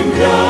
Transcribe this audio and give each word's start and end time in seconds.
Hallelujah. 0.00 0.49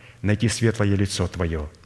найти 0.21 0.47
светлое 0.49 0.95
лицо 0.95 1.27
Твое– 1.27 1.69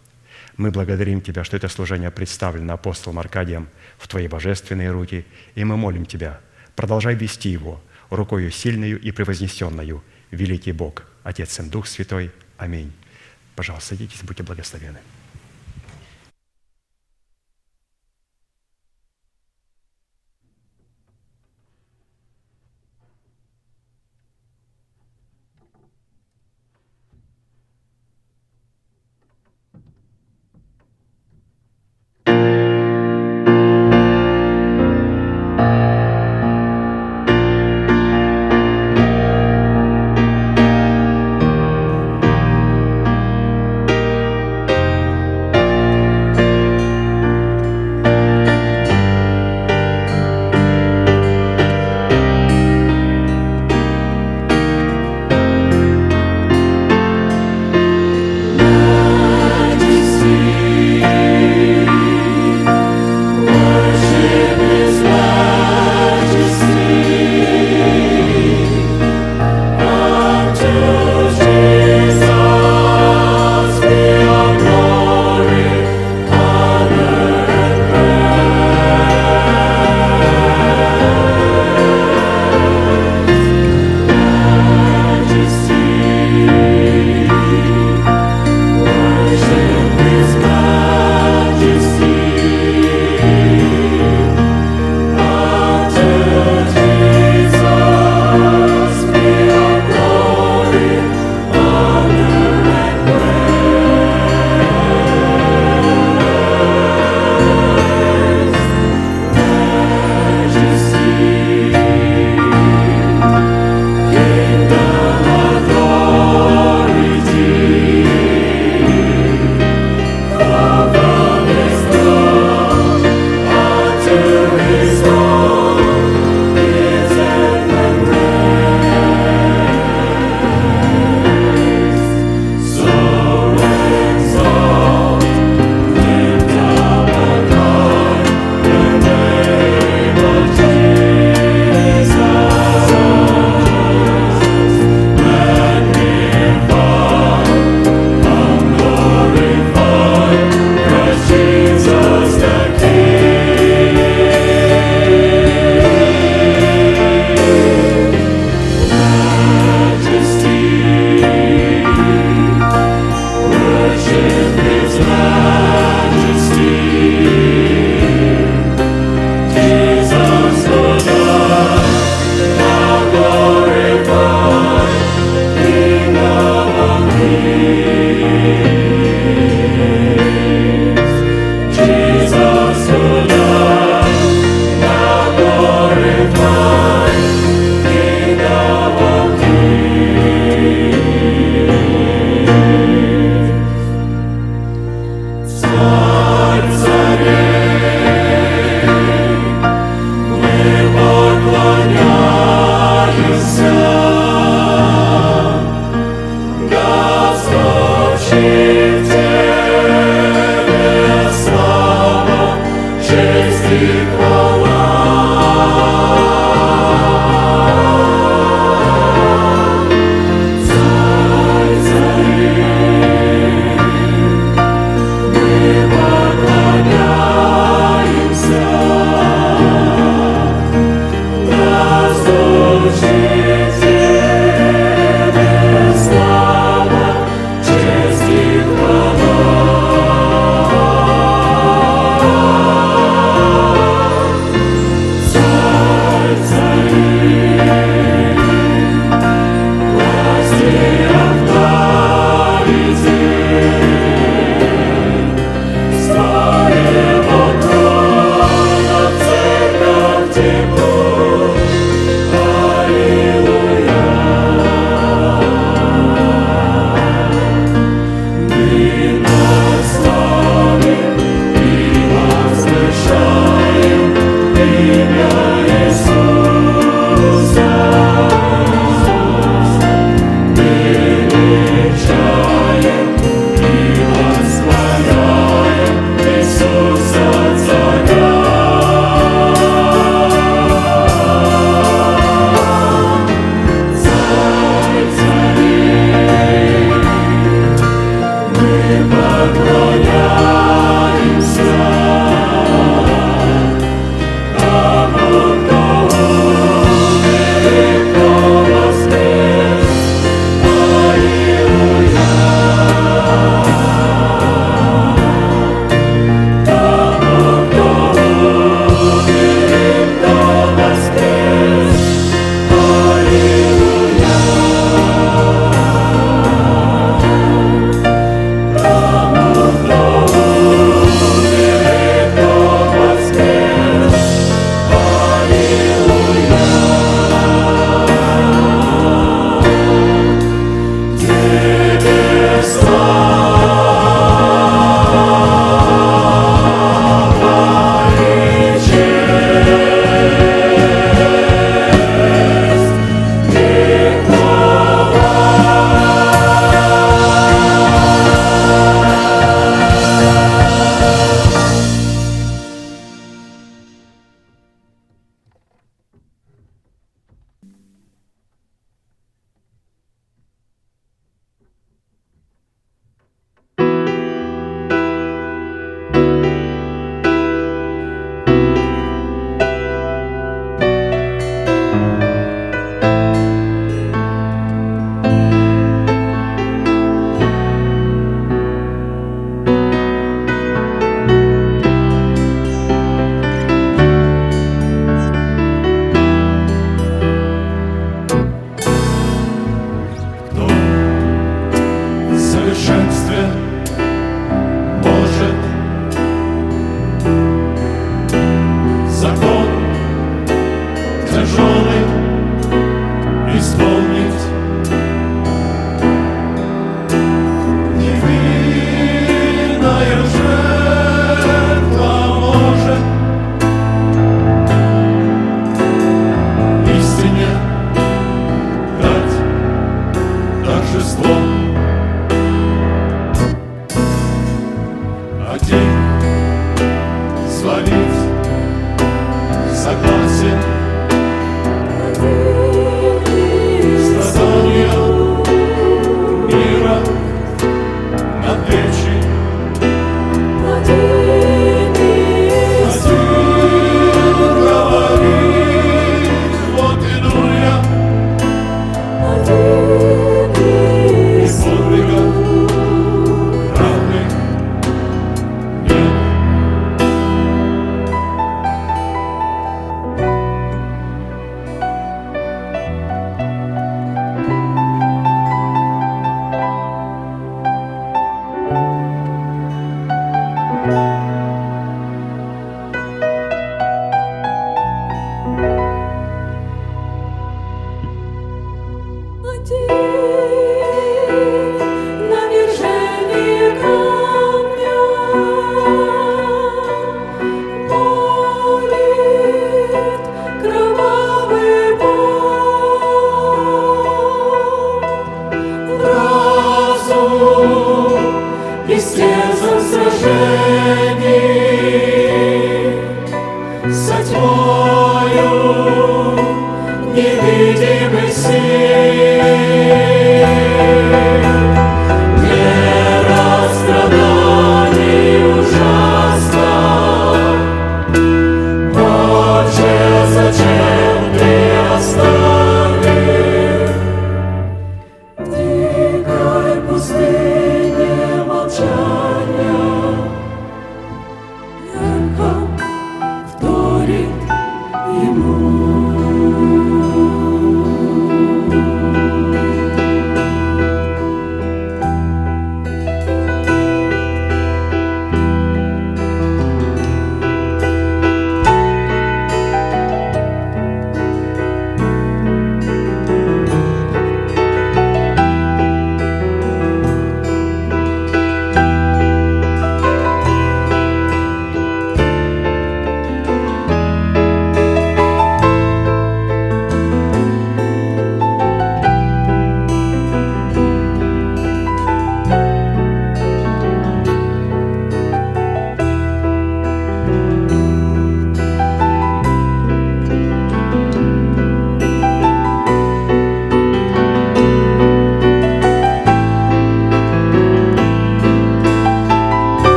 мы 0.58 0.72
благодарим 0.72 1.22
Тебя, 1.22 1.44
что 1.44 1.58
это 1.58 1.68
служение 1.68 2.12
представлено 2.12 2.74
апостолом 2.74 3.20
Аркадием 3.20 3.68
в 3.98 4.08
Твои 4.08 4.28
божественные 4.28 4.92
руки, 4.92 5.26
и 5.54 5.64
мы 5.64 5.76
молим 5.76 6.06
Тебя, 6.06 6.40
продолжай 6.76 7.16
вести 7.16 7.50
его 7.50 7.82
рукою 8.10 8.52
сильную 8.52 9.00
и 9.00 9.12
превознесенную, 9.12 10.04
великий 10.32 10.72
Бог, 10.72 11.04
Отец 11.24 11.60
и 11.60 11.64
Дух 11.64 11.88
Святой. 11.88 12.32
Аминь. 12.58 12.94
Пожалуйста, 13.56 13.90
садитесь, 13.90 14.22
будьте 14.24 14.44
благословены. 14.44 15.00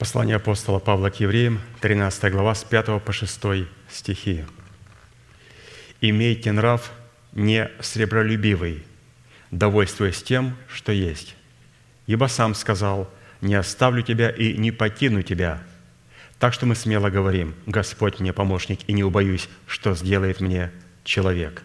Послание 0.00 0.36
апостола 0.36 0.78
Павла 0.78 1.10
к 1.10 1.20
евреям, 1.20 1.60
13 1.82 2.32
глава, 2.32 2.54
с 2.54 2.64
5 2.64 3.02
по 3.02 3.12
6 3.12 3.66
стихи. 3.90 4.46
«Имейте 6.00 6.52
нрав 6.52 6.90
не 7.32 7.70
сребролюбивый, 7.80 8.82
довольствуясь 9.50 10.22
тем, 10.22 10.56
что 10.72 10.90
есть. 10.90 11.36
Ибо 12.06 12.28
сам 12.28 12.54
сказал, 12.54 13.10
не 13.42 13.54
оставлю 13.54 14.02
тебя 14.02 14.30
и 14.30 14.56
не 14.56 14.70
покину 14.70 15.20
тебя. 15.20 15.62
Так 16.38 16.54
что 16.54 16.64
мы 16.64 16.76
смело 16.76 17.10
говорим, 17.10 17.54
Господь 17.66 18.20
мне 18.20 18.32
помощник, 18.32 18.80
и 18.86 18.94
не 18.94 19.04
убоюсь, 19.04 19.50
что 19.66 19.94
сделает 19.94 20.40
мне 20.40 20.70
человек». 21.04 21.62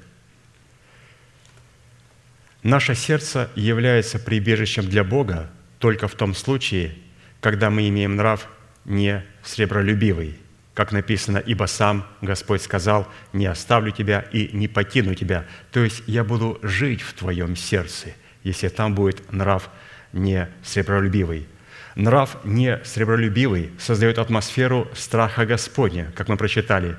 Наше 2.63 2.95
сердце 2.95 3.49
является 3.55 4.19
прибежищем 4.19 4.89
для 4.89 5.05
Бога 5.05 5.49
только 5.79 6.09
в 6.09 6.15
том 6.15 6.35
случае, 6.35 6.97
когда 7.45 7.69
мы 7.69 7.87
имеем 7.89 8.15
нрав 8.15 8.47
не 8.85 9.23
сребролюбивый, 9.43 10.35
как 10.73 10.91
написано, 10.91 11.37
«Ибо 11.37 11.65
сам 11.65 12.07
Господь 12.21 12.63
сказал, 12.63 13.07
не 13.33 13.45
оставлю 13.45 13.91
тебя 13.91 14.21
и 14.31 14.49
не 14.51 14.67
покину 14.67 15.13
тебя». 15.13 15.45
То 15.71 15.81
есть 15.81 16.01
я 16.07 16.23
буду 16.23 16.57
жить 16.63 17.01
в 17.01 17.13
твоем 17.13 17.55
сердце, 17.55 18.15
если 18.43 18.67
там 18.67 18.95
будет 18.95 19.31
нрав 19.31 19.69
не 20.11 20.49
сребролюбивый. 20.63 21.45
Нрав 21.93 22.43
не 22.45 22.83
сребролюбивый 22.83 23.69
создает 23.77 24.17
атмосферу 24.17 24.89
страха 24.95 25.45
Господня, 25.45 26.11
как 26.15 26.29
мы 26.29 26.37
прочитали. 26.37 26.97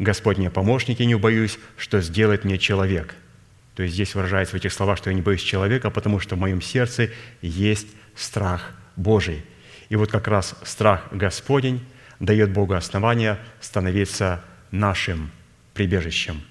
Господне 0.00 0.50
помощники 0.50 1.04
не 1.04 1.14
убоюсь, 1.14 1.56
что 1.76 2.00
сделает 2.00 2.42
мне 2.42 2.58
человек». 2.58 3.14
То 3.76 3.84
есть 3.84 3.94
здесь 3.94 4.16
выражается 4.16 4.56
в 4.56 4.58
этих 4.58 4.72
словах, 4.72 4.98
что 4.98 5.10
я 5.10 5.14
не 5.14 5.22
боюсь 5.22 5.40
человека, 5.40 5.90
потому 5.90 6.18
что 6.18 6.34
в 6.34 6.40
моем 6.40 6.60
сердце 6.60 7.10
есть 7.42 7.86
страх 8.16 8.72
Божий. 8.96 9.44
И 9.88 9.96
вот 9.96 10.10
как 10.10 10.28
раз 10.28 10.54
страх 10.64 11.08
Господень 11.10 11.84
дает 12.20 12.50
Богу 12.50 12.74
основания 12.74 13.38
становиться 13.60 14.44
нашим 14.70 15.30
прибежищем. 15.74 16.42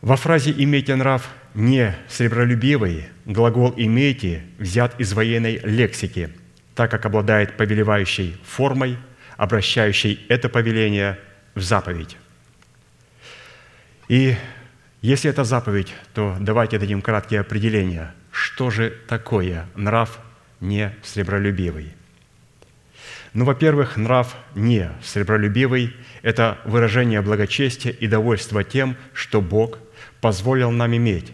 Во 0.00 0.16
фразе 0.16 0.52
«имейте 0.56 0.94
нрав 0.96 1.28
не 1.54 1.96
сребролюбивый» 2.08 3.08
глагол 3.24 3.72
«имейте» 3.76 4.44
взят 4.58 5.00
из 5.00 5.14
военной 5.14 5.58
лексики, 5.64 6.30
так 6.74 6.90
как 6.90 7.06
обладает 7.06 7.56
повелевающей 7.56 8.36
формой, 8.44 8.98
обращающей 9.38 10.24
это 10.28 10.48
повеление 10.48 11.18
в 11.54 11.62
заповедь. 11.62 12.16
И 14.08 14.36
если 15.00 15.30
это 15.30 15.44
заповедь, 15.44 15.94
то 16.12 16.36
давайте 16.38 16.78
дадим 16.78 17.00
краткие 17.00 17.40
определения. 17.40 18.14
Что 18.30 18.70
же 18.70 18.90
такое 19.08 19.66
нрав 19.74 20.18
не 20.64 20.94
сребролюбивый? 21.02 21.94
Ну, 23.32 23.44
во-первых, 23.44 23.96
нрав 23.96 24.36
не 24.54 24.90
сребролюбивый– 25.02 25.94
это 26.22 26.58
выражение 26.64 27.20
благочестия 27.20 27.92
и 27.92 28.06
довольства 28.06 28.64
тем, 28.64 28.96
что 29.12 29.40
Бог 29.40 29.78
позволил 30.20 30.70
нам 30.70 30.96
иметь, 30.96 31.32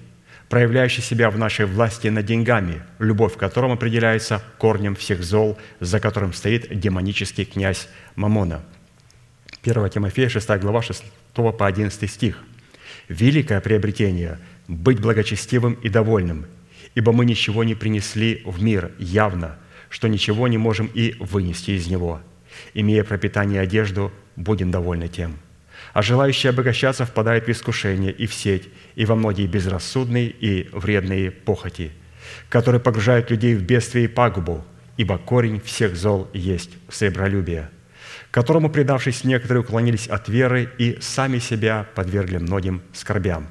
проявляющий 0.48 1.02
себя 1.02 1.30
в 1.30 1.38
нашей 1.38 1.66
власти 1.66 2.08
над 2.08 2.24
деньгами, 2.24 2.82
любовь 2.98 3.34
к 3.34 3.38
которым 3.38 3.72
определяется 3.72 4.42
корнем 4.58 4.96
всех 4.96 5.22
зол, 5.22 5.58
за 5.78 6.00
которым 6.00 6.32
стоит 6.32 6.78
демонический 6.78 7.44
князь 7.44 7.88
Мамона. 8.16 8.62
1 9.62 9.90
Тимофея, 9.90 10.30
6 10.30 10.48
глава, 10.58 10.82
6 10.82 11.04
по 11.34 11.66
11 11.66 12.10
стих. 12.10 12.38
«Великое 13.08 13.60
приобретение– 13.60 14.38
быть 14.68 15.00
благочестивым 15.00 15.74
и 15.74 15.88
довольным, 15.88 16.46
ибо 16.94 17.12
мы 17.12 17.24
ничего 17.24 17.64
не 17.64 17.74
принесли 17.74 18.42
в 18.44 18.62
мир 18.62 18.92
явно, 18.98 19.56
что 19.88 20.08
ничего 20.08 20.48
не 20.48 20.58
можем 20.58 20.90
и 20.92 21.14
вынести 21.18 21.72
из 21.72 21.88
него. 21.88 22.20
Имея 22.74 23.04
пропитание 23.04 23.60
и 23.60 23.64
одежду, 23.64 24.12
будем 24.36 24.70
довольны 24.70 25.08
тем. 25.08 25.38
А 25.92 26.02
желающие 26.02 26.50
обогащаться 26.50 27.04
впадают 27.04 27.46
в 27.46 27.50
искушение 27.50 28.12
и 28.12 28.26
в 28.26 28.34
сеть, 28.34 28.68
и 28.94 29.04
во 29.04 29.14
многие 29.14 29.46
безрассудные 29.46 30.28
и 30.28 30.68
вредные 30.72 31.30
похоти, 31.30 31.90
которые 32.48 32.80
погружают 32.80 33.30
людей 33.30 33.54
в 33.54 33.62
бедствие 33.62 34.04
и 34.04 34.08
пагубу, 34.08 34.64
ибо 34.96 35.18
корень 35.18 35.60
всех 35.60 35.96
зол 35.96 36.28
есть 36.32 36.70
сребролюбие, 36.88 37.70
которому, 38.30 38.70
предавшись, 38.70 39.24
некоторые 39.24 39.62
уклонились 39.62 40.06
от 40.06 40.28
веры 40.28 40.70
и 40.78 40.98
сами 41.00 41.38
себя 41.38 41.86
подвергли 41.94 42.38
многим 42.38 42.82
скорбям. 42.92 43.48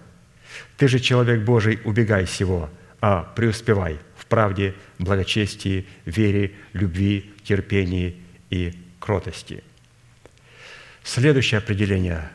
Ты 0.77 0.87
же, 0.87 0.99
человек 0.99 1.41
Божий, 1.41 1.79
убегай 1.83 2.25
сего, 2.27 2.69
а 3.01 3.23
преуспевай 3.35 3.99
в 4.17 4.25
правде, 4.25 4.75
благочестии, 4.97 5.85
вере, 6.05 6.53
любви, 6.73 7.31
терпении 7.43 8.21
и 8.49 8.73
кротости. 8.99 9.63
Следующее 11.03 11.59
определение. 11.59 12.29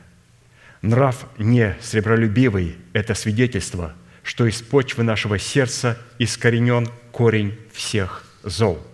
Нрав 0.82 1.26
не 1.38 1.76
сребролюбивый– 1.80 2.76
это 2.92 3.14
свидетельство, 3.14 3.94
что 4.22 4.46
из 4.46 4.60
почвы 4.62 5.04
нашего 5.04 5.38
сердца 5.38 5.98
искоренен 6.18 6.88
корень 7.12 7.56
всех 7.72 8.24
зол. 8.42 8.84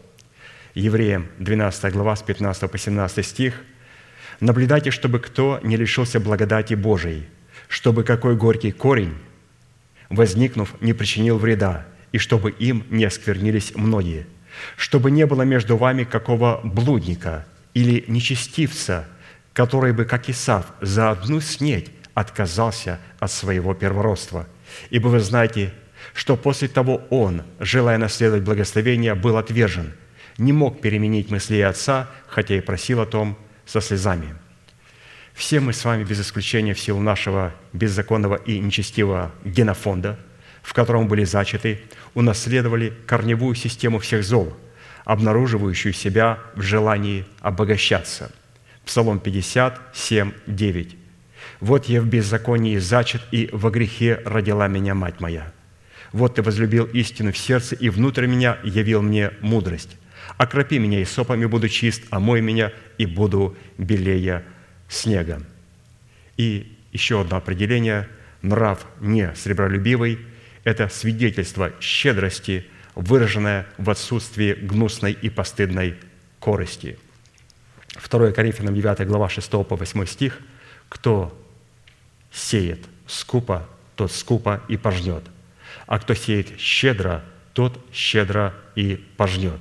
Евреям 0.74 1.26
12 1.38 1.92
глава 1.92 2.14
с 2.16 2.22
15 2.22 2.70
по 2.70 2.78
17 2.78 3.26
стих. 3.26 3.62
«Наблюдайте, 4.40 4.90
чтобы 4.90 5.18
кто 5.18 5.60
не 5.62 5.76
лишился 5.76 6.20
благодати 6.20 6.74
Божией, 6.74 7.26
чтобы 7.68 8.04
какой 8.04 8.36
горький 8.36 8.72
корень, 8.72 9.14
возникнув, 10.10 10.74
не 10.80 10.92
причинил 10.92 11.38
вреда, 11.38 11.86
и 12.12 12.18
чтобы 12.18 12.50
им 12.50 12.84
не 12.90 13.04
осквернились 13.04 13.72
многие, 13.74 14.26
чтобы 14.76 15.10
не 15.10 15.24
было 15.26 15.42
между 15.42 15.76
вами 15.76 16.04
какого 16.04 16.60
блудника 16.62 17.46
или 17.72 18.04
нечестивца, 18.08 19.08
который 19.52 19.92
бы, 19.92 20.04
как 20.04 20.28
Исав, 20.28 20.66
за 20.80 21.10
одну 21.10 21.40
снедь 21.40 21.90
отказался 22.14 22.98
от 23.18 23.30
своего 23.30 23.74
первородства. 23.74 24.46
Ибо 24.90 25.08
вы 25.08 25.20
знаете, 25.20 25.72
что 26.12 26.36
после 26.36 26.68
того 26.68 27.02
он, 27.10 27.42
желая 27.60 27.98
наследовать 27.98 28.42
благословение, 28.42 29.14
был 29.14 29.36
отвержен, 29.36 29.92
не 30.38 30.52
мог 30.52 30.80
переменить 30.80 31.30
мысли 31.30 31.60
отца, 31.60 32.10
хотя 32.26 32.56
и 32.56 32.60
просил 32.60 33.00
о 33.00 33.06
том 33.06 33.38
со 33.66 33.80
слезами. 33.80 34.34
Все 35.40 35.58
мы 35.58 35.72
с 35.72 35.86
вами, 35.86 36.04
без 36.04 36.20
исключения 36.20 36.74
в 36.74 36.78
силу 36.78 37.00
нашего 37.00 37.54
беззаконного 37.72 38.34
и 38.34 38.58
нечестивого 38.58 39.32
генофонда, 39.42 40.18
в 40.60 40.74
котором 40.74 41.08
были 41.08 41.24
зачаты, 41.24 41.80
унаследовали 42.12 42.92
корневую 43.06 43.54
систему 43.54 44.00
всех 44.00 44.22
зол, 44.22 44.54
обнаруживающую 45.06 45.94
себя 45.94 46.40
в 46.54 46.60
желании 46.60 47.24
обогащаться. 47.40 48.30
Псалом 48.84 49.18
57, 49.18 50.32
9. 50.46 50.96
«Вот 51.60 51.86
я 51.86 52.02
в 52.02 52.06
беззаконии 52.06 52.76
зачат, 52.76 53.22
и 53.30 53.48
во 53.50 53.70
грехе 53.70 54.20
родила 54.26 54.68
меня 54.68 54.94
мать 54.94 55.20
моя. 55.20 55.50
Вот 56.12 56.34
ты 56.34 56.42
возлюбил 56.42 56.84
истину 56.84 57.32
в 57.32 57.38
сердце, 57.38 57.76
и 57.76 57.88
внутрь 57.88 58.26
меня 58.26 58.58
явил 58.62 59.00
мне 59.00 59.30
мудрость. 59.40 59.96
Окропи 60.36 60.78
меня 60.78 61.00
и 61.00 61.06
сопами 61.06 61.46
буду 61.46 61.70
чист, 61.70 62.02
омой 62.10 62.42
меня, 62.42 62.72
и 62.98 63.06
буду 63.06 63.56
белее 63.78 64.44
снега». 64.90 65.42
И 66.36 66.76
еще 66.92 67.22
одно 67.22 67.38
определение– 67.38 68.06
нрав 68.42 68.86
не 69.00 69.34
сребролюбивый– 69.34 70.18
это 70.64 70.88
свидетельство 70.88 71.72
щедрости, 71.80 72.66
выраженное 72.94 73.66
в 73.78 73.88
отсутствии 73.90 74.54
гнусной 74.54 75.12
и 75.12 75.30
постыдной 75.30 75.96
корости. 76.38 76.98
2 78.08 78.32
Коринфянам 78.32 78.74
9 78.74 79.06
глава 79.06 79.28
6 79.28 79.50
по 79.50 79.76
8 79.76 80.06
стих. 80.06 80.38
«Кто 80.88 81.36
сеет 82.32 82.80
скупо, 83.06 83.68
тот 83.96 84.12
скупо 84.12 84.62
и 84.68 84.76
пожнет, 84.76 85.24
а 85.86 85.98
кто 85.98 86.14
сеет 86.14 86.58
щедро, 86.58 87.24
тот 87.52 87.84
щедро 87.92 88.54
и 88.74 89.04
пожнет. 89.16 89.60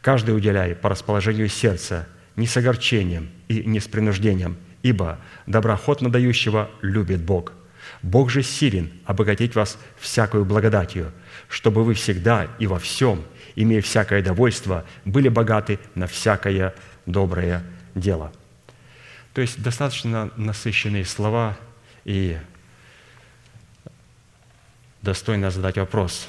Каждый 0.00 0.36
уделяй 0.36 0.74
по 0.74 0.88
расположению 0.88 1.48
сердца, 1.48 2.06
не 2.36 2.46
с 2.46 2.56
огорчением 2.56 3.30
и 3.48 3.64
не 3.64 3.80
с 3.80 3.88
принуждением, 3.88 4.56
ибо 4.82 5.18
доброохотно 5.46 6.10
дающего 6.10 6.70
любит 6.82 7.22
Бог– 7.22 7.52
Бог 8.02 8.30
же 8.30 8.42
силен 8.42 8.92
обогатить 9.04 9.54
вас 9.54 9.78
всякую 9.98 10.44
благодатью, 10.44 11.12
чтобы 11.48 11.84
вы 11.84 11.94
всегда 11.94 12.48
и 12.58 12.66
во 12.66 12.78
всем, 12.78 13.24
имея 13.54 13.80
всякое 13.80 14.22
довольство, 14.22 14.84
были 15.04 15.28
богаты 15.28 15.78
на 15.94 16.06
всякое 16.06 16.74
доброе 17.06 17.62
дело». 17.94 18.32
То 19.32 19.42
есть 19.42 19.62
достаточно 19.62 20.30
насыщенные 20.36 21.04
слова 21.04 21.58
и 22.04 22.38
достойно 25.02 25.50
задать 25.50 25.76
вопрос. 25.76 26.28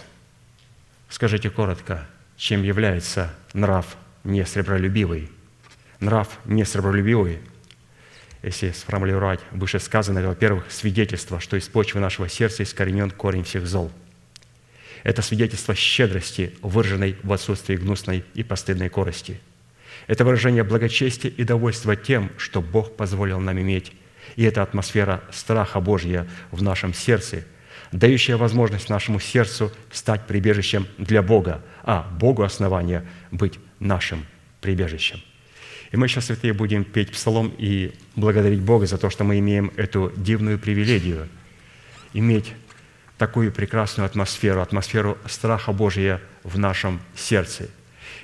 Скажите 1.07 1.49
коротко, 1.49 2.05
чем 2.35 2.63
является 2.63 3.33
нрав 3.53 3.95
несребролюбивый? 4.25 5.31
Нрав 5.99 6.39
несребролюбивый– 6.45 7.39
если 8.43 8.71
сформулировать 8.71 9.39
вышесказанное, 9.51 10.25
во-первых, 10.25 10.71
свидетельство, 10.71 11.39
что 11.39 11.57
из 11.57 11.67
почвы 11.67 11.99
нашего 11.99 12.29
сердца 12.29 12.63
искоренен 12.63 13.11
корень 13.11 13.43
всех 13.43 13.67
зол. 13.67 13.91
Это 15.03 15.21
свидетельство 15.21 15.75
щедрости, 15.75 16.55
выраженной 16.61 17.17
в 17.23 17.31
отсутствии 17.31 17.75
гнусной 17.75 18.23
и 18.33 18.43
постыдной 18.43 18.89
корости. 18.89 19.39
Это 20.07 20.23
выражение 20.23 20.63
благочестия 20.63 21.29
и 21.29 21.43
довольства 21.43 21.95
тем, 21.95 22.31
что 22.37 22.61
Бог 22.61 22.95
позволил 22.95 23.39
нам 23.39 23.59
иметь. 23.59 23.91
И 24.35 24.43
это 24.43 24.61
атмосфера 24.61 25.23
страха 25.31 25.79
Божья 25.79 26.27
в 26.51 26.61
нашем 26.61 26.93
сердце, 26.93 27.43
дающая 27.91 28.37
возможность 28.37 28.89
нашему 28.89 29.19
сердцу 29.19 29.71
стать 29.91 30.27
прибежищем 30.27 30.87
для 30.97 31.21
Бога, 31.21 31.63
а 31.83 32.03
Богу 32.19 32.43
основание 32.43 33.07
быть 33.31 33.59
нашим 33.79 34.25
прибежищем– 34.61 35.21
и 35.91 35.97
мы 35.97 36.07
сейчас, 36.07 36.25
святые, 36.25 36.53
будем 36.53 36.83
петь 36.83 37.11
псалом 37.11 37.53
и 37.57 37.93
благодарить 38.15 38.59
Бога 38.59 38.85
за 38.85 38.97
то, 38.97 39.09
что 39.09 39.23
мы 39.23 39.39
имеем 39.39 39.71
эту 39.77 40.11
дивную 40.15 40.59
привилегию 40.59 41.27
иметь 42.13 42.53
такую 43.17 43.51
прекрасную 43.51 44.05
атмосферу, 44.05 44.61
атмосферу 44.61 45.17
страха 45.27 45.71
Божия 45.71 46.21
в 46.43 46.57
нашем 46.57 46.99
сердце. 47.15 47.69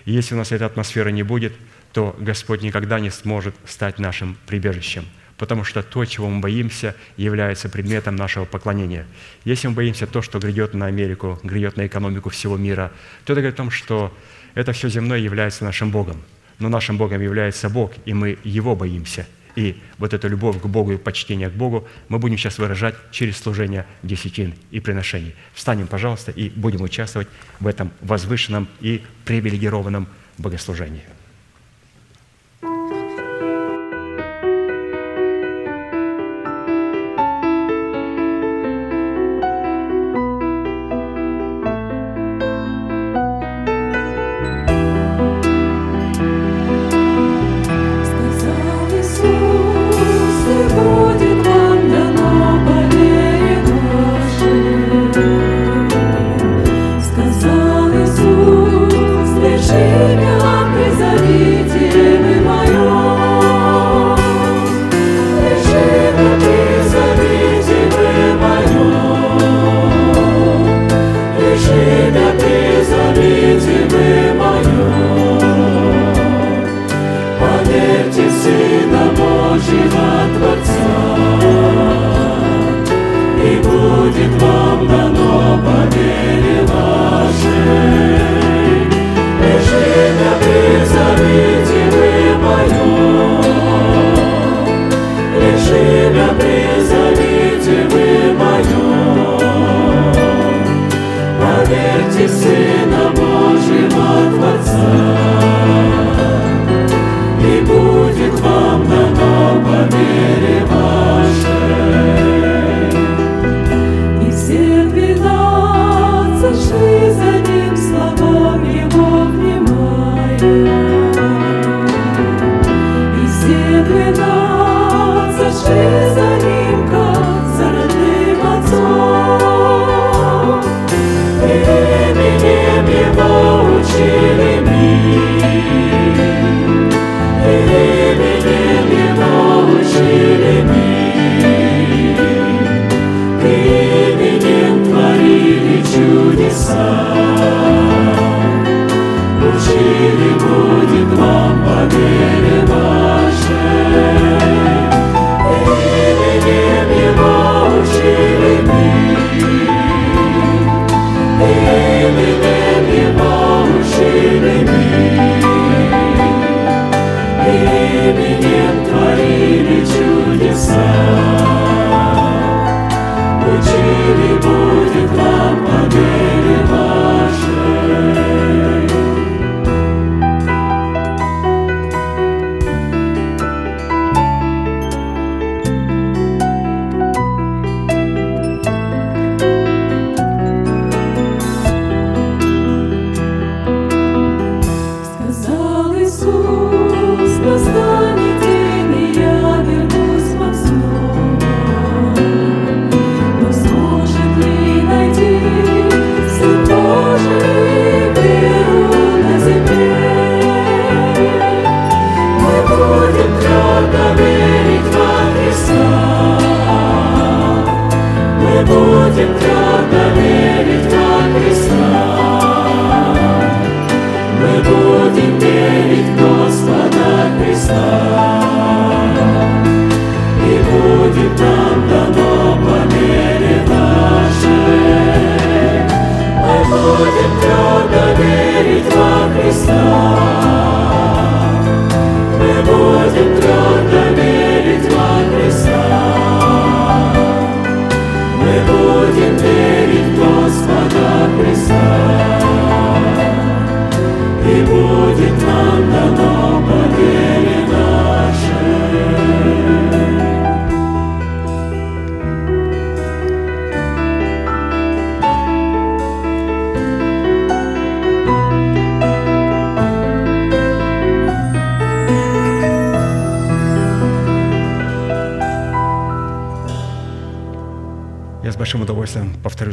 И 0.05 0.11
если 0.11 0.35
у 0.35 0.37
нас 0.37 0.51
этой 0.51 0.67
атмосферы 0.67 1.11
не 1.11 1.23
будет, 1.23 1.53
то 1.93 2.15
Господь 2.19 2.61
никогда 2.61 2.99
не 2.99 3.09
сможет 3.09 3.55
стать 3.65 3.99
нашим 3.99 4.37
прибежищем, 4.45 5.05
потому 5.37 5.63
что 5.63 5.83
то, 5.83 6.03
чего 6.05 6.29
мы 6.29 6.41
боимся, 6.41 6.95
является 7.17 7.69
предметом 7.69 8.15
нашего 8.15 8.45
поклонения. 8.45 9.05
Если 9.45 9.67
мы 9.67 9.75
боимся 9.75 10.07
то, 10.07 10.21
что 10.21 10.39
грядет 10.39 10.73
на 10.73 10.87
Америку, 10.87 11.39
грядет 11.43 11.77
на 11.77 11.87
экономику 11.87 12.29
всего 12.29 12.57
мира, 12.57 12.91
то 13.25 13.33
это 13.33 13.41
говорит 13.41 13.55
о 13.55 13.57
том, 13.57 13.71
что 13.71 14.15
это 14.53 14.73
все 14.73 14.89
земное 14.89 15.19
является 15.19 15.63
нашим 15.63 15.91
Богом– 15.91 16.21
но 16.63 16.69
нашим 16.69 16.97
Богом 16.97 17.21
является 17.21 17.69
Бог, 17.69 17.91
и 18.05 18.13
мы 18.13 18.37
Его 18.45 18.73
боимся. 18.73 19.27
И 19.57 19.81
вот 19.97 20.13
эту 20.13 20.29
любовь 20.29 20.61
к 20.61 20.65
Богу 20.65 20.93
и 20.93 20.97
почтение 20.97 21.49
к 21.49 21.53
Богу 21.53 21.85
мы 22.07 22.19
будем 22.19 22.37
сейчас 22.37 22.57
выражать 22.57 22.95
через 23.11 23.37
служение 23.37 23.85
десятин 24.01 24.53
и 24.71 24.79
приношений. 24.79 25.35
Встанем, 25.53 25.87
пожалуйста, 25.87 26.31
и 26.31 26.49
будем 26.49 26.81
участвовать 26.81 27.27
в 27.59 27.67
этом 27.67 27.91
возвышенном 27.99 28.69
и 28.79 29.03
привилегированном 29.25 30.07
богослужении. 30.37 31.03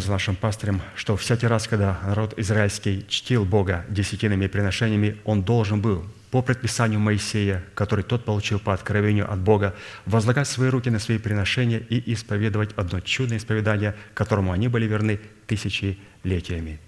Нашим 0.08 0.36
пастырем, 0.36 0.80
что 0.94 1.16
всякий 1.16 1.46
раз, 1.46 1.68
когда 1.68 1.98
народ 2.04 2.34
израильский 2.38 3.04
чтил 3.08 3.44
Бога 3.44 3.84
десятинными 3.88 4.46
приношениями, 4.46 5.16
он 5.24 5.42
должен 5.42 5.80
был 5.80 6.04
по 6.30 6.42
предписанию 6.42 7.00
Моисея, 7.00 7.64
который 7.74 8.04
тот 8.04 8.24
получил 8.24 8.60
по 8.60 8.72
откровению 8.72 9.30
от 9.32 9.40
Бога, 9.40 9.74
возлагать 10.06 10.46
свои 10.48 10.68
руки 10.68 10.90
на 10.90 10.98
свои 10.98 11.18
приношения 11.18 11.78
и 11.78 12.12
исповедовать 12.12 12.70
одно 12.76 13.00
чудное 13.00 13.38
исповедание, 13.38 13.94
которому 14.14 14.52
они 14.52 14.68
были 14.68 14.86
верны 14.86 15.20
тысячелетиями. 15.46 16.78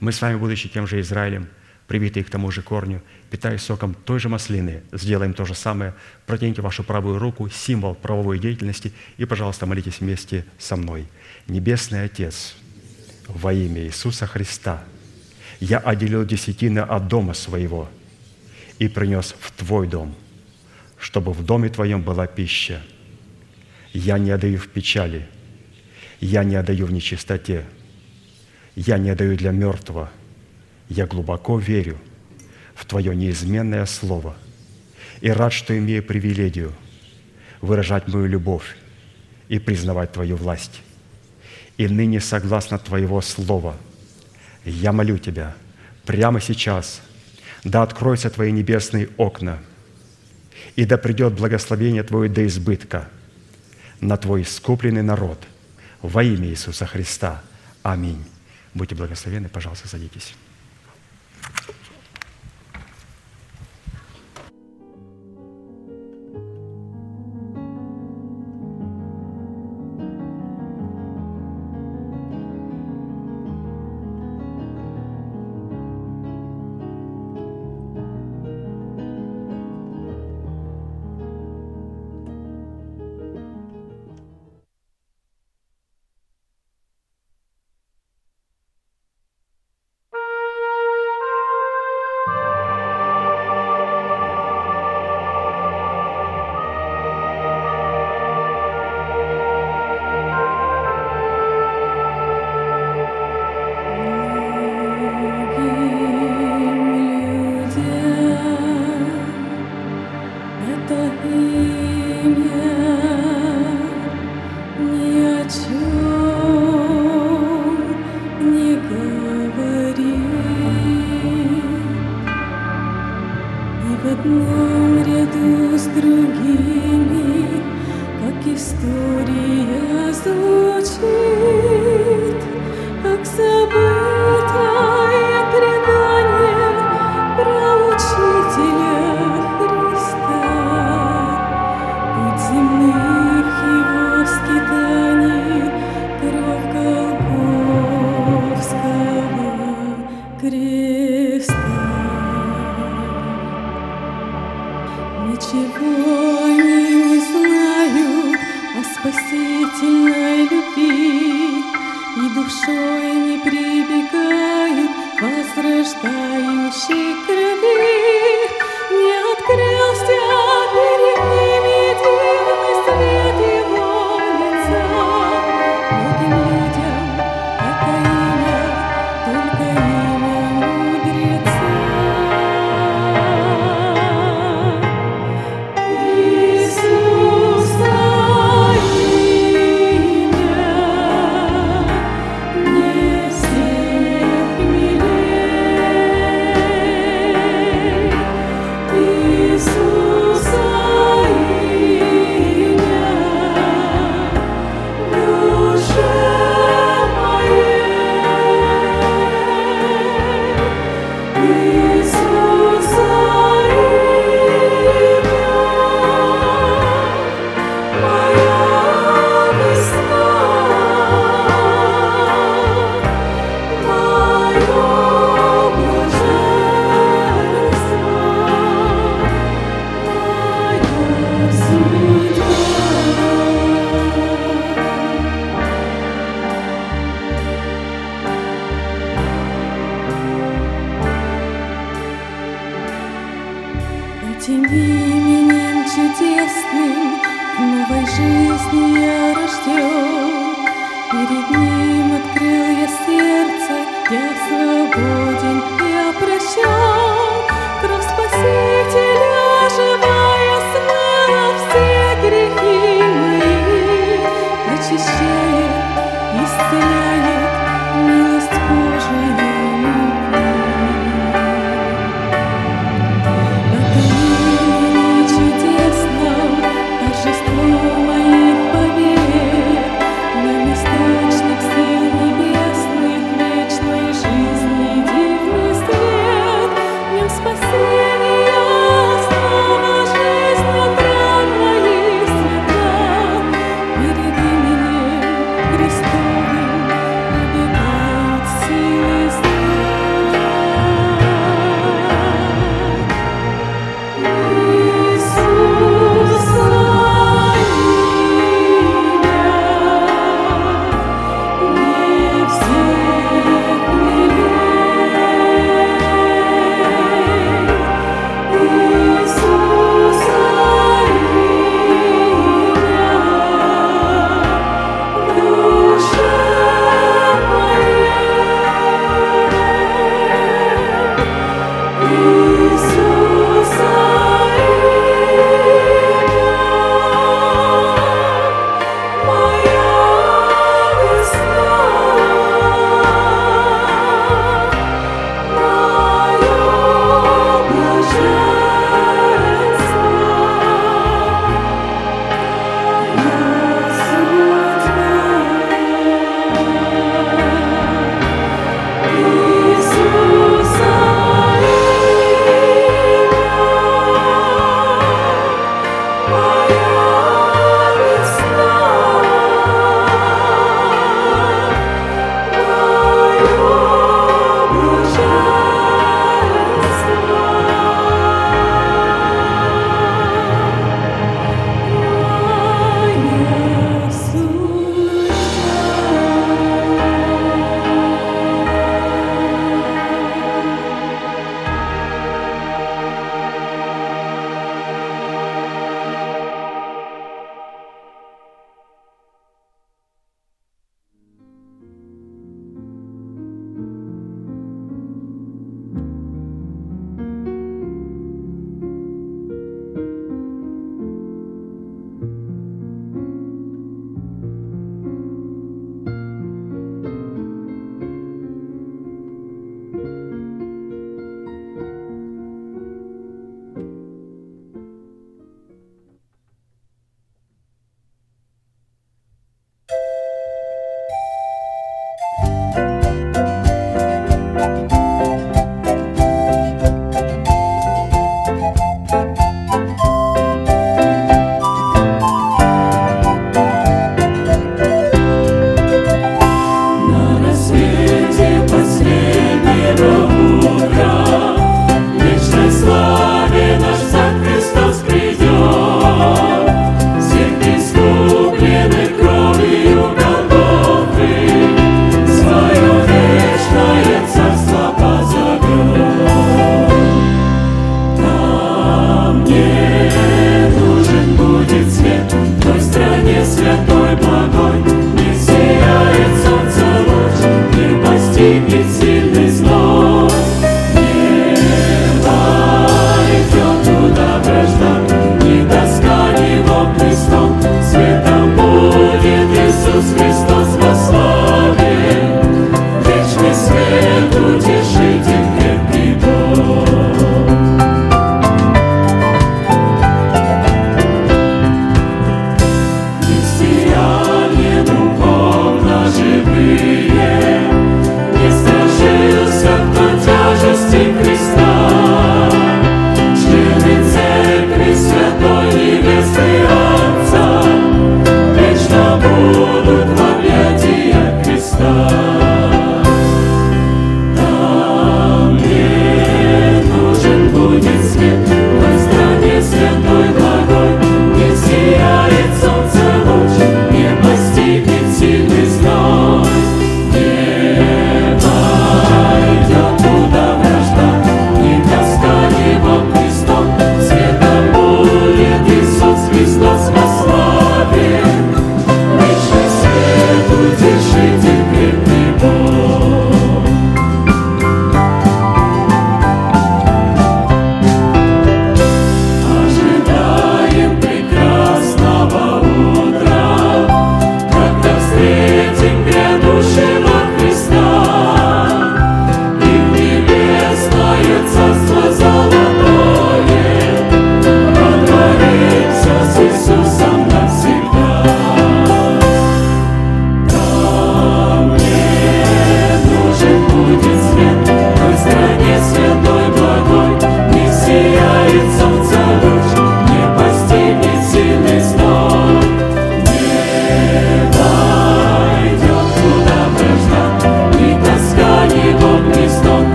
Мы 0.00 0.12
с 0.12 0.20
вами, 0.20 0.36
будучи 0.36 0.68
тем 0.68 0.86
же 0.86 1.00
Израилем, 1.00 1.48
привитые 1.86 2.22
к 2.22 2.30
тому 2.30 2.50
же 2.50 2.62
корню, 2.62 3.02
питаясь 3.30 3.62
соком 3.62 3.94
той 3.94 4.20
же 4.20 4.28
маслины, 4.28 4.82
сделаем 4.92 5.34
то 5.34 5.44
же 5.44 5.54
самое. 5.54 5.94
Протяните 6.26 6.62
вашу 6.62 6.84
правую 6.84 7.18
руку, 7.18 7.48
символ 7.48 7.94
правовой 7.94 8.38
деятельности, 8.38 8.92
и, 9.16 9.24
пожалуйста, 9.24 9.66
молитесь 9.66 10.00
вместе 10.00 10.44
со 10.58 10.76
мной. 10.76 11.08
Небесный 11.50 12.04
Отец– 12.04 12.54
во 13.26 13.52
имя 13.52 13.82
Иисуса 13.82 14.24
Христа 14.24 14.84
я 15.58 15.78
отделил 15.78 16.24
десятины 16.24 16.78
от 16.78 17.08
дома 17.08 17.34
своего 17.34 17.88
и 18.78 18.86
принес 18.86 19.34
в 19.38 19.50
Твой 19.50 19.88
дом, 19.88 20.14
чтобы 20.96 21.32
в 21.32 21.44
доме 21.44 21.68
Твоем 21.68 22.02
была 22.02 22.28
пища. 22.28 22.80
Я 23.92 24.18
не 24.18 24.30
отдаю 24.30 24.58
в 24.58 24.68
печали, 24.68 25.28
я 26.20 26.44
не 26.44 26.54
отдаю 26.54 26.86
в 26.86 26.92
нечистоте, 26.92 27.64
я 28.76 28.98
не 28.98 29.10
отдаю 29.10 29.36
для 29.36 29.50
мертвого, 29.50 30.08
я 30.88 31.06
глубоко 31.06 31.58
верю 31.58 31.98
в 32.74 32.84
Твое 32.84 33.14
неизменное 33.14 33.86
Слово 33.86 34.36
и 35.20 35.30
рад, 35.30 35.52
что 35.52 35.76
имею 35.76 36.04
привилегию 36.04 36.72
выражать 37.60 38.06
мою 38.06 38.26
любовь 38.26 38.76
и 39.48 39.58
признавать 39.58 40.12
Твою 40.12 40.36
власть. 40.36 40.80
И 41.80 41.88
ныне, 41.88 42.20
согласно 42.20 42.78
Твоего 42.78 43.22
Слова, 43.22 43.74
я 44.66 44.92
молю 44.92 45.16
Тебя 45.16 45.54
прямо 46.04 46.38
сейчас, 46.38 47.00
да 47.64 47.82
откроются 47.82 48.28
Твои 48.28 48.52
небесные 48.52 49.08
окна, 49.16 49.60
и 50.76 50.84
да 50.84 50.98
придет 50.98 51.32
благословение 51.32 52.02
Твое 52.02 52.28
до 52.28 52.46
избытка 52.46 53.08
на 54.02 54.18
Твой 54.18 54.42
искупленный 54.42 55.00
народ 55.00 55.42
во 56.02 56.22
имя 56.22 56.48
Иисуса 56.48 56.84
Христа. 56.84 57.40
Аминь. 57.82 58.22
Будьте 58.74 58.94
благословенны, 58.94 59.48
пожалуйста, 59.48 59.88
садитесь. 59.88 60.34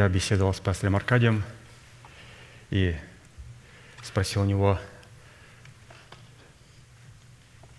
Я 0.00 0.08
беседовал 0.08 0.54
с 0.54 0.60
пастором 0.60 0.96
Аркадием 0.96 1.44
и 2.70 2.96
спросил 4.02 4.40
у 4.40 4.44
него, 4.46 4.80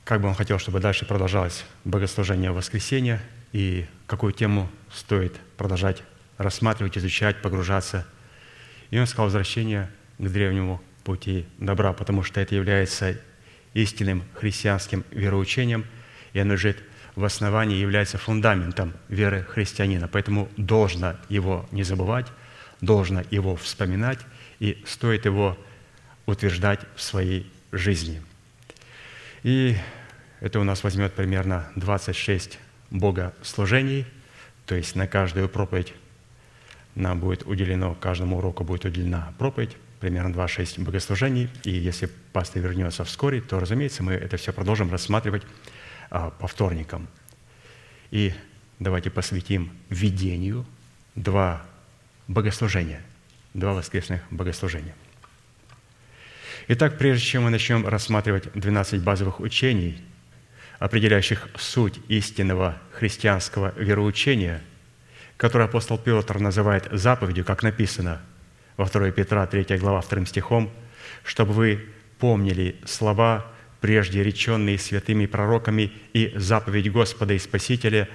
как 0.03 0.21
бы 0.21 0.27
он 0.27 0.35
хотел, 0.35 0.59
чтобы 0.59 0.79
дальше 0.79 1.07
продолжалось 1.07 1.65
богослужение 1.83 2.51
в 2.51 2.61
и 3.53 3.87
какую 4.05 4.33
тему 4.33 4.69
стоит 4.93 5.35
продолжать 5.57 6.03
рассматривать, 6.37 6.95
изучать, 6.95 7.41
погружаться. 7.41 8.05
И 8.91 8.99
он 8.99 9.07
сказал 9.07 9.25
возвращение 9.25 9.89
к 10.19 10.27
древнему 10.29 10.79
пути 11.03 11.47
добра, 11.57 11.91
потому 11.91 12.21
что 12.21 12.39
это 12.39 12.53
является 12.53 13.19
истинным 13.73 14.23
христианским 14.35 15.05
вероучением, 15.09 15.87
и 16.33 16.39
оно 16.39 16.53
лежит 16.53 16.83
в 17.15 17.23
основании, 17.23 17.77
является 17.77 18.17
фундаментом 18.17 18.93
веры 19.09 19.45
христианина. 19.49 20.07
Поэтому 20.07 20.49
должно 20.57 21.15
его 21.29 21.67
не 21.71 21.83
забывать, 21.83 22.27
должно 22.81 23.23
его 23.31 23.55
вспоминать, 23.55 24.19
и 24.59 24.81
стоит 24.85 25.25
его 25.25 25.57
утверждать 26.25 26.81
в 26.95 27.01
своей 27.01 27.51
жизни. 27.71 28.21
И 29.43 29.75
это 30.39 30.59
у 30.59 30.63
нас 30.63 30.83
возьмет 30.83 31.13
примерно 31.13 31.69
26 31.75 32.59
богослужений, 32.89 34.05
то 34.65 34.75
есть 34.75 34.95
на 34.95 35.07
каждую 35.07 35.49
проповедь 35.49 35.93
нам 36.95 37.19
будет 37.19 37.45
уделено, 37.47 37.95
каждому 37.95 38.37
уроку 38.37 38.63
будет 38.63 38.85
уделена 38.85 39.33
проповедь, 39.37 39.77
примерно 39.99 40.33
2-6 40.33 40.83
богослужений. 40.83 41.49
И 41.63 41.71
если 41.71 42.09
пастор 42.33 42.61
вернется 42.61 43.03
вскоре, 43.03 43.41
то, 43.41 43.59
разумеется, 43.59 44.03
мы 44.03 44.13
это 44.13 44.37
все 44.37 44.51
продолжим 44.51 44.91
рассматривать 44.91 45.43
по 46.11 46.47
вторникам. 46.47 47.07
И 48.11 48.33
давайте 48.79 49.09
посвятим 49.09 49.71
видению 49.89 50.65
два 51.15 51.65
богослужения, 52.27 53.01
два 53.53 53.73
воскресных 53.73 54.21
богослужения. 54.29 54.93
Итак, 56.67 56.97
прежде 56.97 57.25
чем 57.25 57.43
мы 57.43 57.49
начнем 57.49 57.87
рассматривать 57.87 58.51
12 58.53 59.01
базовых 59.01 59.39
учений, 59.39 60.01
определяющих 60.79 61.47
суть 61.57 61.99
истинного 62.07 62.77
христианского 62.91 63.73
вероучения, 63.77 64.61
которое 65.37 65.65
апостол 65.65 65.97
Петр 65.97 66.39
называет 66.39 66.87
заповедью, 66.91 67.45
как 67.45 67.63
написано 67.63 68.21
во 68.77 68.85
2 68.85 69.11
Петра 69.11 69.45
3 69.47 69.77
глава 69.77 70.01
2 70.01 70.25
стихом, 70.25 70.71
чтобы 71.23 71.53
вы 71.53 71.89
помнили 72.19 72.79
слова, 72.85 73.50
прежде 73.81 74.23
реченные 74.23 74.77
святыми 74.77 75.25
пророками, 75.25 75.91
и 76.13 76.31
заповедь 76.35 76.91
Господа 76.91 77.33
и 77.33 77.39
Спасителя, 77.39 78.07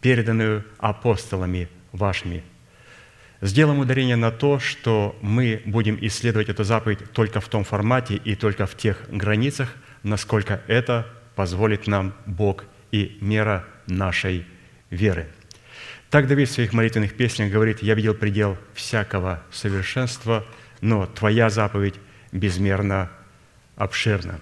переданную 0.00 0.64
апостолами 0.78 1.68
вашими. 1.92 2.44
Сделаем 3.40 3.80
ударение 3.80 4.16
на 4.16 4.30
то, 4.30 4.58
что 4.58 5.16
мы 5.20 5.62
будем 5.64 5.98
исследовать 6.00 6.48
эту 6.48 6.64
заповедь 6.64 7.12
только 7.12 7.40
в 7.40 7.48
том 7.48 7.64
формате 7.64 8.14
и 8.16 8.34
только 8.34 8.66
в 8.66 8.76
тех 8.76 9.08
границах, 9.10 9.74
насколько 10.02 10.62
это 10.66 11.06
позволит 11.34 11.86
нам 11.86 12.14
Бог 12.26 12.64
и 12.90 13.18
мера 13.20 13.64
нашей 13.86 14.44
веры. 14.90 15.28
Так 16.10 16.26
Давид 16.26 16.48
в 16.48 16.52
своих 16.52 16.72
молитвенных 16.72 17.14
песнях 17.14 17.52
говорит, 17.52 17.82
«Я 17.82 17.94
видел 17.94 18.14
предел 18.14 18.56
всякого 18.74 19.42
совершенства, 19.52 20.44
но 20.80 21.06
Твоя 21.06 21.50
заповедь 21.50 21.96
безмерно 22.32 23.10
обширна». 23.76 24.40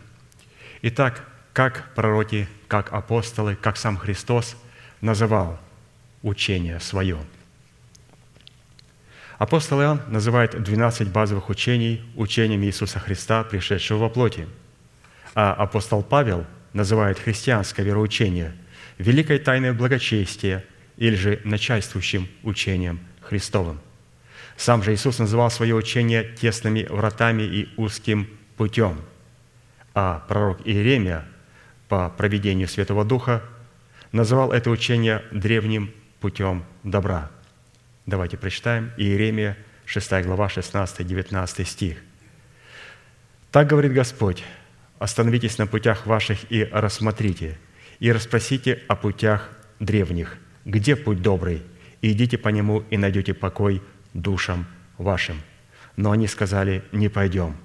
Итак, 0.83 1.24
как 1.53 1.95
пророки, 1.95 2.49
как 2.68 2.93
апостолы, 2.93 3.57
как 3.57 3.77
сам 3.77 3.97
Христос 3.97 4.57
называл 5.01 5.59
учение 6.22 6.81
свое– 6.81 7.18
Апостол 9.39 9.83
Иоанн 9.83 10.01
называет 10.09 10.62
12 10.62 11.09
базовых 11.09 11.51
учений 11.51 12.03
учениями 12.16 12.66
Иисуса 12.66 12.99
Христа, 12.99 13.45
пришедшего 13.45 13.99
во 13.99 14.09
плоти. 14.09 14.49
А 15.35 15.53
апостол 15.53 16.03
Павел 16.03 16.47
называет 16.72 17.18
христианское 17.18 17.83
вероучение 17.83 18.55
великой 18.97 19.39
тайной 19.39 19.72
благочестия 19.72 20.64
или 20.97 21.14
же 21.16 21.41
начальствующим 21.45 22.29
учением 22.43 23.01
Христовым. 23.20 23.79
Сам 24.57 24.83
же 24.83 24.95
Иисус 24.95 25.18
называл 25.18 25.51
свое 25.51 25.74
учение 25.74 26.24
тесными 26.24 26.87
вратами 26.89 27.43
и 27.43 27.68
узким 27.77 28.27
путем, 28.57 29.03
а 29.97 30.24
пророк 30.28 30.61
Иеремия 30.64 31.24
по 31.88 32.09
проведению 32.11 32.68
Святого 32.68 33.05
Духа 33.05 33.42
называл 34.12 34.53
это 34.53 34.70
учение 34.70 35.24
древним 35.32 35.92
путем 36.20 36.62
добра– 36.84 37.32
Давайте 38.07 38.36
прочитаем 38.36 38.92
Иеремия, 38.97 39.59
6 39.84 40.22
глава, 40.22 40.47
16-19 40.47 41.64
стих. 41.64 41.99
«Так 43.51 43.66
говорит 43.66 43.92
Господь, 43.92 44.44
остановитесь 45.01 45.59
на 45.59 45.66
путях 45.66 46.07
ваших 46.07 46.51
и 46.53 46.62
рассмотрите, 46.70 47.59
и 47.99 48.12
расспросите 48.12 48.80
о 48.86 48.94
путях 48.94 49.51
древних, 49.80 50.38
где 50.64 50.94
путь 50.94 51.20
добрый, 51.20 51.64
и 52.01 52.12
идите 52.12 52.38
по 52.38 52.49
нему, 52.49 52.84
и 52.90 52.97
найдете 52.97 53.34
покой 53.34 53.82
душам 54.14 54.66
вашим». 54.99 55.42
Но 55.97 56.12
они 56.12 56.28
сказали, 56.28 56.84
«Не 56.92 57.09
пойдем». 57.09 57.57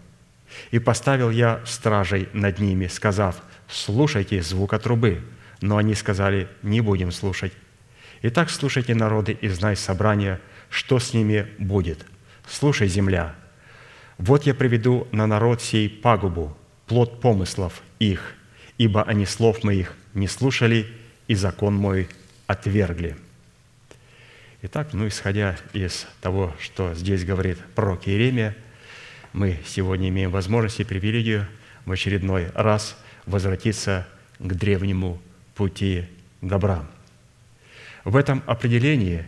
И 0.72 0.80
поставил 0.80 1.30
я 1.30 1.62
стражей 1.66 2.30
над 2.34 2.60
ними, 2.60 2.88
сказав, 2.88 3.42
«Слушайте 3.68 4.42
звука 4.42 4.80
трубы». 4.80 5.24
Но 5.62 5.78
они 5.78 5.96
сказали, 5.96 6.48
«Не 6.64 6.82
будем 6.82 7.12
слушать». 7.12 7.54
Итак, 8.24 8.50
слушайте 8.50 8.94
народы 8.96 9.38
и 9.40 9.48
знай 9.50 9.76
собрания, 9.76 10.40
что 10.70 11.00
с 11.00 11.14
ними 11.14 11.48
будет. 11.58 12.06
Слушай, 12.48 12.88
земля, 12.88 13.36
вот 14.18 14.46
я 14.46 14.54
приведу 14.54 15.08
на 15.12 15.26
народ 15.28 15.62
сей 15.62 15.90
пагубу, 15.90 16.56
плод 16.88 17.22
помыслов 17.22 17.82
их, 18.00 18.34
ибо 18.78 19.04
они 19.04 19.26
слов 19.26 19.64
моих 19.64 19.94
не 20.14 20.28
слушали, 20.28 20.88
и 21.28 21.36
закон 21.36 21.76
мой 21.76 22.10
отвергли». 22.48 23.18
Итак, 24.64 24.90
ну, 24.94 25.08
исходя 25.08 25.58
из 25.74 26.06
того, 26.22 26.56
что 26.60 26.94
здесь 26.94 27.26
говорит 27.26 27.58
пророк 27.74 28.08
Иеремия, 28.08 28.56
мы 29.34 29.60
сегодня 29.66 30.10
имеем 30.10 30.32
возможность 30.32 30.80
и 30.80 30.84
привилегию 30.84 31.48
в 31.86 31.92
очередной 31.92 32.50
раз 32.54 32.98
возвратиться 33.26 34.08
к 34.40 34.54
древнему 34.54 35.22
пути 35.56 36.06
добра– 36.42 36.86
в 38.04 38.16
этом 38.16 38.44
определении 38.48 39.26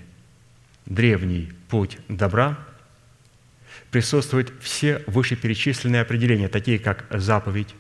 древний 0.86 1.52
путь 1.70 1.98
добра 2.10 2.58
присутствуют 3.92 4.52
все 4.62 5.04
вышеперечисленные 5.06 6.02
определения, 6.02 6.48
такие 6.48 6.80
как 6.80 7.06
заповедь, 7.12 7.76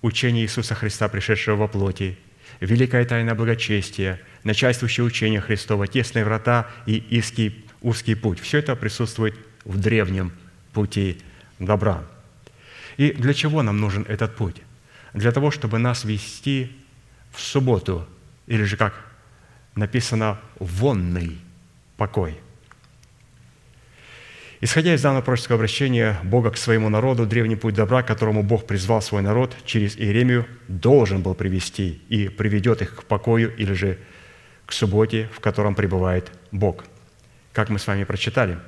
учение 0.00 0.44
Иисуса 0.44 0.74
Христа, 0.74 1.08
пришедшего 1.08 1.56
во 1.56 1.68
плоти, 1.68 2.16
великая 2.60 3.04
тайна 3.04 3.34
благочестия, 3.34 4.20
начальствующее 4.44 5.04
учение 5.04 5.40
Христова, 5.40 5.88
тесные 5.88 6.24
врата 6.24 6.68
и 6.86 7.18
узкий, 7.18 7.64
узкий 7.80 8.14
путь. 8.14 8.40
Все 8.40 8.58
это 8.58 8.76
присутствует 8.76 9.34
в 9.64 9.78
древнем 9.78 10.32
пути 10.72 11.20
добра. 11.64 12.04
И 12.96 13.12
для 13.12 13.34
чего 13.34 13.62
нам 13.62 13.80
нужен 13.80 14.04
этот 14.08 14.36
путь? 14.36 14.62
Для 15.14 15.32
того, 15.32 15.50
чтобы 15.50 15.78
нас 15.78 16.04
вести 16.04 16.72
в 17.32 17.40
субботу, 17.40 18.06
или 18.46 18.64
же 18.64 18.76
как 18.76 18.94
написано 19.74 20.38
«вонный 20.58 21.38
покой». 21.96 22.38
Исходя 24.60 24.94
из 24.94 25.02
данного 25.02 25.22
пророческого 25.22 25.56
обращения 25.56 26.20
Бога 26.22 26.52
к 26.52 26.56
своему 26.56 26.88
народу, 26.88 27.26
древний 27.26 27.56
путь 27.56 27.74
добра, 27.74 28.04
к 28.04 28.06
которому 28.06 28.44
Бог 28.44 28.64
призвал 28.64 29.02
свой 29.02 29.20
народ 29.20 29.56
через 29.64 29.96
Иеремию, 29.96 30.46
должен 30.68 31.20
был 31.20 31.34
привести 31.34 32.00
и 32.08 32.28
приведет 32.28 32.80
их 32.80 32.94
к 32.94 33.04
покою 33.04 33.52
или 33.56 33.72
же 33.72 33.98
к 34.64 34.72
субботе, 34.72 35.28
в 35.32 35.40
котором 35.40 35.74
пребывает 35.74 36.30
Бог. 36.52 36.84
Как 37.52 37.70
мы 37.70 37.80
с 37.80 37.88
вами 37.88 38.04
прочитали, 38.04 38.58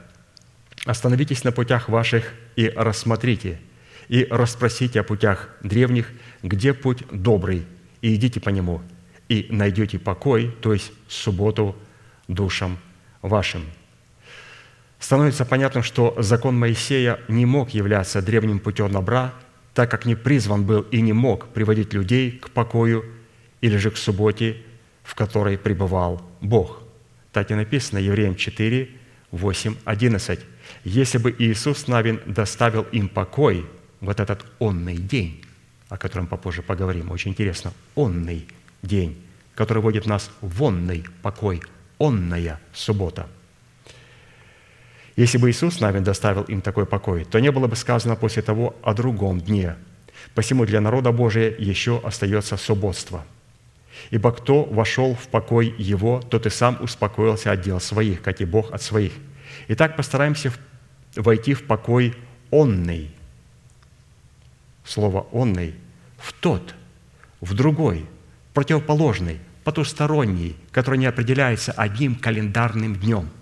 «Остановитесь 0.84 1.44
на 1.44 1.52
путях 1.52 1.88
ваших 1.88 2.32
и 2.56 2.68
рассмотрите, 2.68 3.58
и 4.08 4.26
расспросите 4.30 5.00
о 5.00 5.04
путях 5.04 5.48
древних, 5.62 6.10
где 6.42 6.74
путь 6.74 7.04
добрый, 7.10 7.64
и 8.02 8.14
идите 8.14 8.40
по 8.40 8.50
нему, 8.50 8.82
и 9.28 9.46
найдете 9.50 9.98
покой, 9.98 10.54
то 10.60 10.72
есть 10.72 10.92
субботу 11.08 11.76
душам 12.28 12.78
вашим». 13.22 13.64
Становится 14.98 15.44
понятным, 15.44 15.82
что 15.82 16.14
закон 16.18 16.58
Моисея 16.58 17.20
не 17.28 17.44
мог 17.44 17.70
являться 17.70 18.22
древним 18.22 18.58
путем 18.58 18.90
добра, 18.90 19.34
так 19.74 19.90
как 19.90 20.06
не 20.06 20.14
призван 20.14 20.64
был 20.64 20.80
и 20.80 21.02
не 21.02 21.12
мог 21.12 21.48
приводить 21.48 21.92
людей 21.92 22.30
к 22.30 22.48
покою 22.48 23.04
или 23.60 23.76
же 23.76 23.90
к 23.90 23.98
субботе, 23.98 24.56
в 25.02 25.14
которой 25.14 25.58
пребывал 25.58 26.22
Бог. 26.40 26.82
Так 27.32 27.50
и 27.50 27.54
написано 27.54 27.98
Евреям 27.98 28.36
4, 28.36 28.88
8, 29.30 29.76
11. 29.84 30.40
«Если 30.84 31.18
бы 31.18 31.34
Иисус 31.38 31.88
Навин 31.88 32.20
доставил 32.26 32.82
им 32.92 33.08
покой 33.08 33.66
вот 34.00 34.20
этот 34.20 34.44
онный 34.58 34.96
день, 34.96 35.42
о 35.88 35.96
котором 35.96 36.26
попозже 36.26 36.62
поговорим, 36.62 37.10
очень 37.10 37.30
интересно, 37.32 37.72
онный 37.94 38.46
день, 38.82 39.20
который 39.54 39.82
вводит 39.82 40.06
нас 40.06 40.30
в 40.40 40.62
онный 40.62 41.04
покой, 41.22 41.62
онная 41.98 42.60
суббота. 42.72 43.26
Если 45.16 45.38
бы 45.38 45.50
Иисус 45.50 45.80
Навин 45.80 46.02
доставил 46.02 46.42
им 46.42 46.60
такой 46.60 46.86
покой, 46.86 47.24
то 47.24 47.38
не 47.38 47.52
было 47.52 47.68
бы 47.68 47.76
сказано 47.76 48.16
после 48.16 48.42
того 48.42 48.74
о 48.82 48.94
другом 48.94 49.40
дне. 49.40 49.76
Посему 50.34 50.66
для 50.66 50.80
народа 50.80 51.12
Божия 51.12 51.54
еще 51.56 52.00
остается 52.02 52.56
субботство. 52.56 53.24
Ибо 54.10 54.32
кто 54.32 54.64
вошел 54.64 55.14
в 55.14 55.28
покой 55.28 55.72
его, 55.78 56.20
тот 56.20 56.46
и 56.46 56.50
сам 56.50 56.78
успокоился 56.80 57.52
от 57.52 57.60
дел 57.60 57.80
своих, 57.80 58.22
как 58.22 58.40
и 58.40 58.44
Бог 58.44 58.72
от 58.72 58.82
своих. 58.82 59.12
Итак, 59.68 59.96
постараемся 59.96 60.52
войти 61.16 61.54
в 61.54 61.66
покой 61.66 62.14
онный. 62.50 63.10
Слово 64.84 65.26
«онный»– 65.32 65.74
в 66.18 66.32
тот, 66.32 66.74
в 67.40 67.54
другой, 67.54 68.06
противоположный, 68.52 69.40
потусторонний, 69.64 70.56
который 70.70 70.98
не 70.98 71.06
определяется 71.06 71.72
одним 71.72 72.16
календарным 72.16 72.96
днем– 72.96 73.28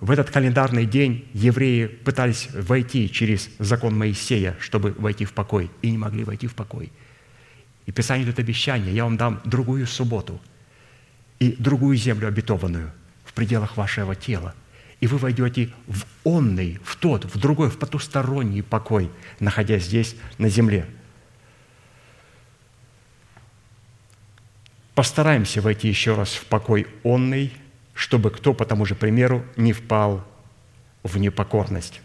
в 0.00 0.12
этот 0.12 0.30
календарный 0.30 0.86
день 0.86 1.28
евреи 1.34 1.86
пытались 1.86 2.48
войти 2.52 3.10
через 3.10 3.50
закон 3.58 3.98
Моисея, 3.98 4.56
чтобы 4.60 4.92
войти 4.92 5.24
в 5.24 5.32
покой, 5.32 5.70
и 5.82 5.90
не 5.90 5.98
могли 5.98 6.22
войти 6.22 6.46
в 6.46 6.54
покой. 6.54 6.92
И 7.86 7.90
Писание 7.90 8.24
дает 8.24 8.38
обещание, 8.38 8.94
я 8.94 9.04
вам 9.04 9.16
дам 9.16 9.40
другую 9.44 9.86
субботу 9.86 10.40
и 11.40 11.56
другую 11.58 11.96
землю 11.96 12.28
обетованную 12.28 12.92
в 13.24 13.32
пределах 13.32 13.76
вашего 13.76 14.14
тела. 14.14 14.54
И 15.00 15.06
вы 15.06 15.18
войдете 15.18 15.70
в 15.86 16.04
онный, 16.24 16.78
в 16.82 16.96
тот, 16.96 17.24
в 17.24 17.38
другой, 17.38 17.70
в 17.70 17.78
потусторонний 17.78 18.62
покой, 18.62 19.10
находясь 19.40 19.84
здесь, 19.84 20.16
на 20.38 20.48
земле. 20.48 20.86
Постараемся 24.94 25.60
войти 25.60 25.88
еще 25.88 26.16
раз 26.16 26.32
в 26.32 26.46
покой 26.46 26.86
онный– 27.04 27.52
чтобы 27.98 28.30
кто 28.30 28.54
по 28.54 28.64
тому 28.64 28.86
же 28.86 28.94
примеру 28.94 29.44
не 29.56 29.72
впал 29.72 30.24
в 31.02 31.18
непокорность. 31.18 32.00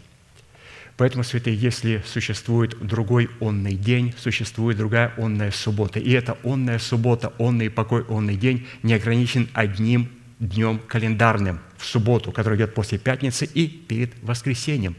Поэтому, 0.96 1.22
святые, 1.22 1.56
если 1.56 2.02
существует 2.04 2.76
другой 2.84 3.30
онный 3.38 3.76
день, 3.76 4.12
существует 4.18 4.76
другая 4.76 5.14
онная 5.16 5.52
суббота. 5.52 6.00
И 6.00 6.10
эта 6.10 6.36
онная 6.42 6.80
суббота, 6.80 7.32
онный 7.38 7.70
покой, 7.70 8.04
онный 8.08 8.36
день 8.36 8.66
не 8.82 8.94
ограничен 8.94 9.48
одним 9.52 10.10
днем 10.38 10.78
календарным 10.78 11.60
в 11.76 11.84
субботу, 11.84 12.32
который 12.32 12.56
идет 12.56 12.74
после 12.74 12.98
пятницы 12.98 13.44
и 13.44 13.68
перед 13.68 14.12
воскресением. 14.22 14.96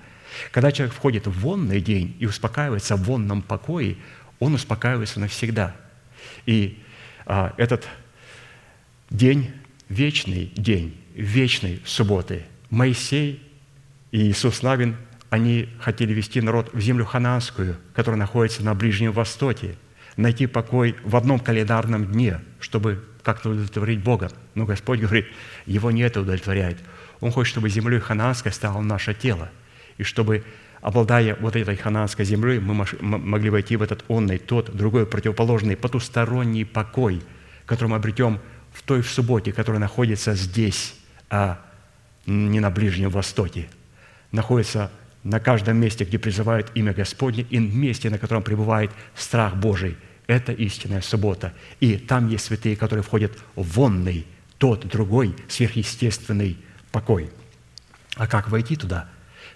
Когда 0.51 0.71
человек 0.71 0.95
входит 0.95 1.27
в 1.27 1.47
онный 1.47 1.81
день 1.81 2.15
и 2.19 2.25
успокаивается 2.25 2.95
в 2.95 3.03
вонном 3.03 3.41
покое, 3.41 3.97
он 4.39 4.53
успокаивается 4.53 5.19
навсегда. 5.19 5.75
И 6.45 6.81
а, 7.25 7.53
этот 7.57 7.87
день 9.09 9.51
вечный 9.89 10.51
день, 10.55 10.97
вечной 11.13 11.81
субботы. 11.85 12.43
Моисей 12.69 13.41
и 14.11 14.29
Иисус 14.29 14.61
Навин, 14.61 14.97
они 15.29 15.69
хотели 15.79 16.13
вести 16.13 16.41
народ 16.41 16.73
в 16.73 16.79
землю 16.79 17.05
ханаанскую, 17.05 17.77
которая 17.93 18.19
находится 18.19 18.63
на 18.63 18.73
Ближнем 18.73 19.11
Востоке, 19.11 19.75
найти 20.17 20.47
покой 20.47 20.95
в 21.03 21.15
одном 21.15 21.39
календарном 21.39 22.05
дне, 22.11 22.39
чтобы 22.59 23.03
как-то 23.25 23.49
удовлетворить 23.49 24.03
Бога. 24.03 24.31
Но 24.53 24.65
Господь 24.65 24.99
говорит, 24.99 25.25
его 25.65 25.89
не 25.89 26.03
это 26.03 26.21
удовлетворяет. 26.21 26.77
Он 27.19 27.31
хочет, 27.31 27.51
чтобы 27.51 27.69
землей 27.69 27.99
ханаанской 27.99 28.51
стало 28.51 28.81
наше 28.81 29.15
тело, 29.15 29.49
и 29.97 30.03
чтобы 30.03 30.43
обладая 30.81 31.35
вот 31.39 31.55
этой 31.55 31.75
ханаанской 31.75 32.23
землей, 32.23 32.59
мы 32.59 32.85
могли 33.01 33.49
войти 33.49 33.75
в 33.75 33.81
этот 33.81 34.05
онный, 34.07 34.37
тот, 34.37 34.75
другой, 34.75 35.07
противоположный, 35.07 35.75
потусторонний 35.75 36.65
покой, 36.65 37.23
который 37.65 37.89
мы 37.89 37.95
обретем 37.95 38.39
в 38.71 38.83
той 38.83 39.01
в 39.01 39.09
субботе, 39.09 39.51
которая 39.51 39.79
находится 39.79 40.35
здесь, 40.35 40.93
а 41.29 41.59
не 42.27 42.59
на 42.59 42.69
Ближнем 42.69 43.09
Востоке, 43.09 43.67
находится 44.31 44.91
на 45.23 45.39
каждом 45.39 45.77
месте, 45.77 46.05
где 46.05 46.19
призывают 46.19 46.69
имя 46.75 46.93
Господне, 46.93 47.47
и 47.49 47.57
месте, 47.57 48.11
на 48.11 48.19
котором 48.19 48.43
пребывает 48.43 48.91
страх 49.15 49.55
Божий. 49.55 49.97
Это 50.27 50.51
истинная 50.51 51.01
суббота. 51.01 51.53
И 51.79 51.97
там 51.97 52.29
есть 52.29 52.45
святые, 52.45 52.75
которые 52.75 53.03
входят 53.03 53.31
в 53.55 53.63
вонный, 53.63 54.25
тот, 54.57 54.87
другой, 54.87 55.35
сверхъестественный 55.47 56.57
покой. 56.91 57.29
А 58.15 58.27
как 58.27 58.49
войти 58.49 58.75
туда? 58.75 59.09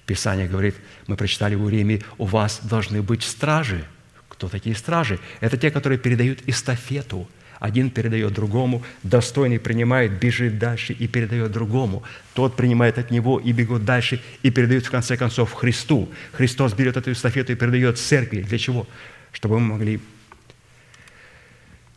Писание 0.05 0.47
говорит, 0.47 0.75
мы 1.07 1.15
прочитали 1.15 1.55
в 1.55 1.63
Уриме, 1.63 2.01
у 2.17 2.25
вас 2.25 2.59
должны 2.63 3.01
быть 3.01 3.23
стражи. 3.23 3.85
Кто 4.27 4.49
такие 4.49 4.75
стражи? 4.75 5.19
Это 5.39 5.57
те, 5.57 5.71
которые 5.71 5.97
передают 5.97 6.39
эстафету– 6.47 7.29
один 7.59 7.89
передает 7.89 8.33
другому, 8.33 8.83
достойный 9.03 9.59
принимает, 9.59 10.17
бежит 10.19 10.57
дальше 10.57 10.93
и 10.93 11.07
передает 11.07 11.51
другому. 11.51 12.03
Тот 12.33 12.55
принимает 12.55 12.97
от 12.97 13.11
него 13.11 13.39
и 13.39 13.51
бегут 13.51 13.83
дальше, 13.83 14.21
и 14.43 14.49
передает 14.49 14.85
в 14.85 14.91
конце 14.91 15.17
концов 15.17 15.53
Христу. 15.53 16.09
Христос 16.31 16.73
берет 16.73 16.95
эту 16.95 17.11
эстафету 17.11 17.51
и 17.51 17.55
передает 17.55 17.97
церкви. 17.97 18.41
Для 18.41 18.57
чего? 18.57 18.87
Чтобы 19.33 19.59
мы 19.59 19.73
могли 19.73 19.99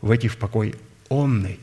войти 0.03 0.29
в 0.29 0.37
покой 0.37 0.75
онный. 1.09 1.59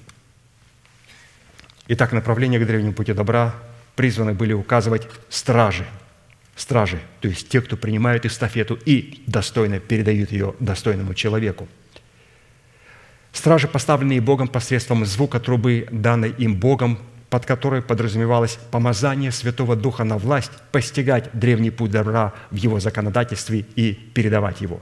Итак, 1.88 2.12
направление 2.12 2.60
к 2.60 2.66
древнему 2.66 2.94
пути 2.94 3.14
добра 3.14 3.54
призваны 3.96 4.34
были 4.34 4.54
указывать 4.54 5.08
стражи. 5.30 5.86
Стражи, 6.56 7.00
то 7.22 7.28
есть 7.28 7.48
те, 7.50 7.62
кто 7.62 7.78
принимают 7.78 8.26
эстафету 8.26 8.78
и 8.86 9.24
достойно 9.28 9.80
передают 9.80 10.32
ее 10.32 10.56
достойному 10.60 11.14
человеку– 11.14 11.68
Стражи, 13.32 13.68
поставленные 13.68 14.22
Богом 14.22 14.48
посредством 14.48 15.06
звука 15.06 15.40
трубы, 15.40 15.88
данной 15.92 16.32
им 16.32 16.56
Богом, 16.56 17.00
под 17.30 17.46
которой 17.46 17.82
подразумевалось 17.82 18.58
помазание 18.72 19.32
Святого 19.32 19.76
Духа 19.76 20.04
на 20.04 20.18
власть, 20.18 20.52
постигать 20.72 21.30
древний 21.34 21.70
путь 21.70 21.92
добра 21.92 22.34
в 22.50 22.56
его 22.56 22.80
законодательстве 22.80 23.66
и 23.76 23.94
передавать 23.94 24.62
его. 24.62 24.82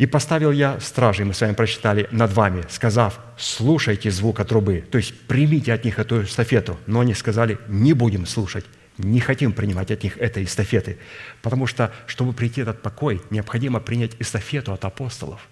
«И 0.00 0.06
поставил 0.06 0.50
я 0.50 0.80
стражей, 0.80 1.24
мы 1.24 1.34
с 1.34 1.40
вами 1.40 1.54
прочитали, 1.54 2.08
над 2.10 2.32
вами, 2.32 2.64
сказав, 2.70 3.20
слушайте 3.36 4.10
звука 4.10 4.44
трубы, 4.44 4.82
то 4.90 4.98
есть 4.98 5.14
примите 5.28 5.72
от 5.72 5.84
них 5.84 5.98
эту 5.98 6.22
эстафету. 6.22 6.78
Но 6.86 7.00
они 7.00 7.14
сказали, 7.14 7.58
не 7.68 7.92
будем 7.92 8.26
слушать, 8.26 8.64
не 8.98 9.20
хотим 9.20 9.52
принимать 9.52 9.90
от 9.90 10.02
них 10.02 10.16
этой 10.16 10.44
эстафеты, 10.44 10.96
потому 11.42 11.66
что, 11.66 11.92
чтобы 12.06 12.32
прийти 12.32 12.62
этот 12.62 12.82
покой, 12.82 13.20
необходимо 13.30 13.80
принять 13.80 14.12
эстафету 14.18 14.72
от 14.72 14.84
апостолов– 14.84 15.40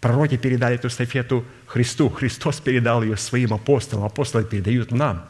Пророки 0.00 0.38
передали 0.38 0.76
эту 0.76 0.88
эстафету 0.88 1.44
Христу. 1.66 2.08
Христос 2.08 2.60
передал 2.60 3.02
ее 3.02 3.16
своим 3.16 3.52
апостолам. 3.52 4.06
Апостолы 4.06 4.44
передают 4.44 4.92
нам. 4.92 5.26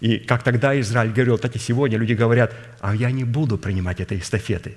И 0.00 0.18
как 0.18 0.42
тогда 0.42 0.78
Израиль 0.80 1.10
говорил, 1.10 1.38
так 1.38 1.56
и 1.56 1.58
сегодня 1.58 1.96
люди 1.98 2.12
говорят, 2.12 2.54
а 2.80 2.94
я 2.94 3.10
не 3.10 3.24
буду 3.24 3.56
принимать 3.56 4.00
этой 4.00 4.18
эстафеты. 4.18 4.76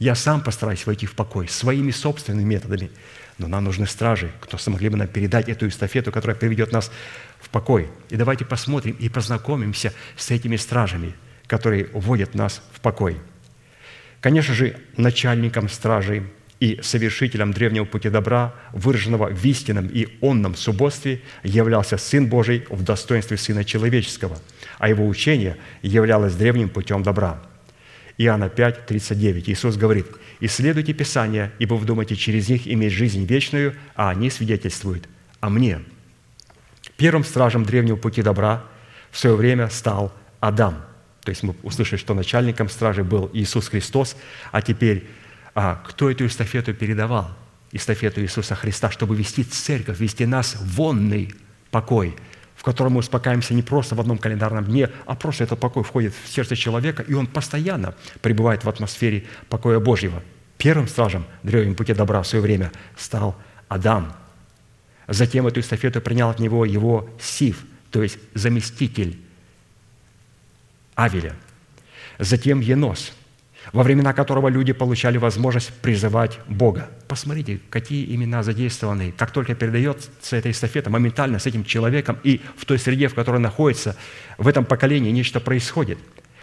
Я 0.00 0.14
сам 0.14 0.40
постараюсь 0.40 0.86
войти 0.86 1.04
в 1.04 1.12
покой 1.14 1.46
своими 1.46 1.90
собственными 1.90 2.42
методами. 2.42 2.90
Но 3.36 3.48
нам 3.48 3.64
нужны 3.64 3.86
стражи, 3.86 4.32
кто 4.40 4.56
смогли 4.56 4.88
бы 4.88 4.96
нам 4.96 5.06
передать 5.06 5.50
эту 5.50 5.68
эстафету, 5.68 6.10
которая 6.10 6.36
приведет 6.36 6.72
нас 6.72 6.90
в 7.38 7.50
покой. 7.50 7.88
И 8.08 8.16
давайте 8.16 8.46
посмотрим 8.46 8.96
и 8.98 9.10
познакомимся 9.10 9.92
с 10.16 10.30
этими 10.30 10.56
стражами, 10.56 11.14
которые 11.46 11.88
вводят 11.92 12.34
нас 12.34 12.62
в 12.72 12.80
покой. 12.80 13.18
Конечно 14.22 14.54
же, 14.54 14.76
начальником 14.96 15.68
стражей 15.68 16.22
и 16.60 16.80
совершителем 16.82 17.52
древнего 17.52 17.84
пути 17.84 18.08
добра, 18.08 18.54
выраженного 18.72 19.28
в 19.28 19.44
истинном 19.44 19.86
и 19.86 20.08
онном 20.22 20.54
субботстве, 20.54 21.20
являлся 21.42 21.98
Сын 21.98 22.26
Божий 22.26 22.64
в 22.70 22.82
достоинстве 22.84 23.36
Сына 23.36 23.64
Человеческого, 23.64 24.38
а 24.78 24.88
Его 24.88 25.06
учение 25.06 25.58
являлось 25.82 26.34
древним 26.34 26.70
путем 26.70 27.02
добра. 27.02 27.42
Иоанна 28.20 28.50
5, 28.50 28.84
39. 28.84 29.48
Иисус 29.48 29.76
говорит, 29.78 30.06
«Исследуйте 30.40 30.92
Писания, 30.92 31.54
ибо 31.58 31.74
вы 31.74 31.86
думаете 31.86 32.16
через 32.16 32.50
них 32.50 32.68
иметь 32.68 32.92
жизнь 32.92 33.24
вечную, 33.24 33.74
а 33.94 34.10
они 34.10 34.28
свидетельствуют 34.28 35.08
о 35.40 35.48
мне». 35.48 35.80
Первым 36.98 37.24
стражем 37.24 37.64
древнего 37.64 37.96
пути 37.96 38.20
добра 38.20 38.62
в 39.10 39.18
свое 39.18 39.36
время 39.36 39.70
стал 39.70 40.12
Адам. 40.38 40.84
То 41.22 41.30
есть 41.30 41.42
мы 41.42 41.56
услышали, 41.62 41.98
что 41.98 42.12
начальником 42.12 42.68
стражи 42.68 43.04
был 43.04 43.30
Иисус 43.32 43.68
Христос, 43.68 44.14
а 44.52 44.60
теперь 44.60 45.06
а 45.54 45.76
кто 45.76 46.10
эту 46.10 46.26
эстафету 46.26 46.74
передавал? 46.74 47.30
Эстафету 47.72 48.20
Иисуса 48.20 48.54
Христа, 48.54 48.90
чтобы 48.90 49.16
вести 49.16 49.44
церковь, 49.44 49.98
вести 49.98 50.26
нас 50.26 50.56
в 50.56 50.74
вонный 50.74 51.34
покой, 51.70 52.14
в 52.60 52.62
котором 52.62 52.92
мы 52.92 52.98
успокаиваемся 52.98 53.54
не 53.54 53.62
просто 53.62 53.94
в 53.94 54.00
одном 54.00 54.18
календарном 54.18 54.66
дне, 54.66 54.90
а 55.06 55.14
просто 55.14 55.44
этот 55.44 55.58
покой 55.58 55.82
входит 55.82 56.12
в 56.12 56.28
сердце 56.28 56.56
человека, 56.56 57.02
и 57.02 57.14
он 57.14 57.26
постоянно 57.26 57.94
пребывает 58.20 58.64
в 58.64 58.68
атмосфере 58.68 59.24
покоя 59.48 59.80
Божьего. 59.80 60.22
Первым 60.58 60.86
стражем 60.86 61.24
древнем 61.42 61.74
пути 61.74 61.94
добра 61.94 62.20
в 62.22 62.26
свое 62.26 62.42
время 62.42 62.70
стал 62.98 63.34
Адам. 63.68 64.12
Затем 65.08 65.46
эту 65.46 65.60
эстафету 65.60 66.02
принял 66.02 66.28
от 66.28 66.38
него 66.38 66.66
его 66.66 67.08
Сив, 67.18 67.64
то 67.90 68.02
есть 68.02 68.18
заместитель 68.34 69.18
Авеля. 70.96 71.36
Затем 72.18 72.60
Енос– 72.60 73.14
во 73.72 73.82
времена 73.82 74.12
которого 74.12 74.48
люди 74.48 74.72
получали 74.72 75.18
возможность 75.18 75.72
призывать 75.80 76.38
Бога. 76.48 76.88
Посмотрите, 77.08 77.60
какие 77.70 78.14
имена 78.14 78.42
задействованы. 78.42 79.12
Как 79.16 79.30
только 79.30 79.54
передается 79.54 80.10
эта 80.30 80.50
эстафета, 80.50 80.90
моментально 80.90 81.38
с 81.38 81.46
этим 81.46 81.64
человеком 81.64 82.18
и 82.22 82.40
в 82.56 82.64
той 82.64 82.78
среде, 82.78 83.08
в 83.08 83.14
которой 83.14 83.40
находится, 83.40 83.96
в 84.38 84.48
этом 84.48 84.64
поколении 84.64 85.10
нечто 85.10 85.40
происходит. 85.40 85.98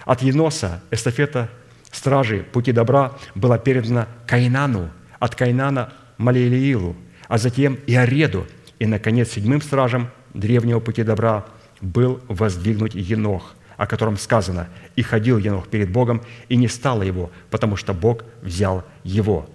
От 0.05 0.21
Еноса 0.21 0.81
эстафета 0.91 1.49
стражи 1.91 2.45
пути 2.51 2.71
добра 2.71 3.13
была 3.35 3.57
передана 3.57 4.07
Кайнану, 4.25 4.89
от 5.19 5.35
Кайнана– 5.35 5.93
Малиилиилу, 6.17 6.95
а 7.27 7.37
затем 7.37 7.77
и 7.85 7.95
Ареду, 7.95 8.47
и, 8.79 8.85
наконец, 8.85 9.31
седьмым 9.31 9.61
стражем 9.61 10.09
древнего 10.33 10.79
пути 10.79 11.03
добра 11.03 11.45
был 11.81 12.19
воздвигнут 12.27 12.95
Енох, 12.95 13.55
о 13.77 13.87
котором 13.87 14.17
сказано, 14.17 14.67
«И 14.95 15.01
ходил 15.03 15.37
Енох 15.37 15.69
перед 15.69 15.89
Богом, 15.91 16.23
и 16.49 16.55
не 16.55 16.67
стало 16.67 17.03
его, 17.03 17.31
потому 17.49 17.75
что 17.75 17.93
Бог 17.93 18.23
взял 18.41 18.83
его». 19.03 19.49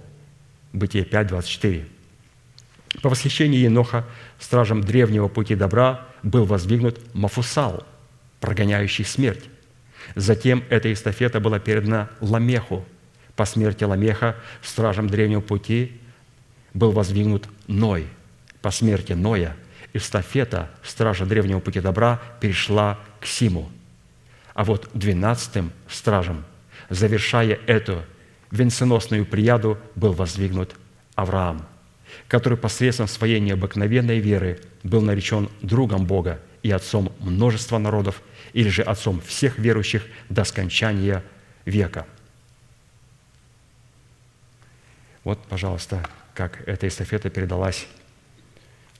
Бытие 0.72 1.04
5, 1.04 1.26
24. 1.26 1.86
По 3.02 3.08
восхищении 3.08 3.58
Еноха 3.58 4.04
стражем 4.38 4.82
древнего 4.82 5.28
пути 5.28 5.54
добра 5.54 6.06
был 6.22 6.44
воздвигнут 6.44 7.00
Мафусал, 7.14 7.84
прогоняющий 8.40 9.04
смерть. 9.04 9.44
Затем 10.14 10.64
эта 10.68 10.92
эстафета 10.92 11.40
была 11.40 11.58
передана 11.58 12.10
Ламеху. 12.20 12.84
По 13.36 13.44
смерти 13.44 13.84
Ламеха 13.84 14.36
стражем 14.62 15.08
древнего 15.08 15.40
пути 15.40 16.00
был 16.74 16.92
воздвигнут 16.92 17.48
Ной. 17.66 18.06
По 18.60 18.70
смерти 18.70 19.12
Ноя 19.14 19.56
эстафета 19.94 20.70
стража 20.82 21.26
древнего 21.26 21.60
пути 21.60 21.80
добра 21.80 22.20
перешла 22.40 22.98
к 23.20 23.26
Симу. 23.26 23.70
А 24.54 24.64
вот 24.64 24.90
двенадцатым 24.92 25.72
стражем, 25.88 26.44
завершая 26.90 27.58
эту 27.66 28.02
венценосную 28.50 29.24
прияду, 29.24 29.78
был 29.94 30.12
воздвигнут 30.12 30.74
Авраам, 31.14 31.66
который 32.28 32.58
посредством 32.58 33.08
своей 33.08 33.40
необыкновенной 33.40 34.18
веры 34.18 34.60
был 34.82 35.00
наречен 35.00 35.48
другом 35.62 36.06
Бога 36.06 36.40
и 36.62 36.70
отцом 36.70 37.12
множества 37.18 37.78
народов, 37.78 38.22
или 38.52 38.68
же 38.68 38.82
отцом 38.82 39.20
всех 39.20 39.58
верующих 39.58 40.04
до 40.28 40.44
скончания 40.44 41.24
века. 41.64 42.06
Вот, 45.24 45.38
пожалуйста, 45.46 46.06
как 46.34 46.66
эта 46.68 46.88
эстафета 46.88 47.30
передалась 47.30 47.86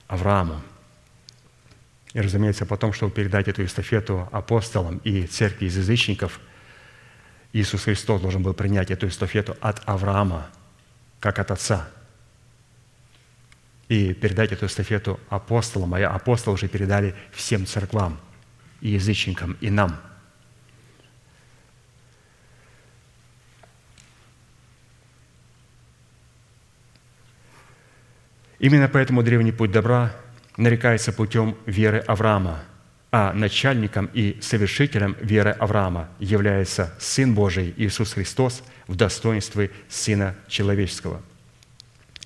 Аврааму. 0.07 0.61
И, 2.13 2.21
разумеется, 2.21 2.65
потом, 2.65 2.93
чтобы 2.93 3.11
передать 3.11 3.47
эту 3.47 3.65
эстафету 3.65 4.29
апостолам 4.31 4.97
и 5.03 5.25
церкви 5.25 5.65
из 5.65 5.77
язычников, 5.77 6.39
Иисус 7.53 7.83
Христос 7.83 8.21
должен 8.21 8.43
был 8.43 8.53
принять 8.53 8.91
эту 8.91 9.07
эстафету 9.07 9.57
от 9.61 9.81
Авраама, 9.87 10.47
как 11.19 11.39
от 11.39 11.51
Отца, 11.51 11.89
и 13.89 14.13
передать 14.13 14.51
эту 14.51 14.67
эстафету 14.67 15.19
апостолам, 15.29 15.93
а 15.93 15.99
апостолы 16.07 16.55
уже 16.55 16.67
передали 16.67 17.15
всем 17.31 17.65
церквам, 17.65 18.19
и 18.81 18.89
язычникам, 18.89 19.57
и 19.61 19.69
нам– 19.69 19.99
Именно 28.63 28.87
поэтому 28.87 29.23
древний 29.23 29.51
путь 29.51 29.73
добра 29.73 30.15
нарекается 30.57 31.11
путем 31.11 31.55
веры 31.65 31.99
Авраама, 31.99 32.63
а 33.11 33.33
начальником 33.33 34.09
и 34.13 34.37
совершителем 34.41 35.15
веры 35.21 35.51
Авраама 35.51 36.09
является 36.19 36.93
Сын 36.99 37.33
Божий 37.33 37.73
Иисус 37.77 38.13
Христос 38.13 38.63
в 38.87 38.95
достоинстве 38.95 39.71
Сына 39.89 40.35
Человеческого. 40.47 41.21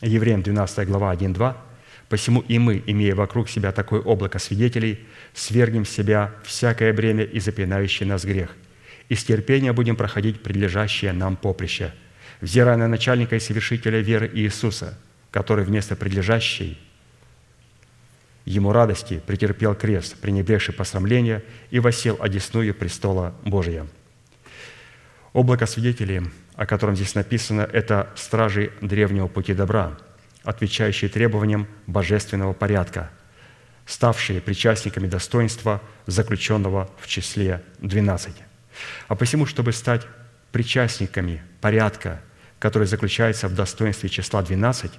Евреям 0.01 0.41
12 0.41 0.88
глава 0.88 1.13
1-2 1.13 1.55
«Посему 2.09 2.39
и 2.47 2.57
мы, 2.57 2.82
имея 2.86 3.15
вокруг 3.15 3.49
себя 3.49 3.73
такое 3.73 3.99
облако 3.99 4.39
свидетелей, 4.39 5.05
свергнем 5.34 5.86
с 5.86 5.89
себя 5.89 6.34
всякое 6.43 6.93
бремя 6.93 7.23
и 7.23 7.39
запинающий 7.39 8.05
нас 8.05 8.23
грех, 8.23 8.55
и 9.09 9.15
с 9.15 9.25
терпением 9.25 9.75
будем 9.75 9.97
проходить 9.97 10.41
прилежащее 10.41 11.11
нам 11.11 11.36
поприще, 11.36 11.93
взирая 12.39 12.78
на 12.78 12.88
начальника 12.88 13.36
и 13.36 13.41
совершителя 13.41 13.99
веры 13.99 14.30
Иисуса, 14.34 14.97
который 15.32 15.65
вместо 15.65 15.97
прилежащей 15.97 16.80
ему 18.49 18.71
радости 18.71 19.21
претерпел 19.25 19.75
крест, 19.75 20.15
пренебрегший 20.17 20.73
посрамление, 20.73 21.43
и 21.69 21.79
восел 21.79 22.17
одесную 22.19 22.73
престола 22.73 23.35
Божия». 23.43 23.85
Облако 25.33 25.65
свидетелей, 25.65 26.21
о 26.55 26.65
котором 26.65 26.95
здесь 26.95 27.13
написано, 27.13 27.61
это 27.61 28.09
стражи 28.15 28.71
древнего 28.81 29.27
пути 29.27 29.53
добра, 29.53 29.97
отвечающие 30.43 31.09
требованиям 31.09 31.67
божественного 31.85 32.53
порядка, 32.53 33.11
ставшие 33.85 34.41
причастниками 34.41 35.07
достоинства, 35.07 35.81
заключенного 36.07 36.89
в 36.99 37.07
числе 37.07 37.61
12. 37.79 38.33
А 39.07 39.15
посему, 39.15 39.45
чтобы 39.45 39.73
стать 39.73 40.07
причастниками 40.51 41.43
порядка, 41.61 42.21
который 42.59 42.87
заключается 42.87 43.47
в 43.47 43.53
достоинстве 43.53 44.09
числа 44.09 44.41
12, 44.41 44.91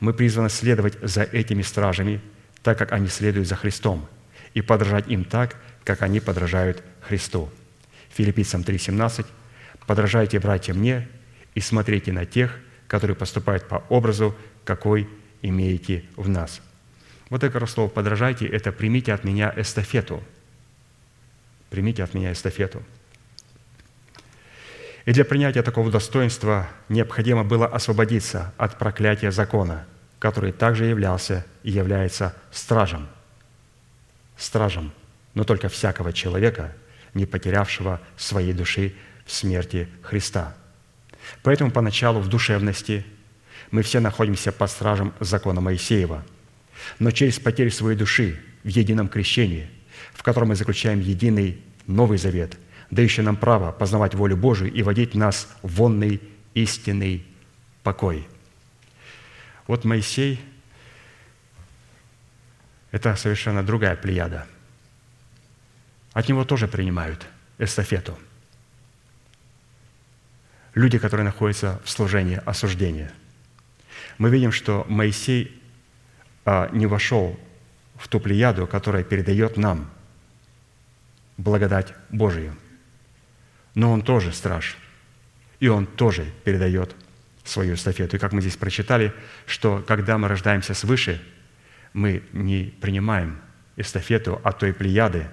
мы 0.00 0.14
призваны 0.14 0.48
следовать 0.48 0.96
за 1.02 1.22
этими 1.24 1.62
стражами– 1.62 2.20
так 2.62 2.78
как 2.78 2.92
они 2.92 3.08
следуют 3.08 3.48
за 3.48 3.56
Христом, 3.56 4.06
и 4.54 4.62
подражать 4.62 5.08
им 5.08 5.24
так, 5.24 5.56
как 5.84 6.02
они 6.02 6.20
подражают 6.20 6.82
Христу. 7.00 7.50
Филиппийцам 8.10 8.62
3,17 8.62 9.26
«Подражайте, 9.86 10.38
братья, 10.38 10.74
мне 10.74 11.08
и 11.54 11.60
смотрите 11.60 12.12
на 12.12 12.24
тех, 12.24 12.58
которые 12.86 13.16
поступают 13.16 13.66
по 13.66 13.82
образу, 13.88 14.36
какой 14.64 15.08
имеете 15.40 16.04
в 16.16 16.28
нас». 16.28 16.60
Вот 17.30 17.42
это 17.42 17.66
слово 17.66 17.88
«подражайте»– 17.88 18.46
это 18.48 18.70
«примите 18.70 19.12
от 19.12 19.24
меня 19.24 19.52
эстафету». 19.56 20.22
Примите 21.70 22.04
от 22.04 22.14
меня 22.14 22.32
эстафету. 22.32 22.82
И 25.06 25.12
для 25.12 25.24
принятия 25.24 25.62
такого 25.62 25.90
достоинства 25.90 26.68
необходимо 26.88 27.42
было 27.42 27.66
освободиться 27.66 28.52
от 28.56 28.78
проклятия 28.78 29.32
закона– 29.32 29.86
который 30.22 30.52
также 30.52 30.84
являлся 30.84 31.44
и 31.64 31.72
является 31.72 32.32
стражем. 32.52 33.08
Стражем, 34.36 34.92
но 35.34 35.42
только 35.42 35.68
всякого 35.68 36.12
человека, 36.12 36.76
не 37.12 37.26
потерявшего 37.26 38.00
своей 38.16 38.52
души 38.52 38.94
в 39.26 39.32
смерти 39.32 39.88
Христа. 40.00 40.54
Поэтому 41.42 41.72
поначалу 41.72 42.20
в 42.20 42.28
душевности 42.28 43.04
мы 43.72 43.82
все 43.82 43.98
находимся 43.98 44.52
под 44.52 44.70
стражем 44.70 45.12
закона 45.18 45.60
Моисеева. 45.60 46.24
Но 47.00 47.10
через 47.10 47.40
потерю 47.40 47.72
своей 47.72 47.98
души 47.98 48.38
в 48.62 48.68
едином 48.68 49.08
крещении, 49.08 49.68
в 50.14 50.22
котором 50.22 50.50
мы 50.50 50.54
заключаем 50.54 51.00
единый 51.00 51.60
Новый 51.88 52.16
Завет, 52.16 52.56
дающий 52.92 53.22
нам 53.22 53.34
право 53.34 53.72
познавать 53.72 54.14
волю 54.14 54.36
Божию 54.36 54.72
и 54.72 54.84
водить 54.84 55.16
нас 55.16 55.48
в 55.62 55.74
вонный 55.74 56.20
истинный 56.54 57.26
покой– 57.82 58.24
вот 59.66 59.84
Моисей– 59.84 60.40
это 62.90 63.16
совершенно 63.16 63.62
другая 63.62 63.96
плеяда. 63.96 64.46
От 66.12 66.28
него 66.28 66.44
тоже 66.44 66.68
принимают 66.68 67.26
эстафету. 67.58 68.18
Люди, 70.74 70.98
которые 70.98 71.24
находятся 71.24 71.80
в 71.84 71.90
служении 71.90 72.40
осуждения. 72.44 73.12
Мы 74.18 74.30
видим, 74.30 74.52
что 74.52 74.84
Моисей 74.88 75.60
а, 76.44 76.68
не 76.72 76.86
вошел 76.86 77.38
в 77.96 78.08
ту 78.08 78.20
плеяду, 78.20 78.66
которая 78.66 79.04
передает 79.04 79.56
нам 79.56 79.90
благодать 81.36 81.94
Божию. 82.10 82.56
Но 83.74 83.90
он 83.92 84.02
тоже 84.02 84.32
страж, 84.32 84.76
и 85.60 85.68
он 85.68 85.86
тоже 85.86 86.30
передает 86.44 86.94
свою 87.44 87.74
эстафету. 87.74 88.16
И 88.16 88.18
как 88.18 88.32
мы 88.32 88.40
здесь 88.40 88.56
прочитали, 88.56 89.12
что 89.46 89.84
когда 89.86 90.18
мы 90.18 90.28
рождаемся 90.28 90.74
свыше, 90.74 91.20
мы 91.92 92.22
не 92.32 92.74
принимаем 92.80 93.38
эстафету 93.76 94.40
от 94.44 94.58
той 94.58 94.72
плеяды, 94.72 95.26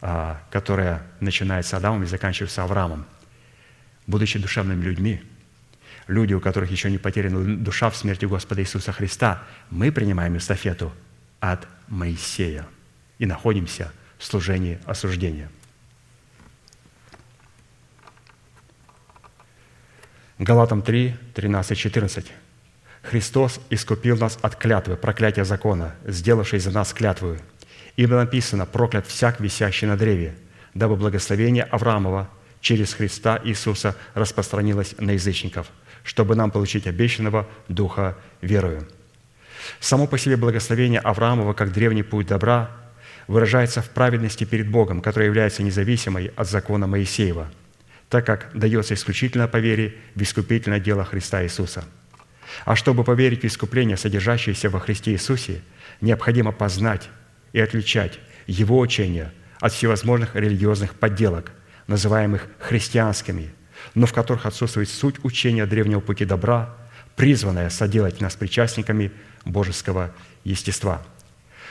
а, 0.00 0.42
которая 0.50 1.02
начинается 1.20 1.76
Адамом 1.76 2.02
и 2.02 2.06
заканчивается 2.06 2.62
Авраамом. 2.62 3.06
Будучи 4.06 4.38
душевными 4.38 4.82
людьми, 4.82 5.22
люди, 6.06 6.32
у 6.32 6.40
которых 6.40 6.70
еще 6.70 6.90
не 6.90 6.98
потеряна 6.98 7.56
душа 7.56 7.90
в 7.90 7.96
смерти 7.96 8.24
Господа 8.24 8.62
Иисуса 8.62 8.92
Христа, 8.92 9.42
мы 9.70 9.92
принимаем 9.92 10.36
эстафету 10.36 10.92
от 11.40 11.66
Моисея 11.88 12.66
и 13.18 13.26
находимся 13.26 13.92
в 14.18 14.24
служении 14.24 14.78
осуждения– 14.86 15.50
Галатам 20.38 20.82
3, 20.82 21.14
13, 21.32 21.78
14. 21.78 22.26
«Христос 23.02 23.58
искупил 23.70 24.18
нас 24.18 24.38
от 24.42 24.56
клятвы, 24.56 24.96
проклятия 24.96 25.46
закона, 25.46 25.94
сделавшей 26.04 26.58
за 26.58 26.70
нас 26.70 26.92
клятвую. 26.92 27.40
Ибо 27.96 28.16
написано, 28.16 28.66
проклят 28.66 29.06
всяк, 29.06 29.40
висящий 29.40 29.86
на 29.86 29.96
древе, 29.96 30.36
дабы 30.74 30.96
благословение 30.96 31.62
Авраамова 31.62 32.28
через 32.60 32.92
Христа 32.92 33.40
Иисуса 33.44 33.96
распространилось 34.12 34.94
на 34.98 35.12
язычников, 35.12 35.68
чтобы 36.04 36.36
нам 36.36 36.50
получить 36.50 36.86
обещанного 36.86 37.48
Духа 37.68 38.18
верою». 38.42 38.86
Само 39.80 40.06
по 40.06 40.18
себе 40.18 40.36
благословение 40.36 41.00
Авраамова, 41.00 41.54
как 41.54 41.72
древний 41.72 42.02
путь 42.02 42.26
добра, 42.26 42.70
выражается 43.26 43.80
в 43.80 43.88
праведности 43.88 44.44
перед 44.44 44.68
Богом, 44.70 45.00
которая 45.00 45.28
является 45.28 45.62
независимой 45.62 46.30
от 46.36 46.46
закона 46.46 46.86
Моисеева– 46.86 47.50
так 48.08 48.24
как 48.24 48.50
дается 48.54 48.94
исключительно 48.94 49.48
по 49.48 49.56
вере 49.56 49.96
в 50.14 50.22
искупительное 50.22 50.80
дело 50.80 51.04
Христа 51.04 51.42
Иисуса. 51.44 51.84
А 52.64 52.76
чтобы 52.76 53.04
поверить 53.04 53.42
в 53.42 53.46
искупление, 53.46 53.96
содержащееся 53.96 54.70
во 54.70 54.80
Христе 54.80 55.12
Иисусе, 55.12 55.62
необходимо 56.00 56.52
познать 56.52 57.08
и 57.52 57.60
отличать 57.60 58.18
Его 58.46 58.78
учение 58.78 59.32
от 59.60 59.72
всевозможных 59.72 60.36
религиозных 60.36 60.94
подделок, 60.94 61.52
называемых 61.86 62.48
христианскими, 62.58 63.52
но 63.94 64.06
в 64.06 64.12
которых 64.12 64.46
отсутствует 64.46 64.88
суть 64.88 65.24
учения 65.24 65.66
древнего 65.66 66.00
пути 66.00 66.24
добра, 66.24 66.74
призванная 67.16 67.70
соделать 67.70 68.20
нас 68.20 68.36
причастниками 68.36 69.10
божеского 69.44 70.12
естества. 70.44 71.02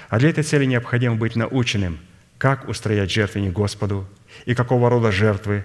А 0.09 0.19
для 0.19 0.29
этой 0.29 0.43
цели 0.43 0.65
необходимо 0.65 1.15
быть 1.15 1.35
наученным, 1.35 1.99
как 2.37 2.67
устроять 2.67 3.11
жертвенник 3.11 3.53
Господу 3.53 4.07
и 4.45 4.53
какого 4.55 4.89
рода 4.89 5.11
жертвы 5.11 5.63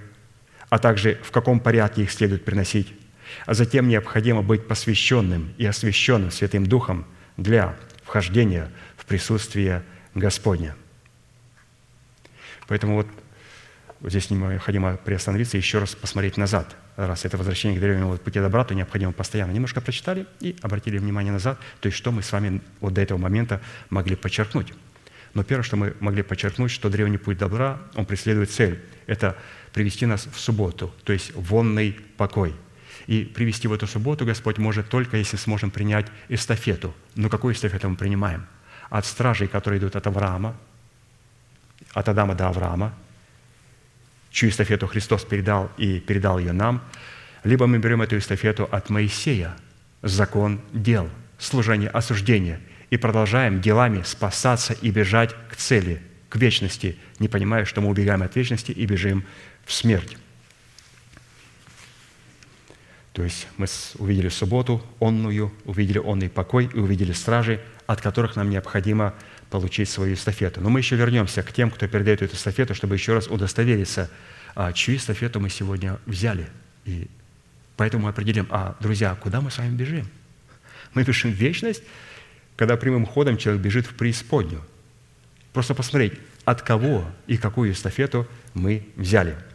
а 0.70 0.78
также 0.78 1.18
в 1.22 1.30
каком 1.30 1.60
порядке 1.60 2.02
их 2.02 2.10
следует 2.10 2.44
приносить. 2.44 2.94
А 3.44 3.54
затем 3.54 3.88
необходимо 3.88 4.42
быть 4.42 4.66
посвященным 4.66 5.52
и 5.58 5.66
освященным 5.66 6.30
Святым 6.30 6.64
Духом 6.64 7.06
для 7.36 7.76
вхождения 8.04 8.70
в 8.96 9.04
присутствие 9.04 9.82
Господня. 10.14 10.74
Поэтому 12.66 12.94
вот, 12.94 13.06
вот 14.00 14.10
здесь 14.10 14.30
необходимо 14.30 14.96
приостановиться 14.96 15.56
и 15.56 15.60
еще 15.60 15.78
раз 15.78 15.94
посмотреть 15.94 16.36
назад. 16.36 16.76
Раз 16.96 17.24
это 17.24 17.36
возвращение 17.36 17.78
к 17.78 17.80
древнему 17.80 18.16
пути 18.18 18.40
добра, 18.40 18.64
то 18.64 18.74
необходимо 18.74 19.12
постоянно. 19.12 19.52
Немножко 19.52 19.80
прочитали 19.80 20.26
и 20.40 20.56
обратили 20.62 20.98
внимание 20.98 21.32
назад, 21.32 21.58
то 21.80 21.86
есть 21.86 21.96
что 21.96 22.12
мы 22.12 22.22
с 22.22 22.30
вами 22.30 22.60
вот 22.80 22.94
до 22.94 23.00
этого 23.00 23.18
момента 23.18 23.60
могли 23.90 24.16
подчеркнуть. 24.16 24.72
Но 25.34 25.44
первое, 25.44 25.62
что 25.62 25.76
мы 25.76 25.94
могли 26.00 26.22
подчеркнуть, 26.22 26.70
что 26.70 26.90
древний 26.90 27.18
путь 27.18 27.38
добра, 27.38 27.80
он 27.94 28.04
преследует 28.04 28.50
цель. 28.50 28.80
Это 29.06 29.36
привести 29.72 30.06
нас 30.06 30.26
в 30.32 30.38
субботу, 30.38 30.92
то 31.04 31.12
есть 31.12 31.32
вонный 31.34 31.98
покой. 32.16 32.54
И 33.06 33.24
привести 33.24 33.66
в 33.68 33.72
эту 33.72 33.86
субботу 33.86 34.24
Господь 34.24 34.58
может 34.58 34.88
только, 34.88 35.16
если 35.16 35.36
сможем 35.36 35.70
принять 35.70 36.06
эстафету. 36.28 36.94
Но 37.14 37.28
какую 37.28 37.54
эстафету 37.54 37.88
мы 37.88 37.96
принимаем? 37.96 38.46
От 38.88 39.06
стражей, 39.06 39.48
которые 39.48 39.80
идут 39.80 39.96
от 39.96 40.06
Авраама, 40.06 40.56
от 41.92 42.08
Адама 42.08 42.34
до 42.34 42.48
Авраама, 42.48 42.94
чью 44.30 44.48
эстафету 44.48 44.86
Христос 44.86 45.24
передал 45.24 45.70
и 45.76 46.00
передал 46.00 46.38
ее 46.38 46.52
нам, 46.52 46.82
либо 47.42 47.66
мы 47.66 47.78
берем 47.78 48.02
эту 48.02 48.18
эстафету 48.18 48.68
от 48.70 48.90
Моисея, 48.90 49.56
закон 50.02 50.60
дел, 50.72 51.08
служение 51.38 51.88
осуждения, 51.88 52.60
и 52.90 52.96
продолжаем 52.96 53.60
делами 53.60 54.02
спасаться 54.02 54.74
и 54.74 54.90
бежать 54.90 55.34
к 55.48 55.56
цели, 55.56 56.02
к 56.28 56.36
вечности, 56.36 56.98
не 57.18 57.28
понимая, 57.28 57.64
что 57.64 57.80
мы 57.80 57.88
убегаем 57.88 58.22
от 58.22 58.34
вечности 58.36 58.72
и 58.72 58.86
бежим 58.86 59.24
в 59.70 59.72
смерть. 59.72 60.16
То 63.12 63.22
есть 63.22 63.46
мы 63.56 63.66
увидели 63.98 64.28
субботу, 64.28 64.84
онную, 64.98 65.52
увидели 65.64 65.98
онный 65.98 66.28
покой 66.28 66.68
и 66.74 66.78
увидели 66.78 67.12
стражи, 67.12 67.60
от 67.86 68.00
которых 68.00 68.34
нам 68.34 68.50
необходимо 68.50 69.14
получить 69.48 69.88
свою 69.88 70.14
эстафету. 70.14 70.60
Но 70.60 70.70
мы 70.70 70.80
еще 70.80 70.96
вернемся 70.96 71.44
к 71.44 71.52
тем, 71.52 71.70
кто 71.70 71.86
передает 71.86 72.20
эту 72.20 72.34
эстафету, 72.34 72.74
чтобы 72.74 72.96
еще 72.96 73.14
раз 73.14 73.28
удостовериться, 73.28 74.10
а, 74.56 74.72
чью 74.72 74.96
эстафету 74.96 75.38
мы 75.38 75.50
сегодня 75.50 75.98
взяли. 76.04 76.48
И 76.84 77.08
поэтому 77.76 78.04
мы 78.04 78.10
определим, 78.10 78.48
а, 78.50 78.76
друзья, 78.80 79.14
куда 79.14 79.40
мы 79.40 79.52
с 79.52 79.58
вами 79.58 79.76
бежим? 79.76 80.08
Мы 80.94 81.04
в 81.04 81.08
вечность, 81.08 81.84
когда 82.56 82.76
прямым 82.76 83.06
ходом 83.06 83.36
человек 83.36 83.62
бежит 83.62 83.86
в 83.86 83.94
преисподнюю. 83.94 84.64
Просто 85.52 85.74
посмотреть, 85.74 86.14
от 86.44 86.62
кого 86.62 87.04
и 87.28 87.36
какую 87.36 87.70
эстафету 87.70 88.26
мы 88.54 88.88
взяли– 88.96 89.36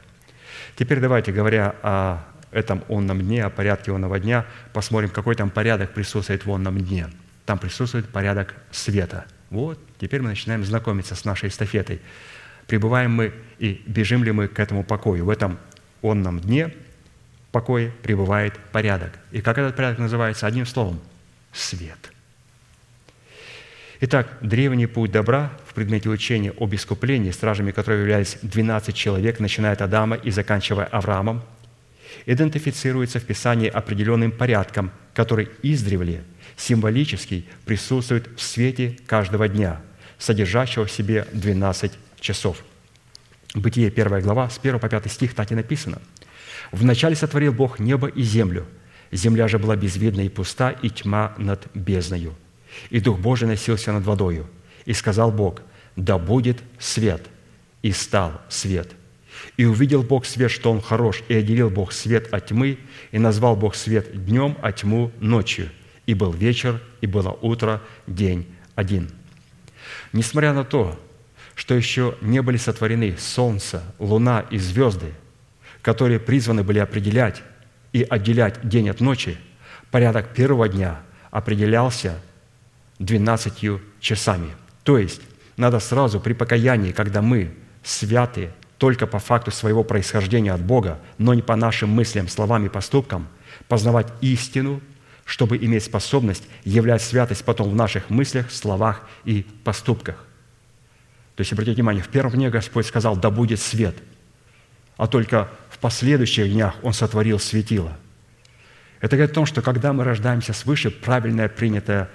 Теперь 0.75 0.99
давайте, 0.99 1.31
говоря 1.31 1.75
о 1.81 2.23
этом 2.51 2.83
онном 2.89 3.21
дне, 3.21 3.43
о 3.43 3.49
порядке 3.49 3.91
онного 3.91 4.19
дня, 4.19 4.45
посмотрим, 4.73 5.09
какой 5.09 5.35
там 5.35 5.49
порядок 5.49 5.93
присутствует 5.93 6.45
в 6.45 6.51
онном 6.51 6.79
дне. 6.79 7.07
Там 7.45 7.59
присутствует 7.59 8.09
порядок 8.09 8.55
света. 8.71 9.25
Вот, 9.49 9.79
теперь 9.99 10.21
мы 10.21 10.29
начинаем 10.29 10.63
знакомиться 10.65 11.15
с 11.15 11.25
нашей 11.25 11.49
эстафетой. 11.49 12.01
Прибываем 12.67 13.11
мы 13.11 13.33
и 13.59 13.83
бежим 13.85 14.23
ли 14.23 14.31
мы 14.31 14.47
к 14.47 14.59
этому 14.59 14.83
покою. 14.83 15.25
В 15.25 15.29
этом 15.29 15.59
онном 16.01 16.39
дне 16.39 16.73
покое 17.51 17.91
пребывает 18.01 18.57
порядок. 18.71 19.13
И 19.31 19.41
как 19.41 19.57
этот 19.57 19.75
порядок 19.75 19.99
называется? 19.99 20.47
Одним 20.47 20.65
словом– 20.65 20.99
свет– 21.53 22.11
Итак, 24.07 24.37
древний 24.39 24.85
путь 24.85 25.11
добра 25.11 25.51
в 25.65 25.73
предмете 25.73 26.09
учения 26.09 26.53
об 26.59 26.75
искуплении, 26.75 27.31
стражами 27.31 27.71
которого 27.71 28.01
являлись 28.01 28.37
12 28.43 28.95
человек, 28.95 29.39
начиная 29.39 29.73
от 29.73 29.81
Адама 29.81 30.15
и 30.15 30.29
заканчивая 30.29 30.85
Авраамом, 30.85 31.41
идентифицируется 32.27 33.19
в 33.19 33.23
Писании 33.23 33.67
определенным 33.67 34.31
порядком, 34.31 34.91
который 35.15 35.49
издревле 35.63 36.23
символически 36.55 37.45
присутствует 37.65 38.29
в 38.37 38.43
свете 38.43 38.95
каждого 39.07 39.47
дня, 39.47 39.81
содержащего 40.19 40.85
в 40.85 40.91
себе 40.91 41.25
12 41.33 41.91
часов. 42.19 42.63
Бытие 43.55 43.87
1 43.87 44.21
глава, 44.21 44.51
с 44.51 44.59
1 44.59 44.77
по 44.77 44.87
5 44.87 45.11
стих 45.11 45.33
так 45.33 45.51
и 45.51 45.55
написано. 45.55 45.99
«Вначале 46.71 47.15
сотворил 47.15 47.53
Бог 47.53 47.79
небо 47.79 48.07
и 48.07 48.21
землю, 48.21 48.67
земля 49.11 49.47
же 49.47 49.57
была 49.57 49.75
безвидна 49.75 50.21
и 50.21 50.29
пуста, 50.29 50.69
и 50.69 50.91
тьма 50.91 51.33
над 51.39 51.65
бездною 51.73 52.35
и 52.89 52.99
Дух 52.99 53.19
Божий 53.19 53.47
носился 53.47 53.91
над 53.91 54.03
водою. 54.03 54.47
И 54.85 54.93
сказал 54.93 55.31
Бог, 55.31 55.61
да 55.95 56.17
будет 56.17 56.59
свет. 56.79 57.25
И 57.81 57.91
стал 57.91 58.41
свет. 58.49 58.95
И 59.57 59.65
увидел 59.65 60.03
Бог 60.03 60.25
свет, 60.25 60.51
что 60.51 60.71
он 60.71 60.81
хорош, 60.81 61.23
и 61.27 61.35
отделил 61.35 61.69
Бог 61.69 61.91
свет 61.91 62.33
от 62.33 62.47
тьмы, 62.47 62.79
и 63.11 63.19
назвал 63.19 63.55
Бог 63.55 63.75
свет 63.75 64.25
днем, 64.25 64.57
а 64.61 64.71
тьму 64.71 65.11
ночью. 65.19 65.69
И 66.05 66.13
был 66.13 66.31
вечер, 66.31 66.81
и 67.01 67.07
было 67.07 67.37
утро, 67.41 67.81
день 68.07 68.47
один. 68.75 69.09
Несмотря 70.13 70.53
на 70.53 70.63
то, 70.63 70.99
что 71.55 71.73
еще 71.73 72.15
не 72.21 72.41
были 72.41 72.57
сотворены 72.57 73.15
солнце, 73.17 73.83
луна 73.99 74.45
и 74.49 74.57
звезды, 74.57 75.13
которые 75.81 76.19
призваны 76.19 76.63
были 76.63 76.79
определять 76.79 77.43
и 77.93 78.03
отделять 78.03 78.67
день 78.67 78.89
от 78.89 78.99
ночи, 78.99 79.37
порядок 79.91 80.33
первого 80.33 80.67
дня 80.67 81.01
определялся 81.31 82.19
12 82.99 83.81
часами. 83.99 84.55
То 84.83 84.97
есть 84.97 85.21
надо 85.57 85.79
сразу 85.79 86.19
при 86.19 86.33
покаянии, 86.33 86.91
когда 86.91 87.21
мы 87.21 87.53
святы 87.83 88.51
только 88.77 89.07
по 89.07 89.19
факту 89.19 89.51
своего 89.51 89.83
происхождения 89.83 90.51
от 90.51 90.61
Бога, 90.61 90.99
но 91.17 91.33
не 91.33 91.41
по 91.41 91.55
нашим 91.55 91.89
мыслям, 91.89 92.27
словам 92.27 92.65
и 92.65 92.69
поступкам, 92.69 93.27
познавать 93.67 94.07
истину, 94.21 94.81
чтобы 95.23 95.57
иметь 95.57 95.83
способность 95.83 96.43
являть 96.63 97.01
святость 97.01 97.43
потом 97.45 97.69
в 97.69 97.75
наших 97.75 98.09
мыслях, 98.09 98.51
словах 98.51 99.07
и 99.23 99.45
поступках. 99.63 100.23
То 101.35 101.41
есть, 101.41 101.51
обратите 101.51 101.75
внимание, 101.75 102.03
в 102.03 102.09
первом 102.09 102.33
дне 102.33 102.49
Господь 102.49 102.85
сказал, 102.85 103.17
да 103.17 103.29
будет 103.29 103.59
свет, 103.59 103.95
а 104.97 105.07
только 105.07 105.49
в 105.69 105.79
последующих 105.79 106.51
днях 106.51 106.75
Он 106.81 106.93
сотворил 106.93 107.39
светило. 107.39 107.97
Это 109.01 109.17
говорит 109.17 109.31
о 109.31 109.35
том, 109.35 109.45
что 109.45 109.61
когда 109.61 109.93
мы 109.93 110.03
рождаемся 110.03 110.53
свыше, 110.53 110.89
правильное 110.91 111.49
принятое 111.49 112.09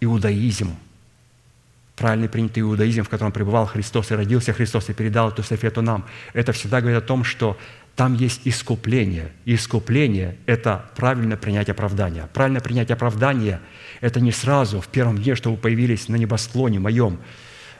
иудаизм, 0.00 0.76
правильный 1.96 2.28
принятый 2.28 2.60
иудаизм, 2.60 3.04
в 3.04 3.08
котором 3.08 3.32
пребывал 3.32 3.66
Христос 3.66 4.10
и 4.10 4.14
родился 4.14 4.52
Христос 4.52 4.88
и 4.90 4.94
передал 4.94 5.30
эту 5.30 5.42
эстафету 5.42 5.82
нам, 5.82 6.06
это 6.32 6.52
всегда 6.52 6.80
говорит 6.80 6.98
о 7.02 7.06
том, 7.06 7.24
что 7.24 7.56
там 7.96 8.14
есть 8.14 8.40
искупление. 8.44 9.32
Искупление– 9.44 10.36
это 10.46 10.90
правильно 10.96 11.36
принять 11.36 11.68
оправдание. 11.68 12.28
Правильно 12.32 12.60
принять 12.60 12.90
оправдание– 12.90 13.60
это 14.00 14.20
не 14.20 14.32
сразу, 14.32 14.80
в 14.80 14.88
первом 14.88 15.18
дне, 15.18 15.36
чтобы 15.36 15.56
появились 15.56 16.08
на 16.08 16.16
небосклоне 16.16 16.80
моем 16.80 17.20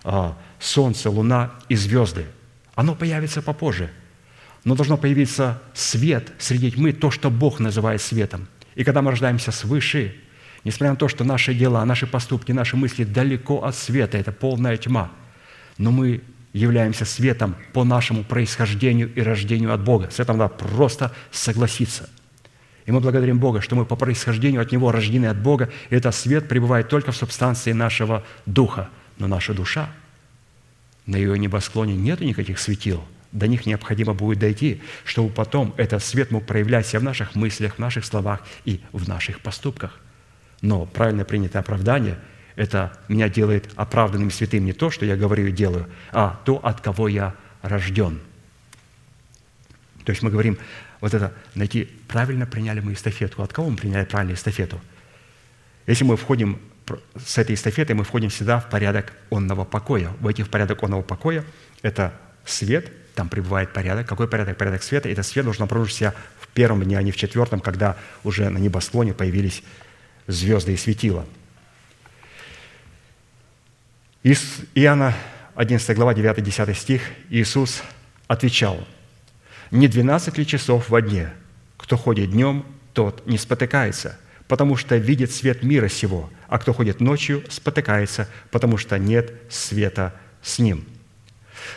а, 0.04 0.38
солнце, 0.60 1.10
луна 1.10 1.52
и 1.68 1.74
звезды. 1.74 2.26
Оно 2.76 2.94
появится 2.94 3.42
попозже. 3.42 3.90
Но 4.62 4.76
должно 4.76 4.96
появиться 4.96 5.60
свет 5.74 6.32
среди 6.38 6.70
тьмы, 6.70 6.92
то, 6.92 7.10
что 7.10 7.28
Бог 7.30 7.58
называет 7.58 8.00
светом. 8.00 8.46
И 8.76 8.84
когда 8.84 9.02
мы 9.02 9.10
рождаемся 9.10 9.50
свыше, 9.50 10.14
Несмотря 10.64 10.90
на 10.92 10.96
то, 10.96 11.08
что 11.08 11.24
наши 11.24 11.54
дела, 11.54 11.84
наши 11.84 12.06
поступки, 12.06 12.52
наши 12.52 12.76
мысли 12.76 13.04
далеко 13.04 13.64
от 13.64 13.76
света, 13.76 14.16
это 14.16 14.32
полная 14.32 14.76
тьма, 14.78 15.10
но 15.76 15.90
мы 15.90 16.22
являемся 16.54 17.04
светом 17.04 17.56
по 17.72 17.84
нашему 17.84 18.24
происхождению 18.24 19.12
и 19.14 19.20
рождению 19.20 19.74
от 19.74 19.82
Бога. 19.82 20.08
С 20.10 20.20
этим 20.20 20.38
надо 20.38 20.54
просто 20.54 21.12
согласиться. 21.30 22.08
И 22.86 22.92
мы 22.92 23.00
благодарим 23.00 23.38
Бога, 23.38 23.60
что 23.60 23.76
мы 23.76 23.84
по 23.84 23.96
происхождению 23.96 24.62
от 24.62 24.72
Него 24.72 24.92
рождены 24.92 25.26
от 25.26 25.38
Бога, 25.38 25.70
и 25.90 25.96
этот 25.96 26.14
свет 26.14 26.48
пребывает 26.48 26.88
только 26.88 27.12
в 27.12 27.16
субстанции 27.16 27.72
нашего 27.72 28.24
духа. 28.46 28.88
Но 29.18 29.26
наша 29.26 29.52
душа, 29.52 29.90
на 31.06 31.16
ее 31.16 31.38
небосклоне 31.38 31.94
нет 31.94 32.20
никаких 32.20 32.58
светил, 32.58 33.04
до 33.32 33.48
них 33.48 33.66
необходимо 33.66 34.14
будет 34.14 34.38
дойти, 34.38 34.80
чтобы 35.04 35.30
потом 35.30 35.74
этот 35.76 36.04
свет 36.04 36.30
мог 36.30 36.46
проявляться 36.46 37.00
в 37.00 37.02
наших 37.02 37.34
мыслях, 37.34 37.76
в 37.76 37.78
наших 37.78 38.04
словах 38.04 38.40
и 38.64 38.80
в 38.92 39.08
наших 39.08 39.40
поступках. 39.40 40.00
Но 40.64 40.86
правильно 40.86 41.26
принятое 41.26 41.58
оправдание– 41.58 42.18
это 42.56 42.96
меня 43.08 43.28
делает 43.28 43.68
оправданным 43.76 44.30
святым 44.30 44.64
не 44.64 44.72
то, 44.72 44.90
что 44.90 45.04
я 45.04 45.14
говорю 45.14 45.46
и 45.46 45.52
делаю, 45.52 45.90
а 46.10 46.40
то, 46.46 46.56
от 46.56 46.80
кого 46.80 47.06
я 47.06 47.34
рожден. 47.60 48.18
То 50.06 50.10
есть 50.10 50.22
мы 50.22 50.30
говорим, 50.30 50.56
вот 51.02 51.12
это 51.12 51.34
найти, 51.54 51.90
правильно 52.08 52.46
приняли 52.46 52.80
мы 52.80 52.94
эстафету. 52.94 53.42
От 53.42 53.52
кого 53.52 53.68
мы 53.68 53.76
приняли 53.76 54.06
правильную 54.06 54.38
эстафету? 54.38 54.80
Если 55.86 56.02
мы 56.02 56.16
входим 56.16 56.58
с 57.14 57.36
этой 57.36 57.56
эстафетой, 57.56 57.94
мы 57.94 58.04
входим 58.04 58.30
всегда 58.30 58.58
в 58.58 58.70
порядок 58.70 59.12
онного 59.30 59.66
покоя. 59.66 60.12
Войти 60.20 60.42
в 60.42 60.48
порядок 60.48 60.82
онного 60.82 61.02
покоя– 61.02 61.44
это 61.82 62.14
свет, 62.46 62.90
там 63.14 63.28
пребывает 63.28 63.74
порядок. 63.74 64.08
Какой 64.08 64.28
порядок? 64.28 64.56
Порядок 64.56 64.82
света. 64.82 65.10
Этот 65.10 65.26
свет 65.26 65.44
должен 65.44 65.64
обнаружить 65.64 65.96
себя 65.96 66.14
в 66.40 66.48
первом 66.48 66.82
дне, 66.82 66.96
а 66.96 67.02
не 67.02 67.10
в 67.10 67.16
четвертом, 67.16 67.60
когда 67.60 67.98
уже 68.22 68.48
на 68.48 68.56
небосклоне 68.56 69.12
появились 69.12 69.62
звезды 70.26 70.74
и 70.74 70.76
светила. 70.76 71.26
Из 74.22 74.42
Иоанна 74.74 75.14
11 75.54 75.96
глава, 75.96 76.14
9-10 76.14 76.74
стих, 76.74 77.02
Иисус 77.30 77.82
отвечал, 78.26 78.86
«Не 79.70 79.88
двенадцать 79.88 80.38
ли 80.38 80.46
часов 80.46 80.88
во 80.88 81.02
дне? 81.02 81.32
Кто 81.76 81.96
ходит 81.96 82.30
днем, 82.30 82.64
тот 82.92 83.26
не 83.26 83.38
спотыкается, 83.38 84.18
потому 84.48 84.76
что 84.76 84.96
видит 84.96 85.30
свет 85.30 85.62
мира 85.62 85.88
сего, 85.88 86.30
а 86.48 86.58
кто 86.58 86.72
ходит 86.72 87.00
ночью, 87.00 87.44
спотыкается, 87.50 88.28
потому 88.50 88.78
что 88.78 88.98
нет 88.98 89.32
света 89.50 90.14
с 90.42 90.58
ним». 90.58 90.86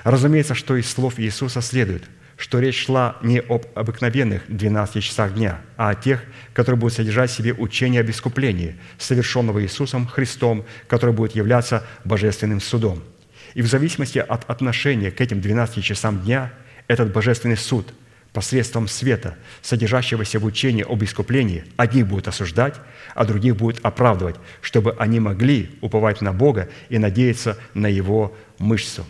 Разумеется, 0.03 0.55
что 0.55 0.75
из 0.75 0.89
слов 0.89 1.19
Иисуса 1.19 1.61
следует, 1.61 2.03
что 2.37 2.59
речь 2.59 2.85
шла 2.85 3.17
не 3.21 3.39
об 3.39 3.65
обыкновенных 3.75 4.43
12 4.47 5.03
часах 5.03 5.33
дня, 5.33 5.59
а 5.75 5.89
о 5.89 5.95
тех, 5.95 6.23
которые 6.53 6.79
будут 6.79 6.95
содержать 6.95 7.31
в 7.31 7.35
себе 7.35 7.53
учение 7.53 8.01
об 8.01 8.09
искуплении, 8.09 8.77
совершенного 8.97 9.61
Иисусом 9.61 10.07
Христом, 10.07 10.65
который 10.87 11.13
будет 11.13 11.35
являться 11.35 11.83
божественным 12.05 12.61
судом– 12.61 13.03
и 13.57 13.63
в 13.63 13.67
зависимости 13.67 14.19
от 14.19 14.47
отношения 14.47 15.09
к 15.09 15.19
этим 15.19 15.41
12 15.41 15.83
часам 15.83 16.21
дня, 16.21 16.53
этот 16.87 17.11
божественный 17.11 17.57
суд 17.57 17.91
посредством 18.31 18.87
света, 18.87 19.35
содержащегося 19.63 20.37
в 20.37 20.45
учении 20.45 20.83
об 20.87 21.03
искуплении, 21.03 21.65
одних 21.75 22.05
будут 22.05 22.27
осуждать, 22.27 22.75
а 23.15 23.25
других 23.25 23.55
будут 23.55 23.83
оправдывать, 23.83 24.35
чтобы 24.61 24.95
они 24.99 25.19
могли 25.19 25.71
уповать 25.81 26.21
на 26.21 26.33
Бога 26.33 26.69
и 26.89 26.99
надеяться 26.99 27.57
на 27.73 27.87
Его 27.87 28.37
мышцу. 28.59 29.07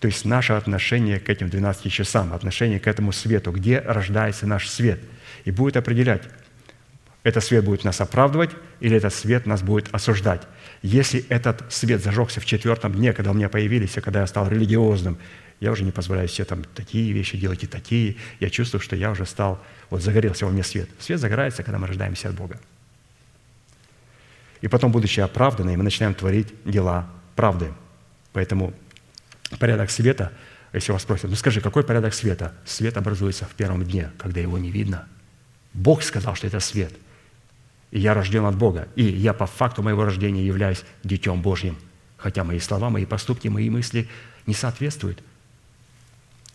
То 0.00 0.06
есть 0.06 0.24
наше 0.24 0.52
отношение 0.52 1.18
к 1.18 1.28
этим 1.28 1.48
12 1.48 1.92
часам, 1.92 2.32
отношение 2.32 2.78
к 2.78 2.86
этому 2.86 3.12
свету, 3.12 3.50
где 3.50 3.80
рождается 3.80 4.46
наш 4.46 4.68
свет, 4.68 5.00
и 5.44 5.50
будет 5.50 5.76
определять, 5.76 6.22
этот 7.24 7.44
свет 7.44 7.64
будет 7.64 7.84
нас 7.84 8.00
оправдывать 8.00 8.50
или 8.80 8.96
этот 8.96 9.12
свет 9.12 9.44
нас 9.44 9.62
будет 9.62 9.88
осуждать. 9.92 10.42
Если 10.82 11.26
этот 11.28 11.64
свет 11.72 12.02
зажегся 12.02 12.40
в 12.40 12.46
четвертом 12.46 12.94
дне, 12.94 13.12
когда 13.12 13.32
у 13.32 13.34
меня 13.34 13.48
появились, 13.48 13.96
и 13.96 14.00
когда 14.00 14.20
я 14.20 14.26
стал 14.26 14.48
религиозным, 14.48 15.18
я 15.60 15.72
уже 15.72 15.82
не 15.82 15.90
позволяю 15.90 16.28
себе 16.28 16.44
там 16.44 16.62
такие 16.74 17.12
вещи 17.12 17.36
делать 17.36 17.64
и 17.64 17.66
такие. 17.66 18.16
Я 18.38 18.48
чувствую, 18.48 18.80
что 18.80 18.94
я 18.94 19.10
уже 19.10 19.26
стал, 19.26 19.60
вот 19.90 20.02
загорелся 20.02 20.46
во 20.46 20.52
мне 20.52 20.62
свет. 20.62 20.88
Свет 21.00 21.18
загорается, 21.18 21.64
когда 21.64 21.78
мы 21.78 21.88
рождаемся 21.88 22.28
от 22.28 22.36
Бога. 22.36 22.60
И 24.60 24.68
потом, 24.68 24.92
будучи 24.92 25.18
оправданными, 25.18 25.76
мы 25.76 25.82
начинаем 25.82 26.14
творить 26.14 26.48
дела 26.64 27.10
правды. 27.34 27.72
Поэтому 28.32 28.72
порядок 29.58 29.90
света, 29.90 30.32
если 30.72 30.92
вас 30.92 31.02
спросят, 31.02 31.30
ну 31.30 31.36
скажи, 31.36 31.60
какой 31.60 31.84
порядок 31.84 32.14
света? 32.14 32.54
Свет 32.64 32.96
образуется 32.96 33.46
в 33.46 33.54
первом 33.54 33.84
дне, 33.84 34.10
когда 34.18 34.40
его 34.40 34.58
не 34.58 34.70
видно. 34.70 35.06
Бог 35.72 36.02
сказал, 36.02 36.34
что 36.34 36.46
это 36.46 36.60
свет– 36.60 36.92
и 37.90 38.00
я 38.00 38.14
рожден 38.14 38.44
от 38.44 38.56
Бога. 38.56 38.88
И 38.96 39.02
я 39.02 39.32
по 39.32 39.46
факту 39.46 39.82
моего 39.82 40.04
рождения 40.04 40.44
являюсь 40.44 40.84
Детем 41.04 41.40
Божьим. 41.40 41.78
Хотя 42.16 42.44
мои 42.44 42.58
слова, 42.58 42.90
мои 42.90 43.06
поступки, 43.06 43.48
мои 43.48 43.70
мысли 43.70 44.08
не 44.46 44.54
соответствуют 44.54 45.22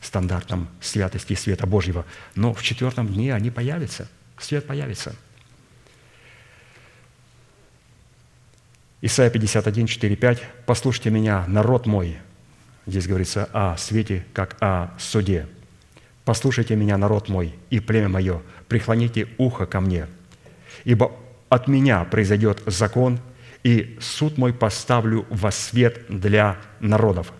стандартам 0.01 0.67
святости 0.81 1.33
света 1.33 1.65
Божьего. 1.65 2.05
Но 2.35 2.53
в 2.53 2.61
четвертом 2.61 3.07
дне 3.07 3.33
они 3.33 3.49
появятся. 3.49 4.09
Свет 4.37 4.67
появится. 4.67 5.15
Исайя 9.01 9.29
51, 9.29 9.87
4, 9.87 10.15
5. 10.15 10.43
«Послушайте 10.65 11.09
меня, 11.09 11.45
народ 11.47 11.85
мой». 11.85 12.17
Здесь 12.85 13.07
говорится 13.07 13.49
о 13.53 13.77
свете, 13.77 14.25
как 14.33 14.57
о 14.59 14.91
суде. 14.99 15.47
«Послушайте 16.25 16.75
меня, 16.75 16.97
народ 16.97 17.27
мой, 17.27 17.53
и 17.69 17.79
племя 17.79 18.07
мое, 18.07 18.41
преклоните 18.67 19.27
ухо 19.37 19.65
ко 19.65 19.81
мне, 19.81 20.07
ибо 20.85 21.11
от 21.49 21.67
меня 21.67 22.03
произойдет 22.05 22.61
закон, 22.65 23.19
и 23.63 23.97
суд 23.99 24.37
мой 24.37 24.53
поставлю 24.53 25.25
во 25.29 25.51
свет 25.51 26.05
для 26.07 26.57
народов. 26.79 27.33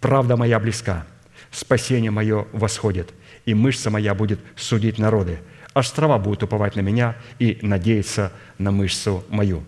Правда 0.00 0.36
моя 0.36 0.60
близка, 0.60 1.06
спасение 1.50 2.10
мое 2.10 2.46
восходит, 2.52 3.12
и 3.46 3.54
мышца 3.54 3.90
моя 3.90 4.14
будет 4.14 4.40
судить 4.54 4.98
народы. 4.98 5.38
Острова 5.72 6.18
будут 6.18 6.42
уповать 6.42 6.76
на 6.76 6.80
меня 6.80 7.16
и 7.38 7.58
надеяться 7.62 8.32
на 8.58 8.70
мышцу 8.70 9.24
мою». 9.28 9.62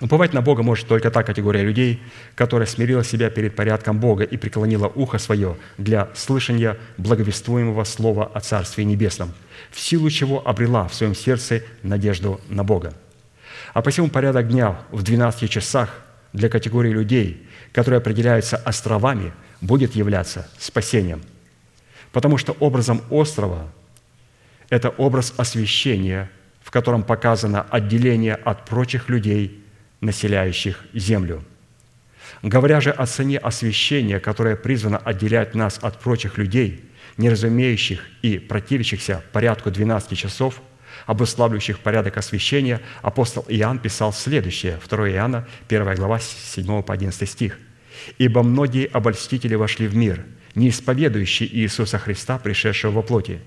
Уповать 0.00 0.32
на 0.32 0.42
Бога 0.42 0.64
может 0.64 0.88
только 0.88 1.10
та 1.10 1.22
категория 1.22 1.62
людей, 1.62 2.02
которая 2.34 2.66
смирила 2.66 3.04
себя 3.04 3.30
перед 3.30 3.54
порядком 3.54 4.00
Бога 4.00 4.24
и 4.24 4.36
преклонила 4.36 4.88
ухо 4.88 5.18
свое 5.18 5.56
для 5.78 6.08
слышания 6.14 6.76
благовествуемого 6.96 7.84
слова 7.84 8.26
о 8.26 8.40
Царстве 8.40 8.84
Небесном, 8.84 9.32
в 9.70 9.78
силу 9.78 10.10
чего 10.10 10.46
обрела 10.46 10.88
в 10.88 10.94
своем 10.94 11.14
сердце 11.14 11.62
надежду 11.84 12.40
на 12.48 12.64
Бога. 12.64 12.92
А 13.72 13.82
посему 13.82 14.08
порядок 14.08 14.48
дня 14.48 14.80
в 14.90 15.04
12 15.04 15.48
часах 15.48 16.02
для 16.32 16.48
категории 16.48 16.90
людей, 16.90 17.46
которые 17.72 17.98
определяются 17.98 18.56
островами, 18.56 19.32
будет 19.60 19.94
являться 19.94 20.48
спасением. 20.58 21.22
Потому 22.10 22.36
что 22.36 22.56
образом 22.58 23.00
острова– 23.10 23.68
это 24.70 24.88
образ 24.90 25.34
освящения, 25.36 26.30
в 26.62 26.72
котором 26.72 27.04
показано 27.04 27.62
отделение 27.62 28.34
от 28.34 28.64
прочих 28.64 29.08
людей, 29.08 29.63
населяющих 30.04 30.84
землю. 30.92 31.42
Говоря 32.42 32.80
же 32.80 32.90
о 32.90 33.06
цене 33.06 33.38
освящения, 33.38 34.20
которое 34.20 34.56
призвано 34.56 34.98
отделять 34.98 35.54
нас 35.54 35.78
от 35.80 36.00
прочих 36.00 36.38
людей, 36.38 36.84
не 37.16 37.30
разумеющих 37.30 38.04
и 38.22 38.38
противящихся 38.38 39.22
порядку 39.32 39.70
12 39.70 40.16
часов– 40.18 40.60
обуславливающих 41.06 41.80
порядок 41.80 42.16
освящения, 42.16 42.80
апостол 43.02 43.44
Иоанн 43.48 43.78
писал 43.78 44.12
следующее, 44.12 44.78
2 44.88 45.10
Иоанна, 45.10 45.46
1 45.68 45.94
глава, 45.96 46.18
7 46.20 46.82
по 46.82 46.94
11 46.94 47.28
стих. 47.28 47.58
«Ибо 48.18 48.42
многие 48.42 48.86
обольстители 48.86 49.54
вошли 49.54 49.86
в 49.86 49.96
мир, 49.96 50.24
не 50.54 50.68
исповедующие 50.68 51.48
Иисуса 51.56 51.98
Христа, 51.98 52.38
пришедшего 52.38 52.92
во 52.92 53.02
плоти. 53.02 53.40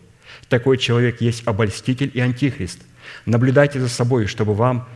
Такой 0.50 0.78
человек 0.78 1.22
есть 1.22 1.48
обольститель 1.48 2.12
и 2.14 2.20
антихрист. 2.20 2.80
Наблюдайте 3.26 3.80
за 3.80 3.90
собой, 3.90 4.26
чтобы 4.28 4.54
вам 4.54 4.88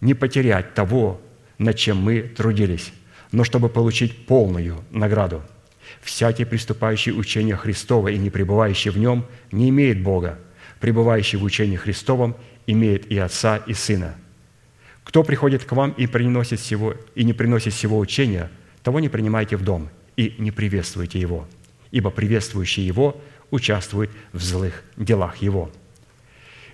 не 0.00 0.14
потерять 0.14 0.74
того, 0.74 1.20
над 1.58 1.76
чем 1.76 1.98
мы 1.98 2.22
трудились, 2.22 2.92
но 3.32 3.44
чтобы 3.44 3.68
получить 3.68 4.26
полную 4.26 4.84
награду. 4.90 5.42
Всякий, 6.02 6.44
приступающий 6.44 7.12
учение 7.12 7.56
Христова 7.56 8.08
и 8.08 8.18
не 8.18 8.30
пребывающий 8.30 8.90
в 8.90 8.98
нем, 8.98 9.24
не 9.52 9.68
имеет 9.70 10.02
Бога, 10.02 10.38
пребывающий 10.80 11.38
в 11.38 11.44
учении 11.44 11.76
Христовом, 11.76 12.36
имеет 12.66 13.10
и 13.10 13.18
Отца, 13.18 13.58
и 13.58 13.72
Сына. 13.72 14.16
Кто 15.04 15.22
приходит 15.22 15.64
к 15.64 15.72
вам 15.72 15.92
и, 15.92 16.06
приносит 16.06 16.60
всего, 16.60 16.94
и 17.14 17.24
не 17.24 17.32
приносит 17.32 17.72
всего 17.72 17.98
учения, 17.98 18.50
того 18.82 19.00
не 19.00 19.08
принимайте 19.08 19.56
в 19.56 19.62
дом 19.62 19.88
и 20.16 20.34
не 20.38 20.50
приветствуйте 20.50 21.20
его, 21.20 21.46
ибо 21.92 22.10
приветствующий 22.10 22.82
его 22.82 23.20
участвует 23.50 24.10
в 24.32 24.42
злых 24.42 24.82
делах 24.96 25.36
его». 25.36 25.70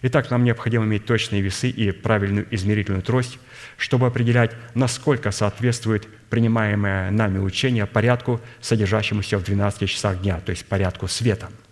Итак, 0.03 0.31
нам 0.31 0.45
необходимо 0.45 0.85
иметь 0.85 1.07
точные 1.07 1.43
весы 1.43 1.69
и 1.71 1.93
правильную 1.93 2.47
измерительную 2.51 3.03
трость, 3.03 3.39
чтобы 3.77 4.07
определять, 4.07 4.53
насколько 4.75 5.31
соответствует 5.31 6.09
принимаемое 6.29 7.11
нами 7.11 7.39
учение 7.39 7.87
порядку, 7.87 8.41
содержащемуся 8.61 9.39
в 9.39 9.45
12 9.45 9.89
часах 9.89 10.21
дня, 10.21 10.41
то 10.41 10.51
есть 10.51 10.67
порядку 10.67 11.09
света– 11.09 11.49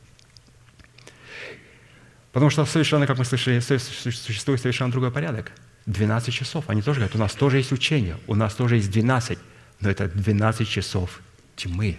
Потому 2.33 2.51
что 2.51 2.64
совершенно, 2.64 3.07
как 3.07 3.18
мы 3.18 3.24
слышали, 3.24 3.59
существует 3.61 4.61
совершенно 4.61 4.93
другой 4.93 5.11
порядок. 5.11 5.53
12 5.87 6.33
часов. 6.33 6.64
Они 6.68 6.83
тоже 6.83 7.01
говорят, 7.01 7.16
у 7.16 7.18
нас 7.18 7.35
тоже 7.35 7.57
есть 7.57 7.72
учение, 7.72 8.16
у 8.26 8.35
нас 8.35 8.55
тоже 8.55 8.76
есть 8.76 8.91
12, 8.91 9.39
но 9.81 9.91
это 9.91 10.09
12 10.09 10.68
часов 10.68 11.20
тьмы. 11.57 11.99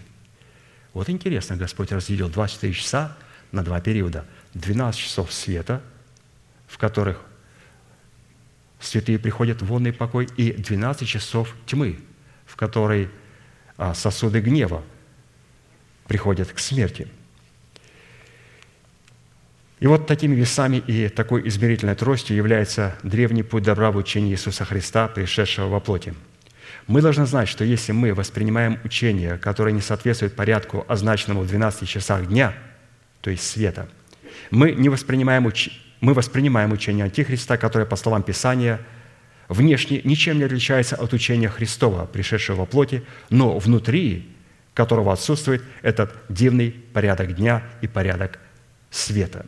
Вот 0.94 1.10
интересно, 1.10 1.58
Господь 1.58 1.92
разделил 1.92 2.30
24 2.30 2.74
часа 2.74 3.18
на 3.52 3.64
два 3.64 3.82
периода. 3.82 4.26
12 4.54 5.00
часов 5.00 5.34
света, 5.34 5.82
в 6.72 6.78
которых 6.78 7.22
святые 8.80 9.20
приходят 9.20 9.62
в 9.62 9.66
вонный 9.66 9.94
покой, 9.94 10.28
и 10.38 10.54
12 10.54 11.08
часов 11.08 11.54
тьмы, 11.66 12.00
в 12.46 12.56
которой 12.56 13.10
а, 13.78 13.94
сосуды 13.94 14.40
гнева 14.40 14.84
приходят 16.08 16.52
к 16.52 16.60
смерти– 16.60 17.08
и 19.82 19.88
вот 19.88 20.06
такими 20.06 20.36
весами 20.36 20.78
и 20.78 21.10
такой 21.10 21.48
измерительной 21.48 21.96
тростью 21.96 22.38
является 22.38 22.96
древний 23.02 23.42
путь 23.42 23.64
добра 23.64 23.92
в 23.92 23.98
учении 23.98 24.32
Иисуса 24.32 24.64
Христа, 24.64 25.08
пришедшего 25.08 25.70
во 25.70 25.80
плоти. 25.80 26.14
Мы 26.86 27.02
должны 27.02 27.26
знать, 27.26 27.50
что 27.50 27.64
если 27.64 27.92
мы 27.92 28.14
воспринимаем 28.14 28.80
учение, 28.84 29.40
которое 29.40 29.72
не 29.72 29.82
соответствует 29.82 30.36
порядку, 30.36 30.86
означенному 30.88 31.42
в 31.42 31.48
12 31.48 31.90
часах 31.90 32.28
дня, 32.28 32.54
то 33.22 33.32
есть 33.32 33.44
света. 33.44 33.90
Мы, 34.52 34.74
не 34.74 34.88
воспринимаем, 34.88 35.48
уч... 35.48 35.72
мы 36.02 36.14
воспринимаем 36.14 36.74
учение 36.74 37.06
Антихриста, 37.06 37.58
которое, 37.58 37.86
по 37.86 37.96
словам 37.96 38.24
Писания, 38.24 38.82
внешне 39.48 40.02
ничем 40.04 40.38
не 40.38 40.44
отличается 40.44 40.96
от 40.96 41.14
учения 41.14 41.48
Христова, 41.48 42.06
пришедшего 42.06 42.58
во 42.58 42.66
плоти, 42.66 43.04
но 43.30 43.58
внутри 43.58 44.28
которого 44.74 45.14
отсутствует 45.14 45.64
этот 45.82 46.14
дивный 46.30 46.72
порядок 46.72 47.36
дня 47.36 47.64
и 47.82 47.88
порядок 47.88 48.40
света. 48.90 49.46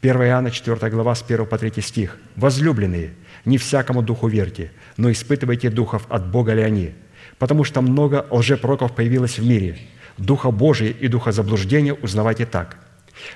1 0.00 0.22
Иоанна 0.22 0.50
4 0.50 0.90
глава 0.90 1.14
с 1.14 1.22
1 1.22 1.46
по 1.46 1.58
3 1.58 1.82
стих. 1.82 2.16
«Возлюбленные, 2.36 3.14
не 3.44 3.58
всякому 3.58 4.02
духу 4.02 4.28
верьте, 4.28 4.70
но 4.96 5.10
испытывайте 5.10 5.70
духов, 5.70 6.06
от 6.08 6.30
Бога 6.30 6.54
ли 6.54 6.62
они, 6.62 6.94
потому 7.38 7.64
что 7.64 7.80
много 7.80 8.26
лжепророков 8.30 8.94
появилось 8.94 9.38
в 9.38 9.46
мире. 9.46 9.78
Духа 10.18 10.50
Божия 10.50 10.90
и 10.90 11.08
духа 11.08 11.32
заблуждения 11.32 11.94
узнавайте 11.94 12.46
так. 12.46 12.78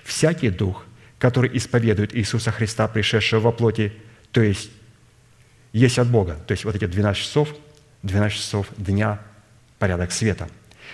Всякий 0.05 0.51
дух, 0.51 0.85
который 1.23 1.57
исповедует 1.57 2.15
Иисуса 2.17 2.51
Христа, 2.51 2.89
пришедшего 2.89 3.41
во 3.41 3.53
плоти, 3.53 3.93
то 4.33 4.43
есть 4.43 4.71
есть 5.73 5.99
от 5.99 6.09
Бога, 6.09 6.37
то 6.47 6.53
есть 6.53 6.65
вот 6.65 6.75
эти 6.75 6.87
12 6.87 7.23
часов, 7.23 7.55
12 8.03 8.37
часов 8.37 8.67
дня, 8.77 9.21
порядок 9.79 10.11
света. 10.11 10.49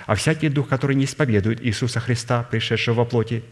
А 0.06 0.14
всякий 0.14 0.50
дух, 0.50 0.68
который 0.68 0.94
не 0.96 1.06
исповедует 1.06 1.64
Иисуса 1.64 1.98
Христа, 1.98 2.42
пришедшего 2.42 2.96
во 2.96 3.04
плоти, 3.06 3.42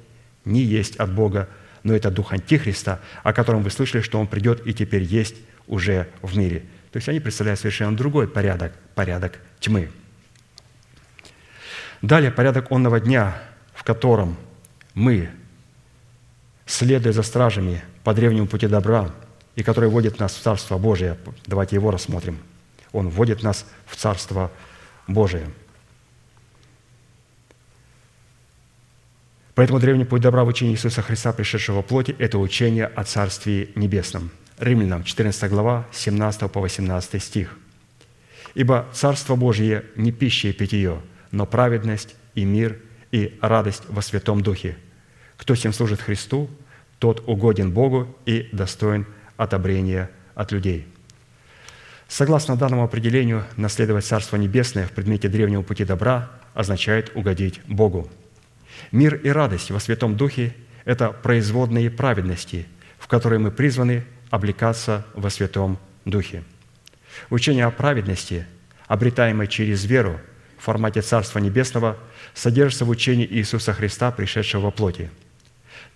не 0.44 0.60
есть 0.60 0.96
от 0.96 1.12
Бога, 1.12 1.48
но 1.82 1.94
это 1.94 2.10
дух 2.10 2.32
Антихриста, 2.32 3.00
о 3.22 3.32
котором 3.32 3.62
вы 3.62 3.70
слышали, 3.70 4.02
что 4.02 4.20
он 4.20 4.26
придет 4.26 4.66
и 4.66 4.74
теперь 4.74 5.02
есть 5.02 5.36
уже 5.66 6.08
в 6.22 6.36
мире– 6.36 6.62
то 6.96 6.98
есть 6.98 7.10
они 7.10 7.20
представляют 7.20 7.60
совершенно 7.60 7.94
другой 7.94 8.26
порядок, 8.26 8.72
порядок 8.94 9.38
тьмы. 9.60 9.90
Далее 12.00 12.30
порядок 12.30 12.72
онного 12.72 13.00
дня, 13.00 13.36
в 13.74 13.84
котором 13.84 14.38
мы, 14.94 15.28
следуя 16.66 17.12
за 17.12 17.22
стражами 17.22 17.82
по 18.04 18.12
древнему 18.12 18.46
пути 18.46 18.66
добра, 18.66 19.10
и 19.54 19.62
который 19.62 19.88
вводит 19.88 20.18
нас 20.18 20.34
в 20.34 20.42
Царство 20.42 20.76
Божие, 20.78 21.16
давайте 21.46 21.76
его 21.76 21.90
рассмотрим. 21.90 22.38
Он 22.92 23.08
вводит 23.08 23.42
нас 23.42 23.66
в 23.86 23.96
Царство 23.96 24.50
Божие. 25.06 25.50
Поэтому 29.54 29.80
древний 29.80 30.04
путь 30.04 30.20
добра 30.20 30.44
в 30.44 30.48
учении 30.48 30.74
Иисуса 30.74 31.00
Христа, 31.00 31.32
пришедшего 31.32 31.82
в 31.82 31.86
плоти, 31.86 32.14
это 32.18 32.38
учение 32.38 32.86
о 32.86 33.04
Царстве 33.04 33.70
Небесном– 33.74 34.30
Римлянам, 34.58 35.04
14 35.04 35.50
глава, 35.50 35.86
17 35.92 36.50
по 36.50 36.60
18 36.60 37.22
стих. 37.22 37.58
«Ибо 38.54 38.86
Царство 38.92 39.36
Божье 39.36 39.84
не 39.96 40.12
пища 40.12 40.48
и 40.48 40.52
питье, 40.52 41.02
но 41.30 41.44
праведность 41.46 42.14
и 42.34 42.44
мир 42.44 42.80
и 43.12 43.38
радость 43.42 43.82
во 43.88 44.00
Святом 44.00 44.42
Духе. 44.42 44.76
Кто 45.36 45.54
всем 45.54 45.72
служит 45.72 46.00
Христу, 46.00 46.50
тот 46.98 47.22
угоден 47.26 47.72
Богу 47.72 48.14
и 48.26 48.48
достоин 48.52 49.06
отобрения 49.36 50.10
от 50.34 50.52
людей». 50.52 50.86
Согласно 52.08 52.56
данному 52.56 52.84
определению, 52.84 53.44
наследовать 53.56 54.04
Царство 54.04 54.36
Небесное 54.36 54.86
в 54.86 54.92
предмете 54.92 55.28
древнего 55.28 55.62
пути 55.62 55.84
добра 55.84 56.30
означает 56.54 57.10
угодить 57.14 57.60
Богу. 57.66 58.08
Мир 58.92 59.16
и 59.16 59.28
радость 59.28 59.70
во 59.70 59.80
Святом 59.80 60.16
Духе– 60.16 60.54
это 60.84 61.10
производные 61.10 61.90
праведности, 61.90 62.66
в 62.98 63.08
которые 63.08 63.40
мы 63.40 63.50
призваны 63.50 64.04
облекаться 64.30 65.04
во 65.14 65.30
Святом 65.30 65.78
Духе. 66.04 66.44
Учение 67.30 67.64
о 67.64 67.70
праведности, 67.70 68.46
обретаемое 68.86 69.48
через 69.48 69.84
веру 69.84 70.20
в 70.58 70.62
формате 70.62 71.02
Царства 71.02 71.40
Небесного, 71.40 71.98
содержится 72.34 72.84
в 72.84 72.88
учении 72.88 73.26
Иисуса 73.26 73.72
Христа, 73.72 74.12
пришедшего 74.12 74.62
во 74.62 74.70
плоти. 74.70 75.10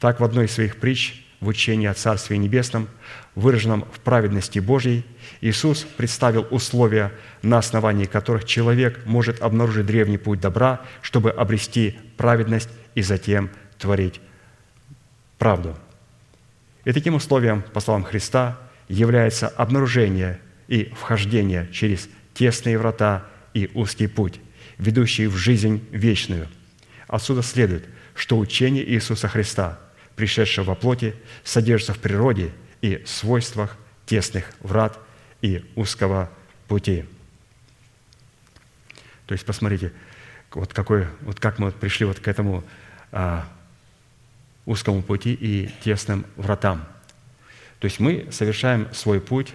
Так, 0.01 0.19
в 0.19 0.25
одной 0.25 0.47
из 0.47 0.53
своих 0.53 0.79
притч 0.79 1.25
в 1.41 1.47
учении 1.47 1.87
о 1.87 1.95
Царстве 1.95 2.37
Небесном, 2.39 2.89
выраженном 3.35 3.85
в 3.93 4.01
праведности 4.01 4.59
Божьей, 4.59 5.05
Иисус 5.41 5.87
представил 5.97 6.47
условия, 6.51 7.13
на 7.43 7.59
основании 7.59 8.07
которых 8.07 8.45
человек 8.45 9.07
может 9.07 9.41
обнаружить 9.41 9.87
древний 9.87 10.19
путь 10.19 10.41
добра, 10.41 10.81
чтобы 11.01 11.31
обрести 11.31 11.99
праведность 12.17 12.71
и 12.95 13.03
затем 13.03 13.51
творить 13.79 14.21
правду– 15.39 15.79
и 16.85 16.93
таким 16.93 17.15
условием, 17.15 17.63
по 17.63 17.81
словам 17.81 18.05
Христа, 18.05 18.59
является 18.89 19.49
обнаружение 19.49 20.41
и 20.69 20.85
вхождение 20.97 21.69
через 21.73 22.09
тесные 22.35 22.79
врата 22.79 23.27
и 23.55 23.71
узкий 23.75 24.07
путь, 24.07 24.41
ведущий 24.79 25.27
в 25.27 25.37
жизнь 25.37 25.85
вечную. 25.91 26.49
Отсюда 27.07 27.43
следует, 27.43 27.85
что 28.15 28.39
учение 28.39 28.89
Иисуса 28.89 29.29
Христа, 29.29 29.79
пришедшего 30.17 30.67
во 30.67 30.75
плоти, 30.75 31.15
содержится 31.45 31.95
в 31.95 31.99
природе 31.99 32.53
и 32.81 33.03
свойствах 33.07 33.77
тесных 34.07 34.45
врат 34.61 34.99
и 35.43 35.65
узкого 35.77 36.31
пути. 36.69 37.05
То 39.27 39.33
есть, 39.33 39.47
посмотрите, 39.47 39.93
вот, 40.53 40.75
какой, 40.75 41.07
вот 41.21 41.39
как 41.39 41.59
мы 41.59 41.71
пришли 41.71 42.07
вот 42.07 42.19
к 42.19 42.29
этому 42.29 42.65
а, 43.13 43.47
узкому 44.67 45.03
пути 45.03 45.33
и 45.33 45.71
тесным 45.83 46.27
вратам. 46.37 46.85
То 47.79 47.87
есть 47.87 48.01
мы 48.01 48.29
совершаем 48.31 48.93
свой 48.93 49.21
путь 49.21 49.55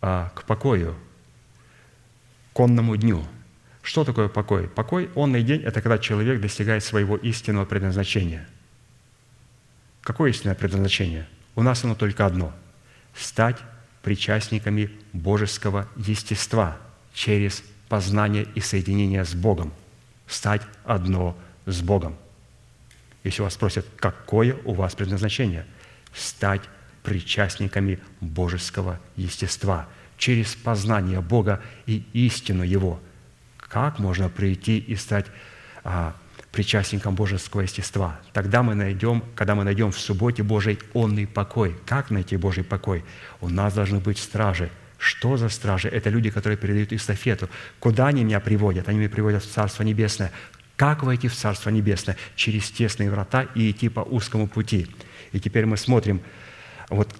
а, 0.00 0.30
к 0.34 0.44
покою, 0.44 0.94
конному 2.52 2.96
дню. 2.96 3.24
Что 3.82 4.04
такое 4.04 4.28
покой? 4.28 4.68
Покой, 4.68 5.10
онный 5.14 5.42
день– 5.42 5.62
это 5.64 5.80
когда 5.80 5.98
человек 5.98 6.40
достигает 6.40 6.84
своего 6.84 7.16
истинного 7.16 7.64
предназначения. 7.64 8.46
Какое 10.08 10.30
истинное 10.30 10.54
предназначение? 10.54 11.28
У 11.54 11.62
нас 11.62 11.84
оно 11.84 11.94
только 11.94 12.24
одно– 12.24 12.54
стать 13.14 13.58
причастниками 14.02 14.90
божеского 15.12 15.86
естества 15.96 16.78
через 17.12 17.62
познание 17.90 18.46
и 18.54 18.60
соединение 18.60 19.22
с 19.26 19.34
Богом, 19.34 19.70
стать 20.26 20.62
одно 20.84 21.36
с 21.66 21.82
Богом– 21.82 22.16
если 23.22 23.42
вас 23.42 23.52
спросят, 23.52 23.84
какое 23.96 24.56
у 24.64 24.72
вас 24.72 24.94
предназначение? 24.94 25.66
Стать 26.14 26.62
причастниками 27.02 27.98
божеского 28.22 29.00
естества 29.14 29.86
через 30.16 30.54
познание 30.54 31.20
Бога 31.20 31.60
и 31.84 32.02
истину 32.14 32.62
Его. 32.62 32.98
Как 33.58 33.98
можно 33.98 34.30
прийти 34.30 34.78
и 34.78 34.96
стать 34.96 35.26
а, 35.84 36.16
причастником 36.58 37.14
божеского 37.14 37.60
естества? 37.60 38.18
Тогда 38.32 38.64
мы 38.64 38.74
найдем, 38.74 39.22
когда 39.36 39.54
мы 39.54 39.62
найдем 39.62 39.92
в 39.92 39.98
субботе 40.00 40.42
Божий 40.42 40.80
онный 40.92 41.24
покой. 41.24 41.76
Как 41.86 42.10
найти 42.10 42.36
Божий 42.36 42.64
покой? 42.64 43.04
У 43.40 43.48
нас 43.48 43.74
должны 43.74 44.00
быть 44.00 44.18
стражи. 44.18 44.68
Что 44.98 45.36
за 45.36 45.50
стражи? 45.50 45.86
Это 45.86 46.10
люди, 46.10 46.30
которые 46.30 46.56
передают 46.56 46.92
эстафету. 46.92 47.48
Куда 47.78 48.08
они 48.08 48.24
меня 48.24 48.40
приводят? 48.40 48.88
Они 48.88 48.98
меня 48.98 49.08
приводят 49.08 49.44
в 49.44 49.48
Царство 49.48 49.84
Небесное. 49.84 50.32
Как 50.74 51.04
войти 51.04 51.28
в 51.28 51.34
Царство 51.36 51.70
Небесное? 51.70 52.16
Через 52.34 52.68
тесные 52.72 53.08
врата 53.08 53.46
и 53.54 53.70
идти 53.70 53.88
по 53.88 54.00
узкому 54.00 54.48
пути. 54.48 54.88
И 55.30 55.38
теперь 55.38 55.64
мы 55.64 55.76
смотрим 55.76 56.20
вот 56.90 57.14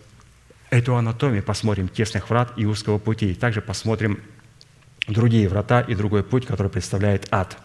эту 0.70 0.97
анатомию, 0.97 1.45
посмотрим 1.45 1.86
тесных 1.86 2.28
врат 2.28 2.55
и 2.57 2.66
узкого 2.66 2.99
пути. 2.99 3.30
И 3.30 3.34
также 3.36 3.61
посмотрим 3.61 4.20
другие 5.07 5.49
врата 5.49 5.80
и 5.80 5.95
другой 5.95 6.24
путь, 6.24 6.45
который 6.45 6.72
представляет 6.72 7.28
ад. 7.30 7.57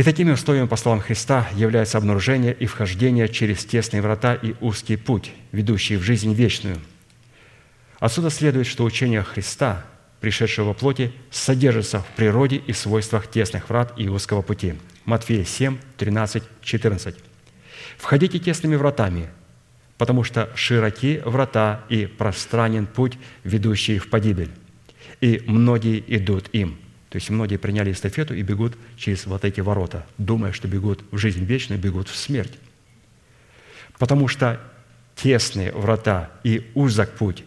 И 0.00 0.02
такими 0.02 0.30
условиями, 0.30 0.66
по 0.66 0.76
словам 0.76 1.02
Христа, 1.02 1.46
является 1.54 1.98
обнаружение 1.98 2.54
и 2.54 2.64
вхождение 2.64 3.28
через 3.28 3.66
тесные 3.66 4.00
врата 4.00 4.34
и 4.34 4.54
узкий 4.62 4.96
путь, 4.96 5.30
ведущий 5.52 5.98
в 5.98 6.02
жизнь 6.02 6.32
вечную. 6.32 6.78
Отсюда 7.98 8.30
следует, 8.30 8.66
что 8.66 8.84
учение 8.84 9.22
Христа– 9.22 9.84
пришедшего 10.20 10.68
во 10.68 10.72
плоти, 10.72 11.12
содержится 11.30 12.00
в 12.00 12.06
природе 12.16 12.56
и 12.56 12.72
свойствах 12.72 13.26
тесных 13.26 13.68
врат 13.68 13.92
и 13.98 14.08
узкого 14.08 14.40
пути. 14.40 14.76
Матфея 15.04 15.44
7, 15.44 15.76
13, 15.98 16.44
14. 16.62 17.16
«Входите 17.98 18.38
тесными 18.38 18.76
вратами, 18.76 19.28
потому 19.98 20.24
что 20.24 20.48
широки 20.54 21.20
врата 21.26 21.84
и 21.90 22.06
пространен 22.06 22.86
путь, 22.86 23.18
ведущий 23.44 23.98
в 23.98 24.08
погибель, 24.08 24.50
и 25.20 25.42
многие 25.46 26.02
идут 26.06 26.48
им». 26.54 26.78
То 27.10 27.16
есть 27.16 27.28
многие 27.28 27.56
приняли 27.56 27.92
эстафету 27.92 28.34
и 28.34 28.42
бегут 28.42 28.78
через 28.96 29.26
вот 29.26 29.44
эти 29.44 29.60
ворота, 29.60 30.06
думая, 30.16 30.52
что 30.52 30.68
бегут 30.68 31.04
в 31.10 31.18
жизнь 31.18 31.44
вечную, 31.44 31.80
бегут 31.80 32.08
в 32.08 32.16
смерть. 32.16 32.52
Потому 33.98 34.28
что 34.28 34.60
тесные 35.16 35.72
врата 35.72 36.30
и 36.44 36.70
узок 36.74 37.10
путь, 37.10 37.44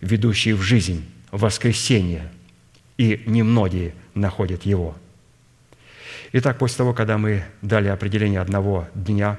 ведущий 0.00 0.52
в 0.52 0.60
жизнь, 0.60 1.04
воскресения, 1.30 2.30
и 2.98 3.22
немногие 3.26 3.94
находят 4.14 4.64
его. 4.64 4.96
Итак, 6.32 6.58
после 6.58 6.78
того, 6.78 6.92
когда 6.92 7.16
мы 7.16 7.44
дали 7.62 7.88
определение 7.88 8.40
одного 8.40 8.86
дня, 8.94 9.38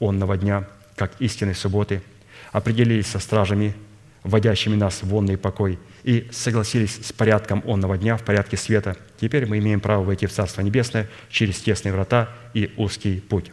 онного 0.00 0.36
дня, 0.36 0.68
как 0.96 1.12
истинной 1.20 1.54
субботы, 1.54 2.02
определились 2.50 3.06
со 3.06 3.20
стражами 3.20 3.74
вводящими 4.24 4.74
нас 4.74 5.02
в 5.02 5.08
вонный 5.08 5.36
покой, 5.36 5.78
и 6.04 6.28
согласились 6.32 6.98
с 7.06 7.12
порядком 7.12 7.62
онного 7.66 7.96
дня 7.96 8.16
в 8.16 8.24
порядке 8.24 8.56
света, 8.56 8.96
теперь 9.20 9.46
мы 9.46 9.58
имеем 9.58 9.80
право 9.80 10.02
войти 10.02 10.26
в 10.26 10.32
Царство 10.32 10.60
Небесное 10.62 11.08
через 11.30 11.60
тесные 11.60 11.92
врата 11.92 12.28
и 12.54 12.72
узкий 12.76 13.20
путь. 13.20 13.52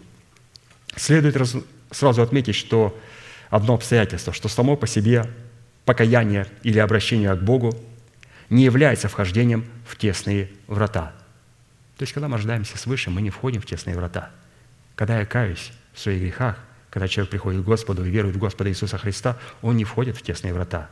Следует 0.96 1.38
сразу 1.92 2.22
отметить, 2.22 2.56
что 2.56 2.98
одно 3.50 3.76
обстоятельство, 3.76 4.34
что 4.34 4.48
само 4.48 4.76
по 4.76 4.88
себе 4.88 5.26
покаяние 5.86 6.48
или 6.64 6.80
обращение 6.80 7.34
к 7.36 7.42
Богу 7.42 7.76
не 8.50 8.64
является 8.64 9.10
вхождением 9.10 9.66
в 9.88 9.96
тесные 9.96 10.50
врата. 10.68 11.14
То 11.98 12.04
есть, 12.04 12.14
когда 12.14 12.28
мы 12.28 12.38
рождаемся 12.38 12.78
свыше, 12.78 13.10
мы 13.10 13.22
не 13.22 13.30
входим 13.30 13.62
в 13.62 13.66
тесные 13.66 13.96
врата. 13.96 14.32
Когда 14.96 15.20
я 15.20 15.26
каюсь 15.26 15.72
в 15.94 16.00
своих 16.00 16.22
грехах, 16.22 16.58
когда 16.90 17.08
человек 17.08 17.30
приходит 17.30 17.62
к 17.62 17.66
Господу 17.66 18.06
и 18.06 18.10
верует 18.10 18.36
в 18.36 18.40
Господа 18.40 18.70
Иисуса 18.70 18.98
Христа, 18.98 19.38
он 19.62 19.78
не 19.78 19.84
входит 19.84 20.18
в 20.18 20.22
тесные 20.22 20.54
врата. 20.54 20.90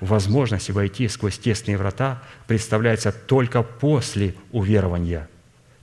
Возможность 0.00 0.70
войти 0.70 1.08
сквозь 1.08 1.38
тесные 1.38 1.76
врата 1.76 2.22
представляется 2.46 3.12
только 3.12 3.62
после 3.62 4.34
уверования, 4.50 5.28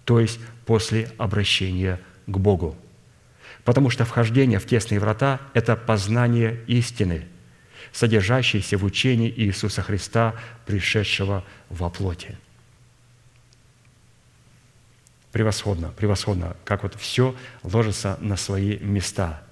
то 0.06 0.20
есть 0.20 0.40
после 0.66 1.12
обращения 1.18 2.00
к 2.28 2.38
Богу. 2.38 2.78
Потому 3.64 3.90
что 3.90 4.06
вхождение 4.06 4.60
в 4.60 4.66
тесные 4.66 5.00
врата– 5.00 5.40
это 5.54 5.76
познание 5.76 6.60
истины, 6.68 7.28
содержащейся 7.92 8.78
в 8.78 8.84
учении 8.84 9.34
Иисуса 9.36 9.82
Христа, 9.82 10.36
пришедшего 10.66 11.44
во 11.70 11.90
плоти. 11.90 12.38
Превосходно, 15.32 15.90
превосходно, 15.90 16.56
как 16.66 16.84
вот 16.84 16.96
все 16.96 17.36
ложится 17.64 18.18
на 18.22 18.38
свои 18.38 18.78
места– 18.80 19.44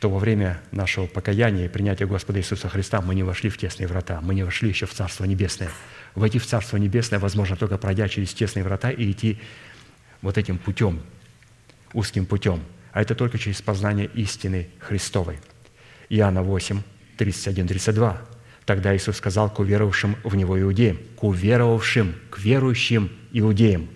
что 0.00 0.08
во 0.08 0.18
время 0.18 0.58
нашего 0.72 1.04
покаяния 1.04 1.66
и 1.66 1.68
принятия 1.68 2.06
Господа 2.06 2.38
Иисуса 2.38 2.70
Христа 2.70 3.02
мы 3.02 3.14
не 3.14 3.22
вошли 3.22 3.50
в 3.50 3.58
тесные 3.58 3.86
врата, 3.86 4.18
мы 4.22 4.34
не 4.34 4.44
вошли 4.44 4.70
еще 4.70 4.86
в 4.86 4.94
Царство 4.94 5.26
Небесное. 5.26 5.68
Войти 6.14 6.38
в 6.38 6.46
Царство 6.46 6.78
Небесное 6.78 7.18
возможно 7.18 7.54
только 7.54 7.76
пройдя 7.76 8.08
через 8.08 8.32
тесные 8.32 8.64
врата 8.64 8.90
и 8.90 9.10
идти 9.10 9.38
вот 10.22 10.38
этим 10.38 10.56
путем, 10.56 11.02
узким 11.92 12.24
путем. 12.24 12.62
А 12.92 13.02
это 13.02 13.14
только 13.14 13.36
через 13.36 13.60
познание 13.60 14.06
истины 14.14 14.70
Христовой. 14.78 15.38
Иоанна 16.08 16.42
8, 16.42 16.80
31, 17.18 17.68
32. 17.68 18.22
Тогда 18.64 18.96
Иисус 18.96 19.18
сказал 19.18 19.50
к 19.50 19.58
уверовавшим 19.58 20.16
в 20.24 20.34
Него 20.34 20.58
иудеям, 20.58 20.98
к 21.14 21.24
уверовавшим, 21.24 22.14
к 22.30 22.38
верующим 22.38 23.12
иудеям, 23.32 23.90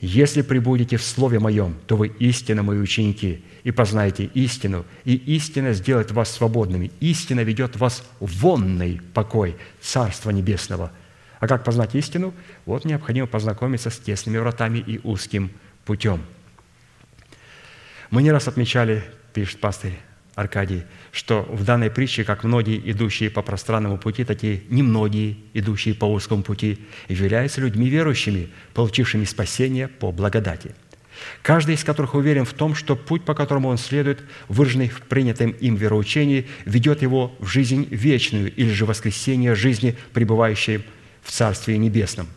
«Если 0.00 0.42
прибудете 0.42 0.96
в 0.96 1.02
Слове 1.02 1.38
Моем, 1.38 1.76
то 1.86 1.96
вы 1.96 2.08
истинно 2.08 2.62
Мои 2.62 2.78
ученики, 2.78 3.42
и 3.64 3.70
познаете 3.70 4.24
истину, 4.34 4.84
и 5.04 5.14
истина 5.14 5.72
сделает 5.72 6.10
вас 6.10 6.30
свободными. 6.30 6.90
Истина 7.00 7.40
ведет 7.40 7.76
вас 7.76 8.04
в 8.20 8.40
вонный 8.40 9.00
покой 9.14 9.56
Царства 9.80 10.30
Небесного». 10.30 10.92
А 11.38 11.46
как 11.46 11.64
познать 11.64 11.94
истину? 11.94 12.32
Вот 12.64 12.84
необходимо 12.84 13.26
познакомиться 13.26 13.90
с 13.90 13.98
тесными 13.98 14.38
вратами 14.38 14.78
и 14.78 15.00
узким 15.04 15.50
путем. 15.84 16.22
Мы 18.10 18.22
не 18.22 18.32
раз 18.32 18.48
отмечали, 18.48 19.04
пишет 19.34 19.60
пастырь 19.60 19.98
Аркадий, 20.36 20.82
что 21.12 21.48
в 21.50 21.64
данной 21.64 21.90
притче, 21.90 22.22
как 22.22 22.44
многие 22.44 22.78
идущие 22.90 23.30
по 23.30 23.40
пространному 23.40 23.96
пути, 23.96 24.22
такие 24.22 24.60
немногие 24.68 25.38
идущие 25.54 25.94
по 25.94 26.04
узкому 26.04 26.42
пути, 26.42 26.78
являются 27.08 27.62
людьми 27.62 27.88
верующими, 27.88 28.50
получившими 28.74 29.24
спасение 29.24 29.88
по 29.88 30.12
благодати. 30.12 30.74
Каждый 31.40 31.74
из 31.74 31.84
которых 31.84 32.14
уверен 32.14 32.44
в 32.44 32.52
том, 32.52 32.74
что 32.74 32.96
путь, 32.96 33.24
по 33.24 33.32
которому 33.32 33.70
он 33.70 33.78
следует, 33.78 34.20
выраженный 34.48 34.90
в 34.90 35.00
принятом 35.00 35.52
им 35.52 35.74
вероучении, 35.74 36.46
ведет 36.66 37.00
его 37.00 37.34
в 37.38 37.46
жизнь 37.46 37.88
вечную 37.90 38.54
или 38.54 38.70
же 38.70 38.84
воскресение 38.84 39.54
жизни, 39.54 39.96
пребывающей 40.12 40.84
в 41.22 41.32
Царстве 41.32 41.78
Небесном. 41.78 42.28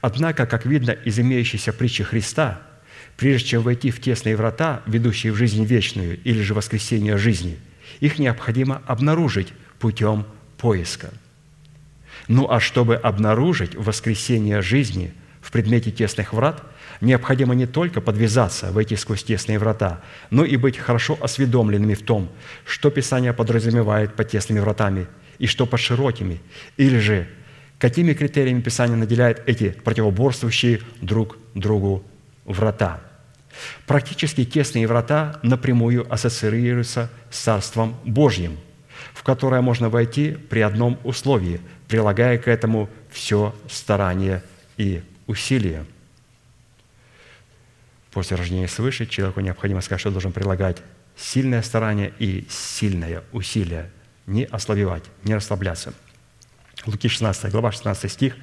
Однако, 0.00 0.46
как 0.46 0.66
видно 0.66 0.90
из 0.90 1.20
имеющейся 1.20 1.72
притчи 1.72 2.02
Христа– 2.02 2.60
Прежде 3.16 3.48
чем 3.48 3.62
войти 3.62 3.90
в 3.90 4.00
тесные 4.00 4.36
врата, 4.36 4.82
ведущие 4.86 5.32
в 5.32 5.36
жизнь 5.36 5.64
вечную 5.64 6.20
или 6.22 6.42
же 6.42 6.54
воскресение 6.54 7.16
жизни, 7.16 7.58
их 8.00 8.18
необходимо 8.18 8.82
обнаружить 8.86 9.52
путем 9.78 10.26
поиска. 10.58 11.10
Ну 12.28 12.50
а 12.50 12.60
чтобы 12.60 12.96
обнаружить 12.96 13.74
воскресение 13.74 14.60
жизни 14.60 15.12
в 15.40 15.50
предмете 15.52 15.90
тесных 15.90 16.32
врат, 16.32 16.62
необходимо 17.00 17.54
не 17.54 17.66
только 17.66 18.00
подвязаться, 18.00 18.72
войти 18.72 18.96
сквозь 18.96 19.24
тесные 19.24 19.58
врата, 19.58 20.00
но 20.30 20.44
и 20.44 20.56
быть 20.56 20.76
хорошо 20.76 21.16
осведомленными 21.20 21.94
в 21.94 22.02
том, 22.02 22.28
что 22.64 22.90
Писание 22.90 23.32
подразумевает 23.32 24.14
под 24.14 24.30
тесными 24.30 24.60
вратами 24.60 25.06
и 25.38 25.46
что 25.46 25.66
под 25.66 25.80
широкими, 25.80 26.40
или 26.76 26.98
же 26.98 27.28
какими 27.78 28.12
критериями 28.12 28.60
Писание 28.60 28.96
наделяет 28.96 29.42
эти 29.46 29.70
противоборствующие 29.70 30.80
друг 31.00 31.38
другу 31.54 32.02
врата. 32.44 33.05
Практически 33.86 34.44
тесные 34.44 34.86
врата 34.86 35.38
напрямую 35.42 36.12
ассоциируются 36.12 37.10
с 37.30 37.38
Царством 37.38 37.96
Божьим, 38.04 38.58
в 39.14 39.22
которое 39.22 39.60
можно 39.60 39.88
войти 39.88 40.32
при 40.32 40.60
одном 40.60 40.98
условии, 41.04 41.60
прилагая 41.88 42.38
к 42.38 42.48
этому 42.48 42.88
все 43.10 43.54
старание 43.68 44.42
и 44.76 45.02
усилия. 45.26 45.84
После 48.10 48.36
рождения 48.36 48.68
свыше 48.68 49.06
человеку 49.06 49.40
необходимо 49.40 49.80
сказать, 49.80 50.00
что 50.00 50.10
должен 50.10 50.32
прилагать 50.32 50.82
сильное 51.16 51.62
старание 51.62 52.12
и 52.18 52.46
сильное 52.48 53.22
усилие, 53.32 53.90
не 54.26 54.44
ослабевать, 54.44 55.04
не 55.24 55.34
расслабляться. 55.34 55.94
Луки 56.86 57.08
16 57.08 57.50
глава, 57.50 57.72
16 57.72 58.10
стих. 58.10 58.36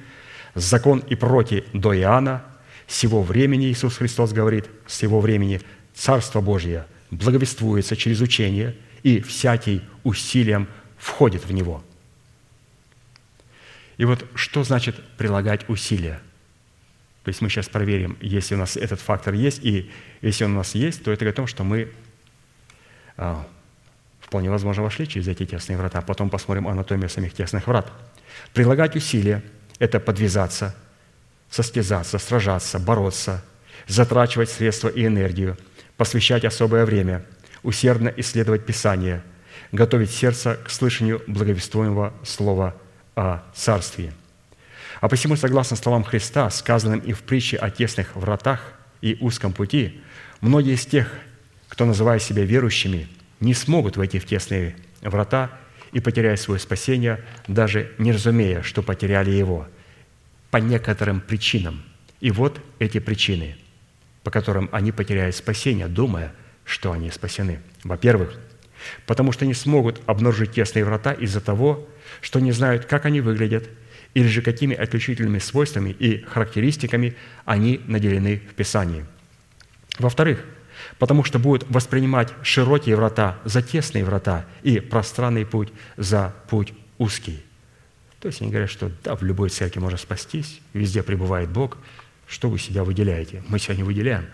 «Закон 0.54 1.00
и 1.00 1.16
пророки 1.16 1.64
до 1.72 1.96
Иоанна 1.96 2.44
сего 2.86 3.22
времени, 3.22 3.70
Иисус 3.70 3.96
Христос 3.96 4.32
говорит, 4.32 4.66
с 4.86 5.02
его 5.02 5.20
времени 5.20 5.60
Царство 5.94 6.40
Божье 6.40 6.86
благовествуется 7.10 7.96
через 7.96 8.20
учение, 8.20 8.76
и 9.02 9.20
всякий 9.20 9.82
усилием 10.02 10.68
входит 10.98 11.44
в 11.44 11.52
него. 11.52 11.84
И 13.96 14.04
вот 14.04 14.24
что 14.34 14.64
значит 14.64 14.96
прилагать 15.16 15.68
усилия? 15.68 16.20
То 17.22 17.28
есть 17.28 17.40
мы 17.40 17.48
сейчас 17.48 17.68
проверим, 17.68 18.18
если 18.20 18.54
у 18.54 18.58
нас 18.58 18.76
этот 18.76 19.00
фактор 19.00 19.34
есть, 19.34 19.64
и 19.64 19.90
если 20.20 20.44
он 20.44 20.52
у 20.52 20.56
нас 20.56 20.74
есть, 20.74 21.04
то 21.04 21.12
это 21.12 21.20
говорит 21.20 21.34
о 21.34 21.42
том, 21.42 21.46
что 21.46 21.64
мы 21.64 21.90
а, 23.16 23.46
вполне 24.20 24.50
возможно 24.50 24.82
вошли 24.82 25.06
через 25.08 25.28
эти 25.28 25.46
тесные 25.46 25.78
врата. 25.78 26.02
Потом 26.02 26.28
посмотрим 26.28 26.68
анатомию 26.68 27.08
самих 27.08 27.32
тесных 27.34 27.66
врат. 27.66 27.90
Прилагать 28.52 28.96
усилия– 28.96 29.42
это 29.78 30.00
подвязаться– 30.00 30.74
состязаться, 31.50 32.18
сражаться, 32.18 32.78
бороться, 32.78 33.42
затрачивать 33.86 34.50
средства 34.50 34.88
и 34.88 35.06
энергию, 35.06 35.56
посвящать 35.96 36.44
особое 36.44 36.84
время, 36.84 37.24
усердно 37.62 38.12
исследовать 38.16 38.66
Писание, 38.66 39.22
готовить 39.72 40.10
сердце 40.10 40.58
к 40.64 40.70
слышанию 40.70 41.22
благовествуемого 41.26 42.12
слова 42.24 42.74
о 43.14 43.42
Царстве. 43.54 44.12
А 45.00 45.08
посему, 45.08 45.36
согласно 45.36 45.76
словам 45.76 46.04
Христа, 46.04 46.48
сказанным 46.50 47.00
и 47.00 47.12
в 47.12 47.22
притче 47.22 47.56
о 47.56 47.70
тесных 47.70 48.16
вратах 48.16 48.72
и 49.00 49.16
узком 49.20 49.52
пути, 49.52 50.00
многие 50.40 50.74
из 50.74 50.86
тех, 50.86 51.12
кто 51.68 51.84
называет 51.84 52.22
себя 52.22 52.44
верующими, 52.44 53.08
не 53.40 53.54
смогут 53.54 53.96
войти 53.96 54.18
в 54.18 54.26
тесные 54.26 54.76
врата 55.02 55.50
и 55.92 56.00
потерять 56.00 56.40
свое 56.40 56.58
спасение, 56.58 57.22
даже 57.46 57.92
не 57.98 58.12
разумея, 58.12 58.62
что 58.62 58.82
потеряли 58.82 59.30
его– 59.30 59.68
по 60.54 60.58
некоторым 60.58 61.20
причинам. 61.20 61.82
И 62.20 62.30
вот 62.30 62.60
эти 62.78 63.00
причины, 63.00 63.56
по 64.22 64.30
которым 64.30 64.68
они 64.70 64.92
потеряют 64.92 65.34
спасение, 65.34 65.88
думая, 65.88 66.32
что 66.64 66.92
они 66.92 67.10
спасены. 67.10 67.58
Во-первых, 67.82 68.38
потому 69.04 69.32
что 69.32 69.46
не 69.46 69.54
смогут 69.54 70.00
обнаружить 70.06 70.52
тесные 70.52 70.84
врата 70.84 71.12
из-за 71.12 71.40
того, 71.40 71.88
что 72.20 72.38
не 72.38 72.52
знают, 72.52 72.84
как 72.84 73.04
они 73.04 73.20
выглядят, 73.20 73.68
или 74.14 74.28
же 74.28 74.42
какими 74.42 74.76
отличительными 74.76 75.40
свойствами 75.40 75.90
и 75.90 76.22
характеристиками 76.22 77.16
они 77.44 77.80
наделены 77.88 78.40
в 78.48 78.54
Писании. 78.54 79.06
Во-вторых, 79.98 80.44
потому 81.00 81.24
что 81.24 81.40
будут 81.40 81.68
воспринимать 81.68 82.32
широкие 82.44 82.94
врата 82.94 83.40
за 83.44 83.60
тесные 83.60 84.04
врата 84.04 84.46
и 84.62 84.78
пространный 84.78 85.46
путь 85.46 85.72
за 85.96 86.32
путь 86.48 86.72
узкий– 86.96 87.43
то 88.24 88.28
есть 88.28 88.40
они 88.40 88.50
говорят, 88.50 88.70
что 88.70 88.90
да, 89.02 89.16
в 89.16 89.22
любой 89.22 89.50
церкви 89.50 89.80
можно 89.80 89.98
спастись, 89.98 90.62
везде 90.72 91.02
пребывает 91.02 91.50
Бог. 91.50 91.76
Что 92.26 92.48
вы 92.48 92.58
себя 92.58 92.82
выделяете? 92.82 93.44
Мы 93.48 93.58
себя 93.58 93.74
не 93.76 93.82
выделяем. 93.82 94.24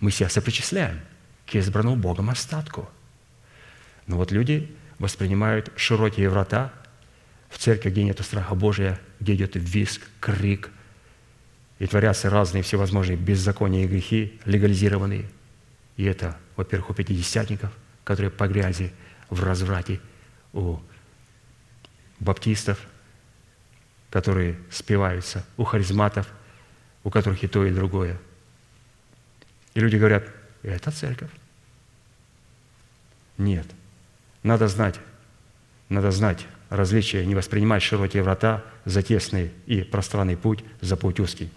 Мы 0.00 0.12
себя 0.12 0.30
сопричисляем 0.30 1.02
к 1.44 1.54
избранному 1.54 1.96
Богом 1.96 2.30
остатку. 2.30 2.88
Но 4.06 4.16
вот 4.16 4.32
люди 4.32 4.74
воспринимают 4.98 5.70
широкие 5.76 6.30
врата 6.30 6.72
в 7.50 7.58
церкви, 7.58 7.90
где 7.90 8.04
нет 8.04 8.18
страха 8.24 8.54
Божия, 8.54 8.98
где 9.20 9.34
идет 9.34 9.56
виск, 9.56 10.00
крик, 10.20 10.70
и 11.78 11.86
творятся 11.86 12.30
разные 12.30 12.62
всевозможные 12.62 13.18
беззакония 13.18 13.84
и 13.84 13.86
грехи, 13.86 14.40
легализированные. 14.46 15.28
И 15.98 16.04
это, 16.04 16.38
во-первых, 16.56 16.88
у 16.88 16.94
пятидесятников, 16.94 17.72
которые 18.04 18.30
погрязи 18.30 18.90
в 19.28 19.44
разврате, 19.44 20.00
у 20.54 20.78
баптистов, 22.20 22.78
которые 24.14 24.54
спиваются, 24.70 25.44
у 25.56 25.64
харизматов, 25.64 26.28
у 27.02 27.10
которых 27.10 27.42
и 27.42 27.48
то, 27.48 27.66
и 27.66 27.72
другое. 27.72 28.16
И 29.74 29.80
люди 29.80 29.96
говорят, 29.96 30.28
это 30.62 30.92
церковь. 30.92 31.32
Нет. 33.38 33.66
Надо 34.44 34.68
знать, 34.68 35.00
надо 35.88 36.12
знать 36.12 36.46
различия, 36.70 37.26
не 37.26 37.34
воспринимать 37.34 37.82
широкие 37.82 38.22
врата 38.22 38.62
за 38.84 39.02
тесный 39.02 39.50
и 39.66 39.82
пространный 39.82 40.36
путь, 40.36 40.62
за 40.80 40.96
путь 40.96 41.18
узкий. 41.18 41.50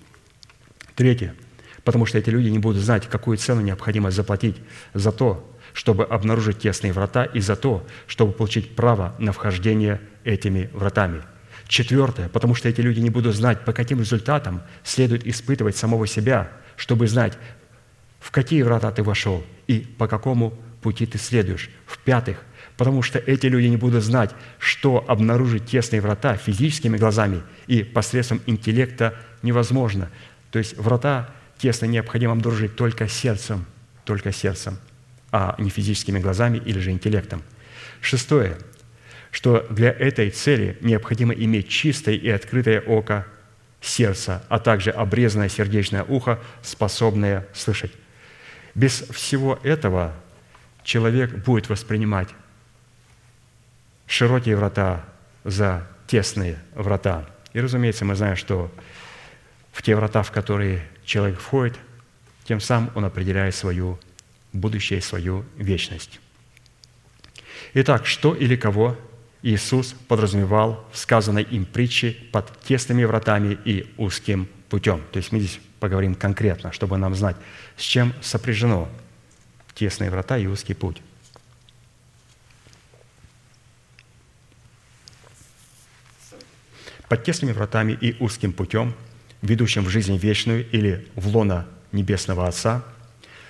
Третье. 0.95 1.35
Потому 1.83 2.07
что 2.07 2.17
эти 2.17 2.31
люди 2.31 2.49
не 2.49 2.57
будут 2.57 2.81
знать, 2.81 3.07
какую 3.07 3.37
цену 3.37 3.61
необходимо 3.61 4.09
заплатить 4.09 4.57
за 4.95 5.11
то, 5.11 5.47
чтобы 5.73 6.05
обнаружить 6.05 6.57
тесные 6.57 6.91
врата 6.91 7.23
и 7.23 7.39
за 7.39 7.55
то, 7.55 7.85
чтобы 8.07 8.33
получить 8.33 8.75
право 8.75 9.13
на 9.19 9.31
вхождение 9.31 10.01
этими 10.23 10.71
вратами. 10.73 11.21
Четвертое, 11.67 12.29
потому 12.29 12.55
что 12.55 12.69
эти 12.69 12.81
люди 12.81 12.99
не 12.99 13.09
будут 13.09 13.35
знать, 13.35 13.65
по 13.65 13.73
каким 13.73 13.99
результатам 13.99 14.61
следует 14.83 15.25
испытывать 15.27 15.75
самого 15.75 16.07
себя, 16.07 16.49
чтобы 16.75 17.07
знать, 17.07 17.37
в 18.19 18.31
какие 18.31 18.61
врата 18.61 18.91
ты 18.91 19.03
вошел 19.03 19.43
и 19.67 19.79
по 19.79 20.07
какому 20.07 20.53
пути 20.81 21.05
ты 21.05 21.17
следуешь. 21.17 21.69
В-пятых, 21.85 22.37
потому 22.77 23.01
что 23.01 23.19
эти 23.19 23.47
люди 23.47 23.67
не 23.67 23.77
будут 23.77 24.03
знать, 24.03 24.31
что 24.59 25.03
обнаружить 25.07 25.65
тесные 25.65 26.01
врата 26.01 26.37
физическими 26.37 26.97
глазами 26.97 27.41
и 27.67 27.83
посредством 27.83 28.41
интеллекта 28.45 29.13
невозможно. 29.43 30.09
То 30.51 30.59
есть 30.59 30.77
врата 30.77 31.29
тесно 31.57 31.85
необходимо 31.85 32.33
обнаружить 32.33 32.75
только 32.75 33.07
сердцем, 33.07 33.65
только 34.05 34.31
сердцем 34.31 34.77
а 35.31 35.55
не 35.57 35.69
физическими 35.69 36.19
глазами 36.19 36.57
или 36.57 36.79
же 36.79 36.91
интеллектом. 36.91 37.43
Шестое, 38.01 38.57
что 39.31 39.65
для 39.69 39.91
этой 39.91 40.29
цели 40.29 40.77
необходимо 40.81 41.33
иметь 41.33 41.69
чистое 41.69 42.15
и 42.15 42.29
открытое 42.29 42.81
око 42.81 43.25
сердца, 43.81 44.43
а 44.49 44.59
также 44.59 44.91
обрезанное 44.91 45.49
сердечное 45.49 46.03
ухо, 46.03 46.39
способное 46.61 47.47
слышать. 47.53 47.91
Без 48.75 49.01
всего 49.01 49.59
этого 49.63 50.13
человек 50.83 51.31
будет 51.45 51.69
воспринимать 51.69 52.29
широкие 54.05 54.55
врата 54.55 55.05
за 55.43 55.87
тесные 56.07 56.57
врата. 56.73 57.29
И, 57.53 57.59
разумеется, 57.59 58.05
мы 58.05 58.15
знаем, 58.15 58.35
что 58.35 58.71
в 59.71 59.81
те 59.81 59.95
врата, 59.95 60.23
в 60.23 60.31
которые 60.31 60.87
человек 61.05 61.39
входит, 61.39 61.77
тем 62.45 62.59
самым 62.59 62.91
он 62.95 63.05
определяет 63.05 63.55
свою 63.55 63.99
будущее 64.53 65.01
свою 65.01 65.45
вечность. 65.57 66.19
Итак, 67.73 68.05
что 68.05 68.33
или 68.33 68.55
кого 68.55 68.97
Иисус 69.47 69.95
подразумевал 70.07 70.85
в 70.91 70.97
сказанной 70.97 71.43
им 71.43 71.65
притче 71.65 72.17
под 72.31 72.51
тесными 72.61 73.03
вратами 73.05 73.57
и 73.65 73.93
узким 73.97 74.49
путем. 74.69 75.01
То 75.11 75.17
есть 75.17 75.31
мы 75.31 75.39
здесь 75.39 75.59
поговорим 75.79 76.15
конкретно, 76.15 76.71
чтобы 76.71 76.97
нам 76.97 77.15
знать, 77.15 77.37
с 77.77 77.81
чем 77.81 78.13
сопряжено 78.21 78.89
тесные 79.73 80.09
врата 80.09 80.37
и 80.37 80.47
узкий 80.47 80.73
путь. 80.73 81.01
Под 87.07 87.23
тесными 87.23 87.53
вратами 87.53 87.93
и 87.93 88.17
узким 88.21 88.51
путем, 88.51 88.93
ведущим 89.41 89.85
в 89.85 89.89
жизнь 89.89 90.17
вечную 90.17 90.69
или 90.71 91.07
в 91.15 91.27
лона 91.27 91.67
Небесного 91.93 92.47
Отца– 92.47 92.83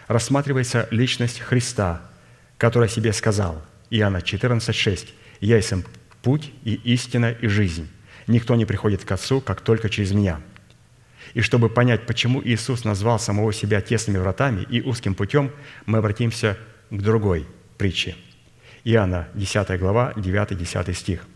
рассматривается 0.07 0.87
личность 0.91 1.39
Христа, 1.39 2.01
который 2.57 2.89
себе 2.89 3.13
сказал, 3.13 3.61
Иоанна 3.89 4.17
14,6, 4.17 5.09
«Я 5.39 5.57
есть 5.57 5.73
путь 6.21 6.51
и 6.63 6.73
истина 6.73 7.31
и 7.31 7.47
жизнь. 7.47 7.89
Никто 8.27 8.55
не 8.55 8.65
приходит 8.65 9.05
к 9.05 9.11
Отцу, 9.11 9.41
как 9.41 9.61
только 9.61 9.89
через 9.89 10.11
Меня». 10.11 10.41
И 11.33 11.41
чтобы 11.41 11.69
понять, 11.69 12.05
почему 12.05 12.41
Иисус 12.43 12.83
назвал 12.83 13.19
самого 13.19 13.51
себя 13.53 13.81
тесными 13.81 14.17
вратами 14.17 14.65
и 14.69 14.81
узким 14.81 15.13
путем, 15.13 15.51
мы 15.85 15.97
обратимся 15.97 16.57
к 16.89 17.01
другой 17.01 17.45
притче. 17.77 18.15
Иоанна, 18.83 19.27
10 19.33 19.79
глава, 19.79 20.13
9-10 20.15 20.93
стих. 20.93 21.27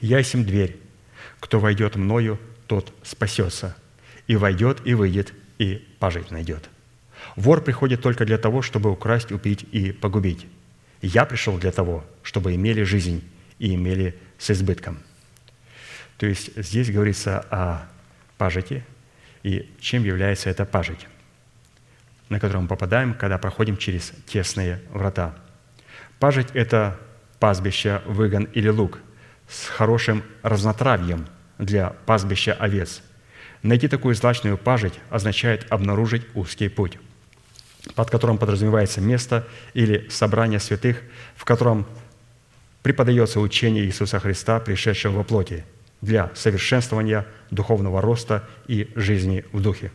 «Я 0.00 0.18
есть 0.18 0.34
дверь. 0.44 0.76
Кто 1.40 1.60
войдет 1.60 1.96
мною, 1.96 2.38
тот 2.66 2.92
спасется. 3.02 3.76
И 4.26 4.36
войдет, 4.36 4.80
и 4.84 4.94
выйдет, 4.94 5.32
и 5.58 5.86
пожить 5.98 6.30
найдет». 6.30 6.68
Вор 7.36 7.62
приходит 7.62 8.02
только 8.02 8.24
для 8.24 8.38
того, 8.38 8.62
чтобы 8.62 8.90
украсть, 8.90 9.32
убить 9.32 9.64
и 9.72 9.92
погубить. 9.92 10.46
Я 11.00 11.24
пришел 11.24 11.58
для 11.58 11.72
того, 11.72 12.04
чтобы 12.22 12.54
имели 12.54 12.82
жизнь 12.82 13.22
и 13.58 13.74
имели 13.74 14.18
с 14.38 14.50
избытком. 14.50 14.98
То 16.16 16.26
есть 16.26 16.50
здесь 16.56 16.90
говорится 16.90 17.44
о 17.50 17.88
пажите 18.36 18.84
и 19.42 19.70
чем 19.80 20.04
является 20.04 20.50
эта 20.50 20.64
пажить, 20.64 21.06
на 22.28 22.40
которую 22.40 22.62
мы 22.62 22.68
попадаем, 22.68 23.14
когда 23.14 23.38
проходим 23.38 23.76
через 23.76 24.12
тесные 24.26 24.80
врата. 24.90 25.36
Пажить– 26.18 26.48
это 26.54 26.98
пастбище, 27.38 28.02
выгон 28.06 28.44
или 28.44 28.68
луг 28.68 28.98
с 29.48 29.68
хорошим 29.68 30.24
разнотравьем 30.42 31.28
для 31.58 31.90
пастбища 32.06 32.52
овец. 32.52 33.02
Найти 33.62 33.86
такую 33.88 34.14
злачную 34.14 34.58
пажить 34.58 34.94
означает 35.10 35.70
обнаружить 35.70 36.26
узкий 36.34 36.68
путь 36.68 36.98
под 37.94 38.10
которым 38.10 38.38
подразумевается 38.38 39.00
место 39.00 39.46
или 39.74 40.06
собрание 40.10 40.58
святых, 40.58 41.02
в 41.36 41.44
котором 41.44 41.86
преподается 42.82 43.40
учение 43.40 43.84
Иисуса 43.84 44.18
Христа, 44.18 44.60
пришедшего 44.60 45.18
во 45.18 45.24
плоти, 45.24 45.64
для 46.00 46.30
совершенствования 46.34 47.26
духовного 47.50 48.00
роста 48.00 48.48
и 48.66 48.90
жизни 48.94 49.44
в 49.52 49.60
духе. 49.60 49.90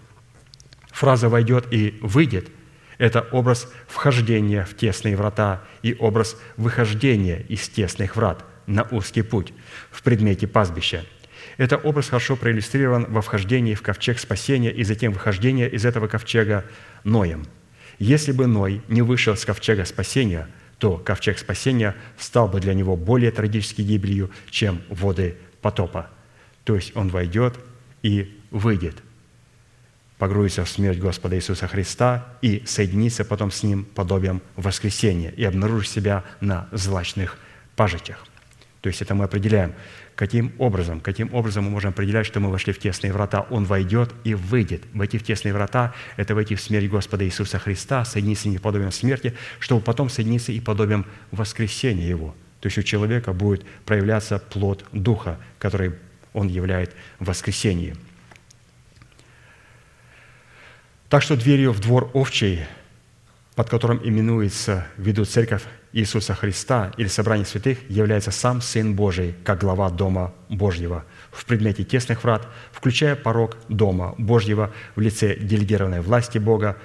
Фраза 0.92 1.30
«войдет» 1.30 1.72
и 1.72 1.98
«выйдет»– 2.02 2.48
это 2.98 3.22
образ 3.32 3.68
вхождения 3.88 4.66
в 4.66 4.76
тесные 4.76 5.16
врата 5.16 5.64
и 5.82 5.96
образ 5.98 6.38
выхождения 6.58 7.40
из 7.50 7.68
тесных 7.70 8.16
врат 8.16 8.46
на 8.68 8.84
узкий 8.84 9.24
путь 9.24 9.54
в 9.92 10.04
предмете 10.04 10.48
пастбища. 10.48 11.06
Это 11.58 11.78
образ 11.78 12.10
хорошо 12.10 12.36
проиллюстрирован 12.36 13.06
во 13.10 13.22
вхождении 13.22 13.76
в 13.76 13.82
ковчег 13.82 14.20
спасения 14.20 14.72
и 14.72 14.84
затем 14.84 15.12
выхождение 15.14 15.70
из 15.70 15.86
этого 15.86 16.08
ковчега 16.08 16.66
Ноем– 17.04 17.46
если 18.04 18.32
бы 18.32 18.48
Ной 18.48 18.82
не 18.90 19.02
вышел 19.02 19.36
с 19.36 19.46
ковчега 19.46 19.86
спасения, 19.86 20.50
то 20.78 20.98
ковчег 20.98 21.40
спасения 21.40 21.96
стал 22.18 22.50
бы 22.50 22.60
для 22.60 22.74
него 22.74 22.98
более 22.98 23.32
трагической 23.32 23.86
гибелью, 23.86 24.30
чем 24.50 24.82
воды 24.90 25.38
потопа. 25.62 26.10
То 26.66 26.76
есть 26.76 26.96
он 26.96 27.08
войдет 27.08 27.56
и 28.02 28.38
выйдет, 28.52 28.98
погрузится 30.18 30.66
в 30.66 30.70
смерть 30.70 31.00
Господа 31.00 31.38
Иисуса 31.38 31.68
Христа 31.68 32.28
и 32.42 32.64
соединится 32.66 33.24
потом 33.24 33.52
с 33.52 33.64
Ним 33.64 33.86
подобием 33.86 34.42
воскресения 34.58 35.32
и 35.32 35.46
обнаружит 35.46 35.90
себя 35.90 36.26
на 36.42 36.68
злачных 36.74 37.38
пажитях. 37.78 38.26
То 38.82 38.90
есть 38.90 39.02
это 39.02 39.16
мы 39.16 39.24
определяем, 39.24 39.74
каким 40.16 40.54
образом, 40.60 41.00
каким 41.00 41.34
образом 41.34 41.66
мы 41.66 41.72
можем 41.72 41.90
определять, 41.92 42.26
что 42.26 42.40
мы 42.40 42.50
вошли 42.50 42.74
в 42.74 42.80
тесные 42.80 43.14
врата. 43.14 43.42
Он 43.50 43.66
войдет 43.66 44.12
и 44.24 44.34
выйдет. 44.34 44.84
Войти 44.94 45.18
в 45.18 45.24
тесные 45.24 45.54
врата– 45.54 45.94
это 46.18 46.36
войти 46.36 46.56
в 46.56 46.62
смерть 46.62 46.90
Господа 46.90 47.26
Иисуса 47.26 47.60
Христа, 47.60 48.06
соединиться 48.06 48.50
Ним 48.50 48.60
подобием 48.60 48.92
смерти, 48.92 49.34
чтобы 49.60 49.82
потом 49.82 50.10
соединиться 50.10 50.52
и 50.52 50.60
подобием 50.60 51.06
воскресения 51.32 52.08
Его. 52.08 52.36
То 52.60 52.68
есть 52.68 52.78
у 52.78 52.84
человека 52.84 53.34
будет 53.34 53.66
проявляться 53.86 54.40
плод 54.40 54.86
Духа, 54.92 55.40
который 55.60 55.94
Он 56.34 56.48
являет 56.48 56.96
воскресением. 57.20 57.98
Так 61.10 61.22
что 61.22 61.36
дверью 61.36 61.74
в 61.74 61.80
двор 61.80 62.10
овчий, 62.14 62.66
под 63.56 63.70
которым 63.70 64.00
именуется 64.04 64.88
ввиду 64.98 65.26
церковь 65.26 65.64
Иисуса 65.94 66.34
Христа 66.34 66.92
или 66.98 67.08
собрание 67.08 67.46
святых 67.46 67.78
является 67.88 68.32
сам 68.32 68.62
Сын 68.62 68.96
Божий, 68.96 69.36
как 69.44 69.62
глава 69.62 69.92
Дома 69.92 70.34
Божьего 70.50 71.06
в 71.32 71.46
предмете 71.46 71.84
тесных 71.84 72.24
врат, 72.24 72.48
включая 72.72 73.16
порог 73.16 73.58
Дома 73.70 74.16
Божьего 74.18 74.74
в 74.96 75.02
лице 75.02 75.36
делегированной 75.38 76.02
власти 76.02 76.40
Бога, 76.40 76.78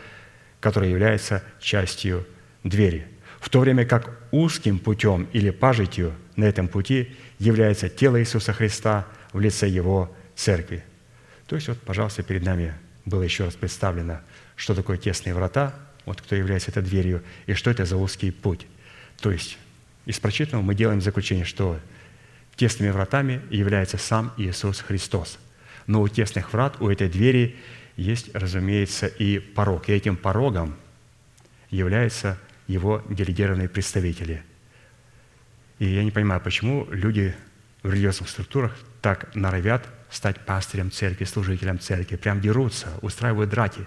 которая 0.60 0.90
является 0.90 1.42
частью 1.58 2.26
двери. 2.64 3.06
В 3.40 3.48
то 3.48 3.60
время 3.60 3.86
как 3.86 4.10
узким 4.30 4.78
путем 4.78 5.26
или 5.32 5.50
пажитью 5.50 6.12
на 6.36 6.44
этом 6.44 6.68
пути 6.68 7.16
является 7.38 7.88
тело 7.88 8.20
Иисуса 8.20 8.52
Христа 8.52 9.06
в 9.32 9.40
лице 9.40 9.68
Его 9.68 10.14
церкви. 10.36 10.84
То 11.46 11.56
есть 11.56 11.68
вот, 11.68 11.78
пожалуйста, 11.80 12.22
перед 12.22 12.42
нами 12.42 12.74
было 13.06 13.22
еще 13.22 13.44
раз 13.44 13.54
представлено, 13.54 14.20
что 14.54 14.74
такое 14.74 14.98
тесные 14.98 15.34
врата, 15.34 15.74
вот 16.04 16.20
кто 16.20 16.36
является 16.36 16.70
этой 16.70 16.82
дверью, 16.82 17.22
и 17.46 17.54
что 17.54 17.70
это 17.70 17.86
за 17.86 17.96
узкий 17.96 18.30
путь. 18.30 18.66
То 19.20 19.30
есть 19.30 19.58
из 20.06 20.18
прочитанного 20.20 20.64
мы 20.64 20.74
делаем 20.74 21.00
заключение, 21.00 21.44
что 21.44 21.78
тесными 22.56 22.90
вратами 22.90 23.42
является 23.50 23.98
сам 23.98 24.32
Иисус 24.36 24.80
Христос. 24.80 25.38
Но 25.86 26.02
у 26.02 26.08
тесных 26.08 26.52
врат, 26.52 26.80
у 26.80 26.88
этой 26.88 27.08
двери 27.08 27.56
есть, 27.96 28.34
разумеется, 28.34 29.06
и 29.06 29.38
порог. 29.38 29.88
И 29.88 29.92
этим 29.92 30.16
порогом 30.16 30.76
являются 31.70 32.38
его 32.66 33.02
делегированные 33.08 33.68
представители. 33.68 34.42
И 35.78 35.86
я 35.86 36.04
не 36.04 36.10
понимаю, 36.10 36.40
почему 36.40 36.86
люди 36.90 37.34
в 37.82 37.90
религиозных 37.90 38.28
структурах 38.28 38.76
так 39.00 39.34
норовят 39.34 39.86
стать 40.10 40.40
пастырем 40.44 40.90
церкви, 40.90 41.24
служителем 41.24 41.78
церкви, 41.78 42.16
прям 42.16 42.40
дерутся, 42.40 42.88
устраивают 43.02 43.50
драки. 43.50 43.86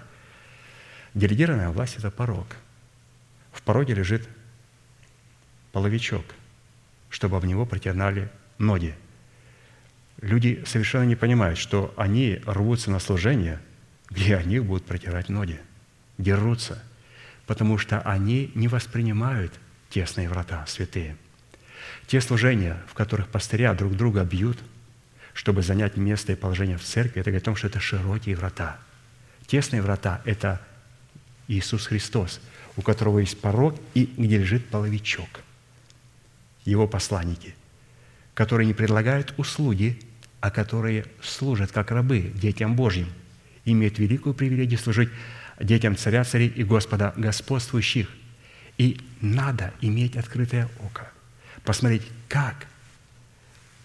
Делегированная 1.14 1.70
власть– 1.70 1.96
это 1.98 2.10
порог. 2.10 2.46
В 3.52 3.62
пороге 3.62 3.94
лежит 3.94 4.26
половичок, 5.72 6.24
чтобы 7.10 7.36
об 7.36 7.44
него 7.44 7.66
протянали 7.66 8.30
ноги. 8.58 8.94
Люди 10.20 10.62
совершенно 10.66 11.04
не 11.04 11.16
понимают, 11.16 11.58
что 11.58 11.92
они 11.96 12.40
рвутся 12.46 12.90
на 12.90 13.00
служение, 13.00 13.60
где 14.10 14.36
они 14.36 14.60
будут 14.60 14.84
протирать 14.84 15.28
ноги, 15.28 15.60
дерутся, 16.18 16.82
потому 17.46 17.78
что 17.78 18.00
они 18.00 18.52
не 18.54 18.68
воспринимают 18.68 19.52
тесные 19.90 20.28
врата 20.28 20.64
святые. 20.66 21.16
Те 22.06 22.20
служения, 22.20 22.80
в 22.86 22.94
которых 22.94 23.28
пастыря 23.28 23.74
друг 23.74 23.96
друга 23.96 24.22
бьют, 24.24 24.58
чтобы 25.32 25.62
занять 25.62 25.96
место 25.96 26.32
и 26.32 26.36
положение 26.36 26.76
в 26.76 26.84
церкви, 26.84 27.20
это 27.20 27.30
говорит 27.30 27.44
о 27.44 27.46
том, 27.46 27.56
что 27.56 27.66
это 27.66 27.80
широкие 27.80 28.36
врата. 28.36 28.78
Тесные 29.46 29.82
врата– 29.82 30.20
это 30.24 30.60
Иисус 31.48 31.86
Христос, 31.86 32.40
у 32.76 32.82
которого 32.82 33.18
есть 33.18 33.40
порог 33.40 33.76
и 33.94 34.12
где 34.16 34.38
лежит 34.38 34.68
половичок. 34.68 35.40
Его 36.64 36.86
посланники, 36.86 37.54
которые 38.34 38.66
не 38.66 38.74
предлагают 38.74 39.34
услуги, 39.36 40.00
а 40.40 40.50
которые 40.50 41.06
служат 41.22 41.72
как 41.72 41.90
рабы 41.90 42.32
детям 42.34 42.76
Божьим, 42.76 43.08
имеют 43.64 43.98
великую 43.98 44.34
привилегию 44.34 44.78
служить 44.78 45.10
детям 45.60 45.96
царя 45.96 46.24
царей 46.24 46.48
и 46.48 46.64
Господа 46.64 47.14
господствующих. 47.16 48.08
И 48.78 49.00
надо 49.20 49.72
иметь 49.80 50.16
открытое 50.16 50.68
око, 50.80 51.10
посмотреть, 51.64 52.02
как 52.28 52.66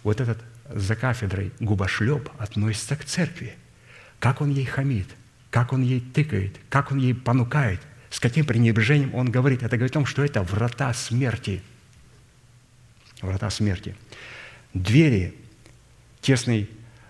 вот 0.04 0.22
этот 0.22 0.40
за 0.74 0.96
кафедрой 0.96 1.52
губошлеп 1.60 2.30
относится 2.38 2.96
к 2.96 3.06
церкви, 3.06 3.56
как 4.20 4.42
он 4.42 4.50
ей 4.50 4.66
хамит, 4.66 5.08
как 5.52 5.74
он 5.74 5.82
ей 5.82 6.02
тыкает, 6.02 6.58
как 6.70 6.92
он 6.92 7.00
ей 7.00 7.14
понукает, 7.14 7.82
с 8.10 8.20
каким 8.20 8.46
пренебрежением 8.46 9.14
он 9.14 9.32
говорит. 9.32 9.64
Это 9.64 9.78
говорит 9.78 9.92
о 9.92 10.00
том, 10.00 10.06
что 10.06 10.24
это 10.24 10.44
врата 10.44 10.94
смерти. 10.94 11.62
Врата 13.22 13.50
смерти. 13.50 13.96
Двери, 14.74 15.36
тесные, 16.22 16.68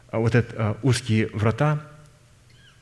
а, 0.09 0.19
вот 0.19 0.35
это 0.35 0.55
а, 0.57 0.77
узкие 0.83 1.27
врата 1.33 1.81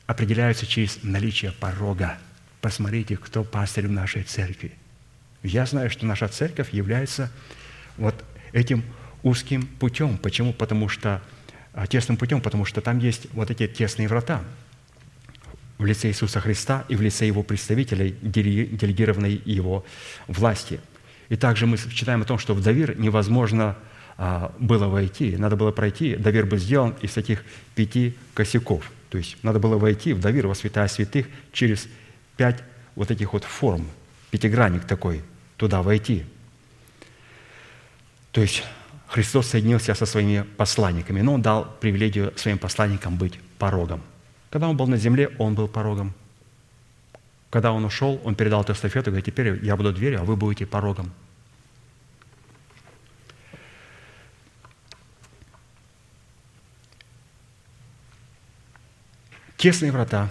определяются 0.06 0.66
через 0.66 1.02
наличие 1.02 1.52
порога. 1.52 2.18
Посмотрите, 2.60 3.16
кто 3.16 3.44
пастырь 3.44 3.88
в 3.88 3.92
нашей 3.92 4.22
церкви. 4.22 4.72
Я 5.42 5.66
знаю, 5.66 5.90
что 5.90 6.06
наша 6.06 6.28
церковь 6.28 6.72
является 6.72 7.30
вот 7.96 8.14
этим 8.52 8.84
узким 9.22 9.66
путем. 9.66 10.18
Почему? 10.18 10.52
Потому 10.52 10.88
что 10.88 11.22
а, 11.72 11.86
тесным 11.86 12.16
путем, 12.16 12.40
потому 12.40 12.64
что 12.64 12.80
там 12.80 12.98
есть 12.98 13.26
вот 13.32 13.50
эти 13.50 13.66
тесные 13.66 14.08
врата 14.08 14.42
в 15.78 15.84
лице 15.84 16.08
Иисуса 16.08 16.40
Христа 16.40 16.84
и 16.88 16.96
в 16.96 17.02
лице 17.02 17.26
Его 17.26 17.42
представителей, 17.42 18.16
делегированной 18.22 19.42
Его 19.44 19.84
власти. 20.26 20.80
И 21.28 21.36
также 21.36 21.66
мы 21.66 21.76
читаем 21.78 22.22
о 22.22 22.24
том, 22.24 22.38
что 22.38 22.54
в 22.54 22.62
Давир 22.62 22.98
невозможно 22.98 23.76
а, 24.16 24.52
было 24.58 24.86
войти, 24.86 25.36
надо 25.36 25.56
было 25.56 25.72
пройти, 25.72 26.16
Давир 26.16 26.46
был 26.46 26.58
сделан 26.58 26.94
из 27.02 27.12
таких 27.12 27.44
пяти 27.74 28.16
косяков. 28.34 28.90
То 29.10 29.18
есть 29.18 29.36
надо 29.42 29.58
было 29.58 29.76
войти 29.76 30.12
в 30.12 30.20
Давир 30.20 30.46
во 30.46 30.54
святая 30.54 30.88
святых 30.88 31.26
через 31.52 31.88
пять 32.36 32.62
вот 32.94 33.10
этих 33.10 33.32
вот 33.32 33.44
форм, 33.44 33.86
пятигранник 34.30 34.84
такой, 34.84 35.22
туда 35.56 35.82
войти. 35.82 36.24
То 38.32 38.40
есть 38.40 38.62
Христос 39.08 39.48
соединился 39.48 39.94
со 39.94 40.06
своими 40.06 40.44
посланниками, 40.56 41.20
но 41.20 41.34
Он 41.34 41.42
дал 41.42 41.76
привилегию 41.80 42.32
своим 42.36 42.58
посланникам 42.58 43.16
быть 43.16 43.38
порогом. 43.58 44.02
Когда 44.50 44.68
Он 44.68 44.76
был 44.76 44.86
на 44.86 44.96
земле, 44.96 45.30
Он 45.38 45.54
был 45.54 45.68
порогом. 45.68 46.12
Когда 47.56 47.72
Он 47.72 47.86
ушел, 47.86 48.20
Он 48.22 48.34
передал 48.34 48.60
эту 48.60 48.74
эстафету 48.74 49.10
говорит, 49.10 49.24
теперь 49.24 49.64
я 49.64 49.76
буду 49.76 49.90
дверью, 49.90 50.20
а 50.20 50.24
вы 50.24 50.36
будете 50.36 50.66
порогом. 50.66 51.10
Тесные 59.56 59.90
врата 59.90 60.28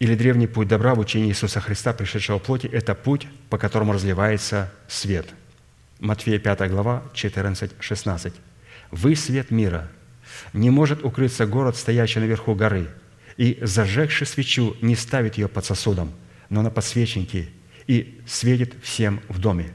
или 0.00 0.14
древний 0.14 0.46
путь 0.46 0.68
добра 0.68 0.94
в 0.94 0.98
учении 0.98 1.30
Иисуса 1.30 1.62
Христа, 1.62 1.94
пришедшего 1.94 2.38
в 2.38 2.42
плоти, 2.42 2.66
это 2.66 2.94
путь, 2.94 3.26
по 3.48 3.56
которому 3.56 3.94
разливается 3.94 4.70
свет– 4.86 5.26
Матфея 5.98 6.38
5 6.38 6.70
глава, 6.70 7.02
14-16. 7.14 8.34
«Вы 8.90 9.16
свет 9.16 9.50
мира. 9.50 9.88
Не 10.52 10.68
может 10.68 11.06
укрыться 11.06 11.46
город, 11.46 11.76
стоящий 11.76 12.20
наверху 12.20 12.54
горы, 12.54 12.88
и, 13.38 13.58
зажегши 13.62 14.26
свечу, 14.26 14.76
не 14.82 14.94
ставит 14.94 15.38
ее 15.38 15.48
под 15.48 15.64
сосудом, 15.64 16.12
но 16.50 16.62
на 16.62 16.70
подсвечнике, 16.70 17.48
и 17.86 18.20
светит 18.26 18.74
всем 18.82 19.20
в 19.28 19.38
доме. 19.38 19.72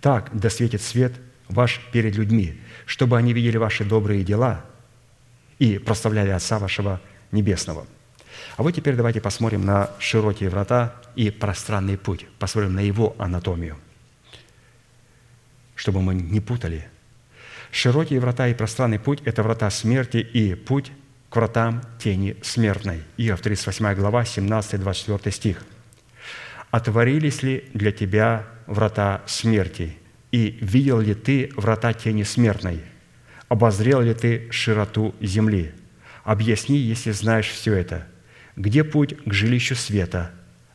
Так 0.00 0.30
да 0.38 0.50
светит 0.50 0.82
свет 0.82 1.14
ваш 1.48 1.80
перед 1.92 2.14
людьми, 2.16 2.60
чтобы 2.84 3.16
они 3.16 3.32
видели 3.32 3.56
ваши 3.56 3.84
добрые 3.84 4.22
дела 4.22 4.64
и 5.58 5.78
прославляли 5.78 6.30
Отца 6.30 6.58
вашего 6.58 7.00
Небесного». 7.32 7.86
А 8.56 8.62
вот 8.62 8.72
теперь 8.72 8.94
давайте 8.94 9.20
посмотрим 9.20 9.64
на 9.64 9.90
широкие 9.98 10.50
врата 10.50 10.94
и 11.16 11.30
пространный 11.30 11.96
путь, 11.96 12.26
посмотрим 12.38 12.74
на 12.74 12.80
его 12.80 13.16
анатомию– 13.18 13.78
чтобы 15.78 16.02
мы 16.02 16.14
не 16.14 16.40
путали. 16.40 16.86
Широкие 17.70 18.20
врата 18.20 18.48
и 18.48 18.54
пространный 18.54 18.98
путь– 18.98 19.20
это 19.24 19.42
врата 19.42 19.70
смерти 19.70 20.16
и 20.18 20.54
путь 20.54 20.90
к 21.30 21.36
вратам 21.36 21.82
тени 21.98 22.36
смертной. 22.42 23.02
Иов 23.16 23.40
38 23.40 23.94
глава, 23.94 24.22
17-24 24.22 25.30
стих. 25.30 25.62
«Отворились 26.70 27.42
ли 27.42 27.64
для 27.74 27.92
тебя 27.92 28.46
врата 28.66 29.22
смерти? 29.26 29.96
И 30.32 30.58
видел 30.60 31.00
ли 31.00 31.14
ты 31.14 31.50
врата 31.56 31.92
тени 31.94 32.22
смертной? 32.22 32.80
Обозрел 33.48 34.02
ли 34.02 34.12
ты 34.12 34.48
широту 34.50 35.14
земли? 35.20 35.72
Объясни, 36.24 36.76
если 36.76 37.12
знаешь 37.12 37.48
все 37.48 37.74
это. 37.74 38.06
Где 38.56 38.84
путь 38.84 39.16
к 39.24 39.32
жилищу 39.32 39.74
света, 39.74 40.30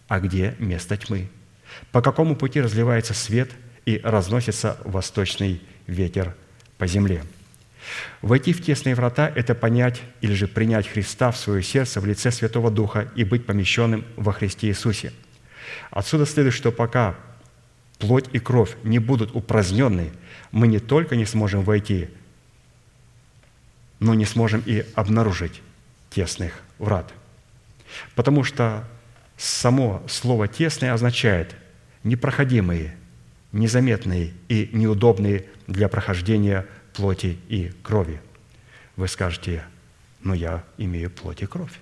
а 0.07 0.20
где 0.20 0.56
место 0.57 0.98
тьмы? 0.98 1.30
По 1.91 2.02
какому 2.02 2.36
пути 2.36 2.60
разливается 2.61 3.14
свет– 3.14 3.52
и 3.86 3.99
разносится 4.03 4.78
восточный 4.84 5.61
ветер 5.88 6.36
по 6.78 6.88
земле. 6.88 7.24
Войти 8.22 8.53
в 8.53 8.64
тесные 8.64 8.95
врата– 8.95 9.32
это 9.36 9.56
понять 9.56 10.02
или 10.22 10.34
же 10.34 10.48
принять 10.48 10.88
Христа 10.88 11.32
в 11.32 11.38
свое 11.38 11.61
сердце 11.61 11.99
в 11.99 12.06
лице 12.06 12.32
Святого 12.32 12.72
Духа 12.72 13.11
и 13.15 13.26
быть 13.26 13.45
помещенным 13.45 14.06
во 14.15 14.32
Христе 14.32 14.68
Иисусе. 14.68 15.11
Отсюда 15.91 16.25
следует, 16.25 16.53
что 16.53 16.71
пока 16.71 17.15
плоть 17.99 18.29
и 18.33 18.39
кровь 18.39 18.75
не 18.83 18.99
будут 18.99 19.35
упразднены, 19.35 20.11
мы 20.51 20.67
не 20.67 20.79
только 20.79 21.15
не 21.15 21.25
сможем 21.25 21.63
войти, 21.63 22.09
но 23.99 24.13
не 24.13 24.25
сможем 24.25 24.61
и 24.65 24.85
обнаружить 24.95 25.61
тесных 26.09 26.61
врат. 26.79 27.13
Потому 28.15 28.43
что 28.43 28.87
само 29.37 30.03
слово 30.07 30.47
«тесное» 30.47 30.93
означает 30.93 31.55
«непроходимые», 32.03 32.97
незаметные 33.51 34.33
и 34.49 34.69
неудобные 34.73 35.45
для 35.67 35.87
прохождения 35.87 36.65
плоти 36.93 37.39
и 37.47 37.71
крови. 37.83 38.19
Вы 38.95 39.07
скажете, 39.07 39.63
но 40.21 40.33
я 40.33 40.63
имею 40.77 41.09
плоть 41.09 41.41
и 41.41 41.45
кровь. 41.45 41.79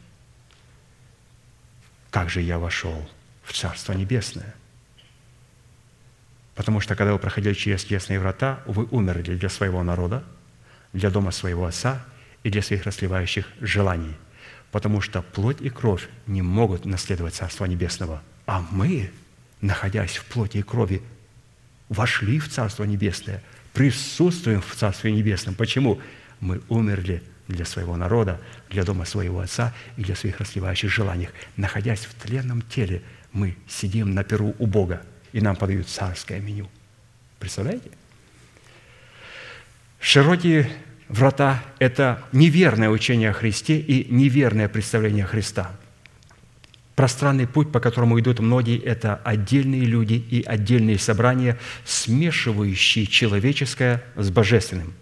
Как 2.09 2.30
же 2.30 2.41
я 2.41 2.59
вошел 2.59 3.09
Царство 3.53 3.94
Небесное? 3.94 4.56
Потому 6.56 6.80
что, 6.80 6.95
когда 6.95 7.14
вы 7.14 7.19
проходили 7.19 7.53
через 7.53 7.84
тесные 7.84 8.19
врата, 8.19 8.61
вы 8.65 8.86
умерли 8.86 9.36
для 9.36 9.49
своего 9.49 9.84
народа, 9.84 10.23
для 10.94 11.10
дома 11.10 11.32
своего 11.32 11.65
отца 11.65 12.03
и 12.44 12.49
для 12.49 12.61
своих 12.61 12.84
расливающих 12.84 13.48
желаний. 13.61 14.15
Потому 14.72 15.02
что 15.02 15.22
плоть 15.22 15.61
и 15.61 15.69
кровь 15.69 16.07
не 16.28 16.41
могут 16.41 16.86
наследовать 16.86 17.36
Царство 17.36 17.65
Небесного. 17.65 18.22
А 18.45 18.65
мы, 18.72 19.11
находясь 19.61 20.18
в 20.18 20.26
плоти 20.26 20.57
и 20.57 20.61
крови, 20.61 21.02
вошли 21.90 22.40
в 22.40 22.49
Царство 22.49 22.84
Небесное, 22.84 23.41
присутствуем 23.73 24.61
в 24.61 24.76
Царстве 24.76 25.11
Небесном. 25.11 25.56
Почему? 25.56 25.99
Мы 26.40 26.61
умерли 26.69 27.23
для 27.48 27.65
своего 27.65 27.98
народа, 27.98 28.40
для 28.69 28.84
дома 28.84 29.06
своего 29.06 29.40
Отца 29.40 29.73
и 29.98 30.03
для 30.03 30.15
своих 30.15 30.40
расливающих 30.40 30.90
желаний. 30.90 31.30
Находясь 31.57 32.06
в 32.06 32.14
тленном 32.15 32.61
теле, 32.61 33.02
мы 33.34 33.56
сидим 33.68 34.14
на 34.14 34.24
перу 34.24 34.56
у 34.60 34.68
Бога, 34.68 35.02
и 35.34 35.41
нам 35.41 35.56
подают 35.56 35.88
царское 35.88 36.40
меню. 36.40 36.70
Представляете? 37.40 37.91
Широкие 39.99 40.70
врата– 41.08 41.64
это 41.80 42.24
неверное 42.32 42.90
учение 42.90 43.30
о 43.30 43.34
Христе 43.34 43.80
и 43.80 44.12
неверное 44.14 44.68
представление 44.68 45.26
Христа. 45.26 45.72
Пространный 46.95 47.48
путь, 47.48 47.72
по 47.72 47.80
которому 47.80 48.20
идут 48.20 48.40
многие, 48.40 48.80
это 48.80 49.16
отдельные 49.24 49.86
люди 49.86 50.14
и 50.14 50.44
отдельные 50.44 50.99
собрания, 50.99 51.58
смешивающие 51.86 53.08
человеческое 53.08 54.03
с 54.16 54.30
божественным. 54.30 54.94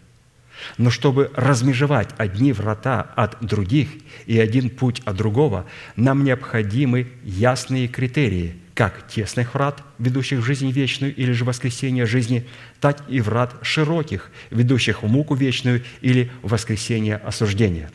Но 0.77 0.89
чтобы 0.89 1.31
размежевать 1.35 2.09
одни 2.17 2.53
врата 2.53 3.01
от 3.15 3.37
других 3.41 3.89
и 4.25 4.39
один 4.39 4.69
путь 4.69 5.01
от 5.05 5.15
другого, 5.15 5.65
нам 5.95 6.23
необходимы 6.23 7.07
ясные 7.23 7.87
критерии, 7.87 8.55
как 8.73 9.07
тесных 9.07 9.53
врат, 9.53 9.83
ведущих 9.97 10.39
в 10.39 10.45
жизнь 10.45 10.71
вечную 10.71 11.13
или 11.15 11.31
же 11.31 11.43
воскресение 11.43 12.05
жизни, 12.05 12.45
так 12.79 13.03
и 13.09 13.19
врат 13.19 13.53
широких, 13.61 14.31
ведущих 14.51 15.03
в 15.03 15.07
муку 15.07 15.35
вечную 15.35 15.83
или 16.01 16.31
воскресение 16.41 17.17
осуждения. 17.17 17.91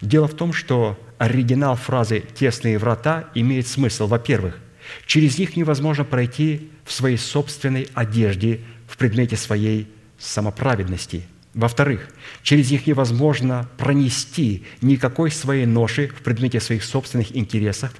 Дело 0.00 0.28
в 0.28 0.34
том, 0.34 0.52
что 0.52 0.98
оригинал 1.18 1.76
фразы 1.76 2.20
«тесные 2.34 2.78
врата» 2.78 3.28
имеет 3.34 3.68
смысл, 3.68 4.06
во-первых, 4.06 4.58
через 5.06 5.38
них 5.38 5.56
невозможно 5.56 6.04
пройти 6.04 6.70
в 6.84 6.92
своей 6.92 7.16
собственной 7.16 7.88
одежде 7.94 8.60
в 8.86 8.96
предмете 8.96 9.36
своей 9.36 9.88
самоправедности– 10.18 11.26
во-вторых, 11.58 12.08
через 12.44 12.70
них 12.70 12.86
невозможно 12.86 13.68
пронести 13.78 14.64
никакой 14.80 15.32
своей 15.32 15.66
ноши 15.66 16.06
в 16.06 16.22
предмете 16.22 16.60
своих 16.60 16.84
собственных 16.84 17.36
интересов, 17.36 17.90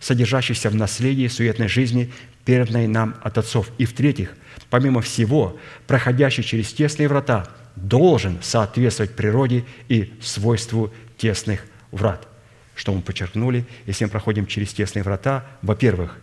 содержащихся 0.00 0.68
в 0.68 0.74
наследии 0.74 1.26
суетной 1.26 1.68
жизни, 1.68 2.12
переданной 2.44 2.86
нам 2.86 3.14
от 3.22 3.38
отцов. 3.38 3.70
И 3.78 3.86
в-третьих, 3.86 4.34
помимо 4.68 5.00
всего, 5.00 5.58
проходящий 5.86 6.42
через 6.42 6.74
тесные 6.74 7.08
врата 7.08 7.48
должен 7.74 8.36
соответствовать 8.42 9.16
природе 9.16 9.64
и 9.88 10.12
свойству 10.20 10.92
тесных 11.16 11.64
врат. 11.92 12.28
Что 12.74 12.92
мы 12.92 13.00
подчеркнули, 13.00 13.64
если 13.86 14.04
мы 14.04 14.10
проходим 14.10 14.46
через 14.46 14.74
тесные 14.74 15.02
врата, 15.02 15.46
во-первых, 15.62 16.18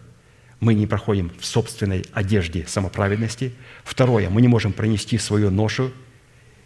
мы 0.59 0.75
не 0.75 0.85
проходим 0.85 1.31
в 1.39 1.45
собственной 1.47 2.05
одежде 2.13 2.67
самоправедности. 2.67 3.51
Второе, 3.83 4.29
мы 4.29 4.43
не 4.43 4.47
можем 4.47 4.73
пронести 4.73 5.17
свою 5.17 5.49
ношу 5.49 5.91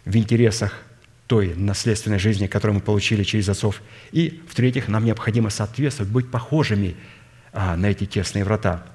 в 0.08 0.16
интересах 0.16 0.72
той 1.26 1.54
наследственной 1.54 2.18
жизни, 2.18 2.46
которую 2.46 2.76
мы 2.76 2.80
получили 2.80 3.22
через 3.22 3.48
отцов. 3.50 3.82
И, 4.10 4.40
в-третьих, 4.48 4.88
нам 4.88 5.04
необходимо 5.04 5.50
соответствовать, 5.50 6.10
быть 6.10 6.30
похожими 6.30 6.96
а, 7.52 7.76
на 7.76 7.86
эти 7.86 8.06
тесные 8.06 8.44
врата. 8.44 8.86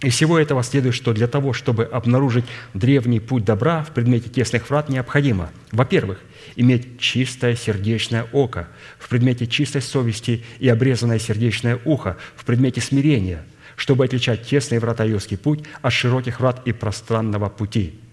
Из 0.00 0.14
всего 0.14 0.38
этого 0.38 0.62
следует, 0.62 0.94
что 0.94 1.12
для 1.12 1.26
того, 1.26 1.52
чтобы 1.52 1.84
обнаружить 1.84 2.44
древний 2.72 3.18
путь 3.18 3.44
добра 3.44 3.82
в 3.82 3.90
предмете 3.90 4.30
тесных 4.30 4.70
врат, 4.70 4.88
необходимо, 4.88 5.50
во-первых, 5.72 6.20
иметь 6.54 7.00
чистое 7.00 7.56
сердечное 7.56 8.28
око, 8.30 8.68
в 9.00 9.08
предмете 9.08 9.48
чистой 9.48 9.82
совести 9.82 10.44
и 10.60 10.68
обрезанное 10.68 11.18
сердечное 11.18 11.80
ухо, 11.84 12.16
в 12.36 12.44
предмете 12.44 12.80
смирения, 12.80 13.44
чтобы 13.74 14.04
отличать 14.04 14.46
тесные 14.46 14.78
врата 14.78 15.04
Иосский 15.04 15.36
путь 15.36 15.64
от 15.82 15.92
широких 15.92 16.38
врат 16.38 16.62
и 16.64 16.70
пространного 16.70 17.48
пути– 17.48 17.98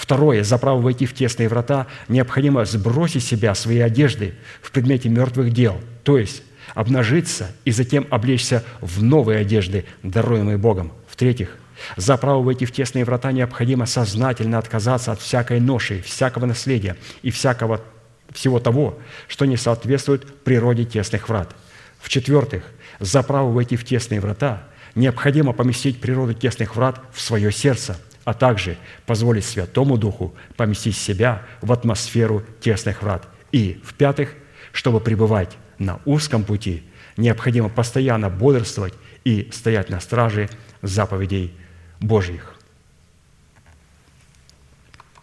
Второе, 0.00 0.44
за 0.44 0.56
право 0.56 0.80
войти 0.80 1.04
в 1.04 1.12
тесные 1.12 1.50
врата, 1.50 1.86
необходимо 2.08 2.64
сбросить 2.64 3.22
себя 3.22 3.54
свои 3.54 3.80
одежды 3.80 4.32
в 4.62 4.70
предмете 4.70 5.10
мертвых 5.10 5.52
дел, 5.52 5.78
то 6.04 6.16
есть 6.16 6.42
обнажиться 6.74 7.50
и 7.66 7.70
затем 7.70 8.06
облечься 8.08 8.64
в 8.80 9.02
новые 9.02 9.40
одежды, 9.40 9.84
даруемые 10.02 10.56
Богом. 10.56 10.90
В-третьих, 11.06 11.54
за 11.98 12.16
право 12.16 12.42
войти 12.42 12.64
в 12.64 12.72
тесные 12.72 13.04
врата 13.04 13.30
необходимо 13.30 13.84
сознательно 13.84 14.56
отказаться 14.56 15.12
от 15.12 15.20
всякой 15.20 15.60
ноши, 15.60 16.00
всякого 16.00 16.46
наследия 16.46 16.96
и 17.20 17.30
всякого, 17.30 17.82
всего 18.30 18.58
того, 18.58 18.98
что 19.28 19.44
не 19.44 19.58
соответствует 19.58 20.24
природе 20.44 20.86
тесных 20.86 21.28
врат. 21.28 21.54
В-четвертых, 22.00 22.64
за 23.00 23.22
право 23.22 23.50
войти 23.50 23.76
в 23.76 23.84
тесные 23.84 24.20
врата 24.20 24.62
необходимо 24.94 25.52
поместить 25.52 26.00
природу 26.00 26.32
тесных 26.32 26.74
врат 26.74 27.02
в 27.12 27.20
свое 27.20 27.52
сердце– 27.52 28.00
а 28.30 28.32
также 28.32 28.76
позволить 29.06 29.44
Святому 29.44 29.98
Духу 29.98 30.32
поместить 30.56 30.96
себя 30.96 31.42
в 31.62 31.72
атмосферу 31.72 32.44
тесных 32.60 33.02
врат. 33.02 33.26
И, 33.50 33.80
в-пятых, 33.82 34.34
чтобы 34.70 35.00
пребывать 35.00 35.58
на 35.78 35.98
узком 36.04 36.44
пути, 36.44 36.84
необходимо 37.16 37.68
постоянно 37.68 38.30
бодрствовать 38.30 38.94
и 39.24 39.50
стоять 39.52 39.90
на 39.90 39.98
страже 39.98 40.48
заповедей 40.80 41.52
Божьих. 41.98 42.54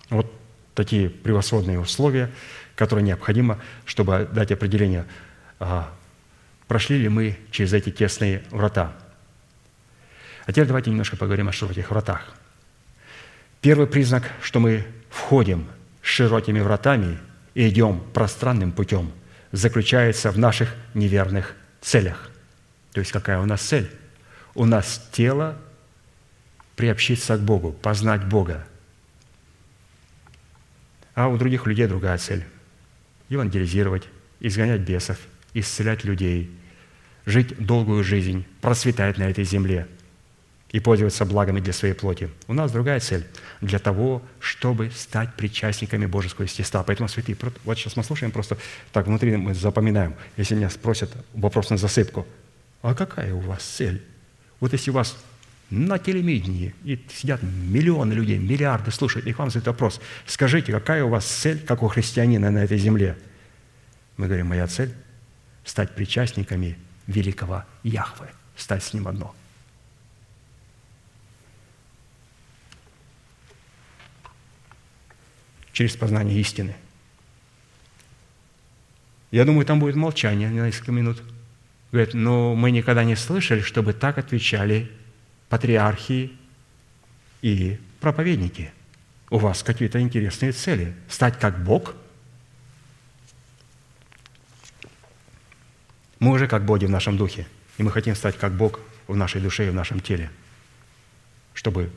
Вот 0.09 0.29
такие 0.75 1.09
превосходные 1.09 1.79
условия, 1.79 2.29
которые 2.75 3.05
необходимо, 3.05 3.57
чтобы 3.85 4.27
дать 4.33 4.51
определение, 4.51 5.05
а, 5.61 5.89
прошли 6.67 6.97
ли 6.97 7.07
мы 7.07 7.37
через 7.51 7.71
эти 7.71 7.89
тесные 7.89 8.43
врата. 8.51 8.93
А 10.45 10.51
теперь 10.51 10.67
давайте 10.67 10.89
немножко 10.89 11.15
поговорим 11.15 11.47
о 11.47 11.53
широких 11.53 11.89
вратах– 11.89 12.33
Первый 13.67 13.85
признак, 13.85 14.31
что 14.41 14.61
мы 14.61 14.85
входим 15.09 15.67
широкими 16.01 16.61
вратами 16.61 17.17
и 17.53 17.67
идем 17.67 18.01
пространным 18.13 18.71
путем, 18.71 19.11
заключается 19.51 20.31
в 20.31 20.39
наших 20.39 20.73
неверных 20.93 21.53
целях. 21.81 22.31
То 22.93 23.01
есть 23.01 23.11
какая 23.11 23.41
у 23.41 23.45
нас 23.45 23.59
цель? 23.59 23.91
У 24.55 24.63
нас 24.63 25.09
тело 25.11 25.57
приобщиться 26.77 27.35
к 27.35 27.41
Богу, 27.41 27.73
познать 27.73 28.23
Бога. 28.23 28.65
А 31.13 31.27
у 31.27 31.35
других 31.35 31.65
людей 31.65 31.87
другая 31.87 32.17
цель– 32.19 32.45
евангелизировать, 33.27 34.03
изгонять 34.39 34.79
бесов, 34.79 35.17
исцелять 35.53 36.05
людей, 36.05 36.57
жить 37.25 37.53
долгую 37.57 38.05
жизнь, 38.05 38.45
процветать 38.61 39.17
на 39.17 39.23
этой 39.23 39.43
земле– 39.43 39.89
и 40.71 40.79
пользоваться 40.79 41.25
благами 41.25 41.59
для 41.61 41.73
своей 41.73 41.93
плоти. 41.93 42.29
У 42.47 42.53
нас 42.53 42.71
другая 42.71 42.99
цель– 42.99 43.25
для 43.61 43.79
того, 43.79 44.21
чтобы 44.39 44.91
стать 44.91 45.33
причастниками 45.35 46.05
Божеского 46.05 46.43
естества. 46.43 46.83
Поэтому, 46.83 47.07
святые, 47.07 47.37
вот 47.63 47.77
сейчас 47.77 47.95
мы 47.95 48.03
слушаем 48.03 48.31
просто, 48.31 48.57
так, 48.91 49.07
внутри 49.07 49.35
мы 49.37 49.53
запоминаем. 49.53 50.15
Если 50.35 50.55
меня 50.55 50.69
спросят 50.69 51.11
вопрос 51.33 51.69
на 51.69 51.77
засыпку, 51.77 52.27
а 52.81 52.93
какая 52.93 53.33
у 53.33 53.39
вас 53.39 53.63
цель? 53.63 54.03
Вот 54.59 54.73
если 54.73 54.91
у 54.91 54.93
вас 54.93 55.17
на 55.69 55.99
телевидении 55.99 56.75
и 56.83 57.03
сидят 57.13 57.41
миллионы 57.43 58.13
людей, 58.13 58.37
миллиарды 58.37 58.91
слушают, 58.91 59.25
и 59.25 59.33
к 59.33 59.39
вам 59.39 59.49
задают 59.49 59.67
вопрос, 59.67 60.01
скажите, 60.25 60.71
какая 60.71 61.03
у 61.03 61.09
вас 61.09 61.25
цель, 61.25 61.59
как 61.59 61.81
у 61.81 61.87
христианина 61.87 62.51
на 62.51 62.59
этой 62.59 62.77
земле? 62.77 63.17
Мы 64.17 64.27
говорим, 64.27 64.47
моя 64.47 64.67
цель– 64.67 64.93
стать 65.65 65.95
причастниками 65.95 66.77
великого 67.07 67.63
Яхвы, 67.83 68.27
стать 68.57 68.83
с 68.83 68.93
Ним 68.93 69.07
одно– 69.07 69.33
через 75.77 75.95
познание 75.95 76.39
истины. 76.39 76.73
Я 79.29 79.45
думаю, 79.45 79.63
там 79.63 79.79
будет 79.79 79.95
молчание 79.95 80.49
на 80.49 80.65
несколько 80.65 80.91
минут. 80.91 81.21
Говорят, 81.91 82.15
но 82.15 82.55
мы 82.55 82.71
никогда 82.71 83.03
не 83.03 83.15
слышали, 83.15 83.61
чтобы 83.61 83.93
так 83.93 84.17
отвечали 84.17 84.91
патриархи 85.49 86.31
и 87.43 87.79
проповедники. 87.99 88.71
У 89.29 89.37
вас 89.37 89.61
какие-то 89.61 90.01
интересные 90.01 90.51
цели. 90.51 90.95
Стать 91.07 91.37
как 91.37 91.63
Бог? 91.63 91.93
Мы 96.17 96.31
уже 96.31 96.47
как 96.47 96.65
боги 96.65 96.85
в 96.85 96.89
нашем 96.89 97.17
духе, 97.17 97.45
и 97.77 97.83
мы 97.83 97.91
хотим 97.91 98.15
стать 98.15 98.35
как 98.35 98.53
Бог 98.53 98.79
в 99.05 99.15
нашей 99.15 99.41
душе 99.41 99.67
и 99.67 99.69
в 99.69 99.75
нашем 99.75 99.99
теле, 99.99 100.31
чтобы 101.53 101.91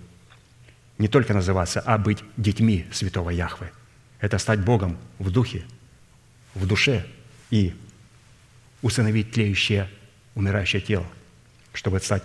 не 1.00 1.08
только 1.08 1.32
называться, 1.32 1.80
а 1.80 1.96
быть 1.96 2.22
детьми 2.36 2.86
святого 2.92 3.30
Яхвы. 3.30 3.70
Это 4.20 4.36
стать 4.36 4.60
Богом 4.60 4.98
в 5.18 5.30
духе, 5.30 5.64
в 6.54 6.66
душе 6.66 7.06
и 7.48 7.74
усыновить 8.82 9.32
тлеющее, 9.32 9.88
умирающее 10.34 10.82
тело, 10.82 11.06
чтобы 11.72 12.00
стать 12.00 12.22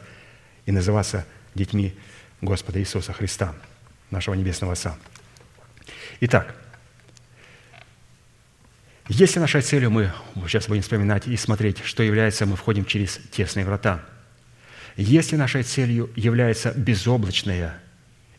и 0.65 0.73
называться 0.73 1.26
детьми 1.53 1.95
Господа 2.41 2.81
Иисуса 2.81 3.14
Христа, 3.14 3.56
нашего 4.11 4.34
Небесного 4.35 4.73
Отца. 4.73 4.97
Итак, 6.19 6.53
если 9.07 9.39
нашей 9.39 9.61
целью 9.61 9.89
мы 9.89 10.11
сейчас 10.47 10.68
будем 10.68 10.81
вспоминать 10.81 11.27
и 11.27 11.38
смотреть, 11.38 11.81
что 11.85 12.03
является, 12.03 12.45
мы 12.45 12.57
входим 12.57 12.84
через 12.84 13.22
тесные 13.31 13.65
врата. 13.65 14.03
Если 14.97 15.38
нашей 15.38 15.64
целью 15.64 16.10
является 16.18 16.73
безоблачная 16.73 17.80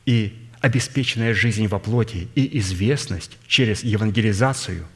и 0.07 0.33
обеспеченная 0.61 1.35
жизнь 1.35 1.67
во 1.67 1.79
плоти 1.79 2.29
и 2.35 2.59
известность 2.59 3.37
через 3.47 3.85
евангелизацию, 3.85 4.87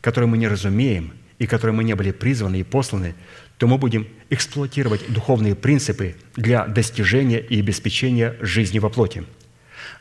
которую 0.00 0.28
мы 0.28 0.38
не 0.38 0.48
разумеем 0.48 1.12
и 1.38 1.46
которой 1.46 1.72
мы 1.72 1.84
не 1.84 1.94
были 1.94 2.10
призваны 2.10 2.60
и 2.60 2.64
посланы, 2.64 3.14
то 3.58 3.66
мы 3.66 3.78
будем 3.78 4.06
эксплуатировать 4.30 5.10
духовные 5.10 5.54
принципы 5.54 6.16
для 6.36 6.66
достижения 6.66 7.40
и 7.40 7.58
обеспечения 7.60 8.36
жизни 8.40 8.78
во 8.78 8.90
плоти. 8.90 9.24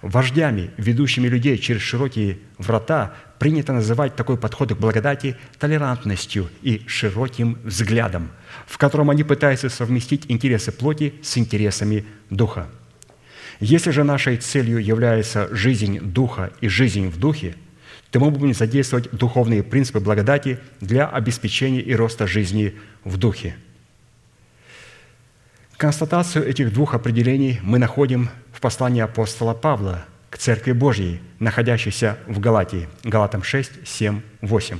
Вождями, 0.01 0.71
ведущими 0.77 1.27
людей 1.27 1.57
через 1.57 1.81
широкие 1.81 2.39
врата, 2.57 3.13
принято 3.39 3.73
называть 3.73 4.15
такой 4.15 4.37
подход 4.37 4.73
к 4.73 4.77
благодати 4.77 5.35
толерантностью 5.59 6.49
и 6.61 6.81
широким 6.87 7.57
взглядом, 7.63 8.29
в 8.67 8.77
котором 8.77 9.09
они 9.09 9.23
пытаются 9.23 9.69
совместить 9.69 10.25
интересы 10.27 10.71
плоти 10.71 11.13
с 11.21 11.37
интересами 11.37 12.05
духа. 12.29 12.67
Если 13.59 13.91
же 13.91 14.03
нашей 14.03 14.37
целью 14.37 14.83
является 14.83 15.53
жизнь 15.55 15.99
духа 15.99 16.51
и 16.61 16.67
жизнь 16.67 17.07
в 17.07 17.17
духе, 17.17 17.55
то 18.11 18.19
мы 18.19 18.31
будем 18.31 18.53
задействовать 18.53 19.11
духовные 19.11 19.63
принципы 19.63 19.99
благодати 19.99 20.59
для 20.81 21.07
обеспечения 21.07 21.81
и 21.81 21.95
роста 21.95 22.27
жизни 22.27 22.75
в 23.03 23.17
духе. 23.17 23.55
Констатацию 25.77 26.47
этих 26.47 26.73
двух 26.73 26.93
определений 26.93 27.59
мы 27.61 27.79
находим 27.79 28.29
в 28.53 28.61
послании 28.61 29.01
апостола 29.01 29.53
Павла 29.53 30.05
к 30.29 30.37
Церкви 30.37 30.71
Божьей, 30.71 31.21
находящейся 31.39 32.17
в 32.27 32.39
Галатии, 32.39 32.87
Галатам 33.03 33.43
6, 33.43 33.85
7, 33.85 34.21
8. 34.41 34.79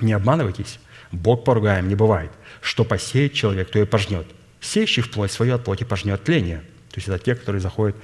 «Не 0.00 0.12
обманывайтесь, 0.12 0.78
Бог 1.10 1.44
поругаем 1.44 1.88
не 1.88 1.94
бывает. 1.94 2.30
Что 2.60 2.84
посеет 2.84 3.32
человек, 3.32 3.70
то 3.70 3.80
и 3.80 3.84
пожнет. 3.84 4.26
Сеющий 4.60 5.02
в 5.02 5.10
плоть 5.10 5.32
свою 5.32 5.54
от 5.54 5.64
плоти 5.64 5.84
пожнет 5.84 6.22
тление». 6.22 6.62
То 6.96 6.98
есть 6.98 7.08
это 7.08 7.18
те, 7.18 7.34
которые 7.34 7.60
заходят, 7.60 7.94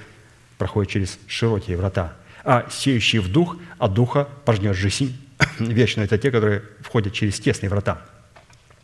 проходят 0.57 0.91
через 0.91 1.19
широкие 1.27 1.77
врата. 1.77 2.13
А 2.43 2.67
сеющий 2.69 3.19
в 3.19 3.31
дух 3.31 3.57
от 3.79 3.93
духа 3.93 4.29
пожнет 4.45 4.75
жизнь 4.75 5.17
вечно. 5.59 6.01
Это 6.01 6.17
те, 6.17 6.29
которые 6.29 6.61
входят 6.81 7.11
через 7.11 7.39
тесные 7.39 7.69
врата. 7.69 8.01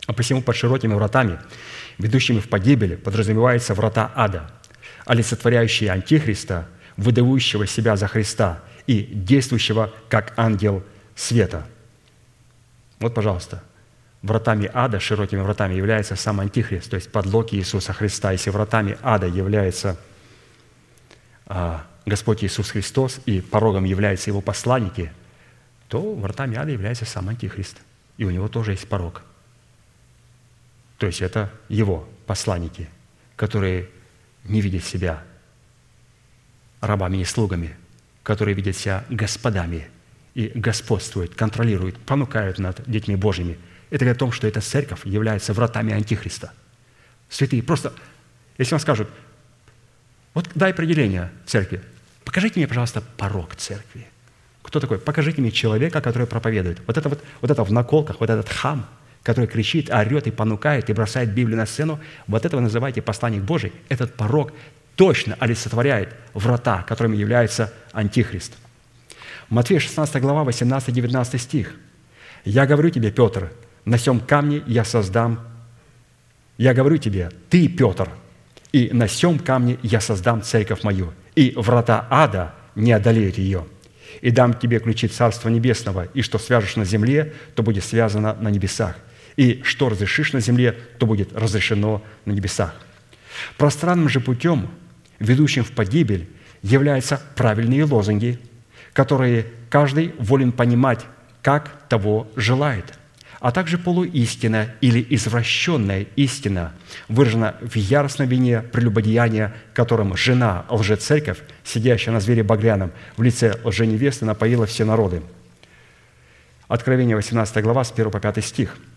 А 0.08 0.14
посему 0.14 0.42
под 0.42 0.56
широкими 0.56 0.96
вратами, 0.96 1.40
ведущими 2.00 2.40
в 2.40 2.50
погибель, 2.50 2.98
подразумевается 2.98 3.74
врата 3.74 4.12
ада– 4.16 4.52
олицетворяющие 5.06 5.92
Антихриста, 5.92 6.68
выдающего 6.96 7.66
себя 7.66 7.96
за 7.96 8.08
Христа 8.08 8.62
и 8.86 9.02
действующего 9.02 9.92
как 10.08 10.34
ангел 10.38 10.84
света. 11.16 11.66
Вот, 13.00 13.16
пожалуйста, 13.16 13.64
вратами 14.22 14.70
ада, 14.74 15.00
широкими 15.00 15.42
вратами 15.42 15.74
является 15.76 16.16
сам 16.16 16.40
Антихрист, 16.40 16.90
то 16.90 16.96
есть 16.96 17.12
подлог 17.12 17.54
Иисуса 17.54 17.94
Христа. 17.94 18.32
Если 18.32 18.50
вратами 18.50 18.98
ада 19.02 19.28
является 19.28 19.98
а, 21.46 21.86
Господь 22.06 22.44
Иисус 22.44 22.72
Христос 22.72 23.22
и 23.26 23.42
порогом 23.42 23.84
являются 23.84 24.30
Его 24.30 24.42
посланники, 24.42 25.12
то 25.88 26.14
вратами 26.16 26.58
ада 26.58 26.72
является 26.72 27.06
сам 27.06 27.30
Антихрист. 27.30 27.78
И 28.18 28.26
у 28.26 28.30
него 28.30 28.48
тоже 28.48 28.72
есть 28.72 28.88
порог. 28.88 29.24
То 30.98 31.08
есть 31.08 31.22
это 31.22 31.52
Его 31.70 32.08
посланники, 32.26 32.90
которые 33.36 33.90
не 34.44 34.62
видят 34.62 34.84
себя 34.84 35.24
рабами 36.82 37.18
и 37.18 37.26
слугами, 37.26 37.76
которые 38.24 38.56
видят 38.56 38.76
себя 38.76 39.06
господами 39.10 39.90
и 40.34 40.52
господствуют, 40.54 41.36
контролируют, 41.36 41.98
понукают 41.98 42.60
над 42.60 42.82
детьми 42.90 43.16
Божьими. 43.16 43.58
Это 43.90 44.06
говорит 44.06 44.18
о 44.18 44.20
том, 44.20 44.32
что 44.32 44.48
эта 44.48 44.62
церковь 44.62 45.06
является 45.06 45.54
вратами 45.54 45.94
Антихриста. 45.94 46.52
Святые, 47.30 47.64
просто, 47.64 47.94
если 48.58 48.74
вам 48.74 48.80
скажут, 48.80 49.10
вот 50.34 50.50
дай 50.56 50.72
определение 50.72 51.32
церкви, 51.46 51.82
покажите 52.24 52.60
мне, 52.60 52.68
пожалуйста, 52.68 53.02
порог 53.18 53.56
церкви. 53.56 54.08
Кто 54.62 54.80
такой? 54.80 55.00
Покажите 55.00 55.42
мне 55.42 55.52
человека, 55.52 56.02
который 56.02 56.28
проповедует. 56.28 56.80
Вот 56.86 56.98
это 56.98 57.10
вот, 57.10 57.24
вот 57.42 57.50
это 57.50 57.64
в 57.64 57.72
наколках, 57.72 58.20
вот 58.20 58.30
этот 58.30 58.50
хам– 58.50 58.88
который 59.24 59.48
кричит, 59.48 59.90
орет 59.90 60.28
и 60.28 60.32
понукает, 60.32 60.90
и 60.90 60.94
бросает 60.94 61.34
Библию 61.34 61.58
на 61.58 61.66
сцену, 61.66 62.00
вот 62.28 62.46
этого 62.46 62.62
называйте 62.62 63.02
посланник 63.02 63.44
Божий, 63.44 63.74
этот 63.90 64.16
порог 64.16 64.54
точно 64.96 65.36
олицетворяет 65.40 66.16
врата, 66.34 66.84
которыми 66.84 67.16
является 67.16 67.74
Антихрист. 67.92 68.54
Матфея 69.50 69.80
16 69.80 70.22
глава, 70.22 70.50
18-19 70.50 71.38
стих. 71.38 71.76
«Я 72.46 72.66
говорю 72.66 72.90
тебе, 72.90 73.12
Петр, 73.12 73.52
на 73.90 73.98
сем 73.98 74.20
камне 74.20 74.62
я 74.68 74.86
создам...» 74.86 75.40
«Я 76.58 76.74
говорю 76.74 76.98
тебе, 76.98 77.32
ты, 77.50 77.68
Петр, 77.68 78.10
и 78.72 78.90
на 78.94 79.08
сем 79.08 79.40
камне 79.40 79.78
я 79.82 80.00
создам 80.00 80.42
церковь 80.42 80.84
мою, 80.84 81.14
и 81.36 81.54
врата 81.56 82.08
ада 82.10 82.54
не 82.76 82.92
одолеют 82.92 83.38
ее» 83.38 83.66
и 84.22 84.32
дам 84.32 84.54
тебе 84.54 84.80
ключи 84.80 85.08
Царства 85.08 85.50
Небесного, 85.50 86.08
и 86.14 86.22
что 86.22 86.40
свяжешь 86.40 86.76
на 86.76 86.86
земле, 86.86 87.34
то 87.56 87.64
будет 87.64 87.84
связано 87.84 88.34
на 88.34 88.50
небесах, 88.50 88.96
и 89.38 89.62
что 89.64 89.90
разрешишь 89.90 90.34
на 90.34 90.40
земле, 90.40 90.78
то 90.98 91.06
будет 91.06 91.34
разрешено 91.34 92.04
на 92.26 92.32
небесах. 92.32 92.76
Пространным 93.58 94.10
же 94.10 94.20
путем, 94.20 94.70
ведущим 95.20 95.64
в 95.64 95.72
погибель, 95.72 96.28
являются 96.62 97.22
правильные 97.36 97.86
лозунги, 97.86 98.40
которые 98.94 99.46
каждый 99.70 100.14
волен 100.18 100.52
понимать, 100.52 101.06
как 101.42 101.88
того 101.88 102.28
желает, 102.36 102.99
а 103.40 103.52
также 103.52 103.78
полуистина 103.78 104.68
или 104.82 105.06
извращенная 105.10 106.08
истина, 106.16 106.74
выражена 107.08 107.56
в 107.62 107.76
яростном 107.76 108.28
вине 108.28 108.62
прелюбодеяния, 108.62 109.56
которым 109.74 110.16
жена, 110.18 110.66
лжецерковь, 110.70 111.40
сидящая 111.64 112.14
на 112.14 112.20
звере 112.20 112.44
багряном, 112.44 112.92
в 113.18 113.24
лице 113.24 113.56
лженевесты 113.64 114.26
напоила 114.26 114.66
все 114.66 114.86
народы. 114.86 115.22
Откровение 116.68 117.16
18 117.16 117.64
глава, 117.64 117.84
с 117.84 117.92
1 117.92 118.12
по 118.12 118.20
5 118.20 118.44
стих– 118.44 118.78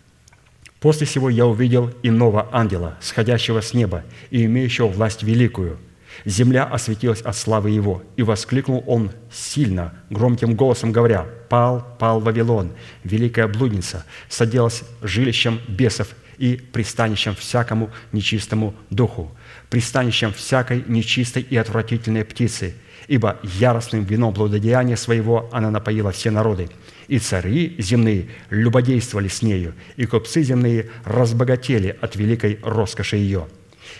После 0.83 1.07
всего 1.07 1.29
я 1.29 1.45
увидел 1.45 1.91
иного 2.03 2.49
ангела, 2.51 2.97
сходящего 2.99 3.61
с 3.61 3.73
неба 3.73 4.03
и 4.31 4.43
имеющего 4.43 4.87
власть 4.87 5.23
великую. 5.23 5.79
Земля 6.25 6.65
осветилась 6.65 7.21
от 7.21 7.37
славы 7.37 7.69
его, 7.69 8.03
и 8.17 8.21
воскликнул 8.21 8.83
он 8.85 9.11
сильно, 9.31 9.93
громким 10.09 10.55
голосом 10.55 10.91
говоря, 10.91 11.25
«Пал, 11.53 11.85
пал 11.99 12.19
Вавилон, 12.19 12.71
великая 13.03 13.47
блудница, 13.47 14.05
садилась 14.27 14.81
жилищем 15.03 15.61
бесов 15.67 16.07
и 16.39 16.55
пристанищем 16.55 17.35
всякому 17.35 17.91
нечистому 18.11 18.73
духу, 18.89 19.31
пристанищем 19.69 20.33
всякой 20.33 20.83
нечистой 20.87 21.43
и 21.43 21.55
отвратительной 21.55 22.25
птицы, 22.25 22.73
ибо 23.07 23.37
яростным 23.43 24.03
вином 24.03 24.33
блудодеяния 24.33 24.95
своего 24.95 25.47
она 25.51 25.69
напоила 25.69 26.11
все 26.11 26.31
народы, 26.31 26.71
и 27.07 27.19
цари 27.19 27.75
земные 27.77 28.29
любодействовали 28.49 29.27
с 29.27 29.43
нею, 29.43 29.75
и 29.95 30.07
купцы 30.07 30.41
земные 30.41 30.89
разбогатели 31.05 31.95
от 32.01 32.15
великой 32.15 32.57
роскоши 32.63 33.17
ее. 33.17 33.47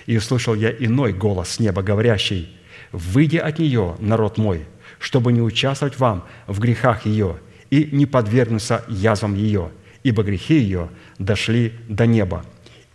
И 0.07 0.17
услышал 0.17 0.55
я 0.55 0.71
иной 0.71 1.13
голос 1.13 1.49
с 1.49 1.59
неба, 1.59 1.83
говорящий, 1.83 2.49
«Выйди 2.91 3.37
от 3.37 3.59
нее, 3.59 3.95
народ 3.99 4.39
мой, 4.39 4.65
чтобы 5.03 5.33
не 5.33 5.41
участвовать 5.41 5.99
вам 5.99 6.25
в 6.47 6.59
грехах 6.61 7.05
ее 7.05 7.37
и 7.69 7.89
не 7.91 8.05
подвергнуться 8.05 8.85
язвам 8.87 9.35
ее, 9.35 9.69
ибо 10.01 10.23
грехи 10.23 10.57
ее 10.57 10.89
дошли 11.19 11.77
до 11.89 12.05
неба, 12.05 12.45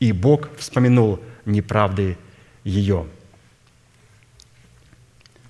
и 0.00 0.12
Бог 0.12 0.48
вспомянул 0.56 1.20
неправды 1.44 2.16
ее». 2.64 3.06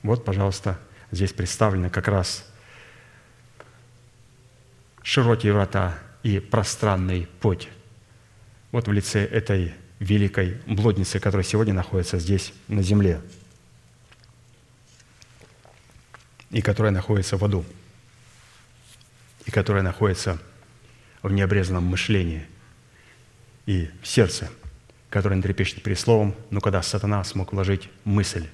Вот, 0.02 0.24
пожалуйста, 0.24 0.80
здесь 1.12 1.32
представлено 1.32 1.90
как 1.90 2.08
раз 2.08 2.44
широкие 5.04 5.52
врата 5.52 5.96
и 6.24 6.40
пространный 6.40 7.28
путь. 7.38 7.68
Вот 8.72 8.88
в 8.88 8.92
лице 8.92 9.24
этой 9.24 9.74
великой 10.00 10.56
блудницы, 10.66 11.20
которая 11.20 11.44
сегодня 11.44 11.72
находится 11.72 12.18
здесь, 12.18 12.52
на 12.66 12.82
земле, 12.82 13.20
и 16.50 16.62
которая 16.62 16.92
находится 16.92 17.36
в 17.36 17.44
аду, 17.44 17.64
и 19.44 19.50
которая 19.50 19.82
находится 19.82 20.38
в 21.22 21.32
необрезанном 21.32 21.84
мышлении 21.84 22.46
и 23.66 23.90
в 24.02 24.06
сердце, 24.06 24.50
которое 25.10 25.36
не 25.36 25.42
трепещет 25.42 25.82
перед 25.82 25.98
словом, 25.98 26.34
но 26.50 26.60
когда 26.60 26.82
сатана 26.82 27.22
смог 27.24 27.52
вложить 27.52 27.88
мысль, 28.04 28.46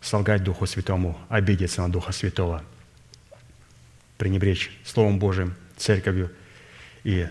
солгать 0.00 0.44
Духу 0.44 0.66
Святому, 0.66 1.18
обидеться 1.28 1.82
на 1.82 1.90
Духа 1.90 2.12
Святого– 2.12 2.62
пренебречь 4.18 4.70
Словом 4.84 5.18
Божиим, 5.18 5.54
Церковью 5.76 6.30
и 7.04 7.28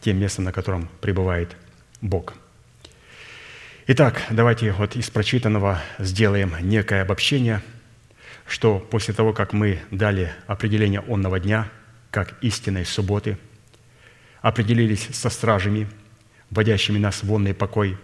тем 0.00 0.18
местом, 0.18 0.44
на 0.44 0.52
котором 0.52 0.88
пребывает 1.00 1.56
Бог. 2.00 2.34
Итак, 3.86 4.22
давайте 4.30 4.72
вот 4.72 4.96
из 4.96 5.08
прочитанного 5.10 5.80
сделаем 5.98 6.54
некое 6.60 7.02
обобщение, 7.02 7.62
что 8.46 8.78
после 8.78 9.14
того, 9.14 9.32
как 9.32 9.52
мы 9.52 9.80
дали 9.90 10.32
определение 10.46 11.00
онного 11.00 11.40
дня, 11.40 11.70
как 12.10 12.34
истинной 12.42 12.84
субботы, 12.84 13.38
определились 14.40 15.08
со 15.12 15.30
стражами, 15.30 15.88
вводящими 16.50 16.98
нас 16.98 17.22
в 17.22 17.32
онный 17.32 17.54
покой, 17.54 17.98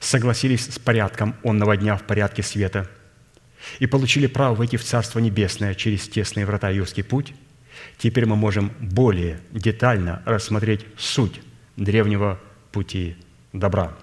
согласились 0.00 0.66
с 0.66 0.78
порядком 0.78 1.34
онного 1.42 1.76
дня 1.76 1.96
в 1.96 2.02
порядке 2.04 2.42
света– 2.42 2.88
и 3.78 3.86
получили 3.86 4.26
право 4.26 4.54
войти 4.54 4.76
в 4.76 4.84
Царство 4.84 5.18
Небесное 5.18 5.74
через 5.74 6.08
тесные 6.08 6.46
врата 6.46 6.70
Юрский 6.70 7.02
путь, 7.02 7.34
теперь 7.98 8.26
мы 8.26 8.36
можем 8.36 8.72
более 8.80 9.40
детально 9.50 10.22
рассмотреть 10.24 10.86
суть 10.96 11.40
древнего 11.76 12.40
пути 12.72 13.16
добра. 13.52 13.96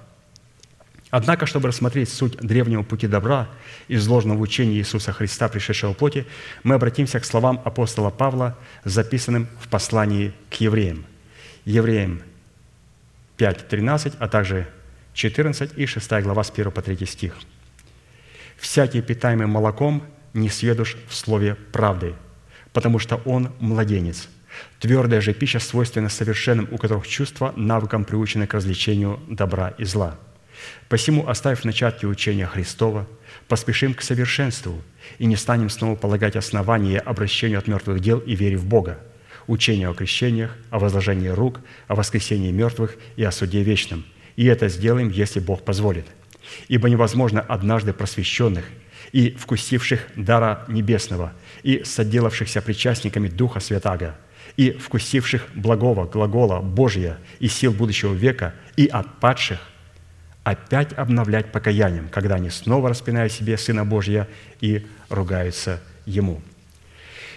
Однако, 1.11 1.45
чтобы 1.45 1.68
рассмотреть 1.68 2.10
суть 2.10 2.38
древнего 2.38 2.84
пути 2.84 3.07
добра, 3.07 3.48
изложенного 3.88 4.40
в 4.40 4.41
учении 4.41 4.77
Иисуса 4.77 5.11
Христа, 5.11 5.48
пришедшего 5.48 5.94
в 5.94 5.98
плоти, 5.98 6.26
мы 6.64 6.76
обратимся 6.76 7.19
к 7.19 7.26
словам 7.26 7.61
апостола 7.64 8.10
Павла, 8.10 8.57
записанным 8.84 9.48
в 9.60 9.68
послании 9.68 10.34
к 10.49 10.56
евреям. 10.56 11.06
Евреям 11.64 12.22
5.13, 13.38 14.15
а 14.19 14.27
также 14.27 14.68
14 15.14 15.77
и 15.77 15.86
6 15.86 16.11
глава 16.22 16.44
с 16.44 16.49
1 16.49 16.72
по 16.72 16.82
3 16.82 17.06
стих. 17.06 17.38
«Всякий, 18.57 19.02
питаемый 19.02 19.48
молоком, 19.48 20.03
не 20.34 20.49
сведущ 20.49 20.95
в 21.07 21.15
слове 21.15 21.56
правды, 21.56 22.15
потому 22.73 22.99
что 22.99 23.22
он 23.26 23.52
младенец. 23.60 24.27
Твердая 24.80 25.22
же 25.22 25.34
пища 25.34 25.60
свойственна 25.60 26.10
совершенным, 26.10 26.68
у 26.72 26.77
которых 26.77 27.07
чувства 27.07 27.53
навыкам 27.56 28.06
приучены 28.06 28.48
к 28.48 28.53
развлечению 28.53 29.19
добра 29.30 29.69
и 29.77 29.86
зла. 29.86 30.18
Посему, 30.90 31.27
оставив 31.27 31.65
начатки 31.65 32.06
учения 32.06 32.45
Христова, 32.45 33.07
поспешим 33.48 33.94
к 33.94 34.02
совершенству 34.02 34.82
и 35.18 35.26
не 35.26 35.36
станем 35.36 35.69
снова 35.69 35.95
полагать 35.95 36.36
основания 36.36 36.99
обращению 36.99 37.60
от 37.60 37.68
мертвых 37.68 37.99
дел 37.99 38.19
и 38.19 38.36
вере 38.36 38.57
в 38.57 38.65
Бога, 38.65 38.99
учению 39.48 39.91
о 39.91 39.94
крещениях, 39.94 40.56
о 40.69 40.80
возложении 40.80 41.27
рук, 41.27 41.60
о 41.88 41.95
воскресении 41.95 42.52
мертвых 42.52 42.95
и 43.15 43.23
о 43.23 43.32
суде 43.32 43.64
вечном. 43.64 44.06
И 44.36 44.45
это 44.45 44.68
сделаем, 44.68 45.10
если 45.10 45.40
Бог 45.40 45.64
позволит. 45.64 46.06
Ибо 46.68 46.90
невозможно 46.90 47.41
однажды 47.41 47.94
просвещенных 47.94 48.65
и 49.11 49.32
вкусивших 49.32 50.07
дара 50.15 50.65
небесного, 50.68 51.34
и 51.64 51.84
соделавшихся 51.84 52.61
причастниками 52.61 53.27
Духа 53.27 53.60
Святаго, 53.60 54.15
и 54.57 54.72
вкусивших 54.72 55.48
благого 55.56 56.06
глагола 56.06 56.61
Божия 56.61 57.18
и 57.40 57.48
сил 57.48 57.72
будущего 57.72 58.14
века, 58.14 58.53
и 58.76 58.88
отпадших, 58.88 59.60
опять 60.46 60.94
обновлять 60.94 61.52
покаянием, 61.52 62.08
когда 62.08 62.36
они 62.36 62.50
снова 62.50 62.88
распинают 62.88 63.34
себе 63.34 63.58
Сына 63.58 63.84
Божия 63.84 64.30
и 64.62 64.88
ругаются 65.10 65.82
Ему». 66.06 66.42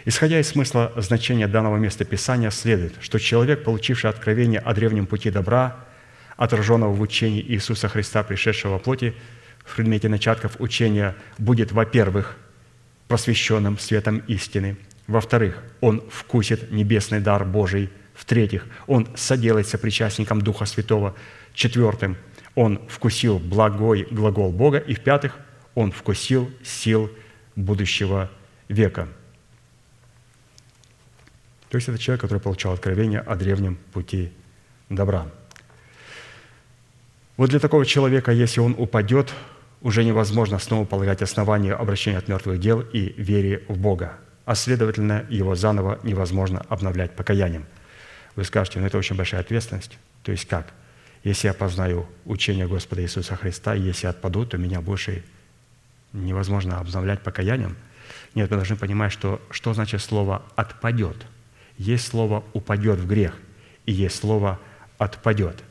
Исходя 0.05 0.39
из 0.39 0.48
смысла 0.48 0.93
значения 0.97 1.48
данного 1.48 1.76
места 1.76 2.05
Писания, 2.05 2.51
следует, 2.51 2.94
что 3.01 3.18
человек, 3.18 3.64
получивший 3.64 4.09
откровение 4.09 4.60
о 4.60 4.72
древнем 4.72 5.06
пути 5.06 5.30
добра, 5.30 5.76
отраженного 6.36 6.93
в 6.93 7.01
учении 7.01 7.43
Иисуса 7.43 7.89
Христа, 7.89 8.22
пришедшего 8.22 8.74
во 8.74 8.78
плоти, 8.78 9.14
в 9.64 9.76
предмете 9.76 10.09
начатков 10.09 10.56
учения 10.60 11.14
будет, 11.36 11.72
во-первых, 11.72 12.36
просвещенным 13.09 13.78
светом 13.78 14.18
истины, 14.28 14.76
во-вторых, 15.06 15.62
он 15.80 16.02
вкусит 16.10 16.70
небесный 16.70 17.20
дар 17.20 17.44
Божий, 17.44 17.90
в-третьих, 18.14 18.66
он 18.86 19.09
соделается 19.16 19.78
причастником 19.78 20.40
Духа 20.43 20.64
Святого, 20.64 21.14
четвертым, 21.55 22.16
он 22.59 22.80
вкусил 22.89 23.39
благой 23.39 24.09
глагол 24.10 24.51
Бога, 24.51 24.78
и 24.78 24.93
в-пятых, 24.93 25.39
он 25.76 25.93
вкусил 25.93 26.51
сил 26.64 27.09
будущего 27.55 28.28
века. 28.68 29.06
То 31.68 31.76
есть 31.76 31.89
это 31.89 31.98
человек, 31.98 32.20
который 32.20 32.40
получал 32.40 32.72
откровение 32.72 33.20
о 33.20 33.36
древнем 33.36 33.78
пути 33.93 34.32
добра. 34.89 35.28
Вот 37.36 37.51
для 37.51 37.60
такого 37.60 37.86
человека, 37.86 38.32
если 38.32 38.59
он 38.59 38.74
упадет, 38.76 39.32
уже 39.80 40.02
невозможно 40.02 40.59
снова 40.59 40.85
полагать 40.85 41.22
основания 41.22 41.74
обращения 41.74 42.18
от 42.18 42.26
мертвых 42.26 42.59
дел 42.59 42.80
и 42.80 43.14
вере 43.16 43.62
в 43.68 43.78
Бога, 43.78 44.18
а 44.47 44.56
следовательно, 44.56 45.24
его 45.28 45.55
заново 45.55 46.01
невозможно 46.02 46.66
обновлять 46.68 47.14
покаянием. 47.14 47.66
Вы 48.35 48.43
скажете, 48.43 48.80
ну 48.80 48.86
это 48.86 48.98
очень 48.98 49.14
большая 49.14 49.43
ответственность. 49.43 49.97
То 50.24 50.32
есть 50.32 50.47
как? 50.47 50.72
Если 51.24 51.48
я 51.48 51.54
познаю 51.54 52.06
учение 52.24 52.66
Господа 52.66 53.02
Иисуса 53.02 53.36
Христа, 53.36 53.74
если 53.74 54.06
отпаду, 54.06 54.46
то 54.46 54.56
меня 54.56 54.80
больше 54.80 55.24
невозможно 56.12 56.78
обновлять 56.78 57.22
покаянием. 57.22 57.76
Нет, 58.34 58.50
мы 58.50 58.56
должны 58.56 58.76
понимать, 58.76 59.12
что, 59.12 59.40
что 59.50 59.74
значит 59.74 60.00
слово 60.00 60.42
«отпадет». 60.56 61.16
Есть 61.76 62.08
слово 62.08 62.44
«упадет 62.52 62.98
в 62.98 63.06
грех», 63.06 63.34
и 63.86 63.92
есть 63.92 64.16
слово 64.16 64.58
«отпадет». 64.96 65.62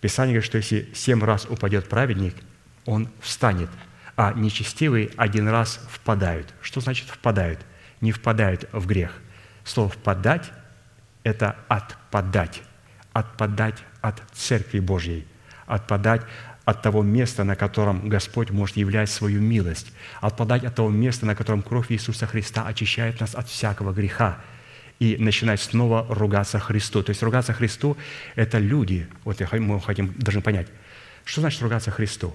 Писание 0.00 0.34
говорит, 0.34 0.46
что 0.46 0.58
если 0.58 0.88
семь 0.94 1.24
раз 1.24 1.46
упадет 1.46 1.88
праведник– 1.88 2.34
он 2.86 3.08
встанет, 3.20 3.70
а 4.16 4.32
нечестивые 4.32 5.10
один 5.16 5.48
раз 5.48 5.80
впадают. 5.90 6.52
Что 6.60 6.80
значит 6.80 7.08
впадают? 7.08 7.60
Не 8.00 8.12
впадают 8.12 8.68
в 8.72 8.86
грех. 8.86 9.12
Слово 9.64 9.88
«впадать»– 9.88 10.52
это 11.22 11.56
отпадать, 11.68 12.62
отпадать 13.14 13.78
от 14.02 14.22
Церкви 14.34 14.80
Божьей, 14.80 15.26
отпадать 15.66 16.20
от 16.66 16.82
того 16.82 17.02
места, 17.02 17.44
на 17.44 17.56
котором 17.56 18.08
Господь 18.08 18.50
может 18.50 18.76
являть 18.76 19.08
свою 19.08 19.40
милость, 19.40 19.92
отпадать 20.20 20.64
от 20.64 20.74
того 20.74 20.90
места, 20.90 21.24
на 21.24 21.34
котором 21.34 21.62
кровь 21.62 21.90
Иисуса 21.90 22.26
Христа 22.26 22.66
очищает 22.66 23.20
нас 23.20 23.34
от 23.34 23.48
всякого 23.48 23.92
греха, 23.92 24.38
и 25.00 25.16
начинать 25.18 25.60
снова 25.60 26.06
ругаться 26.08 26.58
Христу. 26.58 27.02
То 27.02 27.10
есть 27.10 27.22
ругаться 27.22 27.52
Христу– 27.52 27.96
это 28.36 28.58
люди, 28.58 29.06
вот 29.24 29.40
мы 29.52 29.80
хотим, 29.80 30.14
должны 30.14 30.40
понять, 30.40 30.68
что 31.24 31.40
значит 31.40 31.62
ругаться 31.62 31.90
Христу? 31.90 32.34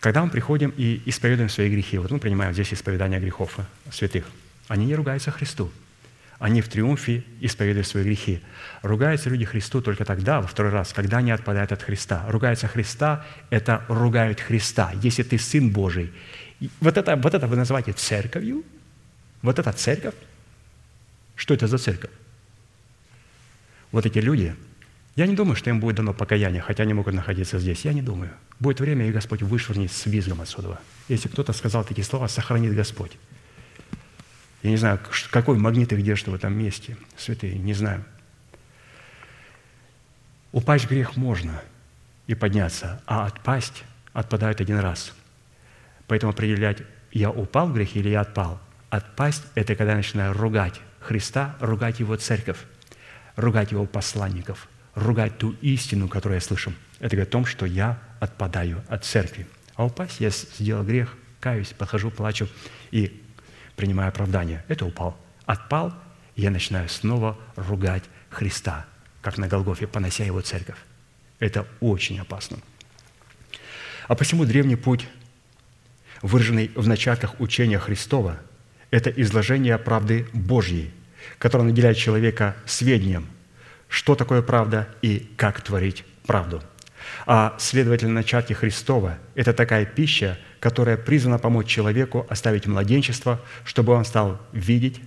Когда 0.00 0.24
мы 0.24 0.30
приходим 0.30 0.72
и 0.76 1.02
исповедуем 1.06 1.48
свои 1.48 1.70
грехи, 1.70 1.98
вот 1.98 2.10
мы 2.10 2.18
принимаем 2.18 2.52
здесь 2.52 2.72
исповедание 2.72 3.20
грехов 3.20 3.56
святых, 3.90 4.26
они 4.68 4.86
не 4.86 4.94
ругаются 4.94 5.30
Христу. 5.30 5.70
Они 6.38 6.60
в 6.60 6.68
триумфе 6.68 7.24
исповедуют 7.40 7.86
свои 7.86 8.04
грехи. 8.04 8.42
Ругаются 8.82 9.30
люди 9.30 9.44
Христу 9.44 9.80
только 9.80 10.04
тогда, 10.04 10.40
во 10.40 10.46
второй 10.46 10.72
раз, 10.72 10.92
когда 10.92 11.18
они 11.18 11.30
отпадают 11.30 11.72
от 11.72 11.82
Христа. 11.82 12.24
Ругаются 12.28 12.68
Христа– 12.68 13.24
это 13.50 13.84
ругают 13.88 14.40
Христа. 14.40 14.92
Если 15.02 15.22
ты 15.22 15.38
Сын 15.38 15.70
Божий, 15.70 16.12
вот 16.80 16.96
это, 16.96 17.16
вот 17.16 17.34
это 17.34 17.46
вы 17.46 17.56
называете 17.56 17.92
церковью? 17.92 18.64
Вот 19.42 19.58
это 19.58 19.72
церковь? 19.72 20.14
Что 21.34 21.54
это 21.54 21.66
за 21.66 21.78
церковь? 21.78 22.10
Вот 23.92 24.04
эти 24.04 24.18
люди– 24.18 24.54
я 25.16 25.26
не 25.26 25.34
думаю, 25.34 25.56
что 25.56 25.70
им 25.70 25.80
будет 25.80 25.96
дано 25.96 26.12
покаяние, 26.12 26.60
хотя 26.60 26.82
они 26.82 26.92
могут 26.92 27.14
находиться 27.14 27.58
здесь. 27.58 27.86
Я 27.86 27.94
не 27.94 28.02
думаю. 28.02 28.30
Будет 28.60 28.80
время, 28.80 29.08
и 29.08 29.12
Господь 29.12 29.42
вышвырнет 29.42 29.90
с 29.90 30.04
визгом 30.04 30.42
отсюда. 30.42 30.78
Если 31.08 31.28
кто-то 31.28 31.54
сказал 31.54 31.84
такие 31.84 32.04
слова, 32.04 32.28
сохранит 32.28 32.74
Господь. 32.74 33.12
Я 34.62 34.70
не 34.70 34.76
знаю, 34.76 35.00
какой 35.30 35.58
магнит 35.58 35.92
их 35.92 36.02
держит 36.02 36.28
в 36.28 36.34
этом 36.34 36.52
месте, 36.56 36.96
святые, 37.16 37.58
не 37.58 37.74
знаю. 37.74 38.04
Упасть 40.52 40.86
в 40.86 40.88
грех 40.88 41.16
можно 41.16 41.62
и 42.26 42.34
подняться, 42.34 43.02
а 43.06 43.26
отпасть 43.26 43.84
отпадают 44.12 44.60
один 44.60 44.78
раз. 44.78 45.12
Поэтому 46.06 46.32
определять, 46.32 46.82
я 47.12 47.30
упал 47.30 47.68
в 47.68 47.74
грех 47.74 47.94
или 47.96 48.08
я 48.08 48.22
отпал. 48.22 48.60
Отпасть– 48.90 49.44
это 49.54 49.74
когда 49.74 49.92
я 49.92 49.98
начинаю 49.98 50.32
ругать 50.32 50.80
Христа, 51.00 51.56
ругать 51.60 52.00
Его 52.00 52.16
церковь, 52.16 52.58
ругать 53.36 53.72
Его 53.72 53.86
посланников– 53.86 54.68
ругать 54.96 55.38
ту 55.38 55.54
истину, 55.60 56.08
которую 56.08 56.36
я 56.36 56.40
слышу. 56.40 56.72
Это 56.98 57.14
говорит 57.14 57.28
о 57.28 57.32
том, 57.32 57.46
что 57.46 57.66
я 57.66 57.98
отпадаю 58.18 58.82
от 58.88 59.04
церкви. 59.04 59.46
А 59.76 59.84
упасть, 59.84 60.20
я 60.20 60.30
сделал 60.30 60.82
грех, 60.82 61.14
каюсь, 61.38 61.74
подхожу, 61.76 62.10
плачу 62.10 62.48
и 62.90 63.22
принимаю 63.76 64.08
оправдание. 64.08 64.64
Это 64.68 64.86
упал. 64.86 65.16
Отпал, 65.44 65.94
я 66.34 66.50
начинаю 66.50 66.88
снова 66.88 67.38
ругать 67.56 68.04
Христа, 68.30 68.86
как 69.22 69.38
на 69.38 69.48
Голгофе, 69.48 69.86
понося 69.86 70.24
его 70.24 70.40
церковь. 70.40 70.78
Это 71.38 71.66
очень 71.80 72.18
опасно. 72.18 72.58
А 74.08 74.14
почему 74.14 74.44
древний 74.44 74.76
путь, 74.76 75.06
выраженный 76.22 76.70
в 76.74 76.86
начатках 76.86 77.40
учения 77.40 77.78
Христова, 77.78 78.38
это 78.90 79.10
изложение 79.10 79.78
правды 79.78 80.28
Божьей, 80.32 80.92
которая 81.38 81.68
наделяет 81.68 81.96
человека 81.96 82.56
сведением– 82.66 83.28
что 83.88 84.14
такое 84.14 84.42
правда 84.42 84.88
и 85.02 85.30
как 85.36 85.60
творить 85.60 86.04
правду. 86.26 86.62
А, 87.26 87.54
следовательно, 87.58 88.14
начатки 88.14 88.52
Христова– 88.52 89.18
это 89.34 89.52
такая 89.52 89.84
пища, 89.84 90.38
которая 90.60 90.96
призвана 90.96 91.38
помочь 91.38 91.66
человеку 91.66 92.26
оставить 92.28 92.66
младенчество, 92.66 93.40
чтобы 93.64 93.92
он 93.92 94.04
стал 94.04 94.40
видеть, 94.52 95.00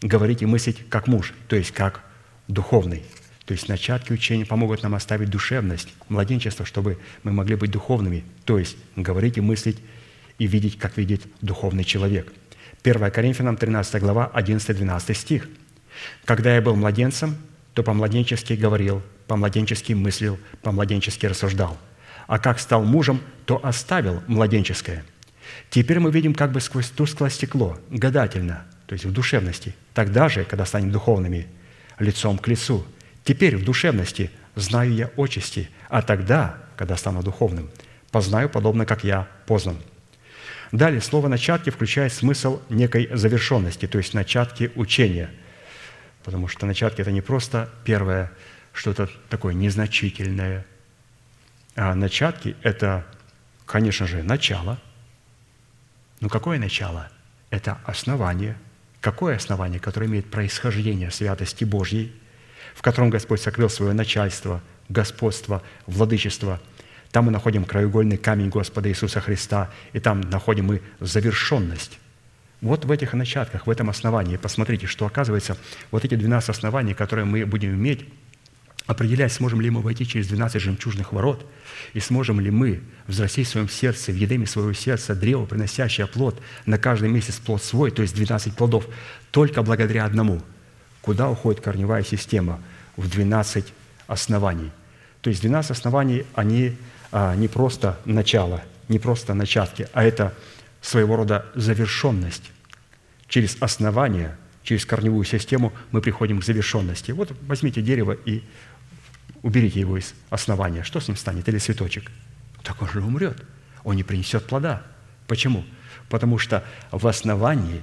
говорить 0.00 0.42
и 0.42 0.46
мыслить 0.46 0.88
как 0.88 1.06
муж, 1.06 1.32
то 1.48 1.56
есть 1.56 1.72
как 1.72 2.02
духовный. 2.48 3.02
То 3.44 3.54
есть 3.54 3.68
начатки 3.68 4.12
учения 4.12 4.46
помогут 4.46 4.82
нам 4.82 4.94
оставить 4.94 5.30
душевность, 5.30 5.88
младенчество, 6.08 6.64
чтобы 6.64 6.98
мы 7.22 7.32
могли 7.32 7.56
быть 7.56 7.70
духовными, 7.70 8.24
то 8.44 8.58
есть 8.58 8.76
говорить 8.96 9.36
и 9.36 9.40
мыслить 9.40 9.78
и 10.38 10.46
видеть, 10.46 10.78
как 10.78 10.96
видит 10.96 11.22
духовный 11.40 11.84
человек. 11.84 12.32
1 12.84 13.10
Коринфянам 13.10 13.56
13 13.56 14.00
глава, 14.00 14.30
11-12 14.34 15.14
стих. 15.14 15.48
«Когда 16.24 16.54
я 16.54 16.62
был 16.62 16.74
младенцем, 16.76 17.36
то 17.74 17.82
по-младенчески 17.82 18.54
говорил, 18.54 19.02
по-младенчески 19.26 19.92
мыслил, 19.92 20.38
по-младенчески 20.62 21.26
рассуждал. 21.26 21.78
А 22.26 22.38
как 22.38 22.58
стал 22.58 22.84
мужем, 22.84 23.20
то 23.44 23.64
оставил 23.64 24.22
младенческое. 24.26 25.04
Теперь 25.70 25.98
мы 25.98 26.10
видим 26.10 26.34
как 26.34 26.52
бы 26.52 26.60
сквозь 26.60 26.88
тусклое 26.90 27.30
стекло, 27.30 27.78
гадательно, 27.90 28.64
то 28.86 28.92
есть 28.92 29.04
в 29.04 29.12
душевности. 29.12 29.74
Тогда 29.94 30.28
же, 30.28 30.44
когда 30.44 30.64
станем 30.64 30.90
духовными, 30.90 31.46
лицом 31.98 32.38
к 32.38 32.48
лицу. 32.48 32.84
Теперь 33.24 33.56
в 33.56 33.64
душевности 33.64 34.30
знаю 34.54 34.92
я 34.92 35.10
отчасти, 35.16 35.68
а 35.88 36.02
тогда, 36.02 36.58
когда 36.76 36.96
стану 36.96 37.22
духовным, 37.22 37.70
Познаю, 38.12 38.50
подобно 38.50 38.84
как 38.84 39.04
я 39.04 39.26
познан». 39.46 39.78
Далее, 40.70 41.00
слово 41.00 41.28
«начатки» 41.28 41.70
включает 41.70 42.12
смысл 42.12 42.60
некой 42.68 43.08
завершенности, 43.12 43.86
то 43.86 43.98
есть 43.98 44.14
начатки 44.14 44.70
учения. 44.74 45.30
Потому 46.22 46.46
что 46.46 46.66
начатки– 46.66 47.00
это 47.02 47.10
не 47.10 47.22
просто 47.22 47.70
первое, 47.84 48.30
что-то 48.72 49.10
такое 49.28 49.54
незначительное, 49.54 50.64
а 51.74 51.94
начатки– 51.94 52.56
это, 52.62 53.06
конечно 53.66 54.06
же, 54.06 54.22
начало. 54.22 54.78
Но 56.20 56.28
какое 56.28 56.58
начало? 56.58 57.08
Это 57.50 57.78
основание. 57.84 58.56
Какое 59.00 59.36
основание? 59.36 59.80
Которое 59.80 60.06
имеет 60.06 60.30
происхождение 60.30 61.10
святости 61.10 61.64
Божьей, 61.64 62.12
в 62.74 62.82
котором 62.82 63.10
Господь 63.10 63.40
сокрыл 63.40 63.68
свое 63.68 63.92
начальство, 63.92 64.62
господство, 64.88 65.62
владычество. 65.86 66.60
Там 67.10 67.26
мы 67.26 67.30
находим 67.30 67.64
краеугольный 67.64 68.16
камень 68.16 68.48
Господа 68.48 68.88
Иисуса 68.88 69.20
Христа, 69.20 69.70
и 69.92 70.00
там 70.00 70.20
находим 70.20 70.66
мы 70.66 70.82
завершенность. 71.00 71.98
Вот 72.60 72.84
в 72.84 72.90
этих 72.90 73.12
начатках, 73.12 73.66
в 73.66 73.70
этом 73.70 73.90
основании, 73.90 74.36
посмотрите, 74.36 74.86
что 74.86 75.04
оказывается, 75.04 75.56
вот 75.90 76.04
эти 76.04 76.14
12 76.14 76.50
оснований, 76.50 76.94
которые 76.94 77.24
мы 77.24 77.44
будем 77.44 77.74
иметь, 77.74 78.08
определять, 78.86 79.32
сможем 79.32 79.60
ли 79.60 79.70
мы 79.70 79.80
войти 79.80 80.06
через 80.06 80.26
12 80.28 80.60
жемчужных 80.60 81.12
ворот, 81.12 81.46
и 81.94 82.00
сможем 82.00 82.40
ли 82.40 82.50
мы 82.50 82.80
взрастить 83.06 83.48
в 83.48 83.50
своем 83.50 83.68
сердце, 83.68 84.12
в 84.12 84.16
едеме 84.16 84.46
своего 84.46 84.72
сердца 84.72 85.14
древо, 85.14 85.44
приносящее 85.46 86.06
плод, 86.06 86.40
на 86.66 86.78
каждый 86.78 87.08
месяц 87.08 87.36
плод 87.36 87.62
свой, 87.62 87.90
то 87.90 88.02
есть 88.02 88.14
12 88.14 88.54
плодов, 88.54 88.86
только 89.30 89.62
благодаря 89.62 90.04
одному. 90.04 90.42
Куда 91.00 91.28
уходит 91.28 91.60
корневая 91.60 92.02
система? 92.02 92.60
В 92.96 93.08
12 93.08 93.72
оснований. 94.06 94.70
То 95.20 95.30
есть 95.30 95.40
12 95.42 95.70
оснований, 95.70 96.24
они 96.34 96.76
а, 97.10 97.34
не 97.36 97.48
просто 97.48 97.98
начало, 98.04 98.62
не 98.88 98.98
просто 98.98 99.34
начатки, 99.34 99.88
а 99.92 100.04
это 100.04 100.34
своего 100.80 101.16
рода 101.16 101.46
завершенность. 101.54 102.50
Через 103.28 103.56
основание, 103.60 104.36
через 104.62 104.84
корневую 104.84 105.24
систему 105.24 105.72
мы 105.90 106.00
приходим 106.00 106.40
к 106.40 106.44
завершенности. 106.44 107.12
Вот 107.12 107.32
возьмите 107.42 107.80
дерево 107.80 108.12
и 108.12 108.42
уберите 109.42 109.80
его 109.80 109.98
из 109.98 110.14
основания, 110.30 110.82
что 110.82 111.00
с 111.00 111.08
ним 111.08 111.16
станет? 111.16 111.48
Или 111.48 111.58
цветочек? 111.58 112.10
Так 112.62 112.80
он 112.80 112.88
же 112.88 113.02
умрет, 113.02 113.42
он 113.84 113.96
не 113.96 114.04
принесет 114.04 114.46
плода. 114.46 114.82
Почему? 115.26 115.64
Потому 116.08 116.38
что 116.38 116.64
в 116.90 117.06
основании 117.06 117.82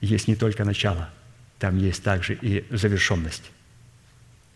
есть 0.00 0.28
не 0.28 0.36
только 0.36 0.64
начало, 0.64 1.10
там 1.58 1.76
есть 1.78 2.02
также 2.02 2.34
и 2.34 2.66
завершенность. 2.70 3.50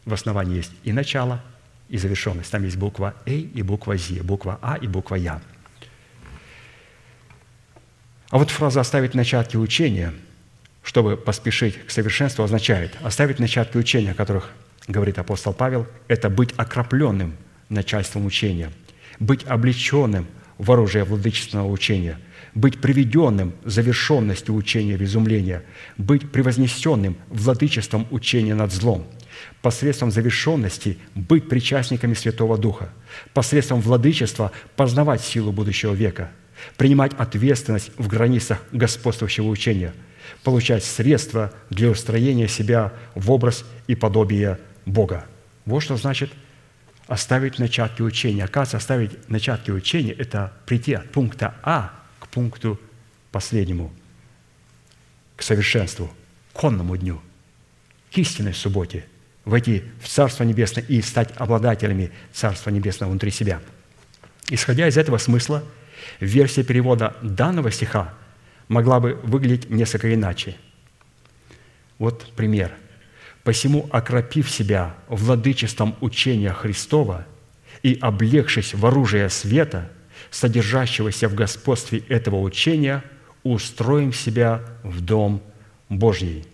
В 0.04 0.12
основании 0.12 0.56
есть 0.56 0.72
и 0.82 0.92
начало, 0.92 1.42
и 1.88 1.98
завершенность. 1.98 2.50
Там 2.50 2.64
есть 2.64 2.76
буква 2.76 3.14
«э» 3.26 3.34
и 3.34 3.62
буква 3.62 3.96
«зи», 3.96 4.20
буква 4.20 4.58
«а» 4.62 4.76
и 4.76 4.86
буква 4.86 5.16
«я». 5.16 5.42
А 8.30 8.38
вот 8.38 8.50
фраза 8.50 8.80
«оставить 8.80 9.14
начатки 9.14 9.56
учения», 9.56 10.14
чтобы 10.82 11.16
поспешить 11.16 11.86
к 11.86 11.90
совершенству, 11.90 12.42
означает 12.42 12.96
оставить 13.02 13.38
начатки 13.38 13.76
учения, 13.76 14.14
которых 14.14 14.50
говорит 14.88 15.18
апостол 15.18 15.52
Павел, 15.52 15.86
это 16.08 16.30
быть 16.30 16.52
окропленным 16.56 17.36
начальством 17.68 18.26
учения, 18.26 18.70
быть 19.18 19.44
облеченным 19.44 20.26
в 20.58 20.70
оружие 20.70 21.04
владычественного 21.04 21.68
учения, 21.68 22.18
быть 22.54 22.80
приведенным 22.80 23.54
завершенностью 23.64 24.54
учения 24.54 24.96
в 24.96 25.02
изумление, 25.02 25.62
быть 25.96 26.30
превознесенным 26.30 27.16
владычеством 27.28 28.06
учения 28.10 28.54
над 28.54 28.72
злом, 28.72 29.06
посредством 29.62 30.10
завершенности 30.10 30.98
быть 31.14 31.48
причастниками 31.48 32.14
Святого 32.14 32.58
Духа, 32.58 32.90
посредством 33.32 33.80
владычества 33.80 34.52
познавать 34.76 35.22
силу 35.22 35.52
будущего 35.52 35.94
века, 35.94 36.30
принимать 36.76 37.12
ответственность 37.14 37.90
в 37.96 38.06
границах 38.08 38.62
господствующего 38.72 39.48
учения, 39.48 39.94
получать 40.44 40.84
средства 40.84 41.52
для 41.70 41.90
устроения 41.90 42.48
себя 42.48 42.92
в 43.14 43.30
образ 43.30 43.64
и 43.86 43.94
подобие 43.94 44.58
Бога. 44.86 45.26
Вот 45.64 45.80
что 45.80 45.96
значит 45.96 46.32
оставить 47.06 47.58
начатки 47.58 48.02
учения. 48.02 48.44
Оказывается, 48.44 48.76
оставить 48.78 49.28
начатки 49.28 49.70
учения– 49.70 50.12
это 50.18 50.52
прийти 50.66 50.94
от 50.94 51.10
пункта 51.10 51.54
А 51.62 51.92
к 52.20 52.28
пункту 52.28 52.80
последнему, 53.30 53.92
к 55.36 55.42
совершенству, 55.42 56.10
к 56.52 56.56
конному 56.56 56.96
дню, 56.96 57.20
к 58.12 58.18
истинной 58.18 58.54
субботе, 58.54 59.04
войти 59.44 59.84
в 60.00 60.08
Царство 60.08 60.44
Небесное 60.44 60.84
и 60.84 61.02
стать 61.02 61.32
обладателями 61.36 62.12
Царства 62.32 62.70
Небесного 62.70 63.10
внутри 63.10 63.30
себя. 63.30 63.60
Исходя 64.48 64.86
из 64.88 64.96
этого 64.96 65.18
смысла, 65.18 65.64
версия 66.20 66.62
перевода 66.62 67.16
данного 67.22 67.70
стиха 67.70 68.14
могла 68.68 69.00
бы 69.00 69.14
выглядеть 69.22 69.70
несколько 69.70 70.12
иначе. 70.14 70.56
Вот 71.98 72.32
пример– 72.34 72.72
Посему, 73.44 73.88
окропив 73.90 74.50
себя 74.50 74.94
владычеством 75.08 75.96
учения 76.00 76.52
Христова 76.52 77.26
и 77.82 77.98
облегшись 78.00 78.74
в 78.74 78.86
оружие 78.86 79.28
света, 79.30 79.90
содержащегося 80.30 81.28
в 81.28 81.34
господстве 81.34 82.00
этого 82.08 82.40
учения, 82.40 83.02
устроим 83.42 84.12
себя 84.12 84.62
в 84.84 85.00
Дом 85.00 85.42
Божий». 85.88 86.46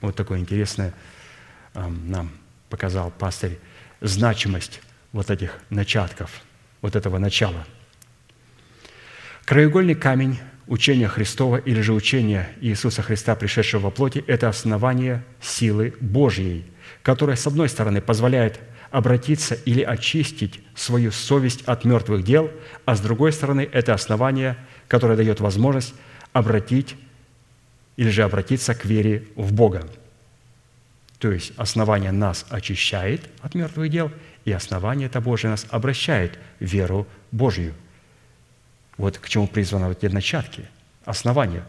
Вот 0.00 0.16
такое 0.16 0.38
интересное 0.38 0.94
нам 1.74 2.30
показал 2.70 3.10
пастырь 3.10 3.58
значимость 4.00 4.80
вот 5.12 5.30
этих 5.30 5.58
начатков, 5.70 6.30
вот 6.80 6.96
этого 6.96 7.18
начала. 7.18 7.66
Краеугольный 9.44 9.94
камень 9.94 10.38
учение 10.68 11.08
Христова 11.08 11.56
или 11.56 11.80
же 11.80 11.92
учение 11.92 12.48
Иисуса 12.60 13.02
Христа, 13.02 13.34
пришедшего 13.34 13.84
во 13.84 13.90
плоти, 13.90 14.22
это 14.26 14.48
основание 14.48 15.24
силы 15.40 15.94
Божьей, 16.00 16.64
которая, 17.02 17.36
с 17.36 17.46
одной 17.46 17.68
стороны, 17.68 18.00
позволяет 18.00 18.60
обратиться 18.90 19.54
или 19.54 19.82
очистить 19.82 20.60
свою 20.74 21.10
совесть 21.10 21.62
от 21.62 21.84
мертвых 21.84 22.24
дел, 22.24 22.50
а 22.84 22.94
с 22.94 23.00
другой 23.00 23.32
стороны, 23.32 23.68
это 23.70 23.94
основание, 23.94 24.56
которое 24.86 25.16
дает 25.16 25.40
возможность 25.40 25.94
обратить 26.32 26.96
или 27.96 28.10
же 28.10 28.22
обратиться 28.22 28.74
к 28.74 28.84
вере 28.84 29.26
в 29.34 29.52
Бога. 29.52 29.86
То 31.18 31.32
есть 31.32 31.52
основание 31.56 32.12
нас 32.12 32.46
очищает 32.48 33.22
от 33.40 33.54
мертвых 33.54 33.90
дел, 33.90 34.12
и 34.44 34.52
основание 34.52 35.06
это 35.06 35.20
Божие 35.20 35.50
нас 35.50 35.66
обращает 35.70 36.38
в 36.60 36.64
веру 36.64 37.06
Божью– 37.32 37.74
вот 38.98 39.18
к 39.18 39.28
чему 39.28 39.46
призваны 39.46 39.86
вот 39.88 40.04
эти 40.04 40.12
начатки, 40.12 40.68
основания. 41.04 41.64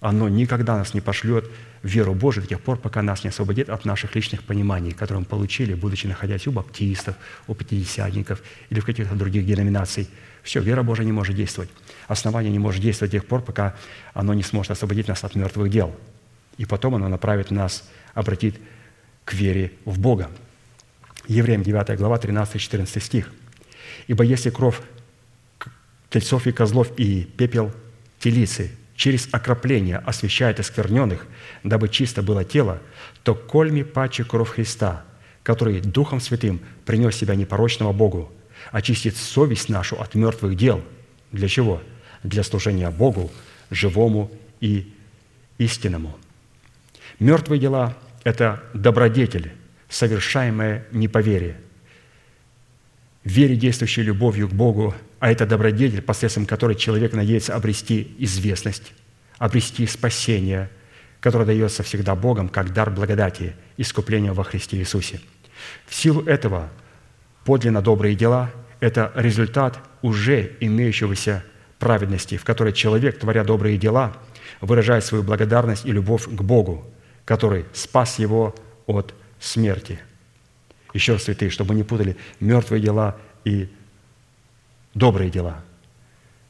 Оно 0.00 0.28
никогда 0.28 0.76
нас 0.76 0.94
не 0.94 1.00
пошлет 1.00 1.48
в 1.82 1.86
веру 1.86 2.12
Божию 2.12 2.42
до 2.42 2.48
тех 2.48 2.60
пор, 2.60 2.76
пока 2.76 3.02
нас 3.02 3.22
не 3.22 3.30
освободит 3.30 3.70
от 3.70 3.84
наших 3.84 4.16
личных 4.16 4.42
пониманий, 4.42 4.90
которые 4.90 5.20
мы 5.20 5.26
получили, 5.26 5.74
будучи 5.74 6.08
находясь 6.08 6.46
у 6.48 6.52
баптистов, 6.52 7.14
у 7.46 7.54
пятидесятников 7.54 8.42
или 8.68 8.80
в 8.80 8.84
каких-то 8.84 9.14
других 9.14 9.46
деноминаций. 9.46 10.10
Все, 10.42 10.60
вера 10.60 10.82
Божия 10.82 11.06
не 11.06 11.12
может 11.12 11.36
действовать. 11.36 11.70
Основание 12.08 12.50
не 12.50 12.58
может 12.58 12.82
действовать 12.82 13.12
до 13.12 13.18
тех 13.18 13.28
пор, 13.28 13.42
пока 13.42 13.76
оно 14.12 14.34
не 14.34 14.42
сможет 14.42 14.72
освободить 14.72 15.06
нас 15.06 15.22
от 15.22 15.36
мертвых 15.36 15.70
дел. 15.70 15.94
И 16.58 16.64
потом 16.64 16.96
оно 16.96 17.08
направит 17.08 17.52
нас, 17.52 17.88
обратит 18.12 18.56
к 19.24 19.34
вере 19.34 19.72
в 19.84 20.00
Бога. 20.00 20.30
Евреям 21.28 21.62
9 21.62 21.96
глава, 21.96 22.16
13-14 22.16 23.00
стих. 23.00 23.32
«Ибо 24.08 24.24
если 24.24 24.50
кровь 24.50 24.80
тельцов 26.12 26.46
и 26.46 26.52
козлов 26.52 26.92
и 26.98 27.24
пепел 27.24 27.72
телицы 28.20 28.70
через 28.94 29.28
окропление 29.32 29.96
освящает 29.96 30.60
оскверненных, 30.60 31.26
дабы 31.64 31.88
чисто 31.88 32.22
было 32.22 32.44
тело, 32.44 32.80
то 33.24 33.34
кольми 33.34 33.82
паче 33.82 34.22
кровь 34.22 34.50
Христа, 34.50 35.04
который 35.42 35.80
Духом 35.80 36.20
Святым 36.20 36.60
принес 36.84 37.16
себя 37.16 37.34
непорочного 37.34 37.92
Богу, 37.92 38.30
очистит 38.70 39.16
совесть 39.16 39.70
нашу 39.70 40.00
от 40.00 40.14
мертвых 40.14 40.56
дел. 40.56 40.84
Для 41.32 41.48
чего? 41.48 41.82
Для 42.22 42.44
служения 42.44 42.90
Богу, 42.90 43.32
живому 43.70 44.30
и 44.60 44.92
истинному. 45.58 46.16
Мертвые 47.18 47.58
дела– 47.58 47.96
это 48.24 48.62
добродетель, 48.74 49.52
по 51.08 51.18
вере. 51.18 51.56
Вере, 53.24 53.56
действующей 53.56 54.02
любовью 54.02 54.48
к 54.48 54.52
Богу, 54.52 54.94
а 55.22 55.30
это 55.30 55.46
добродетель, 55.46 56.02
посредством 56.02 56.46
которой 56.46 56.74
человек 56.74 57.12
надеется 57.12 57.54
обрести 57.54 58.12
известность, 58.18 58.92
обрести 59.38 59.86
спасение, 59.86 60.68
которое 61.20 61.44
дается 61.44 61.84
всегда 61.84 62.16
Богом 62.16 62.48
как 62.48 62.72
дар 62.72 62.90
благодати, 62.90 63.54
искупления 63.76 64.32
во 64.32 64.42
Христе 64.42 64.78
Иисусе. 64.78 65.20
В 65.86 65.94
силу 65.94 66.24
этого 66.24 66.70
подлинно 67.44 67.80
добрые 67.82 68.16
дела– 68.16 68.50
это 68.80 69.12
результат 69.14 69.78
уже 70.02 70.56
имеющегося 70.58 71.44
праведности, 71.78 72.36
в 72.36 72.42
которой 72.42 72.72
человек, 72.72 73.20
творя 73.20 73.44
добрые 73.44 73.78
дела, 73.78 74.16
выражает 74.60 75.04
свою 75.04 75.22
благодарность 75.22 75.86
и 75.86 75.92
любовь 75.92 76.24
к 76.24 76.42
Богу, 76.42 76.84
который 77.24 77.66
спас 77.74 78.18
его 78.18 78.56
от 78.86 79.14
смерти. 79.38 80.00
Еще 80.94 81.12
раз, 81.12 81.22
святые, 81.22 81.52
чтобы 81.52 81.76
не 81.76 81.84
путали 81.84 82.16
мертвые 82.40 82.82
дела 82.82 83.16
и 83.44 83.68
добрые 84.94 85.30
дела. 85.30 85.62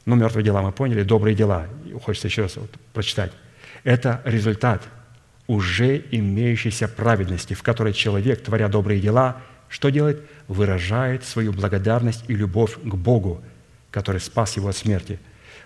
Ну, 0.05 0.15
мертвые 0.15 0.43
дела 0.43 0.61
мы 0.61 0.71
поняли, 0.71 1.03
добрые 1.03 1.35
дела. 1.35 1.67
Хочется 2.03 2.27
еще 2.27 2.43
раз 2.43 2.57
вот 2.57 2.71
прочитать. 2.93 3.31
Это 3.83 4.21
результат 4.25 4.81
уже 5.47 6.03
имеющейся 6.11 6.87
праведности, 6.87 7.53
в 7.53 7.63
которой 7.63 7.93
человек, 7.93 8.43
творя 8.43 8.67
добрые 8.67 8.99
дела, 8.99 9.37
что 9.69 9.89
делает? 9.89 10.21
Выражает 10.47 11.23
свою 11.23 11.51
благодарность 11.51 12.23
и 12.27 12.35
любовь 12.35 12.75
к 12.75 12.95
Богу, 12.95 13.41
который 13.89 14.21
спас 14.21 14.55
его 14.55 14.69
от 14.69 14.77
смерти. 14.77 15.19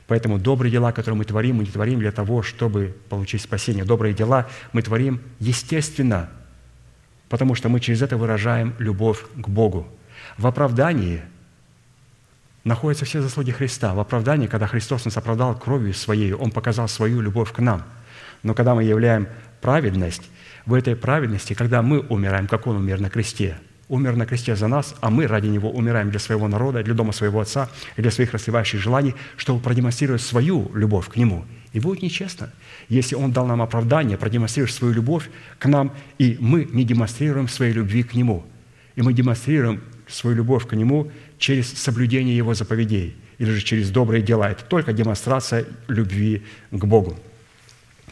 Поэтому 0.07 0.39
добрые 0.39 0.71
дела, 0.71 0.93
которые 0.93 1.17
мы 1.17 1.25
творим, 1.25 1.57
мы 1.57 1.65
не 1.65 1.71
творим 1.71 1.99
для 1.99 2.13
того, 2.13 2.41
чтобы 2.41 2.95
получить 3.09 3.41
спасение. 3.41 3.83
Добрые 3.83 4.13
дела 4.13 4.47
мы 4.71 4.81
творим 4.81 5.21
естественно, 5.39 6.29
потому 7.27 7.55
что 7.55 7.67
мы 7.67 7.81
через 7.81 8.01
это 8.01 8.15
выражаем 8.15 8.73
любовь 8.79 9.25
к 9.35 9.49
Богу. 9.49 9.85
В 10.37 10.47
оправдании 10.47 11.21
находятся 12.67 13.05
все 13.05 13.21
заслуги 13.21 13.51
Христа. 13.51 13.93
В 13.93 13.99
оправдании, 13.99 14.47
когда 14.47 14.67
Христос 14.67 15.05
нас 15.05 15.17
оправдал 15.17 15.57
кровью 15.57 15.93
Своей, 15.93 16.33
Он 16.33 16.51
показал 16.51 16.87
свою 16.87 17.21
любовь 17.21 17.51
к 17.53 17.59
нам. 17.59 17.83
Но 18.43 18.53
когда 18.53 18.75
мы 18.75 18.83
являем 18.83 19.27
праведность, 19.61 20.23
в 20.65 20.73
этой 20.73 20.95
праведности, 20.95 21.53
когда 21.53 21.81
мы 21.81 22.01
умираем, 22.01 22.45
как 22.47 22.67
Он 22.67 22.75
умер 22.75 22.99
на 22.99 23.09
кресте, 23.09 23.57
умер 23.87 24.17
на 24.17 24.25
кресте 24.25 24.55
за 24.55 24.67
нас, 24.67 24.95
а 24.99 25.09
мы 25.09 25.27
ради 25.27 25.47
Него 25.47 25.71
умираем 25.71 26.11
для 26.11 26.19
своего 26.19 26.49
народа, 26.49 26.83
для 26.83 26.93
дома 26.93 27.13
своего 27.13 27.39
Отца, 27.39 27.69
для 27.95 28.11
своих 28.11 28.33
расливающих 28.33 28.81
желаний, 28.81 29.15
чтобы 29.37 29.61
продемонстрировать 29.61 30.21
свою 30.21 30.69
любовь 30.75 31.07
к 31.07 31.15
Нему. 31.15 31.45
И 31.71 31.79
будет 31.79 32.01
нечестно, 32.01 32.51
если 32.89 33.15
Он 33.15 33.31
дал 33.31 33.47
нам 33.47 33.61
оправдание, 33.61 34.17
продемонстрировать 34.17 34.73
свою 34.73 34.93
любовь 34.93 35.29
к 35.57 35.65
нам, 35.67 35.93
и 36.17 36.35
мы 36.41 36.65
не 36.65 36.83
демонстрируем 36.83 37.47
своей 37.47 37.71
любви 37.71 38.03
к 38.03 38.13
Нему. 38.13 38.45
И 38.95 39.01
мы 39.01 39.13
демонстрируем 39.13 39.81
свою 40.07 40.35
любовь 40.35 40.67
к 40.67 40.73
Нему 40.73 41.11
через 41.37 41.71
соблюдение 41.73 42.35
Его 42.35 42.53
заповедей 42.53 43.15
или 43.37 43.51
же 43.51 43.61
через 43.61 43.89
добрые 43.89 44.21
дела. 44.21 44.49
Это 44.49 44.63
только 44.63 44.93
демонстрация 44.93 45.65
любви 45.87 46.43
к 46.71 46.85
Богу. 46.85 47.17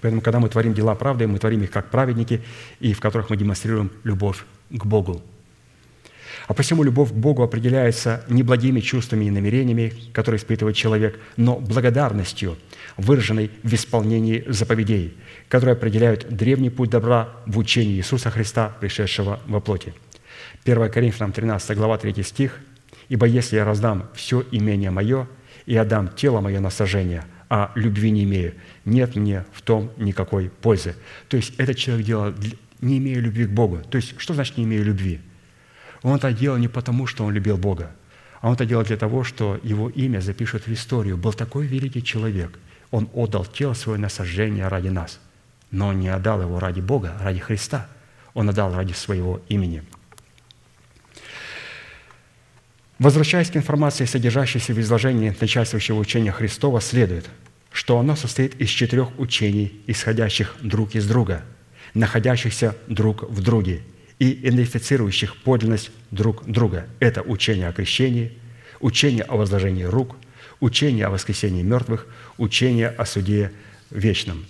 Поэтому, 0.01 0.21
когда 0.21 0.39
мы 0.39 0.49
творим 0.49 0.73
дела 0.73 0.93
правды, 0.95 1.25
мы 1.27 1.39
творим 1.39 1.63
их 1.63 1.71
как 1.71 1.89
праведники, 1.89 2.41
и 2.79 2.93
в 2.93 2.99
которых 2.99 3.29
мы 3.29 3.37
демонстрируем 3.37 3.91
любовь 4.03 4.45
к 4.69 4.85
Богу. 4.85 5.23
А 6.47 6.53
посему 6.53 6.83
любовь 6.83 7.09
к 7.09 7.13
Богу 7.13 7.41
определяется 7.41 8.23
не 8.29 8.43
благими 8.43 8.79
чувствами 8.81 9.25
и 9.25 9.31
намерениями, 9.31 9.93
которые 10.13 10.37
испытывает 10.37 10.75
человек, 10.75 11.19
но 11.37 11.57
благодарностью, 11.57 12.57
выраженной 12.97 13.49
в 13.63 13.73
исполнении 13.73 14.43
заповедей, 14.47 15.15
которые 15.49 15.73
определяют 15.73 16.27
древний 16.29 16.69
путь 16.69 16.91
добра 16.91 17.29
в 17.47 17.57
учении 17.57 17.95
Иисуса 17.95 18.29
Христа, 18.29 18.75
пришедшего 18.79 19.39
во 19.47 19.59
плоти. 19.59 19.93
1 20.65 20.89
Коринфянам 20.89 21.31
13 21.31 21.77
глава 21.77 21.99
3 21.99 22.23
стих. 22.23 22.59
«Ибо 23.07 23.27
если 23.27 23.57
я 23.57 23.65
раздам 23.65 24.09
все 24.15 24.43
имение 24.51 24.89
мое 24.89 25.27
и 25.67 25.75
отдам 25.75 26.07
тело 26.07 26.41
мое 26.41 26.59
на 26.59 26.71
сожжение, 26.71 27.23
а 27.49 27.71
любви 27.75 28.09
не 28.09 28.23
имею, 28.23 28.55
нет 28.83 29.15
мне 29.15 29.45
в 29.53 29.61
том 29.61 29.91
никакой 29.97 30.49
пользы». 30.49 30.95
То 31.27 31.37
есть 31.37 31.53
этот 31.59 31.77
человек 31.77 32.07
делал, 32.07 32.33
не 32.81 32.97
имея 32.97 33.19
любви 33.19 33.45
к 33.45 33.51
Богу. 33.51 33.77
То 33.91 33.97
есть 33.97 34.19
что 34.19 34.33
значит 34.33 34.57
«не 34.57 34.63
имея 34.63 34.81
любви»? 34.81 35.21
Он 36.01 36.15
это 36.15 36.33
делал 36.33 36.57
не 36.57 36.67
потому, 36.67 37.05
что 37.05 37.25
он 37.25 37.33
любил 37.33 37.57
Бога, 37.57 37.91
а 38.41 38.47
он 38.47 38.55
это 38.55 38.65
делал 38.65 38.83
для 38.83 38.97
того, 38.97 39.23
что 39.23 39.59
его 39.61 39.89
имя 39.89 40.19
запишут 40.19 40.65
в 40.65 40.73
историю. 40.73 41.15
Был 41.15 41.33
такой 41.33 41.67
великий 41.67 42.03
человек. 42.03 42.57
Он 42.89 43.07
отдал 43.13 43.45
тело 43.45 43.73
свое 43.73 43.99
на 43.99 44.09
сожжение 44.09 44.67
ради 44.67 44.87
нас. 44.87 45.19
Но 45.69 45.89
он 45.89 45.99
не 45.99 46.09
отдал 46.09 46.41
его 46.41 46.59
ради 46.59 46.81
Бога, 46.81 47.13
ради 47.21 47.39
Христа. 47.39 47.87
Он 48.33 48.49
отдал 48.49 48.73
ради 48.73 48.93
своего 48.93 49.41
имени. 49.47 49.83
Возвращаясь 52.99 53.49
к 53.49 53.57
информации, 53.57 54.05
содержащейся 54.05 54.73
в 54.73 54.79
изложении 54.79 55.35
начальствующего 55.39 55.99
учения 55.99 56.31
Христова, 56.31 56.79
следует, 56.79 57.29
что 57.71 57.99
оно 57.99 58.15
состоит 58.15 58.55
из 58.61 58.69
четырех 58.69 59.19
учений, 59.19 59.81
исходящих 59.87 60.55
друг 60.61 60.95
из 60.95 61.07
друга, 61.07 61.43
находящихся 61.93 62.75
друг 62.87 63.23
в 63.29 63.41
друге– 63.41 63.81
и 64.19 64.47
идентифицирующих 64.47 65.35
подлинность 65.37 65.91
друг 66.11 66.45
друга. 66.45 66.87
Это 66.99 67.21
учение 67.21 67.67
о 67.67 67.73
крещении, 67.73 68.37
учение 68.79 69.23
о 69.23 69.35
возложении 69.35 69.83
рук, 69.83 70.15
учение 70.59 71.07
о 71.07 71.09
воскресении 71.09 71.63
мертвых, 71.63 72.07
учение 72.37 72.87
о 72.89 73.05
суде 73.05 73.51
вечном. 73.91 74.45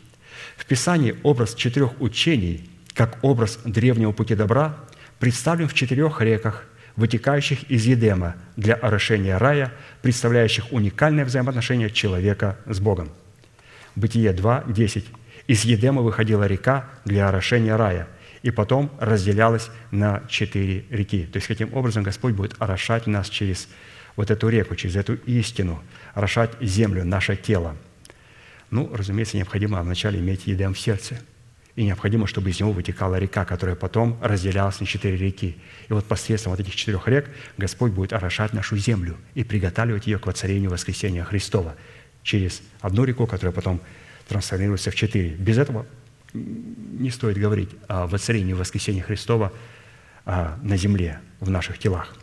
В 0.58 0.66
Писании 0.66 1.16
образ 1.24 1.56
четырех 1.56 2.00
учений, 2.00 2.70
как 2.94 3.18
образ 3.24 3.60
древнего 3.66 4.12
пути 4.12 4.36
добра, 4.36 4.78
представлен 5.20 5.68
в 5.68 5.74
четырех 5.74 6.22
реках, 6.22 6.66
вытекающих 6.96 7.70
из 7.70 7.86
Едема 7.86 8.36
для 8.56 8.76
орошения 8.76 9.38
рая, 9.38 9.72
представляющих 10.02 10.72
уникальное 10.72 11.26
взаимоотношение 11.26 11.90
человека 11.90 12.58
с 12.66 12.80
Богом. 12.80 13.10
Бытие 13.96 14.34
2, 14.34 14.66
10. 14.68 15.06
«Из 15.48 15.64
Едема 15.64 16.02
выходила 16.02 16.46
река 16.46 16.90
для 17.06 17.30
орошения 17.30 17.76
рая, 17.76 18.08
и 18.42 18.52
потом 18.52 18.92
разделялась 19.00 19.70
на 19.92 20.24
четыре 20.28 20.86
реки. 20.90 21.26
То 21.26 21.38
есть, 21.38 21.48
каким 21.48 21.74
образом 21.74 22.04
Господь 22.04 22.34
будет 22.34 22.56
орошать 22.60 23.08
нас 23.08 23.30
через 23.30 23.68
вот 24.16 24.32
эту 24.32 24.50
реку, 24.50 24.76
через 24.76 24.96
эту 24.96 25.16
истину, 25.26 25.84
орошать 26.14 26.52
землю, 26.62 27.04
наше 27.04 27.36
тело. 27.36 27.76
Ну, 28.72 28.90
разумеется, 28.94 29.38
необходимо 29.38 29.82
вначале 29.82 30.20
иметь 30.20 30.48
едем 30.48 30.74
в 30.74 30.80
сердце. 30.80 31.20
И 31.76 31.84
необходимо, 31.84 32.26
чтобы 32.26 32.52
из 32.52 32.60
него 32.60 32.72
вытекала 32.72 33.18
река, 33.18 33.44
которая 33.44 33.76
потом 33.76 34.18
разделялась 34.22 34.80
на 34.80 34.86
четыре 34.86 35.18
реки. 35.18 35.58
И 35.90 35.94
вот 35.94 36.06
посредством 36.06 36.52
вот 36.52 36.60
этих 36.62 36.76
четырех 36.76 37.08
рек 37.08 37.30
Господь 37.58 37.92
будет 37.92 38.14
орошать 38.14 38.54
нашу 38.54 38.78
землю 38.78 39.18
и 39.34 39.44
приготавливать 39.44 40.08
ее 40.08 40.18
к 40.18 40.26
воцарению 40.26 40.72
воскресения 40.72 41.26
Христова 41.26 41.76
через 42.24 42.62
одну 42.80 43.04
реку, 43.04 43.28
которая 43.28 43.54
потом 43.54 43.82
трансформируется 44.28 44.90
в 44.90 44.96
четыре. 44.96 45.32
Без 45.32 45.58
этого 45.58 45.86
не 46.34 47.10
стоит 47.10 47.38
говорить 47.38 47.70
о 47.88 48.08
воцарении 48.08 48.54
воскресения 48.54 49.04
Христова 49.04 49.52
а, 50.26 50.58
на 50.62 50.78
земле, 50.78 51.20
в 51.40 51.50
наших 51.50 51.78
телах. 51.78 52.16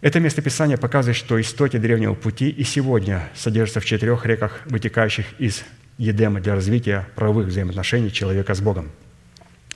Это 0.00 0.18
местописание 0.18 0.78
показывает, 0.78 1.16
что 1.16 1.40
истоки 1.40 1.76
древнего 1.76 2.14
пути 2.14 2.48
и 2.48 2.64
сегодня 2.64 3.28
содержатся 3.34 3.80
в 3.80 3.84
четырех 3.84 4.24
реках, 4.24 4.60
вытекающих 4.64 5.26
из 5.38 5.62
Едема 6.00 6.40
для 6.40 6.54
развития 6.54 7.06
правовых 7.14 7.48
взаимоотношений 7.48 8.10
человека 8.10 8.54
с 8.54 8.62
Богом. 8.62 8.88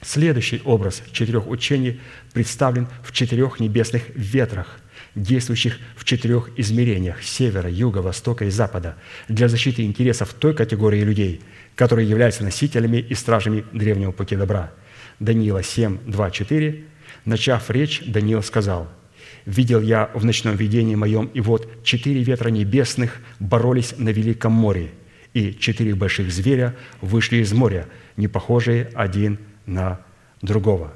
Следующий 0.00 0.62
образ 0.64 1.02
четырех 1.12 1.46
учений 1.46 2.00
представлен 2.32 2.88
в 3.02 3.12
четырех 3.12 3.60
небесных 3.60 4.04
ветрах, 4.14 4.80
действующих 5.14 5.78
в 5.94 6.06
четырех 6.06 6.48
измерениях– 6.56 7.22
севера, 7.22 7.68
юга, 7.68 7.98
востока 7.98 8.46
и 8.46 8.50
запада, 8.50 8.96
для 9.28 9.48
защиты 9.48 9.82
интересов 9.82 10.32
той 10.32 10.54
категории 10.54 11.02
людей, 11.02 11.42
которые 11.74 12.08
являются 12.08 12.42
носителями 12.42 12.96
и 12.96 13.14
стражами 13.14 13.66
древнего 13.74 14.12
пути 14.12 14.34
добра. 14.34 14.72
Даниила 15.20 15.62
7, 15.62 15.98
2, 16.06 16.30
4. 16.30 16.84
Начав 17.26 17.68
речь, 17.68 18.02
Даниил 18.06 18.42
сказал, 18.42 18.90
«Видел 19.44 19.82
я 19.82 20.10
в 20.14 20.24
ночном 20.24 20.56
видении 20.56 20.94
моем, 20.94 21.26
и 21.34 21.42
вот 21.42 21.84
четыре 21.84 22.22
ветра 22.22 22.48
небесных 22.48 23.18
боролись 23.40 23.92
на 23.98 24.08
великом 24.08 24.52
море, 24.52 24.90
и 25.34 25.54
четыре 25.54 25.94
больших 25.94 26.32
зверя 26.32 26.74
вышли 27.00 27.36
из 27.36 27.52
моря, 27.52 27.86
не 28.16 28.28
похожие 28.28 28.90
один 28.94 29.38
на 29.66 30.00
другого». 30.40 30.94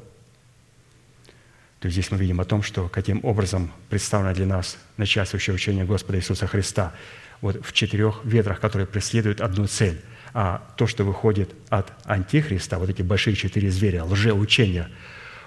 То 1.81 1.86
есть 1.86 1.94
здесь 1.94 2.10
мы 2.10 2.19
видим 2.19 2.40
о 2.40 2.44
том, 2.44 2.62
что 2.62 2.89
каким 2.89 3.20
образом 3.24 3.70
представлено 3.89 4.35
для 4.35 4.47
нас 4.47 4.78
начальствующее 4.97 5.55
учение 5.55 5.85
Господа 5.85 6.19
Иисуса 6.19 6.47
Христа 6.47 6.93
вот 7.40 7.65
в 7.65 7.73
четырех 7.73 8.20
ветрах, 8.24 8.59
которые 8.59 8.86
преследуют 8.86 9.40
одну 9.40 9.66
цель. 9.66 10.01
А 10.35 10.74
то, 10.77 10.86
что 10.86 11.05
выходит 11.05 11.55
от 11.69 11.93
Антихриста, 12.05 12.78
вот 12.78 12.90
эти 12.90 13.02
большие 13.02 13.35
четыре 13.35 13.70
зверя, 13.70 14.05
лжеучения, 14.05 14.90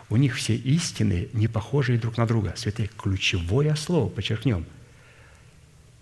у 0.10 0.18
них 0.18 0.36
все 0.36 0.56
истины 0.56 1.30
не 1.34 1.48
похожие 1.48 2.00
друг 2.00 2.18
на 2.18 2.26
друга. 2.26 2.54
Святые, 2.56 2.90
ключевое 2.98 3.76
слово, 3.76 4.10
подчеркнем. 4.10 4.66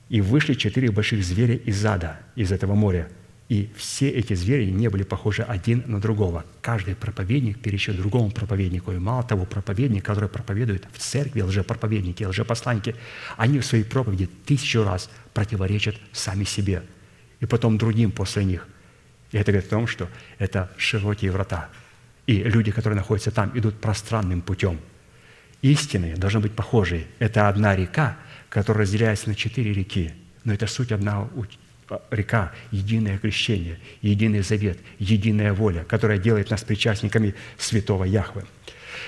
И 0.09 0.21
вышли 0.21 0.55
четыре 0.55 0.91
больших 0.91 1.23
зверя 1.23 1.55
из 1.55 1.85
ада, 1.85 2.19
из 2.35 2.51
этого 2.51 2.75
моря– 2.75 3.07
и 3.49 3.71
все 3.75 4.09
эти 4.09 4.35
звери 4.35 4.69
не 4.69 4.89
были 4.89 5.01
похожи 5.01 5.41
один 5.41 5.83
на 5.87 5.99
другого. 5.99 6.45
Каждый 6.61 6.95
проповедник 6.95 7.59
перечил 7.59 7.95
другому 7.95 8.29
проповеднику. 8.29 8.91
И 8.91 8.99
мало 8.99 9.23
того, 9.23 9.45
проповедник, 9.45 10.05
который 10.05 10.29
проповедует 10.29 10.87
в 10.93 10.99
церкви, 10.99 11.41
лжепроповедники, 11.41 12.23
лжепосланники, 12.23 12.95
они 13.37 13.59
в 13.59 13.65
своей 13.65 13.83
проповеди 13.83 14.29
тысячу 14.45 14.83
раз 14.83 15.09
противоречат 15.33 15.95
сами 16.11 16.43
себе. 16.43 16.83
И 17.39 17.47
потом 17.47 17.79
другим 17.79 18.11
после 18.11 18.45
них. 18.45 18.67
И 19.31 19.37
это 19.37 19.51
говорит 19.51 19.67
о 19.71 19.75
том, 19.75 19.87
что 19.87 20.07
это 20.37 20.71
широкие 20.77 21.31
врата. 21.31 21.69
И 22.27 22.43
люди, 22.43 22.69
которые 22.69 22.97
находятся 22.97 23.31
там, 23.31 23.51
идут 23.57 23.81
пространным 23.81 24.43
путем. 24.43 24.79
Истины 25.63 26.15
должны 26.15 26.39
быть 26.39 26.51
похожие. 26.51 27.07
Это 27.17 27.49
одна 27.49 27.75
река, 27.75 28.15
которая 28.49 28.83
разделяется 28.83 29.29
на 29.29 29.35
четыре 29.35 29.73
реки. 29.73 30.11
Но 30.43 30.53
это 30.53 30.67
суть 30.67 30.91
одного 30.91 31.29
река, 32.11 32.51
единое 32.71 33.17
крещение, 33.17 33.79
единый 34.01 34.41
завет, 34.41 34.79
единая 34.99 35.53
воля, 35.53 35.83
которая 35.83 36.17
делает 36.17 36.49
нас 36.49 36.63
причастниками 36.63 37.35
святого 37.57 38.03
Яхвы. 38.03 38.43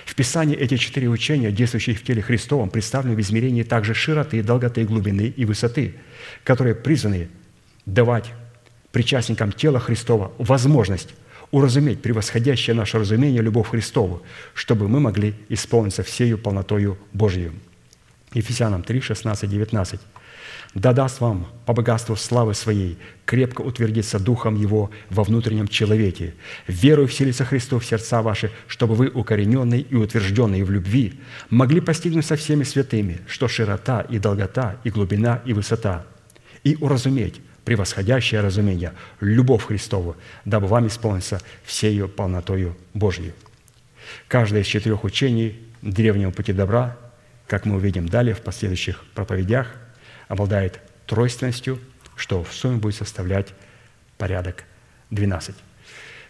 В 0.05 0.15
Писании 0.15 0.55
эти 0.55 0.77
четыре 0.77 1.09
учения, 1.09 1.51
действующие 1.51 1.95
в 1.95 2.03
теле 2.03 2.21
Христовом, 2.21 2.69
представлены 2.69 3.15
в 3.15 3.21
измерении 3.21 3.63
также 3.63 3.93
широты, 3.93 4.41
долготы, 4.41 4.83
глубины 4.83 5.33
и 5.35 5.45
высоты, 5.45 5.95
которые 6.43 6.75
призваны 6.75 7.29
давать 7.85 8.31
причастникам 8.91 9.51
тела 9.51 9.79
Христова 9.79 10.31
возможность 10.37 11.09
уразуметь 11.51 12.01
превосходящее 12.01 12.75
наше 12.75 12.97
разумение 12.97 13.41
любовь 13.41 13.69
Христову, 13.69 14.23
чтобы 14.53 14.87
мы 14.87 14.99
могли 14.99 15.35
исполниться 15.49 16.03
всею 16.03 16.37
полнотою 16.37 16.97
Божью. 17.13 17.53
Ефесянам 18.33 18.81
3, 18.83 19.01
16, 19.01 19.49
19. 19.49 19.99
«Да 20.73 20.93
даст 20.93 21.19
вам 21.19 21.47
по 21.65 21.73
богатству 21.73 22.15
славы 22.15 22.53
Своей 22.53 22.97
крепко 23.25 23.61
утвердиться 23.61 24.19
Духом 24.19 24.55
Его 24.55 24.89
во 25.09 25.23
внутреннем 25.23 25.67
человеке, 25.67 26.33
верую 26.65 27.09
вселиться 27.09 27.43
Христу 27.43 27.79
в 27.79 27.85
сердца 27.85 28.21
ваши, 28.21 28.51
чтобы 28.67 28.95
вы, 28.95 29.09
укорененные 29.09 29.81
и 29.81 29.95
утвержденные 29.95 30.63
в 30.63 30.71
любви, 30.71 31.19
могли 31.49 31.81
постигнуть 31.81 32.25
со 32.25 32.37
всеми 32.37 32.63
святыми, 32.63 33.19
что 33.27 33.49
широта 33.49 34.01
и 34.01 34.17
долгота, 34.17 34.77
и 34.85 34.89
глубина, 34.89 35.41
и 35.43 35.51
высота, 35.51 36.05
и 36.63 36.77
уразуметь, 36.79 37.41
превосходящее 37.65 38.39
разумение, 38.39 38.93
любовь 39.19 39.65
Христову, 39.65 40.15
дабы 40.45 40.67
вам 40.67 40.87
исполниться 40.87 41.41
всею 41.65 42.07
полнотою 42.07 42.77
Божьей. 42.93 43.33
Каждое 44.29 44.61
из 44.61 44.67
четырех 44.67 45.03
учений 45.03 45.59
древнего 45.81 46.31
пути 46.31 46.53
добра, 46.53 46.97
как 47.51 47.65
мы 47.65 47.75
увидим 47.75 48.07
далее 48.07 48.33
в 48.33 48.39
последующих 48.39 49.03
проповедях, 49.13 49.67
обладает 50.29 50.79
тройственностью, 51.05 51.79
что 52.15 52.45
в 52.45 52.53
сумме 52.53 52.77
будет 52.77 52.95
составлять 52.95 53.53
порядок 54.17 54.63
12. 55.09 55.53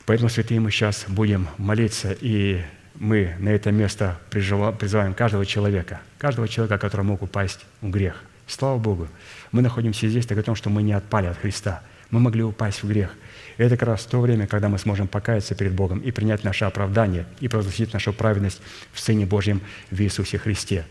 Поэтому, 0.08 0.30
святые, 0.32 0.60
мы 0.60 0.72
сейчас 0.72 1.06
будем 1.08 1.48
молиться, 1.60 2.18
и 2.20 2.64
мы 2.96 3.36
на 3.38 3.50
это 3.50 3.72
место 3.72 4.20
призываем 4.32 5.14
каждого 5.14 5.46
человека, 5.46 6.02
каждого 6.18 6.48
человека, 6.48 6.80
который 6.80 7.06
мог 7.06 7.22
упасть 7.22 7.60
в 7.82 7.92
грех. 7.92 8.24
Слава 8.48 8.80
Богу, 8.80 9.08
мы 9.52 9.62
находимся 9.62 10.08
здесь 10.08 10.26
так 10.26 10.40
о 10.40 10.44
том, 10.44 10.56
что 10.56 10.72
мы 10.72 10.82
не 10.82 10.94
отпали 10.94 11.28
от 11.28 11.38
Христа. 11.38 11.84
Мы 12.10 12.20
могли 12.20 12.42
упасть 12.42 12.82
в 12.82 12.88
грех. 12.88 13.12
И 13.60 13.64
это 13.64 13.78
как 13.78 13.90
раз 13.90 14.06
то 14.06 14.20
время, 14.20 14.48
когда 14.48 14.70
мы 14.70 14.80
сможем 14.80 15.08
покаяться 15.08 15.54
перед 15.54 15.74
Богом 15.74 16.00
и 16.00 16.10
принять 16.10 16.44
наше 16.44 16.66
оправдание, 16.66 17.28
и 17.40 17.48
провозгласить 17.48 17.94
нашу 17.94 18.12
праведность 18.12 18.60
в 18.92 19.00
Сыне 19.00 19.28
Божьем 19.28 19.62
в 19.92 20.02
Иисусе 20.02 20.40
Христе. 20.40 20.84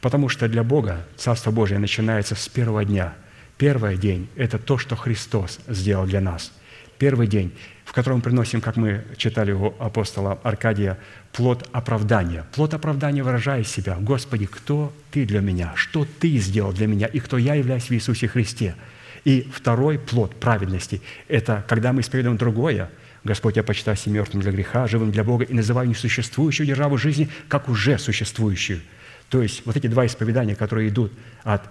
Потому 0.00 0.28
что 0.28 0.48
для 0.48 0.62
Бога 0.62 1.04
Царство 1.16 1.50
Божие 1.50 1.78
начинается 1.78 2.34
с 2.34 2.48
первого 2.48 2.84
дня. 2.84 3.14
Первый 3.56 3.96
день– 3.96 4.28
это 4.36 4.58
то, 4.58 4.78
что 4.78 4.94
Христос 4.94 5.58
сделал 5.66 6.06
для 6.06 6.20
нас. 6.20 6.52
Первый 6.98 7.26
день, 7.26 7.52
в 7.84 7.92
котором 7.92 8.20
приносим, 8.20 8.60
как 8.60 8.76
мы 8.76 9.04
читали 9.16 9.52
у 9.52 9.74
апостола 9.78 10.38
Аркадия, 10.42 10.98
плод 11.32 11.68
оправдания. 11.72 12.44
Плод 12.54 12.74
оправдания 12.74 13.22
выражая 13.22 13.64
себя. 13.64 13.96
Господи, 14.00 14.46
кто 14.46 14.92
Ты 15.10 15.24
для 15.24 15.40
меня? 15.40 15.72
Что 15.74 16.04
Ты 16.04 16.36
сделал 16.38 16.72
для 16.72 16.86
меня? 16.86 17.06
И 17.06 17.18
кто 17.18 17.38
я 17.38 17.54
являюсь 17.54 17.88
в 17.88 17.92
Иисусе 17.92 18.28
Христе? 18.28 18.76
И 19.24 19.48
второй 19.52 19.98
плод 19.98 20.36
праведности– 20.36 21.02
это 21.28 21.64
когда 21.68 21.92
мы 21.92 22.02
исповедуем 22.02 22.36
другое. 22.36 22.90
Господь, 23.24 23.56
я 23.56 23.64
почитаю 23.64 23.96
себя 23.96 24.16
мертвым 24.16 24.42
для 24.42 24.52
греха, 24.52 24.86
живым 24.86 25.10
для 25.10 25.24
Бога 25.24 25.44
и 25.44 25.52
называю 25.52 25.88
несуществующую 25.88 26.66
державу 26.66 26.98
жизни, 26.98 27.28
как 27.48 27.68
уже 27.68 27.98
существующую. 27.98 28.80
То 29.28 29.42
есть 29.42 29.64
вот 29.66 29.76
эти 29.76 29.86
два 29.86 30.06
исповедания, 30.06 30.56
которые 30.56 30.88
идут 30.88 31.12
от 31.42 31.62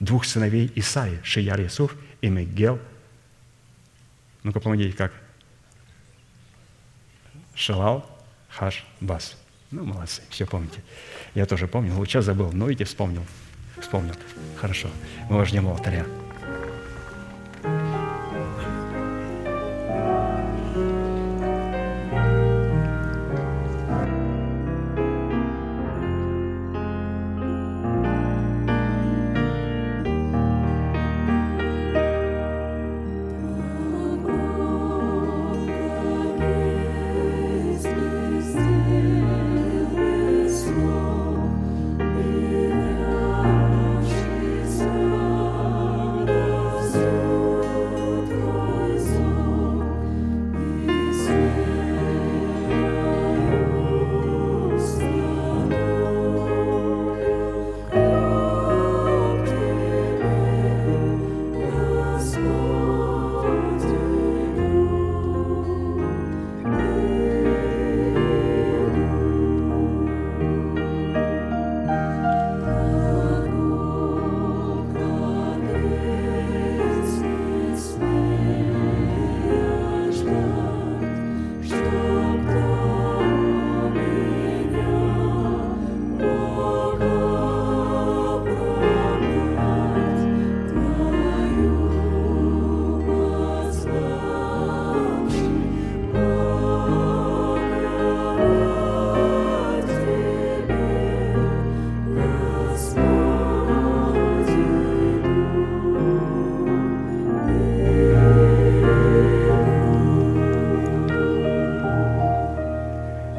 двух 0.00 0.24
сыновей 0.24 0.70
Исаи, 0.74 1.20
Шияр 1.22 1.64
Исуф 1.66 1.96
и 2.20 2.28
Мегел. 2.28 2.78
Ну-ка, 4.42 4.60
помогите, 4.60 4.96
как? 4.96 5.12
Шалал, 7.54 8.08
Хаш, 8.48 8.86
Бас. 9.00 9.36
Ну, 9.70 9.84
молодцы, 9.84 10.22
все 10.30 10.46
помните. 10.46 10.82
Я 11.34 11.44
тоже 11.46 11.66
помню, 11.66 11.92
вот 11.92 12.08
сейчас 12.08 12.24
забыл, 12.24 12.52
но 12.52 12.66
видите, 12.66 12.84
вспомнил. 12.84 13.24
Вспомнил. 13.80 14.14
Хорошо. 14.56 14.88
Мы 15.28 15.36
вождем 15.36 15.68
алтаря. 15.68 16.06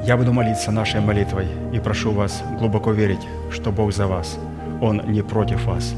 Я 0.10 0.18
буду 0.18 0.34
молиться 0.34 0.72
нашей 0.72 1.02
молитвой 1.02 1.46
и 1.72 1.78
прошу 1.78 2.12
вас 2.12 2.42
глубоко 2.58 2.94
верить, 2.94 3.28
что 3.52 3.72
Бог 3.72 3.94
за 3.94 4.08
вас. 4.08 4.40
Он 4.82 5.04
не 5.06 5.22
против 5.22 5.66
вас. 5.66 5.94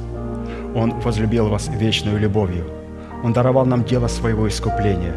Он 0.75 0.99
возлюбил 0.99 1.47
вас 1.47 1.69
вечной 1.69 2.19
любовью. 2.19 2.65
Он 3.23 3.31
даровал 3.31 3.65
нам 3.65 3.85
дело 3.85 4.09
своего 4.09 4.49
искупления. 4.49 5.15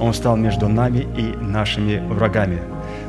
Он 0.00 0.12
стал 0.12 0.36
между 0.36 0.66
нами 0.66 1.06
и 1.16 1.36
нашими 1.40 2.00
врагами, 2.12 2.58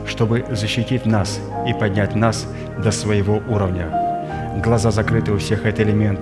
чтобы 0.06 0.46
защитить 0.52 1.08
нас 1.08 1.40
и 1.68 1.74
поднять 1.74 2.14
нас 2.14 2.48
до 2.84 2.92
своего 2.92 3.42
уровня. 3.50 3.90
Глаза 4.64 4.92
закрыты 4.92 5.32
у 5.32 5.40
всех– 5.40 5.66
это 5.66 5.82
элемент 5.82 6.20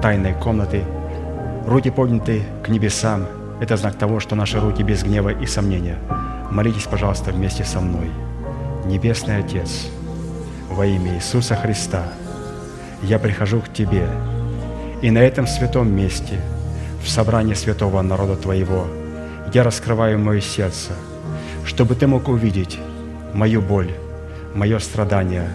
тайной 0.00 0.32
комнаты. 0.32 0.82
Руки 1.66 1.90
подняты 1.90 2.42
к 2.64 2.70
небесам– 2.70 3.26
это 3.60 3.76
знак 3.76 3.96
того, 3.96 4.18
что 4.18 4.34
наши 4.34 4.58
руки 4.58 4.82
без 4.82 5.04
гнева 5.04 5.28
и 5.28 5.44
сомнения. 5.44 5.98
Молитесь, 6.50 6.84
пожалуйста, 6.84 7.32
вместе 7.32 7.62
со 7.62 7.80
мной– 7.80 8.10
Небесный 8.86 9.38
Отец, 9.38 9.88
во 10.70 10.86
имя 10.86 11.16
Иисуса 11.16 11.56
Христа, 11.56 12.04
я 13.02 13.18
прихожу 13.18 13.60
к 13.60 13.72
Тебе, 13.72 14.06
и 15.02 15.10
на 15.10 15.18
этом 15.18 15.48
святом 15.48 15.90
месте, 15.90 16.40
в 17.02 17.08
собрании 17.08 17.54
святого 17.54 18.00
народа 18.02 18.36
Твоего, 18.36 18.86
я 19.52 19.64
раскрываю 19.64 20.20
мое 20.20 20.40
сердце, 20.40 20.92
чтобы 21.64 21.96
Ты 21.96 22.06
мог 22.06 22.28
увидеть 22.28 22.78
мою 23.34 23.60
боль, 23.60 23.90
мое 24.54 24.78
страдание, 24.78 25.50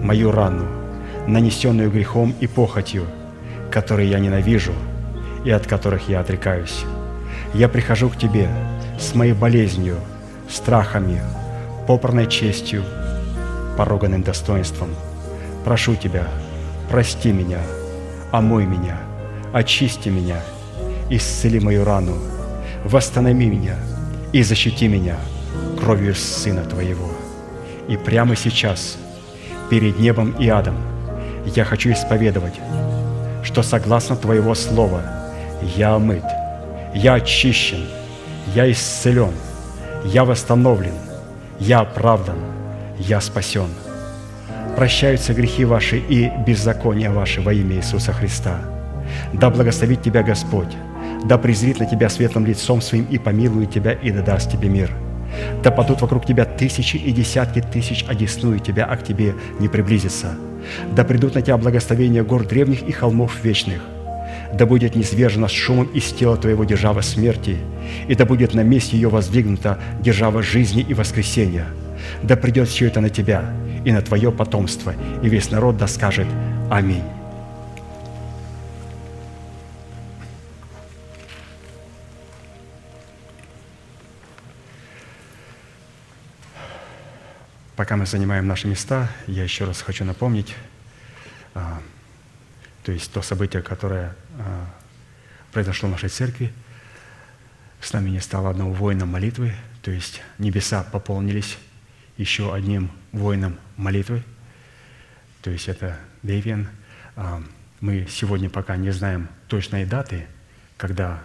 мою 0.00 0.30
рану, 0.30 0.68
нанесенную 1.26 1.90
грехом 1.90 2.36
и 2.38 2.46
похотью, 2.46 3.04
которые 3.72 4.08
я 4.10 4.20
ненавижу 4.20 4.74
и 5.44 5.50
от 5.50 5.66
которых 5.66 6.08
я 6.08 6.20
отрекаюсь. 6.20 6.84
Я 7.52 7.68
прихожу 7.68 8.10
к 8.10 8.16
Тебе 8.16 8.48
с 8.96 9.12
моей 9.16 9.32
болезнью, 9.32 9.96
страхами, 10.48 11.20
попранной 11.86 12.26
честью, 12.26 12.84
пороганным 13.76 14.22
достоинством. 14.22 14.90
Прошу 15.64 15.96
Тебя, 15.96 16.28
прости 16.90 17.32
меня, 17.32 17.58
омой 18.32 18.66
меня, 18.66 18.98
очисти 19.52 20.08
меня, 20.08 20.40
исцели 21.08 21.60
мою 21.60 21.84
рану, 21.84 22.16
восстанови 22.84 23.46
меня 23.46 23.76
и 24.32 24.42
защити 24.42 24.88
меня 24.88 25.16
кровью 25.78 26.14
Сына 26.14 26.64
Твоего. 26.64 27.10
И 27.88 27.96
прямо 27.96 28.36
сейчас, 28.36 28.96
перед 29.68 29.98
небом 29.98 30.32
и 30.38 30.48
адом, 30.48 30.76
я 31.46 31.64
хочу 31.64 31.90
исповедовать, 31.92 32.54
что 33.42 33.62
согласно 33.62 34.16
Твоего 34.16 34.54
Слова 34.54 35.02
я 35.76 35.94
омыт, 35.94 36.24
я 36.94 37.14
очищен, 37.14 37.86
я 38.54 38.70
исцелен, 38.70 39.32
я 40.04 40.24
восстановлен, 40.24 40.94
я 41.60 41.80
оправдан, 41.80 42.38
я 42.98 43.20
спасен. 43.20 43.68
Прощаются 44.76 45.34
грехи 45.34 45.64
ваши 45.64 45.98
и 45.98 46.30
беззакония 46.46 47.10
ваши 47.10 47.42
во 47.42 47.52
имя 47.52 47.76
Иисуса 47.76 48.12
Христа. 48.12 48.60
Да 49.34 49.50
благословит 49.50 50.02
тебя 50.02 50.22
Господь, 50.22 50.74
да 51.24 51.36
презрит 51.36 51.78
на 51.78 51.86
тебя 51.86 52.08
светлым 52.08 52.46
лицом 52.46 52.80
своим 52.80 53.04
и 53.04 53.18
помилует 53.18 53.70
тебя 53.70 53.92
и 53.92 54.10
да 54.10 54.22
даст 54.22 54.50
тебе 54.50 54.68
мир. 54.68 54.90
Да 55.62 55.70
падут 55.70 56.00
вокруг 56.00 56.24
тебя 56.24 56.44
тысячи 56.44 56.96
и 56.96 57.12
десятки 57.12 57.60
тысяч, 57.60 58.04
одесную 58.08 58.58
тебя, 58.58 58.86
а 58.86 58.96
к 58.96 59.04
тебе 59.04 59.34
не 59.58 59.68
приблизится. 59.68 60.34
Да 60.92 61.04
придут 61.04 61.34
на 61.34 61.42
тебя 61.42 61.58
благословения 61.58 62.24
гор 62.24 62.46
древних 62.46 62.82
и 62.82 62.92
холмов 62.92 63.44
вечных. 63.44 63.82
Да 64.52 64.66
будет 64.66 64.96
низвержена 64.96 65.48
с 65.48 65.52
шумом 65.52 65.86
из 65.86 66.12
тела 66.12 66.36
твоего 66.36 66.64
держава 66.64 67.00
смерти, 67.02 67.58
и 68.08 68.14
да 68.14 68.24
будет 68.24 68.54
на 68.54 68.62
месте 68.62 68.96
ее 68.96 69.08
воздвигнута 69.08 69.78
держава 70.00 70.42
жизни 70.42 70.82
и 70.82 70.94
воскресения. 70.94 71.66
Да 72.22 72.36
придет 72.36 72.68
все 72.68 72.86
это 72.86 73.00
на 73.00 73.10
тебя 73.10 73.52
и 73.84 73.92
на 73.92 74.02
твое 74.02 74.32
потомство, 74.32 74.94
и 75.22 75.28
весь 75.28 75.50
народ 75.50 75.76
да 75.76 75.86
скажет 75.86 76.26
Аминь. 76.70 77.04
Пока 87.76 87.96
мы 87.96 88.04
занимаем 88.04 88.46
наши 88.46 88.68
места, 88.68 89.08
я 89.26 89.42
еще 89.42 89.64
раз 89.64 89.80
хочу 89.80 90.04
напомнить, 90.04 90.54
а, 91.54 91.80
то 92.84 92.92
есть 92.92 93.10
то 93.10 93.22
событие, 93.22 93.62
которое 93.62 94.14
произошло 95.52 95.88
в 95.88 95.92
нашей 95.92 96.08
церкви. 96.08 96.52
С 97.80 97.92
нами 97.92 98.10
не 98.10 98.20
стало 98.20 98.50
одного 98.50 98.72
воина 98.72 99.06
молитвы, 99.06 99.54
то 99.82 99.90
есть 99.90 100.22
небеса 100.38 100.82
пополнились 100.82 101.58
еще 102.16 102.54
одним 102.54 102.90
воином 103.12 103.58
молитвы, 103.76 104.22
то 105.42 105.50
есть 105.50 105.68
это 105.68 105.98
Дэвиан. 106.22 106.68
А, 107.16 107.42
мы 107.80 108.06
сегодня 108.10 108.50
пока 108.50 108.76
не 108.76 108.90
знаем 108.90 109.28
точной 109.48 109.86
даты, 109.86 110.26
когда 110.76 111.22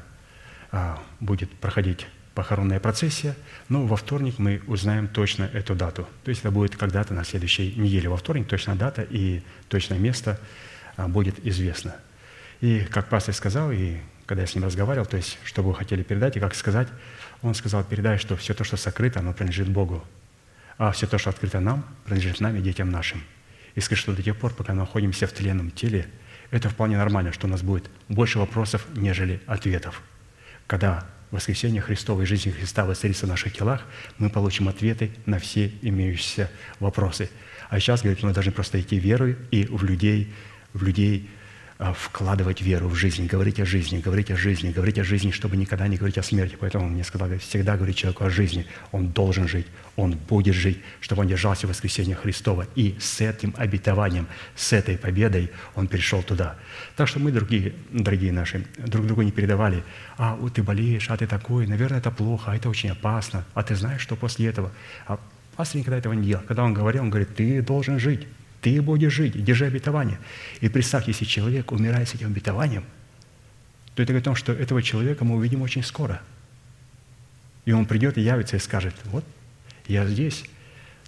а, 0.71 1.01
будет 1.19 1.51
проходить 1.51 2.07
похоронная 2.33 2.79
процессия, 2.79 3.35
но 3.67 3.85
во 3.85 3.97
вторник 3.97 4.39
мы 4.39 4.61
узнаем 4.67 5.07
точно 5.07 5.43
эту 5.43 5.75
дату. 5.75 6.07
То 6.23 6.29
есть 6.29 6.41
это 6.41 6.51
будет 6.51 6.75
когда-то 6.77 7.13
на 7.13 7.25
следующей 7.25 7.75
неделе. 7.75 8.09
Во 8.09 8.17
вторник 8.17 8.47
точная 8.47 8.75
дата 8.75 9.01
и 9.01 9.41
точное 9.67 9.99
место 9.99 10.39
а, 10.95 11.09
будет 11.09 11.45
известно. 11.45 11.95
И 12.61 12.81
как 12.81 13.09
пастор 13.09 13.33
сказал, 13.33 13.71
и 13.71 13.97
когда 14.25 14.41
я 14.41 14.47
с 14.47 14.55
ним 14.55 14.63
разговаривал, 14.63 15.05
то 15.05 15.17
есть 15.17 15.37
что 15.43 15.61
вы 15.61 15.75
хотели 15.75 16.03
передать 16.03 16.37
и 16.37 16.39
как 16.39 16.55
сказать, 16.55 16.87
он 17.41 17.53
сказал, 17.53 17.83
передай, 17.83 18.17
что 18.17 18.35
все 18.35 18.53
то, 18.53 18.63
что 18.63 18.77
сокрыто, 18.77 19.19
оно 19.19 19.33
принадлежит 19.33 19.69
Богу, 19.69 20.03
а 20.77 20.91
все 20.91 21.07
то, 21.07 21.17
что 21.17 21.29
открыто 21.29 21.59
нам, 21.59 21.85
принадлежит 22.05 22.39
нам 22.39 22.55
и 22.55 22.61
детям 22.61 22.89
нашим. 22.89 23.21
И 23.75 23.81
скажи, 23.81 24.01
что 24.01 24.13
до 24.13 24.23
тех 24.23 24.37
пор, 24.37 24.53
пока 24.53 24.73
мы 24.73 24.79
находимся 24.79 25.27
в 25.27 25.33
тленном 25.33 25.69
теле, 25.69 26.07
это 26.49 26.69
вполне 26.69 26.97
нормально, 26.97 27.33
что 27.33 27.47
у 27.47 27.49
нас 27.49 27.61
будет 27.61 27.89
больше 28.07 28.39
вопросов, 28.39 28.85
нежели 28.95 29.41
ответов. 29.45 30.01
Когда 30.67 31.05
воскресения 31.31 31.81
Христова 31.81 32.21
и 32.21 32.25
жизни 32.25 32.51
Христа 32.51 32.85
воцарится 32.85 33.25
в 33.25 33.29
наших 33.29 33.53
телах, 33.53 33.83
мы 34.17 34.29
получим 34.29 34.67
ответы 34.69 35.11
на 35.25 35.39
все 35.39 35.71
имеющиеся 35.81 36.49
вопросы. 36.79 37.29
А 37.69 37.79
сейчас, 37.79 38.01
говорит, 38.01 38.23
мы 38.23 38.31
должны 38.31 38.51
просто 38.51 38.79
идти 38.79 38.97
верой 38.97 39.37
и 39.51 39.65
в 39.65 39.83
людей, 39.83 40.33
в 40.73 40.83
людей 40.83 41.29
вкладывать 41.77 42.61
веру 42.61 42.87
в 42.87 42.95
жизнь, 42.95 43.27
говорить 43.27 43.59
о 43.59 43.65
жизни, 43.65 43.99
говорить 43.99 44.31
о 44.31 44.37
жизни, 44.37 44.71
говорить 44.71 44.97
о 44.97 45.03
жизни, 45.03 45.31
чтобы 45.31 45.57
никогда 45.57 45.87
не 45.87 45.97
говорить 45.97 46.17
о 46.17 46.23
смерти. 46.23 46.55
Поэтому 46.57 46.85
он 46.85 46.93
мне 46.93 47.03
сказал, 47.03 47.29
всегда 47.39 47.75
говорить 47.75 47.97
человеку 47.97 48.23
о 48.23 48.29
жизни. 48.29 48.65
Он 48.93 49.09
должен 49.09 49.47
жить, 49.47 49.67
он 49.97 50.11
будет 50.13 50.55
жить, 50.55 50.79
чтобы 51.01 51.23
он 51.23 51.27
держался 51.27 51.67
в 51.67 51.71
воскресенье 51.71 52.15
Христова. 52.15 52.65
И 52.75 52.95
с 52.99 53.19
этим 53.19 53.53
обетованием, 53.57 54.27
с 54.55 54.71
этой 54.71 54.97
победой 54.97 55.51
он 55.75 55.87
перешел 55.87 56.23
туда. 56.23 56.55
Так 56.95 57.09
что 57.09 57.19
мы, 57.19 57.31
другие, 57.31 57.73
дорогие 57.91 58.31
наши, 58.31 58.65
друг 58.77 59.05
другу 59.05 59.23
не 59.23 59.31
передавали, 59.31 59.83
а 60.17 60.35
вот 60.35 60.53
ты 60.53 60.63
болеешь, 60.63 61.09
а 61.09 61.17
ты 61.17 61.27
такой, 61.27 61.67
наверное, 61.67 61.97
это 61.97 62.09
плохо, 62.09 62.51
а 62.51 62.55
это 62.55 62.69
очень 62.69 62.91
опасно, 62.91 63.43
а 63.53 63.63
ты 63.63 63.75
знаешь, 63.75 64.01
что 64.01 64.15
после 64.15 64.47
этого. 64.47 64.71
А 65.07 65.19
пастор 65.57 65.79
никогда 65.79 65.97
этого 65.97 66.13
не 66.13 66.27
делал. 66.27 66.43
Когда 66.47 66.63
он 66.63 66.73
говорил, 66.73 67.03
он 67.03 67.09
говорит, 67.09 67.35
ты 67.35 67.61
должен 67.61 67.99
жить. 67.99 68.27
Ты 68.65 68.81
будешь 68.81 69.13
жить, 69.13 69.43
держи 69.43 69.67
обетование. 69.67 70.17
И 70.59 70.69
представь, 70.69 71.07
если 71.07 71.23
человек 71.23 71.71
умирает 71.71 72.09
с 72.09 72.15
этим 72.15 72.29
обетованием, 72.29 72.83
то 73.93 74.01
это 74.01 74.11
говорит 74.11 74.23
о 74.23 74.29
том, 74.31 74.35
что 74.35 74.53
этого 74.53 74.81
человека 74.81 75.23
мы 75.23 75.35
увидим 75.35 75.61
очень 75.61 75.83
скоро. 75.83 76.19
И 77.65 77.71
он 77.73 77.85
придет 77.85 78.17
и 78.17 78.21
явится 78.21 78.55
и 78.55 78.59
скажет, 78.59 78.95
вот, 79.03 79.23
я 79.87 80.07
здесь. 80.07 80.45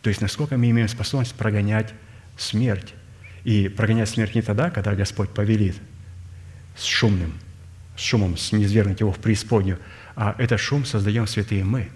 То 0.03 0.09
есть 0.09 0.21
насколько 0.21 0.55
мы 0.55 0.69
имеем 0.69 0.87
способность 0.87 1.33
прогонять 1.33 1.95
смерть. 2.37 2.93
И 3.43 3.69
прогонять 3.69 4.09
смерть 4.09 4.35
не 4.35 4.43
тогда, 4.43 4.69
когда 4.69 4.93
Господь 4.93 5.31
повелит 5.31 5.77
с 6.75 6.83
шумным, 6.83 7.33
с 7.95 8.01
шумом, 8.01 8.37
с 8.37 8.51
низвергнуть 8.51 8.99
его 8.99 9.11
в 9.11 9.17
преисподнюю, 9.17 9.79
а 10.15 10.35
этот 10.37 10.59
шум 10.59 10.85
создаем 10.85 11.25
святые 11.25 11.63
мы. 11.63 11.89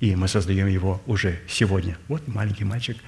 И 0.00 0.16
мы 0.16 0.26
создаем 0.26 0.66
его 0.66 1.00
уже 1.06 1.38
сегодня. 1.46 1.96
Вот 2.08 2.26
маленький 2.26 2.64
мальчик– 2.64 2.96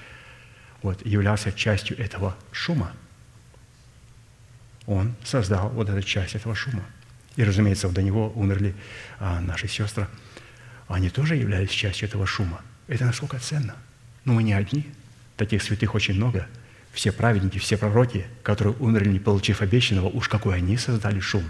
вот, 0.81 1.05
являлся 1.05 1.51
частью 1.51 1.97
этого 1.99 2.35
шума. 2.51 2.91
Он 4.85 5.15
создал 5.23 5.69
вот 5.69 5.89
эту 5.89 6.01
часть 6.01 6.35
этого 6.35 6.55
шума. 6.55 6.83
И, 7.35 7.43
разумеется, 7.43 7.89
до 7.89 8.01
него 8.01 8.31
умерли 8.35 8.75
а, 9.19 9.41
наши 9.41 9.67
сестры. 9.67 10.07
Они 10.87 11.09
тоже 11.09 11.35
являлись 11.35 11.69
частью 11.69 12.07
этого 12.07 12.25
шума. 12.25 12.61
Это 12.87 13.05
насколько 13.05 13.37
ценно. 13.39 13.75
Но 14.23 14.33
мы 14.33 14.43
не 14.43 14.53
одни. 14.53 14.87
Таких 15.35 15.61
святых 15.61 15.93
очень 15.93 16.15
много. 16.15 16.47
Все 16.93 17.11
праведники, 17.11 17.59
все 17.59 17.77
пророки, 17.77 18.25
которые 18.43 18.75
умерли, 18.79 19.09
не 19.09 19.19
получив 19.19 19.61
обещанного, 19.61 20.07
уж 20.07 20.29
какой 20.29 20.55
они 20.55 20.77
создали 20.77 21.19
шум. 21.19 21.43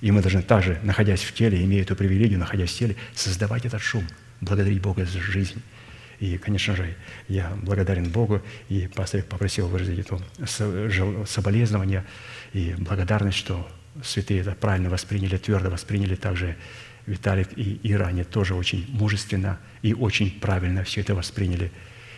И 0.00 0.10
мы 0.10 0.22
должны 0.22 0.42
также, 0.42 0.78
находясь 0.82 1.22
в 1.22 1.34
теле, 1.34 1.62
имея 1.62 1.82
эту 1.82 1.96
привилегию, 1.96 2.38
находясь 2.38 2.70
в 2.70 2.78
теле, 2.78 2.96
создавать 3.14 3.66
этот 3.66 3.82
шум, 3.82 4.06
благодарить 4.40 4.80
Бога 4.80 5.04
за 5.04 5.20
жизнь 5.20 5.60
и, 6.20 6.36
конечно 6.36 6.76
же, 6.76 6.94
я 7.28 7.50
благодарен 7.62 8.10
Богу, 8.10 8.42
и 8.68 8.88
пастор 8.94 9.22
попросил 9.22 9.68
выразить 9.68 10.00
это 10.00 10.20
соболезнование 11.26 12.04
и 12.52 12.74
благодарность, 12.78 13.38
что 13.38 13.66
святые 14.04 14.40
это 14.42 14.52
правильно 14.52 14.90
восприняли, 14.90 15.38
твердо 15.38 15.70
восприняли 15.70 16.14
также 16.14 16.56
Виталик 17.06 17.48
и 17.56 17.80
Ира, 17.82 18.08
они 18.08 18.24
тоже 18.24 18.54
очень 18.54 18.86
мужественно 18.90 19.58
и 19.80 19.94
очень 19.94 20.30
правильно 20.38 20.84
все 20.84 21.00
это 21.00 21.14
восприняли. 21.14 21.72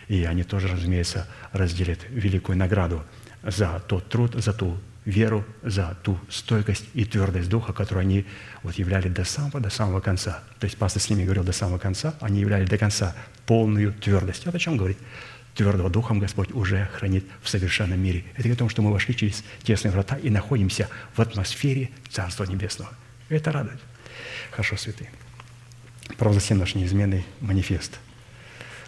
И 0.09 0.25
они 0.25 0.43
тоже, 0.43 0.67
разумеется, 0.67 1.27
разделят 1.53 1.99
великую 2.09 2.57
награду 2.57 3.03
за 3.41 3.81
тот 3.87 4.09
труд, 4.09 4.35
за 4.35 4.51
ту 4.51 4.77
веру, 5.05 5.45
за 5.61 5.97
ту 6.03 6.17
стойкость 6.29 6.85
и 6.93 7.05
твердость 7.05 7.49
духа, 7.49 7.73
которую 7.73 8.01
они 8.01 8.25
вот 8.61 8.75
являли 8.75 9.09
до 9.09 9.25
самого, 9.25 9.59
до 9.59 9.69
самого 9.69 9.99
конца. 9.99 10.43
То 10.59 10.65
есть 10.65 10.77
пастор 10.77 11.01
с 11.01 11.09
ними 11.09 11.23
говорил 11.23 11.43
до 11.43 11.51
самого 11.51 11.77
конца, 11.77 12.15
они 12.21 12.39
являли 12.39 12.65
до 12.65 12.77
конца 12.77 13.15
полную 13.45 13.93
твердость. 13.93 14.45
Вот 14.45 14.55
о 14.55 14.59
чем 14.59 14.77
говорит? 14.77 14.97
Твердого 15.55 15.89
духом 15.89 16.19
Господь 16.19 16.51
уже 16.51 16.89
хранит 16.93 17.25
в 17.41 17.49
совершенном 17.49 17.99
мире. 17.99 18.23
Это 18.33 18.43
говорит 18.43 18.57
о 18.57 18.59
том, 18.59 18.69
что 18.69 18.81
мы 18.81 18.91
вошли 18.91 19.15
через 19.15 19.43
тесные 19.61 19.91
врата 19.91 20.17
и 20.17 20.29
находимся 20.29 20.89
в 21.15 21.21
атмосфере 21.21 21.91
Царства 22.09 22.45
Небесного. 22.45 22.91
Это 23.29 23.51
радует. 23.51 23.79
Хорошо, 24.51 24.77
святые. 24.77 25.11
Провозгласим 26.17 26.57
наш 26.57 26.75
неизменный 26.75 27.25
манифест. 27.39 27.99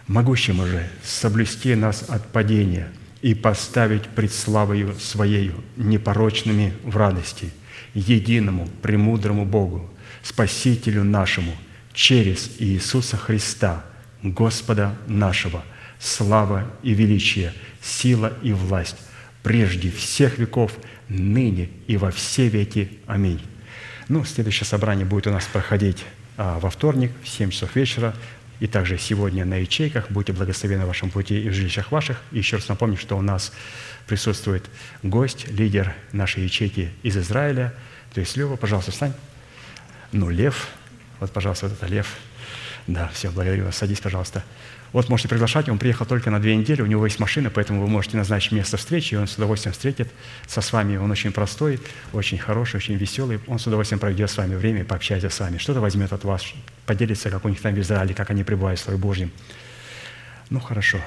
Могущим 0.08 0.60
уже 0.60 0.88
соблюсти 1.04 1.74
нас 1.74 2.04
от 2.08 2.26
падения– 2.32 2.88
и 3.26 3.34
поставить 3.34 4.04
пред 4.04 4.32
славою 4.32 4.94
Своею 5.00 5.54
непорочными 5.76 6.72
в 6.84 6.96
радости, 6.96 7.50
единому, 7.92 8.68
премудрому 8.82 9.44
Богу, 9.44 9.92
Спасителю 10.22 11.02
нашему, 11.02 11.50
через 11.92 12.52
Иисуса 12.60 13.16
Христа, 13.16 13.84
Господа 14.22 14.94
нашего, 15.08 15.64
слава 15.98 16.70
и 16.84 16.94
величие, 16.94 17.52
сила 17.82 18.32
и 18.44 18.52
власть, 18.52 18.98
прежде 19.42 19.90
всех 19.90 20.38
веков, 20.38 20.78
ныне 21.08 21.68
и 21.88 21.96
во 21.96 22.12
все 22.12 22.46
веки. 22.46 22.92
Аминь. 23.08 23.42
Ну, 24.08 24.24
следующее 24.24 24.68
собрание 24.68 25.04
будет 25.04 25.26
у 25.26 25.32
нас 25.32 25.46
проходить 25.46 26.04
а, 26.36 26.60
во 26.60 26.70
вторник 26.70 27.10
в 27.24 27.28
7 27.28 27.50
часов 27.50 27.74
вечера 27.74 28.14
и 28.60 28.66
также 28.66 28.98
сегодня 28.98 29.44
на 29.44 29.56
ячейках. 29.56 30.10
Будьте 30.10 30.32
благословены 30.32 30.84
в 30.84 30.88
вашем 30.88 31.10
пути 31.10 31.42
и 31.42 31.48
в 31.48 31.52
жилищах 31.52 31.92
ваших. 31.92 32.20
И 32.32 32.38
еще 32.38 32.56
раз 32.56 32.68
напомню, 32.68 32.96
что 32.96 33.16
у 33.16 33.22
нас 33.22 33.52
присутствует 34.06 34.64
гость, 35.02 35.48
лидер 35.48 35.94
нашей 36.12 36.44
ячейки 36.44 36.90
из 37.02 37.16
Израиля. 37.16 37.74
То 38.14 38.20
есть 38.20 38.36
Лева, 38.36 38.56
пожалуйста, 38.56 38.92
встань. 38.92 39.12
Ну, 40.12 40.30
Лев. 40.30 40.68
Вот, 41.20 41.32
пожалуйста, 41.32 41.68
вот 41.68 41.76
это 41.76 41.86
Лев. 41.86 42.16
Да, 42.86 43.08
все, 43.12 43.30
благодарю 43.30 43.64
вас. 43.64 43.76
Садись, 43.76 44.00
пожалуйста. 44.00 44.44
Вот 44.96 45.10
можете 45.10 45.28
приглашать, 45.28 45.68
он 45.68 45.78
приехал 45.78 46.06
только 46.06 46.30
на 46.30 46.40
две 46.40 46.56
недели, 46.56 46.80
у 46.80 46.86
него 46.86 47.04
есть 47.04 47.18
машина, 47.18 47.50
поэтому 47.50 47.82
вы 47.82 47.86
можете 47.86 48.16
назначить 48.16 48.52
место 48.52 48.78
встречи, 48.78 49.12
и 49.12 49.16
он 49.18 49.26
с 49.26 49.34
удовольствием 49.36 49.74
встретит 49.74 50.10
со 50.46 50.62
с 50.62 50.72
вами. 50.72 50.96
Он 50.96 51.10
очень 51.10 51.32
простой, 51.32 51.80
очень 52.14 52.38
хороший, 52.38 52.76
очень 52.76 52.94
веселый. 52.94 53.38
Он 53.46 53.58
с 53.58 53.66
удовольствием 53.66 54.00
проведет 54.00 54.30
с 54.30 54.38
вами 54.38 54.54
время 54.54 54.80
и 54.80 54.84
пообщается 54.84 55.28
с 55.28 55.38
вами. 55.38 55.58
Что-то 55.58 55.82
возьмет 55.82 56.14
от 56.14 56.24
вас, 56.24 56.46
поделится, 56.86 57.28
как 57.28 57.44
у 57.44 57.50
них 57.50 57.60
там 57.60 57.74
в 57.74 57.78
Израиле, 57.78 58.14
как 58.14 58.30
они 58.30 58.42
пребывают 58.42 58.80
в 58.80 58.84
Слове 58.84 58.98
Божьем. 58.98 59.32
Ну, 60.48 60.60
хорошо. 60.60 60.98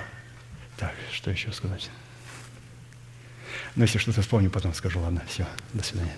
Так, 0.78 0.94
что 1.11 1.32
еще 1.32 1.52
сказать? 1.52 1.90
Ну, 3.76 3.86
если 3.86 3.98
что-то 3.98 4.22
вспомню, 4.22 4.52
потом 4.52 4.76
скажу. 4.76 4.99
Ладно, 4.99 5.24
все, 5.28 5.48
до 5.74 5.84
свидания. 5.84 6.14